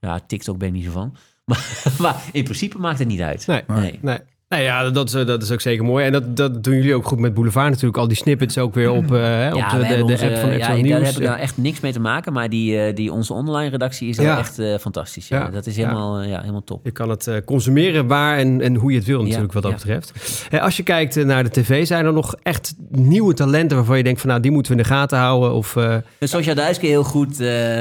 ja 0.00 0.20
TikTok 0.26 0.58
ben 0.58 0.68
ik 0.68 0.74
niet 0.74 0.84
zo 0.84 0.90
van. 0.90 1.16
Maar, 1.44 1.92
maar 1.98 2.22
in 2.32 2.44
principe 2.44 2.78
maakt 2.78 2.98
het 2.98 3.08
niet 3.08 3.20
uit. 3.20 3.46
Nee, 3.46 3.62
nee. 3.66 3.98
nee. 4.02 4.18
Nou 4.52 4.64
ja, 4.64 4.90
dat 4.90 5.06
is, 5.14 5.26
dat 5.26 5.42
is 5.42 5.50
ook 5.50 5.60
zeker 5.60 5.84
mooi. 5.84 6.04
En 6.04 6.12
dat, 6.12 6.36
dat 6.36 6.64
doen 6.64 6.74
jullie 6.74 6.94
ook 6.94 7.06
goed 7.06 7.18
met 7.18 7.34
Boulevard 7.34 7.68
natuurlijk. 7.70 7.96
Al 7.96 8.08
die 8.08 8.16
snippets 8.16 8.58
ook 8.58 8.74
weer 8.74 8.90
op, 8.90 9.04
eh, 9.14 9.48
op 9.52 9.58
Ja, 9.58 9.78
de, 9.78 10.04
de, 10.04 10.12
app 10.22 10.36
van 10.36 10.48
ja, 10.48 10.54
Extra 10.54 10.82
Daar 10.82 11.00
heb 11.04 11.14
ik 11.14 11.18
nou 11.18 11.38
echt 11.38 11.56
niks 11.56 11.80
mee 11.80 11.92
te 11.92 12.00
maken. 12.00 12.32
Maar 12.32 12.48
die, 12.48 12.78
eh, 12.78 12.94
die, 12.94 13.12
onze 13.12 13.32
online 13.32 13.70
redactie 13.70 14.08
is 14.08 14.16
Ja. 14.16 14.38
echt 14.38 14.58
eh, 14.58 14.78
fantastisch. 14.78 15.28
Ja. 15.28 15.38
Ja. 15.38 15.50
Dat 15.50 15.66
is 15.66 15.76
Ja. 15.76 15.82
helemaal, 15.86 16.18
eh, 16.20 16.28
ja, 16.28 16.40
helemaal 16.40 16.64
top. 16.64 16.84
Je 16.84 16.90
kan 16.90 17.10
het 17.10 17.26
eh, 17.26 17.36
consumeren 17.44 18.06
waar 18.06 18.38
en, 18.38 18.60
en 18.60 18.74
hoe 18.74 18.90
je 18.92 18.98
het 18.98 19.06
wil 19.06 19.22
natuurlijk 19.22 19.52
wat 19.52 19.62
dat 19.62 19.72
ja. 19.72 19.76
betreft. 19.78 20.46
Eh, 20.50 20.62
als 20.62 20.76
je 20.76 20.82
kijkt 20.82 21.16
eh, 21.16 21.24
naar 21.24 21.44
de 21.44 21.50
tv, 21.50 21.86
zijn 21.86 22.06
er 22.06 22.12
nog 22.12 22.34
echt 22.42 22.74
nieuwe 22.90 23.34
talenten 23.34 23.76
waarvan 23.76 23.96
je 23.96 24.02
denkt 24.02 24.20
van 24.20 24.28
nou 24.28 24.40
die 24.42 24.50
moeten 24.50 24.72
we 24.72 24.78
in 24.78 24.84
de 24.84 24.90
gaten 24.90 25.18
houden? 25.18 25.52
Of, 25.54 25.76
eh, 25.76 25.96
Sosja 26.20 26.54
Duiske 26.54 26.86
heel 26.86 27.04
goed. 27.04 27.40
eh, 27.40 27.78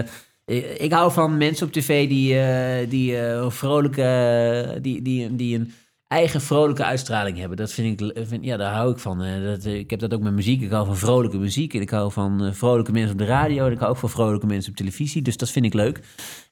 ik, 0.77 0.91
hou 0.93 1.11
van 1.11 1.37
mensen 1.37 1.67
op 1.67 1.73
tv 1.73 2.07
die, 2.07 2.39
eh, 2.39 2.89
die 2.89 3.17
eh, 3.17 3.45
vrolijke, 3.49 4.77
die, 4.81 5.01
die, 5.01 5.35
die 5.35 5.55
een 5.59 5.73
eigen 6.11 6.41
vrolijke 6.41 6.83
uitstraling 6.83 7.37
hebben. 7.37 7.57
Dat 7.57 7.71
vind 7.71 8.01
ik, 8.01 8.13
vind, 8.27 8.43
ja, 8.43 8.57
daar 8.57 8.73
hou 8.73 8.91
ik 8.91 8.97
van. 8.97 9.23
Eh, 9.23 9.43
dat, 9.43 9.65
eh, 9.65 9.75
ik 9.75 9.89
heb 9.89 9.99
dat 9.99 10.13
ook 10.13 10.21
met 10.21 10.33
muziek. 10.33 10.61
Ik 10.61 10.71
hou 10.71 10.85
van 10.85 10.97
vrolijke 10.97 11.37
muziek. 11.37 11.73
En 11.73 11.81
ik 11.81 11.89
hou 11.89 12.11
van 12.11 12.45
eh, 12.45 12.51
vrolijke 12.53 12.91
mensen 12.91 13.11
op 13.11 13.17
de 13.17 13.25
radio. 13.25 13.65
En 13.65 13.71
ik 13.71 13.79
hou 13.79 13.91
ook 13.91 13.97
van 13.97 14.09
vrolijke 14.09 14.45
mensen 14.45 14.71
op 14.71 14.77
televisie. 14.77 15.21
Dus 15.21 15.37
dat 15.37 15.49
vind 15.49 15.65
ik 15.65 15.73
leuk. 15.73 15.99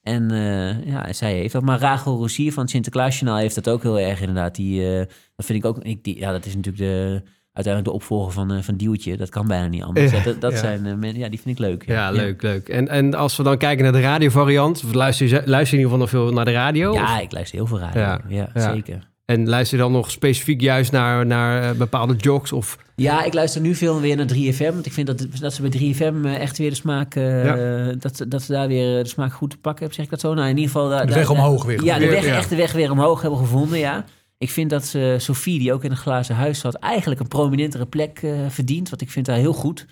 En 0.02 0.30
eh, 0.30 0.86
ja, 0.86 1.12
zij 1.12 1.34
heeft 1.34 1.52
dat. 1.52 1.62
Maar 1.62 1.80
Rachel 1.80 2.16
Rossier 2.16 2.52
van 2.52 2.62
het 2.62 2.70
Sinterklaasjournaal 2.70 3.38
heeft 3.38 3.54
dat 3.54 3.68
ook 3.68 3.82
heel 3.82 3.98
erg 3.98 4.20
inderdaad. 4.20 4.54
Die, 4.54 4.92
eh, 4.92 5.06
dat 5.36 5.46
vind 5.46 5.58
ik 5.58 5.64
ook... 5.64 5.78
Ik, 5.78 6.04
die, 6.04 6.18
ja, 6.18 6.32
dat 6.32 6.46
is 6.46 6.54
natuurlijk 6.54 6.84
de, 6.84 7.22
uiteindelijk 7.52 7.84
de 7.84 8.00
opvolger 8.02 8.32
van, 8.32 8.52
eh, 8.52 8.62
van. 8.62 9.16
Dat 9.16 9.28
kan 9.28 9.46
bijna 9.46 9.66
niet 9.66 9.82
anders. 9.82 10.10
Ja, 10.10 10.22
dat 10.22 10.40
dat 10.40 10.52
ja. 10.52 10.58
zijn 10.58 10.86
eh, 10.86 10.94
mensen... 10.94 11.18
Ja, 11.18 11.28
die 11.28 11.40
vind 11.40 11.58
ik 11.58 11.64
leuk. 11.64 11.86
ja, 11.86 12.10
leuk, 12.10 12.42
leuk. 12.42 12.68
En, 12.68 12.88
en 12.88 13.14
als 13.14 13.36
we 13.36 13.42
dan 13.42 13.58
kijken 13.58 13.84
naar 13.84 13.92
de 13.92 14.00
radiovariant, 14.00 14.82
luister 14.92 15.26
je, 15.26 15.42
luister 15.44 15.78
je 15.78 15.84
in 15.84 15.90
ieder 15.90 15.98
geval 15.98 15.98
nog 15.98 16.10
veel 16.10 16.32
naar 16.32 16.44
de 16.44 16.52
radio? 16.52 16.92
Ja, 16.92 17.16
Of- 17.16 17.22
ik 17.22 17.32
luister 17.32 17.58
heel 17.58 17.66
veel 17.66 17.78
radio. 17.78 18.18
Ja, 18.28 18.50
zeker. 18.54 19.09
En 19.30 19.48
luister 19.48 19.76
je 19.76 19.82
dan 19.82 19.92
nog 19.92 20.10
specifiek 20.10 20.60
juist 20.60 20.92
naar, 20.92 21.26
naar 21.26 21.62
eh, 21.70 21.76
bepaalde 21.76 22.14
jogs? 22.16 22.52
Of... 22.52 22.78
Ja, 22.96 23.24
ik 23.24 23.34
luister 23.34 23.60
nu 23.60 23.74
veel 23.74 24.00
weer 24.00 24.16
naar 24.16 24.26
3FM. 24.34 24.72
Want 24.74 24.86
ik 24.86 24.92
vind 24.92 25.06
dat, 25.06 25.26
dat 25.40 25.54
ze 25.54 25.62
bij 25.68 25.70
3FM 25.94 26.24
eh, 26.24 26.34
echt 26.40 26.58
weer 26.58 26.70
de 26.70 26.76
smaak... 26.76 27.14
eh, 27.14 27.44
Ja. 27.44 27.92
dat, 27.92 28.16
ze- 28.16 28.28
dat 28.28 28.42
ze 28.42 28.52
daar 28.52 28.68
weer 28.68 29.02
de 29.02 29.08
smaak 29.08 29.32
goed 29.32 29.50
te 29.50 29.56
pakken 29.56 29.78
hebben. 29.86 29.94
Zeg 29.94 30.04
ik 30.04 30.10
dat 30.10 30.20
zo? 30.20 30.34
Nou, 30.34 30.48
in 30.48 30.56
ieder 30.56 30.72
geval... 30.72 30.88
daar- 30.88 31.00
De 31.00 31.06
daar- 31.06 31.18
weg 31.18 31.30
omhoog 31.30 31.64
weer 31.64 31.84
Ja, 31.84 31.98
de 31.98 32.06
weg, 32.08 32.24
Ja. 32.26 32.36
echt 32.36 32.48
de 32.50 32.56
weg 32.56 32.72
weer 32.72 32.90
omhoog 32.90 33.20
hebben 33.20 33.38
gevonden, 33.38 33.78
ja. 33.78 34.04
Ik 34.38 34.50
vind 34.50 34.70
dat 34.70 34.84
ze, 34.86 35.14
Sophie, 35.18 35.58
die 35.58 35.72
ook 35.72 35.84
in 35.84 35.90
een 35.90 35.96
glazen 35.96 36.34
huis 36.34 36.58
zat... 36.58 36.74
eigenlijk 36.74 37.20
een 37.20 37.28
prominentere 37.28 37.86
plek 37.86 38.18
eh, 38.22 38.30
verdient. 38.48 38.88
Want 38.88 39.02
ik 39.02 39.10
vind 39.10 39.26
haar 39.26 39.36
heel 39.36 39.52
goed. 39.52 39.86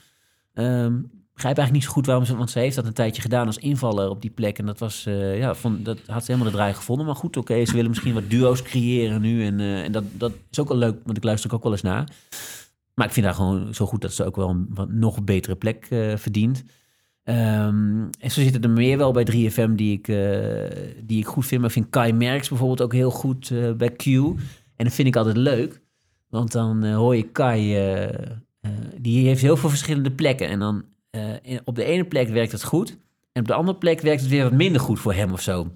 Ehm 0.54 0.92
begrijp 1.38 1.58
eigenlijk 1.58 1.72
niet 1.72 1.82
zo 1.84 1.98
goed 1.98 2.06
waarom 2.06 2.24
ze... 2.24 2.36
Want 2.36 2.50
ze 2.50 2.58
heeft 2.58 2.76
dat 2.76 2.86
een 2.86 2.92
tijdje 2.92 3.22
gedaan 3.22 3.46
als 3.46 3.58
invaller 3.58 4.10
op 4.10 4.20
die 4.20 4.30
plek. 4.30 4.58
En 4.58 4.66
dat 4.66 4.78
was... 4.78 5.06
eh, 5.06 5.38
ja, 5.38 5.54
vond, 5.54 5.84
dat 5.84 5.98
had 6.06 6.24
ze 6.24 6.32
helemaal 6.32 6.52
de 6.52 6.56
draai 6.56 6.74
gevonden. 6.74 7.06
Maar 7.06 7.14
goed, 7.14 7.36
oké, 7.36 7.64
ze 7.64 7.72
willen 7.72 7.88
misschien 7.88 8.14
wat 8.14 8.30
duo's 8.30 8.62
creëren 8.62 9.20
nu. 9.20 9.44
En, 9.44 9.60
eh, 9.60 9.84
en 9.84 9.92
dat, 9.92 10.04
dat 10.12 10.32
is 10.50 10.60
ook 10.60 10.68
wel 10.68 10.76
leuk, 10.76 10.96
want 11.04 11.16
ik 11.16 11.24
luister 11.24 11.54
ook 11.54 11.62
wel 11.62 11.72
eens 11.72 11.82
naar. 11.82 12.08
Maar 12.94 13.06
ik 13.06 13.12
vind 13.12 13.26
haar 13.26 13.34
gewoon 13.34 13.74
zo 13.74 13.86
goed 13.86 14.00
dat 14.00 14.12
ze 14.12 14.24
ook 14.24 14.36
wel 14.36 14.48
een 14.48 14.68
nog 14.88 15.24
betere 15.24 15.56
plek 15.56 15.86
eh, 15.90 16.16
verdient. 16.16 16.64
Ehm, 17.24 18.06
en 18.20 18.30
zo 18.30 18.40
zitten 18.40 18.62
er 18.62 18.70
meer 18.70 18.98
wel 18.98 19.12
bij 19.12 19.24
3FM 19.24 19.74
die 19.74 19.92
ik, 19.92 20.06
die 21.06 21.18
ik 21.18 21.26
goed 21.26 21.46
vind. 21.46 21.60
Maar 21.60 21.70
ik 21.70 21.76
vind 21.76 21.90
Kai 21.90 22.12
Merks 22.12 22.48
bijvoorbeeld 22.48 22.82
ook 22.82 22.92
heel 22.92 23.10
goed 23.10 23.52
bij 23.76 23.90
Q. 23.90 24.06
En 24.06 24.84
dat 24.84 24.92
vind 24.92 25.08
ik 25.08 25.16
altijd 25.16 25.36
leuk. 25.36 25.80
Want 26.28 26.52
dan 26.52 26.92
hoor 26.92 27.16
je 27.16 27.30
Kai... 27.30 27.62
die 29.00 29.26
heeft 29.26 29.42
heel 29.42 29.56
veel 29.56 29.68
verschillende 29.68 30.12
plekken. 30.12 30.48
En 30.48 30.58
dan 30.58 30.84
eh, 31.18 31.58
op 31.64 31.74
de 31.74 31.84
ene 31.84 32.04
plek 32.04 32.28
werkt 32.28 32.52
het 32.52 32.64
goed. 32.64 32.96
En 33.32 33.40
op 33.40 33.48
de 33.48 33.54
andere 33.54 33.78
plek 33.78 34.00
werkt 34.00 34.20
het 34.20 34.30
weer 34.30 34.42
wat 34.42 34.52
minder 34.52 34.80
goed 34.80 35.00
voor 35.00 35.14
hem 35.14 35.32
of 35.32 35.40
zo. 35.40 35.72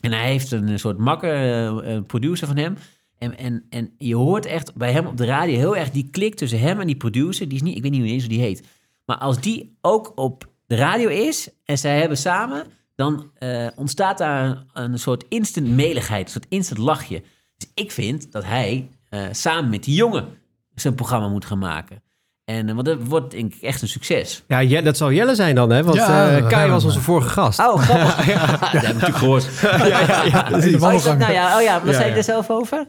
En 0.00 0.12
hij 0.12 0.26
heeft 0.26 0.50
een 0.50 0.78
soort 0.78 0.98
makker, 0.98 1.34
eh, 1.34 1.92
een 1.92 2.06
producer 2.06 2.46
van 2.46 2.56
hem. 2.56 2.76
En, 3.18 3.38
en, 3.38 3.66
en 3.68 3.94
je 3.98 4.14
hoort 4.14 4.46
echt 4.46 4.74
bij 4.74 4.92
hem 4.92 5.06
op 5.06 5.16
de 5.16 5.24
radio 5.24 5.56
heel 5.56 5.76
erg 5.76 5.90
die 5.90 6.08
klik 6.10 6.34
tussen 6.34 6.60
hem 6.60 6.80
en 6.80 6.86
die 6.86 6.96
producer. 6.96 7.48
Die 7.48 7.56
is 7.56 7.62
niet, 7.62 7.76
ik 7.76 7.82
weet 7.82 7.90
niet 7.90 8.04
eens 8.04 8.22
hoe 8.22 8.32
die 8.32 8.40
heet. 8.40 8.68
Maar 9.04 9.16
als 9.16 9.40
die 9.40 9.78
ook 9.80 10.12
op 10.14 10.50
de 10.66 10.74
radio 10.74 11.08
is 11.08 11.50
en 11.64 11.78
zij 11.78 11.98
hebben 11.98 12.18
samen, 12.18 12.66
dan 12.94 13.30
eh, 13.34 13.66
ontstaat 13.76 14.18
daar 14.18 14.46
een, 14.46 14.64
een 14.72 14.98
soort 14.98 15.24
instant 15.28 15.68
meligheid, 15.68 16.24
een 16.24 16.32
soort 16.32 16.46
instant 16.48 16.80
lachje. 16.80 17.22
Dus 17.56 17.70
ik 17.74 17.90
vind 17.90 18.32
dat 18.32 18.44
hij 18.44 18.88
samen 19.32 19.70
met 19.70 19.84
die 19.84 19.94
jongen 19.94 20.28
zijn 20.74 20.94
programma 20.94 21.28
moet 21.28 21.44
gaan 21.44 21.58
maken. 21.58 22.01
En, 22.44 22.68
eh, 22.68 22.74
want 22.74 22.86
dat 22.86 22.98
wordt 23.00 23.30
denk 23.30 23.54
ik 23.54 23.62
echt 23.62 23.82
een 23.82 23.88
succes. 23.88 24.42
Ja, 24.48 24.80
dat 24.80 24.96
zal 24.96 25.12
Jelle 25.12 25.34
zijn 25.34 25.54
dan, 25.54 25.70
hè? 25.70 25.82
Want 25.82 25.96
Ja, 25.96 26.30
eh, 26.36 26.46
Kai 26.46 26.70
was 26.70 26.84
onze 26.84 27.00
vorige 27.00 27.28
gast. 27.28 27.58
Oh, 27.58 27.78
grappig. 27.78 28.26
ja, 28.32 28.46
Dat 28.46 28.58
heb 28.70 28.82
ik 28.82 28.82
natuurlijk 28.82 29.16
gehoord. 29.16 29.48
ja, 29.62 29.86
ja, 29.86 30.22
ja. 30.24 30.48
Oh, 30.80 30.92
is 30.94 31.02
dat 31.02 31.18
nou 31.18 31.32
ja, 31.32 31.56
oh 31.56 31.62
ja, 31.62 31.80
wat 31.80 31.88
Ja, 31.88 31.92
zei 31.92 32.04
je 32.04 32.10
ja. 32.10 32.16
er 32.16 32.24
zelf 32.24 32.50
over? 32.50 32.86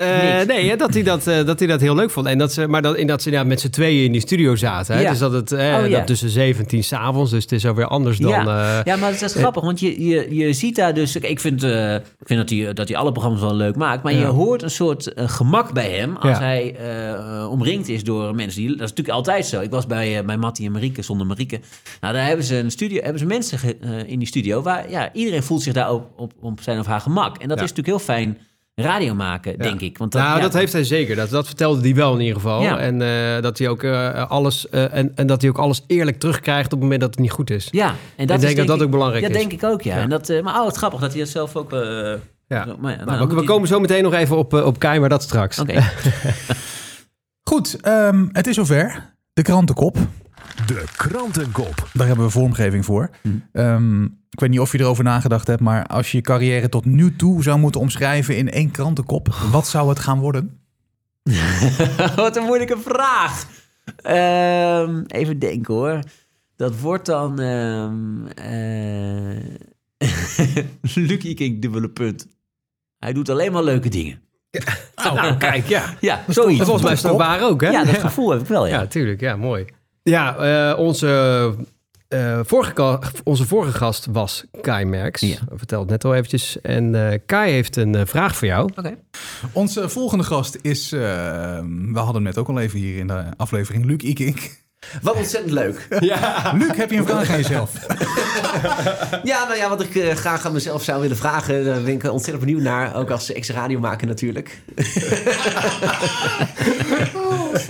Eh, 0.00 0.46
nee, 0.46 0.76
dat, 0.76 0.94
hij 0.94 1.02
dat, 1.02 1.26
eh, 1.26 1.44
dat 1.44 1.58
hij 1.58 1.68
dat 1.68 1.80
heel 1.80 1.94
leuk 1.94 2.10
vond. 2.10 2.26
En 2.26 2.38
dat 2.38 2.52
ze, 2.52 2.66
maar 2.66 2.82
dat, 2.82 2.96
in 2.96 3.06
dat 3.06 3.22
ze 3.22 3.30
ja, 3.30 3.44
met 3.44 3.60
z'n 3.60 3.68
tweeën 3.68 4.04
in 4.04 4.12
die 4.12 4.20
studio 4.20 4.56
zaten. 4.56 4.94
Hè? 4.94 5.00
Ja. 5.00 5.10
Dus 5.10 5.18
dat 5.18 5.32
het 5.32 5.52
eh, 5.52 5.58
Oh, 5.80 5.88
ja. 5.88 5.98
dat 5.98 6.06
tussen 6.06 6.28
zeven 6.30 6.62
en 6.62 6.68
tien 6.68 6.84
s'avonds. 6.84 7.30
Dus 7.30 7.42
het 7.42 7.52
is 7.52 7.66
alweer 7.66 7.86
anders 7.86 8.18
dan... 8.18 8.30
ja. 8.30 8.78
eh, 8.78 8.84
ja, 8.84 8.96
maar 8.96 9.12
dat 9.12 9.22
is 9.22 9.34
grappig, 9.34 9.62
want 9.62 9.80
je, 9.80 10.04
je, 10.06 10.34
je 10.34 10.52
ziet 10.52 10.76
daar 10.76 10.94
dus... 10.94 11.16
Ik 11.16 11.40
vind, 11.40 11.62
ik 11.62 12.26
vind 12.26 12.40
dat, 12.40 12.50
hij, 12.50 12.72
dat 12.72 12.88
hij 12.88 12.96
alle 12.96 13.10
programma's 13.12 13.42
wel 13.42 13.54
leuk 13.54 13.76
maakt... 13.76 14.02
maar 14.02 14.12
je 14.14 14.24
hoort 14.24 14.62
een 14.62 14.70
soort 14.70 15.12
gemak 15.16 15.72
bij 15.72 15.90
hem... 15.90 16.16
als 16.16 16.38
hij 16.38 16.76
omringd 17.50 17.88
is 17.88 18.04
door 18.04 18.34
mensen. 18.34 18.60
Die, 18.60 18.68
dat 18.68 18.76
is 18.80 18.88
natuurlijk 18.88 19.16
altijd 19.16 19.46
zo. 19.46 19.60
Ik 19.60 19.70
was 19.70 19.86
bij, 19.86 20.24
bij 20.24 20.36
Mattie 20.36 20.66
en 20.66 20.72
Marieke, 20.72 21.02
zonder 21.02 21.26
Marieke. 21.26 21.60
Nou, 22.00 22.14
daar 22.14 22.26
hebben 22.26 22.44
ze, 22.44 22.56
een 22.56 22.70
studio, 22.70 23.02
hebben 23.02 23.18
ze 23.20 23.26
mensen 23.26 23.58
ge- 23.58 23.76
in 24.06 24.18
die 24.18 24.28
studio... 24.28 24.62
waar 24.62 24.90
ja, 24.90 25.12
iedereen 25.12 25.42
voelt 25.42 25.62
zich 25.62 25.72
daar 25.72 25.92
op, 25.92 26.06
op, 26.16 26.32
op 26.40 26.58
zijn 26.62 26.78
of 26.78 26.86
haar 26.86 27.00
gemak. 27.00 27.36
En 27.36 27.48
dat 27.48 27.56
is 27.56 27.72
natuurlijk 27.72 27.88
heel 27.88 27.98
fijn 28.14 28.38
radio 28.82 29.14
maken, 29.14 29.52
Ja. 29.52 29.56
denk 29.62 29.80
ik. 29.80 29.98
Want 29.98 30.12
nou, 30.12 30.36
ja, 30.36 30.42
dat 30.42 30.52
heeft 30.52 30.72
hij 30.72 30.84
zeker. 30.84 31.16
Dat, 31.16 31.30
dat 31.30 31.46
vertelde 31.46 31.80
hij 31.80 31.94
wel 31.94 32.14
in 32.14 32.20
ieder 32.20 32.34
geval. 32.34 32.62
Ja. 32.62 32.78
En, 32.78 33.02
eh, 33.02 33.42
dat 33.42 33.58
hij 33.58 33.68
ook, 33.68 33.82
eh, 33.82 34.30
alles, 34.30 34.68
eh, 34.68 34.94
en, 34.94 35.12
en 35.14 35.26
dat 35.26 35.40
hij 35.40 35.50
ook 35.50 35.58
alles 35.58 35.84
eerlijk 35.86 36.18
terugkrijgt 36.18 36.64
op 36.64 36.70
het 36.70 36.80
moment 36.80 37.00
dat 37.00 37.10
het 37.10 37.18
niet 37.18 37.30
goed 37.30 37.50
is. 37.50 37.68
Ja, 37.70 37.86
en 37.88 37.94
dat 37.94 37.96
ik 38.16 38.20
is 38.20 38.26
denk 38.26 38.40
dat 38.40 38.56
denk 38.56 38.68
dat 38.68 38.82
ook 38.82 38.90
belangrijk 38.90 39.22
ja, 39.24 39.30
is. 39.30 39.36
denk 39.36 39.52
ik 39.52 39.64
ook, 39.64 39.82
ja. 39.82 39.96
Ja. 39.96 40.02
En 40.02 40.08
dat, 40.08 40.28
eh, 40.28 40.42
maar 40.42 40.54
oh, 40.54 40.62
het 40.64 40.72
is 40.72 40.78
grappig 40.78 41.00
dat 41.00 41.10
hij 41.10 41.20
dat 41.20 41.28
zelf 41.28 41.56
ook... 41.56 41.72
eh, 41.72 41.80
Ja. 42.48 42.64
zo- 42.66 42.76
maar 42.80 42.98
ja, 42.98 43.04
Nou, 43.04 43.28
we, 43.34 43.44
komen 43.44 43.68
zo 43.68 43.80
meteen 43.80 44.02
nog 44.02 44.12
even 44.14 44.36
op, 44.36 44.52
op 44.52 44.78
Kai, 44.78 45.00
maar 45.00 45.08
dat 45.08 45.22
straks. 45.22 45.58
Oké. 45.58 45.82
Goed, 47.50 47.76
ehm, 47.80 48.26
het 48.32 48.46
is 48.46 48.54
zover. 48.54 49.14
De 49.32 49.42
krantenkop. 49.42 49.96
De 50.66 50.84
krantenkop. 50.96 51.88
Daar 51.92 52.06
hebben 52.06 52.24
we 52.24 52.30
vormgeving 52.30 52.84
voor. 52.84 53.10
Hm. 53.22 53.28
Ehm, 53.52 54.04
ik 54.04 54.40
weet 54.40 54.50
niet 54.50 54.60
of 54.60 54.72
je 54.72 54.78
erover 54.80 55.04
nagedacht 55.04 55.46
hebt, 55.46 55.60
maar 55.60 55.86
als 55.86 56.10
je 56.10 56.16
je 56.16 56.22
carrière 56.22 56.68
tot 56.68 56.84
nu 56.84 57.16
toe 57.16 57.42
zou 57.42 57.58
moeten 57.58 57.80
omschrijven 57.80 58.36
in 58.36 58.50
één 58.50 58.70
krantenkop, 58.70 59.28
wat 59.50 59.66
zou 59.68 59.88
het 59.88 59.98
gaan 59.98 60.18
worden? 60.18 60.58
Wat 62.16 62.36
een 62.36 62.44
moeilijke 62.44 62.78
vraag. 62.78 63.46
Ehm, 63.96 65.02
even 65.06 65.38
denken 65.38 65.74
hoor. 65.74 65.98
Dat 66.56 66.80
wordt 66.80 67.06
dan... 67.06 67.40
ehm 67.40 68.26
eh 68.26 69.44
Lucky 70.94 71.34
King 71.34 71.62
dubbele 71.62 71.88
punt. 71.88 72.26
Hij 72.98 73.12
doet 73.12 73.28
alleen 73.28 73.52
maar 73.52 73.62
leuke 73.62 73.88
dingen. 73.88 74.20
nou, 75.04 75.36
kijk, 75.36 75.66
ja. 75.66 75.84
Ja, 76.00 76.22
Dat 76.26 76.34
zoiets. 76.34 76.62
volgens 76.62 76.82
mij 76.82 76.92
is 76.92 77.02
het 77.02 77.12
ook 77.12 77.18
waar 77.18 77.42
ook, 77.42 77.60
hè? 77.60 77.68
Ja, 77.70 77.84
dat 77.84 77.98
gevoel 77.98 78.30
heb 78.30 78.40
ik 78.40 78.46
wel, 78.46 78.66
ja. 78.66 78.80
Ja, 78.80 78.86
tuurlijk. 78.86 79.20
Ja, 79.20 79.36
mooi. 79.36 79.64
Ja, 80.02 80.36
eh, 80.36 80.78
onze, 80.78 81.54
eh, 82.08 82.40
vorige, 82.42 83.00
onze 83.24 83.46
vorige 83.46 83.72
gast 83.72 84.06
was 84.06 84.44
Kai 84.60 84.84
Merks. 84.84 85.20
Ja. 85.20 85.38
Vertel 85.54 85.80
het 85.80 85.88
net 85.88 86.04
al 86.04 86.14
eventjes. 86.14 86.60
En 86.60 87.10
eh, 87.10 87.18
Kai 87.26 87.52
heeft 87.52 87.76
een 87.76 88.06
vraag 88.06 88.36
voor 88.36 88.48
jou. 88.48 88.70
Oké. 88.76 88.96
Onze 89.52 89.88
volgende 89.88 90.24
gast 90.24 90.58
is, 90.62 90.90
we 90.90 91.90
hadden 91.94 92.14
hem 92.14 92.22
net 92.22 92.38
ook 92.38 92.48
al 92.48 92.58
even 92.58 92.78
hier 92.78 92.98
in 92.98 93.06
de 93.06 93.24
aflevering, 93.36 93.84
Luc 93.84 94.02
Ikink. 94.02 94.58
Wat 95.02 95.16
ontzettend 95.16 95.52
leuk. 95.52 95.88
Ja. 96.00 96.52
Luc, 96.58 96.76
heb 96.76 96.90
je 96.90 96.96
een 96.96 97.06
vraag 97.06 97.30
aan 97.30 97.36
jezelf? 97.36 97.72
Ja, 99.22 99.44
nou 99.44 99.56
ja, 99.56 99.68
wat 99.68 99.80
ik 99.80 99.94
eh, 99.94 100.14
graag 100.14 100.46
aan 100.46 100.52
mezelf 100.52 100.84
zou 100.84 101.00
willen 101.00 101.16
vragen, 101.16 101.64
daar 101.64 101.82
ben 101.82 101.94
ik 101.94 102.02
ontzettend 102.02 102.44
benieuwd 102.44 102.62
naar. 102.62 102.96
Ook 102.96 103.10
als 103.10 103.32
ex-radiomaker 103.32 104.06
natuurlijk. 104.06 104.58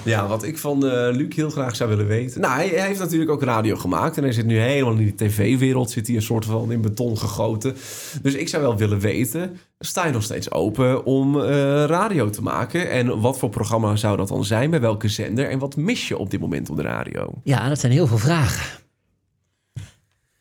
ja, 0.05 0.27
wat 0.27 0.43
ik 0.43 0.59
van 0.59 0.87
eh, 0.87 1.15
Luc 1.16 1.35
heel 1.37 1.51
graag 1.51 1.77
zou 1.77 1.91
willen 1.91 2.07
weten. 2.07 2.41
Nou, 2.41 2.55
hij, 2.55 2.69
hij 2.69 2.87
heeft 2.87 2.99
natuurlijk 2.99 3.31
ook 3.31 3.43
radio 3.43 3.77
gemaakt. 3.77 4.16
En 4.16 4.23
hij 4.23 4.32
zit 4.32 4.47
nu 4.47 4.59
helemaal 4.59 4.93
in 4.93 4.99
die 4.99 5.15
tv-wereld. 5.15 5.91
Zit 5.91 6.07
hij 6.07 6.16
een 6.16 6.23
soort 6.23 6.45
van 6.45 6.73
in 6.73 6.81
beton 6.81 7.19
gegoten. 7.19 7.77
Dus 8.23 8.35
ik 8.35 8.49
zou 8.49 8.62
wel 8.62 8.77
willen 8.77 9.01
weten, 9.01 9.59
sta 9.81 10.07
je 10.07 10.12
nog 10.12 10.23
steeds 10.23 10.51
open 10.51 11.05
om 11.05 11.40
eh, 11.40 11.85
radio 11.85 12.31
te 12.31 12.43
maken? 12.43 12.90
En 12.90 13.20
wat 13.20 13.39
voor 13.39 13.48
programma 13.48 13.97
zou 13.97 14.16
dat 14.16 14.28
dan 14.28 14.44
zijn? 14.44 14.70
Bij 14.70 14.81
welke 14.81 15.09
zender? 15.09 15.48
En 15.51 15.59
wat 15.59 15.77
mis 15.77 16.09
je 16.09 16.19
op 16.19 16.31
dit 16.31 16.40
moment 16.40 16.70
op 16.70 16.77
de 16.77 16.82
radio? 16.82 17.32
Ja, 17.44 17.69
dat 17.69 17.81
zijn 17.81 17.93
heel 17.93 18.07
veel 18.07 18.19
vragen. 18.19 18.78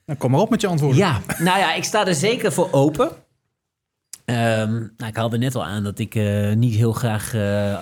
Nou, 0.05 0.19
kom 0.19 0.31
maar 0.31 0.39
op 0.39 0.49
met 0.49 0.61
je 0.61 0.67
antwoorden. 0.67 0.97
Ja, 0.97 1.21
nou 1.37 1.59
ja, 1.59 1.73
ik 1.73 1.83
sta 1.83 2.07
er 2.07 2.15
zeker 2.15 2.51
voor 2.51 2.67
open. 2.71 3.11
Ehm, 4.29 4.73
nou, 4.73 5.09
ik 5.09 5.15
haalde 5.15 5.37
net 5.37 5.55
al 5.55 5.65
aan 5.65 5.83
dat 5.83 5.99
ik 5.99 6.15
eh, 6.15 6.53
niet 6.53 6.75
heel 6.75 6.93
graag... 6.93 7.33
eh, 7.33 7.71
eh, 7.73 7.79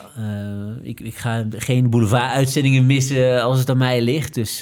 ik, 0.82 1.00
ik 1.00 1.16
ga 1.16 1.46
geen 1.50 1.90
boulevard-uitzendingen 1.90 2.86
missen 2.86 3.42
als 3.42 3.60
het 3.60 3.70
aan 3.70 3.78
mij 3.78 4.02
ligt. 4.02 4.34
Dus 4.34 4.62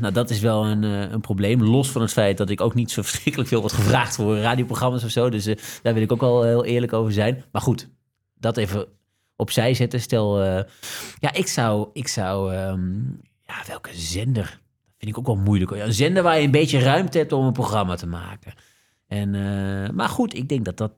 nou, 0.00 0.12
dat 0.12 0.30
is 0.30 0.40
wel 0.40 0.66
een, 0.66 0.82
een 0.82 1.20
probleem. 1.20 1.62
Los 1.62 1.90
van 1.90 2.02
het 2.02 2.12
feit 2.12 2.36
dat 2.36 2.50
ik 2.50 2.60
ook 2.60 2.74
niet 2.74 2.90
zo 2.90 3.02
verschrikkelijk 3.08 3.48
veel 3.48 3.60
word 3.60 3.72
gevraagd 3.72 4.14
voor 4.14 4.38
radioprogramma's 4.38 5.04
of 5.04 5.10
zo. 5.10 5.28
Dus 5.28 5.44
daar 5.82 5.94
wil 5.94 6.02
ik 6.02 6.12
ook 6.12 6.20
wel 6.20 6.42
heel 6.42 6.64
eerlijk 6.64 6.92
over 6.92 7.12
zijn. 7.12 7.44
Maar 7.52 7.62
goed, 7.62 7.88
dat 8.34 8.56
even 8.56 8.86
opzij 9.36 9.74
zetten. 9.74 10.00
Stel, 10.00 10.42
ja, 11.18 11.32
ik 11.32 11.46
zou... 11.46 11.88
Ik 11.92 12.08
zou 12.08 12.54
ehm, 12.54 12.92
ja, 13.42 13.62
welke 13.66 13.90
zender? 13.92 14.44
Dat 14.84 14.94
vind 14.98 15.10
ik 15.10 15.18
ook 15.18 15.26
wel 15.26 15.44
moeilijk. 15.44 15.70
een 15.70 15.92
zender 15.92 16.22
waar 16.22 16.38
je 16.38 16.44
een 16.44 16.50
beetje 16.50 16.78
ruimte 16.78 17.18
hebt 17.18 17.32
om 17.32 17.46
een 17.46 17.52
programma 17.52 17.94
te 17.94 18.06
maken. 18.06 18.52
En, 19.06 19.30
maar 19.94 20.08
goed, 20.08 20.34
ik 20.34 20.48
denk 20.48 20.64
dat 20.64 20.76
dat 20.76 20.92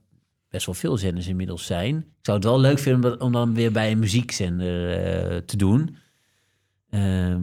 best 0.51 0.67
wel 0.67 0.75
veel 0.75 0.97
zenders 0.97 1.27
inmiddels 1.27 1.67
zijn. 1.67 1.97
Ik 1.97 2.05
zou 2.27 2.37
het 2.37 2.47
wel 2.47 2.61
leuk 2.61 2.79
vinden 2.79 3.21
om 3.21 3.33
dan 3.33 3.55
weer 3.55 3.73
bij 3.73 3.91
een 3.91 3.99
muziekzender 3.99 4.93
eh, 4.93 5.37
te 5.37 5.57
doen. 5.57 5.97
Ehm, 6.91 7.41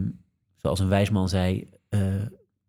zoals 0.56 0.80
een 0.80 0.88
wijsman 0.88 1.28
zei, 1.28 1.68
eh, 1.88 2.00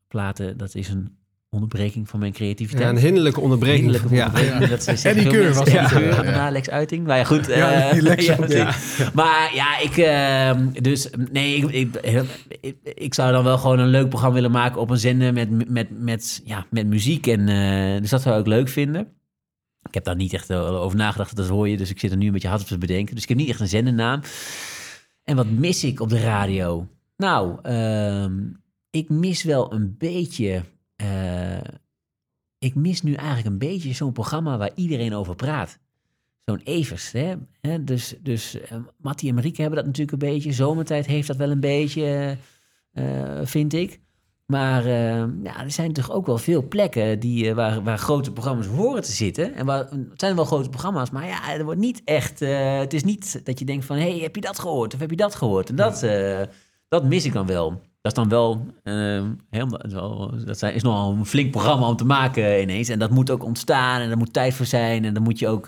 platen, 0.07 0.57
dat 0.57 0.75
is 0.75 0.89
een 0.89 1.17
onderbreking 1.51 2.09
van 2.09 2.19
mijn 2.19 2.31
creativiteit. 2.33 2.83
Ja, 2.83 2.89
een 2.89 2.97
hinderlijke 2.97 3.39
onderbreking. 3.39 3.81
Hinderlijke 3.81 4.15
Ja. 4.15 4.25
onderbreking. 4.25 4.63
Ja. 4.63 4.69
Dat 4.69 4.83
ze 4.83 4.89
Eddie 4.91 5.01
zeggen 5.01 5.21
veel 5.21 5.31
Keur 5.31 5.53
was. 5.53 5.67
Eddie 5.67 5.87
Keur, 5.87 6.01
Ja, 6.09 6.15
ja. 6.15 6.21
daarna 6.21 6.49
Lex 6.51 6.69
Uiting. 6.69 7.07
Maar 7.07 7.17
ja, 7.17 7.23
goed. 7.23 7.45
Ja, 7.47 7.71
eh, 7.81 7.93
die 7.93 8.01
Lex 8.01 8.25
ja. 8.25 8.73
Maar 9.13 9.51
ja, 9.53 9.79
ik... 9.79 9.97
ehm, 9.97 10.81
dus 10.83 11.09
nee, 11.31 11.55
ik, 11.55 11.63
ik, 11.71 11.95
ik, 12.61 12.75
ik 12.83 13.13
zou 13.13 13.31
dan 13.31 13.43
wel 13.43 13.57
gewoon 13.57 13.79
een 13.79 13.87
leuk 13.87 14.09
programma 14.09 14.35
willen 14.35 14.51
maken 14.51 14.81
op 14.81 14.89
een 14.89 14.97
zender 14.97 15.33
met, 15.33 15.69
met, 15.69 15.87
met, 15.99 16.41
ja, 16.45 16.65
met 16.69 16.87
muziek. 16.87 17.27
En, 17.27 17.47
eh, 17.49 18.01
dus 18.01 18.09
dat 18.09 18.21
zou 18.21 18.39
ik 18.39 18.47
leuk 18.47 18.69
vinden. 18.69 19.07
Ik 19.83 19.93
heb 19.93 20.03
daar 20.03 20.15
niet 20.15 20.33
echt 20.33 20.49
eh, 20.49 20.81
over 20.81 20.97
nagedacht, 20.97 21.35
dat 21.35 21.47
hoor 21.47 21.69
je. 21.69 21.77
Dus 21.77 21.89
ik 21.89 21.99
zit 21.99 22.11
er 22.11 22.17
nu 22.17 22.25
een 22.25 22.31
beetje 22.31 22.47
hard 22.47 22.61
op 22.61 22.67
te 22.67 22.77
bedenken. 22.77 23.13
Dus 23.15 23.23
ik 23.23 23.29
heb 23.29 23.37
niet 23.37 23.49
echt 23.49 23.59
een 23.59 23.67
zendernaam. 23.67 24.21
En 25.23 25.35
wat 25.35 25.49
mis 25.49 25.83
ik 25.83 25.99
op 25.99 26.09
de 26.09 26.19
radio? 26.21 26.87
Nou, 27.17 27.59
ehm, 27.61 28.49
ik 28.89 29.09
mis 29.09 29.43
wel 29.43 29.73
een 29.73 29.95
beetje... 29.97 30.63
eh, 30.95 31.57
ik 32.57 32.75
mis 32.75 33.01
nu 33.01 33.13
eigenlijk 33.13 33.47
een 33.47 33.57
beetje 33.57 33.93
zo'n 33.93 34.11
programma 34.11 34.57
waar 34.57 34.71
iedereen 34.75 35.13
over 35.13 35.35
praat. 35.35 35.79
Zo'n 36.45 36.61
Evers, 36.63 37.11
hè? 37.11 37.35
Dus, 37.83 38.15
dus 38.21 38.57
Mattie 38.97 39.29
en 39.29 39.35
Marieke 39.35 39.61
hebben 39.61 39.79
dat 39.79 39.87
natuurlijk 39.87 40.23
een 40.23 40.29
beetje. 40.29 40.51
Zomertijd 40.51 41.05
heeft 41.05 41.27
dat 41.27 41.37
wel 41.37 41.51
een 41.51 41.59
beetje, 41.59 42.37
vind 43.43 43.73
ik. 43.73 43.99
Maar 44.49 44.85
eh, 44.85 45.23
ja, 45.43 45.63
er 45.63 45.71
zijn 45.71 45.93
toch 45.93 46.11
ook 46.11 46.25
wel 46.25 46.37
veel 46.37 46.67
plekken 46.67 47.19
die, 47.19 47.49
eh, 47.49 47.55
waar, 47.55 47.83
waar 47.83 47.97
grote 47.97 48.31
programma's 48.31 48.65
horen 48.65 49.01
te 49.01 49.11
zitten. 49.11 49.53
En 49.53 49.65
waar, 49.65 49.79
het 49.79 50.19
zijn 50.19 50.35
wel 50.35 50.45
grote 50.45 50.69
programma's, 50.69 51.09
maar 51.09 51.27
ja, 51.27 51.53
er 51.53 51.63
wordt 51.63 51.79
niet 51.79 52.01
echt... 52.05 52.41
eh, 52.41 52.77
het 52.79 52.93
is 52.93 53.03
niet 53.03 53.41
dat 53.45 53.59
je 53.59 53.65
denkt 53.65 53.85
van, 53.85 53.97
hé, 53.97 54.09
hey, 54.09 54.19
heb 54.19 54.35
je 54.35 54.41
dat 54.41 54.59
gehoord? 54.59 54.93
Of 54.93 54.99
heb 54.99 55.09
je 55.09 55.15
dat 55.15 55.35
gehoord? 55.35 55.69
En 55.69 55.75
dat, 55.75 56.03
eh, 56.03 56.39
dat 56.87 57.03
mis 57.03 57.25
ik 57.25 57.33
dan 57.33 57.45
wel. 57.45 57.69
Dat 58.01 58.11
is 58.11 58.13
dan 58.13 58.29
wel... 58.29 58.65
eh, 58.83 59.23
helemaal, 59.49 60.31
dat 60.45 60.63
is 60.63 60.83
nogal 60.83 61.11
een 61.11 61.25
flink 61.25 61.51
programma 61.51 61.87
om 61.87 61.95
te 61.95 62.05
maken 62.05 62.61
ineens. 62.61 62.89
En 62.89 62.99
dat 62.99 63.09
moet 63.09 63.29
ook 63.31 63.43
ontstaan 63.43 64.01
en 64.01 64.07
daar 64.07 64.17
moet 64.17 64.33
tijd 64.33 64.53
voor 64.53 64.65
zijn. 64.65 65.05
En 65.05 65.13
dan 65.13 65.23
moet 65.23 65.39
je 65.39 65.47
ook... 65.47 65.67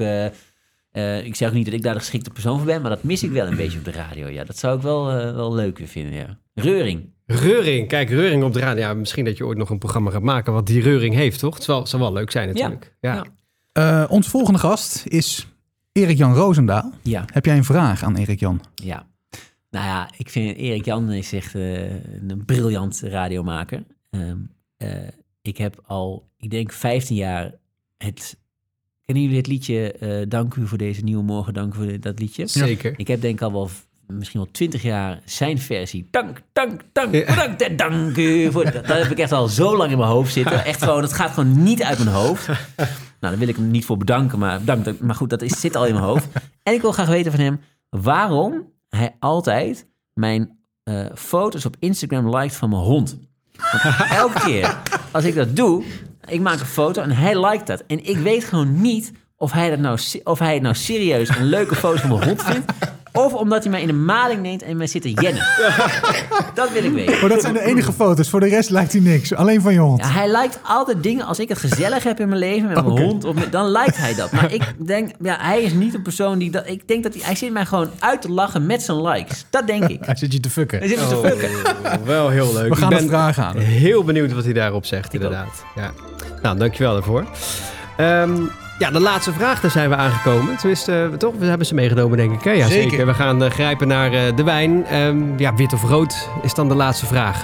ik 1.23 1.35
zeg 1.35 1.47
ook 1.47 1.53
niet 1.53 1.65
dat 1.65 1.73
ik 1.73 1.83
daar 1.83 1.93
de 1.93 1.99
geschikte 1.99 2.29
persoon 2.29 2.57
voor 2.57 2.67
ben, 2.67 2.81
maar 2.81 2.91
dat 2.91 3.03
mis 3.03 3.23
ik 3.23 3.31
wel 3.31 3.47
een 3.47 3.55
beetje 3.55 3.77
op 3.77 3.85
de 3.85 3.91
radio. 3.91 4.27
Ja, 4.27 4.43
dat 4.43 4.57
zou 4.57 4.75
ik 4.75 4.81
wel, 4.81 5.05
wel 5.33 5.53
leuk 5.53 5.81
vinden, 5.83 6.13
ja. 6.13 6.37
Reuring. 6.53 7.09
Reuring, 7.31 7.87
kijk, 7.87 8.09
Reuring 8.09 8.43
op 8.43 8.53
de 8.53 8.59
radio. 8.59 8.81
Ja, 8.83 8.93
misschien 8.93 9.25
dat 9.25 9.37
je 9.37 9.45
ooit 9.45 9.57
nog 9.57 9.69
een 9.69 9.77
programma 9.77 10.11
gaat 10.11 10.21
maken 10.21 10.53
wat 10.53 10.67
die 10.67 10.81
Reuring 10.81 11.15
heeft, 11.15 11.39
toch? 11.39 11.55
Het 11.55 11.63
zal, 11.63 11.87
zal 11.87 11.99
wel 11.99 12.13
leuk 12.13 12.31
zijn 12.31 12.47
natuurlijk. 12.47 12.95
Ja. 12.99 13.25
Eh, 13.71 14.05
ons 14.09 14.27
volgende 14.27 14.59
gast 14.59 15.05
is 15.07 15.47
Erik-Jan 15.91 16.33
Roosendaal. 16.33 16.91
Ja. 17.01 17.25
Heb 17.33 17.45
jij 17.45 17.57
een 17.57 17.63
vraag 17.63 18.03
aan 18.03 18.15
Erik-Jan? 18.15 18.61
Ja. 18.75 19.05
Nou 19.69 19.85
ja, 19.85 20.09
ik 20.17 20.29
vind 20.29 20.57
Erik 20.57 20.85
Jan 20.85 21.11
is 21.11 21.33
echt 21.33 21.55
eh, 21.55 21.89
een 22.29 22.43
briljant 22.45 22.99
radiomaker. 22.99 23.83
Ehm, 24.09 24.37
eh, 24.77 25.07
ik 25.41 25.57
heb 25.57 25.81
al, 25.85 26.29
ik 26.37 26.49
denk 26.49 26.71
15 26.71 27.15
jaar 27.15 27.53
het... 27.97 28.39
Kennen 29.05 29.23
jullie 29.23 29.39
het 29.39 29.47
liedje 29.47 29.91
eh, 29.91 30.29
Dank 30.29 30.55
u 30.55 30.67
voor 30.67 30.77
deze 30.77 31.03
nieuwe 31.03 31.23
morgen, 31.23 31.53
dank 31.53 31.73
u 31.73 31.77
voor 31.77 31.99
dat 31.99 32.19
liedje? 32.19 32.47
Zeker. 32.47 32.93
Ik 32.97 33.07
heb 33.07 33.21
denk 33.21 33.33
ik 33.33 33.41
al 33.41 33.51
wel 33.51 33.69
misschien 34.17 34.39
wel 34.39 34.51
20 34.51 34.81
jaar 34.81 35.19
zijn 35.25 35.59
versie. 35.59 36.07
Dank, 36.11 36.41
dank, 36.53 36.81
dank, 36.91 37.11
bedankt 37.11 37.61
en 37.61 37.75
dank 37.75 38.17
u 38.17 38.51
voor... 38.51 38.63
Dat, 38.63 38.87
dat 38.87 38.97
heb 38.97 39.11
ik 39.11 39.17
echt 39.17 39.31
al 39.31 39.47
zo 39.47 39.77
lang 39.77 39.91
in 39.91 39.97
mijn 39.97 40.09
hoofd 40.09 40.33
zitten. 40.33 40.65
Echt 40.71 40.83
gewoon, 40.83 41.01
het 41.01 41.13
gaat 41.13 41.31
gewoon 41.31 41.63
niet 41.63 41.83
uit 41.83 41.97
mijn 41.97 42.15
hoofd. 42.15 42.47
Nou, 42.47 42.57
daar 43.19 43.37
wil 43.37 43.47
ik 43.47 43.55
hem 43.55 43.71
niet 43.71 43.85
voor 43.85 43.97
bedanken, 43.97 44.39
maar, 44.39 44.59
bedankt, 44.59 44.99
maar 44.99 45.15
goed, 45.15 45.29
dat 45.29 45.41
is, 45.41 45.59
zit 45.59 45.75
al 45.75 45.85
in 45.85 45.93
mijn 45.93 46.05
hoofd. 46.05 46.27
En 46.63 46.73
ik 46.73 46.81
wil 46.81 46.91
graag 46.91 47.07
weten 47.07 47.31
van 47.31 47.41
hem 47.41 47.61
waarom 47.89 48.71
hij 48.89 49.15
altijd 49.19 49.87
mijn 50.13 50.57
eh, 50.83 51.05
foto's 51.15 51.65
op 51.65 51.75
Instagram 51.79 52.35
liked 52.35 52.55
van 52.55 52.69
mijn 52.69 52.81
hond. 52.81 53.17
Want 53.71 54.11
elke 54.11 54.39
keer 54.39 54.77
als 55.11 55.23
ik 55.23 55.35
dat 55.35 55.55
doe, 55.55 55.83
ik 56.27 56.41
maak 56.41 56.59
een 56.59 56.65
foto 56.65 57.01
en 57.01 57.11
hij 57.11 57.45
liked 57.45 57.67
dat. 57.67 57.83
En 57.87 58.05
ik 58.05 58.17
weet 58.17 58.43
gewoon 58.43 58.81
niet 58.81 59.11
of 59.41 59.51
hij, 59.51 59.69
dat 59.69 59.79
nou, 59.79 59.99
of 60.23 60.39
hij 60.39 60.53
het 60.53 60.61
nou 60.61 60.75
serieus 60.75 61.29
een 61.29 61.45
leuke 61.45 61.75
foto 61.75 61.97
van 61.97 62.09
mijn 62.09 62.23
hond 62.23 62.43
vindt. 62.43 62.71
Of 63.13 63.33
omdat 63.33 63.61
hij 63.63 63.71
mij 63.71 63.81
in 63.81 63.87
de 63.87 63.93
maling 63.93 64.41
neemt 64.41 64.61
en 64.63 64.77
mij 64.77 64.87
zit 64.87 65.01
te 65.01 65.11
jennen. 65.11 65.45
Dat 66.53 66.71
wil 66.71 66.83
ik 66.83 66.91
weten. 66.91 67.19
Maar 67.19 67.29
dat 67.29 67.41
zijn 67.41 67.53
de 67.53 67.61
enige 67.65 67.91
foto's. 67.93 68.29
Voor 68.29 68.39
de 68.39 68.47
rest 68.47 68.69
lijkt 68.69 68.91
hij 68.91 69.01
niks. 69.01 69.33
Alleen 69.33 69.61
van 69.61 69.73
je 69.73 69.79
hond. 69.79 69.99
Ja, 70.03 70.09
hij 70.11 70.27
lijkt 70.27 70.59
altijd 70.63 71.03
dingen 71.03 71.25
als 71.25 71.39
ik 71.39 71.49
het 71.49 71.57
gezellig 71.57 72.03
heb 72.03 72.19
in 72.19 72.27
mijn 72.27 72.39
leven 72.39 72.67
met 72.67 72.85
mijn 72.85 72.99
hond, 73.01 73.23
of 73.25 73.35
met- 73.35 73.51
dan 73.51 73.65
lijkt 73.69 73.97
hij 73.97 74.15
dat. 74.15 74.31
Maar 74.31 74.53
ik 74.53 74.61
denk, 74.77 75.11
ja, 75.21 75.37
hij 75.39 75.61
is 75.61 75.73
niet 75.73 75.93
een 75.93 76.01
persoon 76.01 76.37
die 76.37 76.51
dat. 76.51 76.67
Ik 76.67 76.87
denk 76.87 77.03
dat 77.03 77.13
hij, 77.13 77.21
hij 77.25 77.35
zit 77.35 77.51
mij 77.51 77.65
gewoon 77.65 77.89
uit 77.99 78.21
te 78.21 78.29
lachen 78.31 78.65
met 78.65 78.81
zijn 78.83 79.01
likes. 79.01 79.45
Dat 79.49 79.67
denk 79.67 79.83
ik. 79.83 80.05
Hij 80.11 80.15
zit 80.15 80.33
je 80.33 80.39
te 80.39 80.49
fucken. 80.49 80.79
Hij 80.79 80.87
zit 80.87 80.99
me 80.99 81.07
te 81.07 81.15
Oh, 81.17 81.25
fucken. 81.25 81.49
wel 82.05 82.29
heel 82.29 82.53
leuk. 82.53 82.69
We 82.69 82.75
gaan 82.75 82.91
ik 82.91 82.97
de 82.97 83.03
ben 83.03 83.11
vragen 83.13 83.43
aan. 83.43 83.57
heel 83.57 84.03
benieuwd 84.03 84.31
wat 84.33 84.43
hij 84.43 84.53
daarop 84.53 84.85
zegt, 84.85 85.13
inderdaad. 85.13 85.63
Ja. 85.75 85.91
Nou, 86.41 86.57
dankjewel 86.57 86.93
daarvoor. 86.93 87.25
Ehm, 87.97 88.31
ja, 88.81 88.91
de 88.91 88.99
laatste 88.99 89.33
vraag, 89.33 89.61
daar 89.61 89.71
zijn 89.71 89.89
we 89.89 89.95
aangekomen. 89.95 90.57
Tenminste, 90.57 91.09
eh, 91.11 91.17
toch? 91.17 91.33
We 91.37 91.45
hebben 91.45 91.67
ze 91.67 91.73
meegenomen, 91.73 92.17
denk 92.17 92.31
ik. 92.31 92.43
Hè? 92.43 92.51
Ja, 92.51 92.67
zeker. 92.67 92.89
Zeker. 92.89 93.05
We 93.05 93.13
gaan 93.13 93.43
eh, 93.43 93.51
grijpen 93.51 93.87
naar 93.87 94.13
eh, 94.13 94.35
de 94.35 94.43
wijn. 94.43 94.85
Ehm, 94.85 95.37
ja, 95.37 95.53
wit 95.53 95.73
of 95.73 95.83
rood 95.83 96.29
is 96.41 96.53
dan 96.53 96.67
de 96.67 96.75
laatste 96.75 97.05
vraag. 97.05 97.43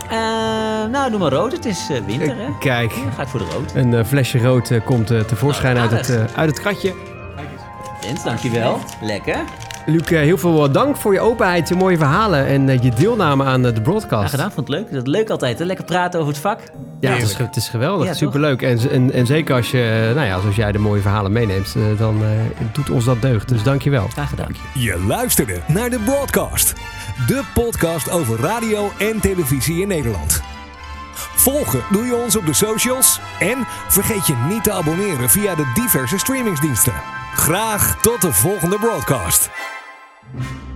Nou, 0.92 1.10
doe 1.10 1.20
maar 1.20 1.32
rood. 1.32 1.52
Het 1.52 1.66
is 1.66 1.88
winter, 2.06 2.36
hè? 2.38 2.58
Kijk, 2.60 2.90
Dan 2.90 3.14
ga 3.16 3.22
ik 3.22 3.28
voor 3.28 3.40
de 3.40 3.46
rood. 3.46 3.72
een 3.76 4.06
flesje 4.06 4.40
rood 4.40 4.72
komt 4.86 5.08
tevoorschijn 5.08 5.76
Nou, 5.76 5.90
uit, 5.92 6.08
het, 6.08 6.36
uit 6.36 6.50
het 6.50 6.60
kratje. 6.60 6.94
Jens, 8.02 8.24
dankjewel. 8.24 8.80
Lekker. 9.02 9.44
Luc, 9.90 10.02
eh, 10.02 10.20
heel 10.20 10.38
veel 10.38 10.66
eh, 10.66 10.74
dank 10.74 10.98
voor 10.98 11.14
je 11.14 11.20
openheid, 11.20 11.68
je 11.68 11.76
mooie 11.76 11.98
verhalen 11.98 12.46
en 12.46 12.70
eh, 12.70 12.82
je 12.82 12.92
deelname 12.92 13.44
aan 13.44 13.62
de 13.62 13.82
broadcast. 13.82 14.22
Ja, 14.24 14.28
gedaan. 14.28 14.52
Vond 14.52 14.68
het 14.68 14.78
leuk. 14.78 14.92
Dat 14.92 15.08
is 15.08 15.14
leuk 15.14 15.30
altijd, 15.30 15.60
hè? 15.60 15.66
Lekker 15.66 15.86
praten 15.86 16.20
over 16.20 16.32
het 16.32 16.42
vak. 16.42 16.60
Ja, 17.00 17.12
het 17.12 17.22
is, 17.22 17.38
het 17.38 17.56
is 17.56 17.70
geweldig. 17.70 18.08
Ja? 18.08 18.14
Superleuk. 18.14 18.62
En, 18.62 18.80
en, 18.92 19.12
en 19.12 19.26
zeker 19.26 19.56
als, 19.56 19.72
je, 19.72 20.12
nou 20.16 20.28
ja, 20.28 20.36
als 20.36 20.56
jij 20.56 20.72
de 20.72 20.78
mooie 20.78 21.02
verhalen 21.02 21.32
meeneemt, 21.32 21.76
dan 21.98 22.24
eh, 22.24 22.30
doet 22.72 22.90
ons 22.90 23.06
dat 23.06 23.22
deugd. 23.22 23.50
Dus 23.50 23.64
dankjewel. 23.64 24.08
Graag 24.08 24.30
gedaan. 24.30 24.56
Je 24.74 25.04
luisterde 25.08 25.60
naar 25.68 25.90
de 25.90 26.00
Broadcast. 26.00 26.74
De 27.28 27.44
podcast 27.54 28.12
over 28.12 28.40
radio 28.40 28.92
en 28.98 29.20
televisie 29.20 29.82
in 29.82 29.88
Nederland. 29.88 30.42
Volgen 31.36 31.82
doe 31.92 32.06
je 32.06 32.16
ons 32.16 32.36
op 32.36 32.46
de 32.46 32.54
socials. 32.54 33.20
En 33.40 33.58
vergeet 33.88 34.28
je 34.28 34.36
niet 34.50 34.64
te 34.64 34.72
abonneren 34.72 35.30
via 35.30 35.56
de 35.56 35.72
diverse 35.74 36.18
streamingsdiensten. 36.18 36.94
Graag 37.36 38.02
tot 38.02 38.22
de 38.22 38.34
volgende 38.34 38.78
Broadcast. 38.80 39.50
thank 40.38 40.52
you 40.62 40.67